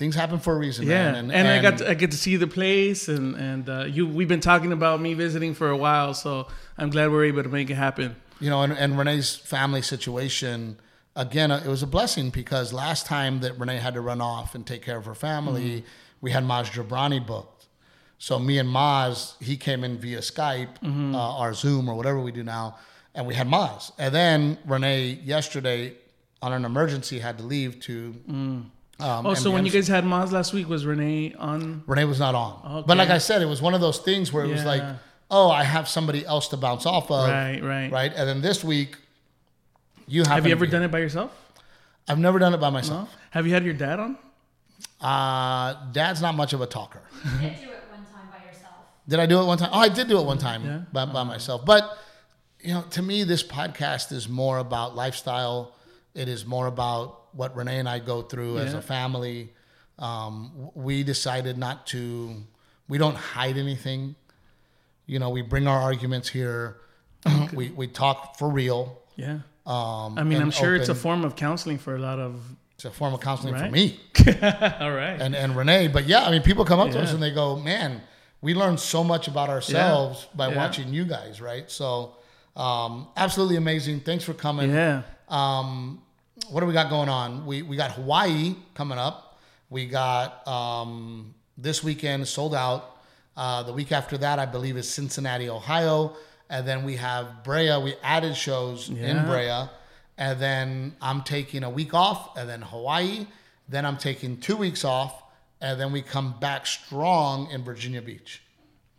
things 0.02 0.16
happen 0.16 0.38
for 0.40 0.52
a 0.54 0.58
reason, 0.58 0.84
Yeah, 0.86 1.12
man. 1.12 1.30
and, 1.30 1.46
I 1.46 1.62
got 1.62 1.78
to, 1.78 1.88
I 1.90 1.94
get 1.94 2.10
to 2.10 2.16
see 2.16 2.34
the 2.36 2.48
place, 2.48 3.08
and 3.08 3.36
and 3.36 3.68
uh, 3.68 3.84
you 3.96 4.02
we've 4.18 4.26
been 4.34 4.40
talking 4.52 4.72
about 4.72 5.00
me 5.00 5.14
visiting 5.14 5.54
for 5.54 5.68
a 5.70 5.76
while, 5.76 6.12
so 6.12 6.48
I'm 6.76 6.90
glad 6.90 7.12
we're 7.12 7.26
able 7.32 7.44
to 7.44 7.48
make 7.58 7.70
it 7.70 7.76
happen. 7.76 8.16
you 8.40 8.50
know, 8.50 8.62
and, 8.62 8.72
and 8.72 8.98
Renee's 8.98 9.36
family 9.36 9.82
situation. 9.82 10.56
Again, 11.14 11.50
uh, 11.52 11.62
it 11.64 11.68
was 11.68 11.82
a 11.82 11.86
blessing 11.86 12.30
because 12.30 12.72
last 12.72 13.06
time 13.06 13.40
that 13.44 13.52
Renee 13.60 13.78
had 13.86 13.94
to 13.94 14.00
run 14.00 14.20
off 14.20 14.54
and 14.56 14.66
take 14.66 14.82
care 14.88 14.98
of 15.02 15.04
her 15.10 15.14
family, 15.14 15.70
Mm-hmm. 15.70 15.86
we 16.24 16.30
had 16.36 16.42
Maz 16.52 16.66
Jobrani 16.76 17.20
booked. 17.32 17.66
So 18.18 18.38
me 18.38 18.54
and 18.62 18.68
Maz, 18.68 19.14
he 19.48 19.56
came 19.56 19.84
in 19.84 19.98
via 19.98 20.18
Skype, 20.32 20.74
Mm-hmm. 20.82 21.14
uh, 21.14 21.38
or 21.40 21.54
Zoom, 21.54 21.88
or 21.90 21.94
whatever 22.00 22.18
we 22.28 22.32
do 22.32 22.42
now, 22.42 22.66
and 23.14 23.22
we 23.30 23.34
had 23.40 23.46
Maz. 23.46 23.92
And 24.02 24.10
then 24.20 24.58
Renee 24.66 25.04
yesterday, 25.34 25.82
on 26.40 26.50
an 26.58 26.64
emergency, 26.64 27.16
had 27.20 27.36
to 27.38 27.44
leave 27.54 27.72
to. 27.88 27.96
Um, 29.02 29.26
Oh, 29.26 29.34
so 29.34 29.50
when 29.50 29.64
you 29.66 29.72
guys 29.72 29.88
had 29.88 30.04
Maz 30.04 30.30
last 30.32 30.52
week, 30.52 30.68
was 30.68 30.86
Renee 30.86 31.34
on? 31.38 31.82
Renee 31.86 32.04
was 32.04 32.18
not 32.20 32.34
on. 32.34 32.60
Okay. 32.78 32.84
But 32.86 32.96
like 32.96 33.10
I 33.10 33.18
said, 33.18 33.42
it 33.42 33.46
was 33.46 33.60
one 33.60 33.74
of 33.74 33.80
those 33.80 33.98
things 33.98 34.32
where 34.32 34.44
it 34.44 34.48
was 34.48 34.64
like, 34.64 34.82
oh, 35.30 35.50
I 35.50 35.64
have 35.64 35.88
somebody 35.88 36.24
else 36.24 36.48
to 36.48 36.56
bounce 36.56 36.86
off 36.86 37.10
of. 37.10 37.28
Right, 37.28 37.60
right. 37.62 37.90
Right. 37.90 38.12
And 38.14 38.28
then 38.28 38.40
this 38.42 38.62
week, 38.62 38.96
you 40.06 40.22
have. 40.22 40.32
Have 40.32 40.46
you 40.46 40.52
ever 40.52 40.66
done 40.66 40.82
it 40.82 40.90
by 40.90 40.98
yourself? 41.00 41.30
I've 42.08 42.18
never 42.18 42.38
done 42.38 42.52
it 42.54 42.60
by 42.60 42.70
myself. 42.70 43.08
No. 43.10 43.18
Have 43.30 43.46
you 43.46 43.54
had 43.54 43.64
your 43.64 43.74
dad 43.74 43.98
on? 44.00 44.18
Uh, 45.00 45.74
Dad's 45.92 46.20
not 46.20 46.34
much 46.34 46.52
of 46.52 46.60
a 46.60 46.66
talker. 46.66 47.00
You 47.24 47.30
did 47.48 47.60
do 47.60 47.68
it 47.70 47.82
one 47.90 48.04
time 48.12 48.28
by 48.30 48.44
yourself. 48.46 48.74
Did 49.08 49.20
I 49.20 49.26
do 49.26 49.40
it 49.40 49.44
one 49.44 49.58
time? 49.58 49.70
Oh, 49.72 49.78
I 49.78 49.88
did 49.88 50.08
do 50.08 50.18
it 50.18 50.24
one 50.26 50.38
time 50.38 50.64
Yeah. 50.64 50.80
by, 50.92 51.06
by 51.06 51.22
myself. 51.24 51.64
But 51.64 51.98
you 52.60 52.74
know, 52.74 52.82
to 52.90 53.02
me, 53.02 53.24
this 53.24 53.42
podcast 53.42 54.12
is 54.12 54.28
more 54.28 54.58
about 54.58 54.94
lifestyle. 54.94 55.74
It 56.14 56.28
is 56.28 56.44
more 56.46 56.66
about 56.66 57.21
what 57.34 57.54
Renee 57.56 57.78
and 57.78 57.88
I 57.88 57.98
go 57.98 58.22
through 58.22 58.58
as 58.58 58.74
a 58.74 58.82
family. 58.82 59.52
Um, 59.98 60.70
we 60.74 61.02
decided 61.02 61.58
not 61.58 61.86
to. 61.88 62.36
We 62.88 62.98
don't 62.98 63.16
hide 63.16 63.56
anything. 63.56 64.14
You 65.06 65.18
know, 65.18 65.30
we 65.30 65.42
bring 65.42 65.66
our 65.66 65.80
arguments 65.80 66.28
here. 66.28 66.78
we 67.52 67.70
we 67.70 67.86
talk 67.86 68.38
for 68.38 68.48
real. 68.48 68.98
Yeah. 69.16 69.38
Um, 69.64 70.18
I 70.18 70.24
mean, 70.24 70.40
I'm 70.42 70.50
sure 70.50 70.74
it's 70.74 70.88
a 70.88 70.94
form 70.94 71.24
of 71.24 71.36
counseling 71.36 71.78
for 71.78 71.94
a 71.94 71.98
lot 71.98 72.18
of. 72.18 72.40
it's 72.74 72.84
a 72.84 72.90
form 72.90 73.14
of 73.14 73.20
counseling 73.20 73.54
for 73.56 73.68
me. 73.70 74.00
All 74.80 74.90
right. 74.92 75.16
and 75.20 75.36
and 75.36 75.54
Renee. 75.56 75.88
But 75.88 76.06
yeah, 76.06 76.24
I 76.24 76.30
mean, 76.30 76.42
people 76.42 76.64
come 76.64 76.80
up 76.80 76.90
to 76.92 77.00
us 77.00 77.12
and 77.12 77.22
they 77.22 77.30
go, 77.30 77.56
"Man, 77.56 78.00
we 78.40 78.54
learned 78.54 78.80
so 78.80 79.04
much 79.04 79.28
about 79.28 79.48
ourselves 79.50 80.26
by 80.34 80.48
Yeah. 80.48 80.56
watching 80.56 80.92
you 80.92 81.04
guys." 81.04 81.40
Right? 81.40 81.70
So, 81.70 82.16
um, 82.56 83.06
absolutely 83.16 83.56
amazing. 83.56 84.00
Thanks 84.00 84.24
for 84.24 84.34
coming. 84.34 84.70
yeah. 84.70 85.02
Um, 85.28 86.02
what 86.52 86.60
do 86.60 86.66
we 86.66 86.74
got 86.74 86.90
going 86.90 87.08
on? 87.08 87.46
We 87.46 87.62
we 87.62 87.76
got 87.76 87.92
Hawaii 87.92 88.54
coming 88.74 88.98
up. 88.98 89.40
We 89.70 89.86
got 89.86 90.46
um, 90.46 91.34
this 91.56 91.82
weekend 91.82 92.28
sold 92.28 92.54
out. 92.54 92.98
Uh, 93.34 93.62
the 93.62 93.72
week 93.72 93.90
after 93.90 94.18
that, 94.18 94.38
I 94.38 94.44
believe, 94.44 94.76
is 94.76 94.86
Cincinnati, 94.86 95.48
Ohio, 95.48 96.14
and 96.50 96.68
then 96.68 96.84
we 96.84 96.96
have 96.96 97.42
Brea. 97.42 97.78
We 97.78 97.94
added 98.02 98.36
shows 98.36 98.90
in 98.90 99.24
Brea, 99.24 99.64
and 100.18 100.38
then 100.38 100.94
I'm 101.00 101.22
taking 101.22 101.64
a 101.64 101.70
week 101.70 101.94
off, 101.94 102.36
and 102.36 102.48
then 102.48 102.60
Hawaii. 102.60 103.26
Then 103.68 103.86
I'm 103.86 103.96
taking 103.96 104.36
two 104.36 104.56
weeks 104.56 104.84
off, 104.84 105.22
and 105.62 105.80
then 105.80 105.90
we 105.90 106.02
come 106.02 106.38
back 106.38 106.66
strong 106.66 107.50
in 107.50 107.64
Virginia 107.64 108.02
Beach. 108.02 108.42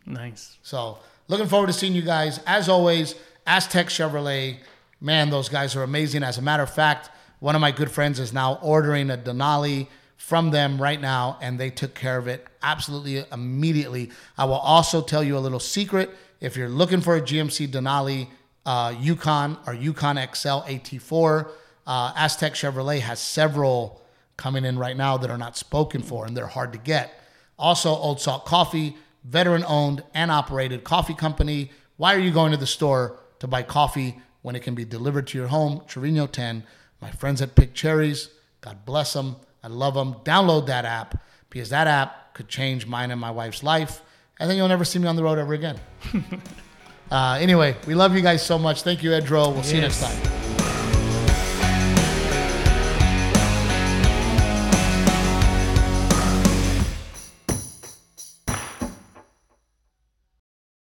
Nice. 0.04 0.56
So 0.62 0.98
looking 1.28 1.46
forward 1.46 1.68
to 1.68 1.72
seeing 1.72 1.94
you 1.94 2.02
guys. 2.02 2.40
As 2.46 2.68
always, 2.68 3.14
Aztec 3.46 3.86
Chevrolet, 3.86 4.56
man, 5.00 5.30
those 5.30 5.48
guys 5.48 5.76
are 5.76 5.84
amazing. 5.84 6.24
As 6.24 6.38
a 6.38 6.42
matter 6.42 6.64
of 6.64 6.74
fact, 6.74 7.10
one 7.40 7.54
of 7.54 7.60
my 7.60 7.70
good 7.70 7.90
friends 7.90 8.18
is 8.18 8.32
now 8.32 8.58
ordering 8.62 9.10
a 9.10 9.16
Denali 9.16 9.88
from 10.16 10.50
them 10.50 10.80
right 10.80 11.00
now, 11.00 11.38
and 11.42 11.58
they 11.58 11.70
took 11.70 11.94
care 11.94 12.16
of 12.16 12.28
it 12.28 12.46
absolutely 12.62 13.24
immediately. 13.32 14.10
I 14.38 14.44
will 14.46 14.54
also 14.54 15.02
tell 15.02 15.22
you 15.22 15.36
a 15.36 15.40
little 15.40 15.60
secret. 15.60 16.10
If 16.40 16.56
you're 16.56 16.68
looking 16.68 17.00
for 17.00 17.16
a 17.16 17.20
GMC 17.20 17.68
Denali 17.68 18.28
uh, 18.64 18.94
Yukon 18.98 19.58
or 19.66 19.74
Yukon 19.74 20.16
XL 20.16 20.64
AT4, 20.64 21.50
uh, 21.86 22.12
Aztec 22.16 22.54
Chevrolet 22.54 23.00
has 23.00 23.20
several 23.20 24.00
coming 24.36 24.64
in 24.64 24.78
right 24.78 24.96
now 24.96 25.16
that 25.18 25.30
are 25.30 25.38
not 25.38 25.56
spoken 25.56 26.02
for, 26.02 26.26
and 26.26 26.36
they're 26.36 26.46
hard 26.46 26.72
to 26.72 26.78
get. 26.78 27.20
Also, 27.58 27.90
Old 27.90 28.20
Salt 28.20 28.46
Coffee, 28.46 28.96
veteran 29.24 29.64
owned 29.66 30.02
and 30.12 30.30
operated 30.30 30.84
coffee 30.84 31.14
company. 31.14 31.70
Why 31.96 32.14
are 32.14 32.18
you 32.18 32.32
going 32.32 32.52
to 32.52 32.58
the 32.58 32.66
store 32.66 33.18
to 33.38 33.46
buy 33.46 33.62
coffee 33.62 34.18
when 34.42 34.56
it 34.56 34.62
can 34.62 34.74
be 34.74 34.84
delivered 34.84 35.26
to 35.28 35.38
your 35.38 35.48
home? 35.48 35.82
Trevino 35.86 36.26
10. 36.26 36.64
My 37.04 37.10
friends 37.10 37.42
at 37.42 37.54
Pick 37.54 37.74
Cherries, 37.74 38.30
God 38.62 38.86
bless 38.86 39.12
them. 39.12 39.36
I 39.62 39.68
love 39.68 39.92
them. 39.92 40.14
Download 40.24 40.64
that 40.68 40.86
app 40.86 41.22
because 41.50 41.68
that 41.68 41.86
app 41.86 42.32
could 42.32 42.48
change 42.48 42.86
mine 42.86 43.10
and 43.10 43.20
my 43.20 43.30
wife's 43.30 43.62
life. 43.62 44.00
And 44.40 44.48
then 44.48 44.56
you'll 44.56 44.68
never 44.68 44.86
see 44.86 44.98
me 44.98 45.06
on 45.06 45.14
the 45.14 45.22
road 45.22 45.38
ever 45.38 45.52
again. 45.52 45.78
uh, 47.10 47.36
anyway, 47.38 47.76
we 47.86 47.94
love 47.94 48.14
you 48.14 48.22
guys 48.22 48.44
so 48.44 48.58
much. 48.58 48.84
Thank 48.84 49.02
you, 49.02 49.10
Edro. 49.10 49.52
We'll 49.52 49.62
see 49.62 49.76
you 49.76 49.82
next 49.82 50.00
time. 50.00 50.43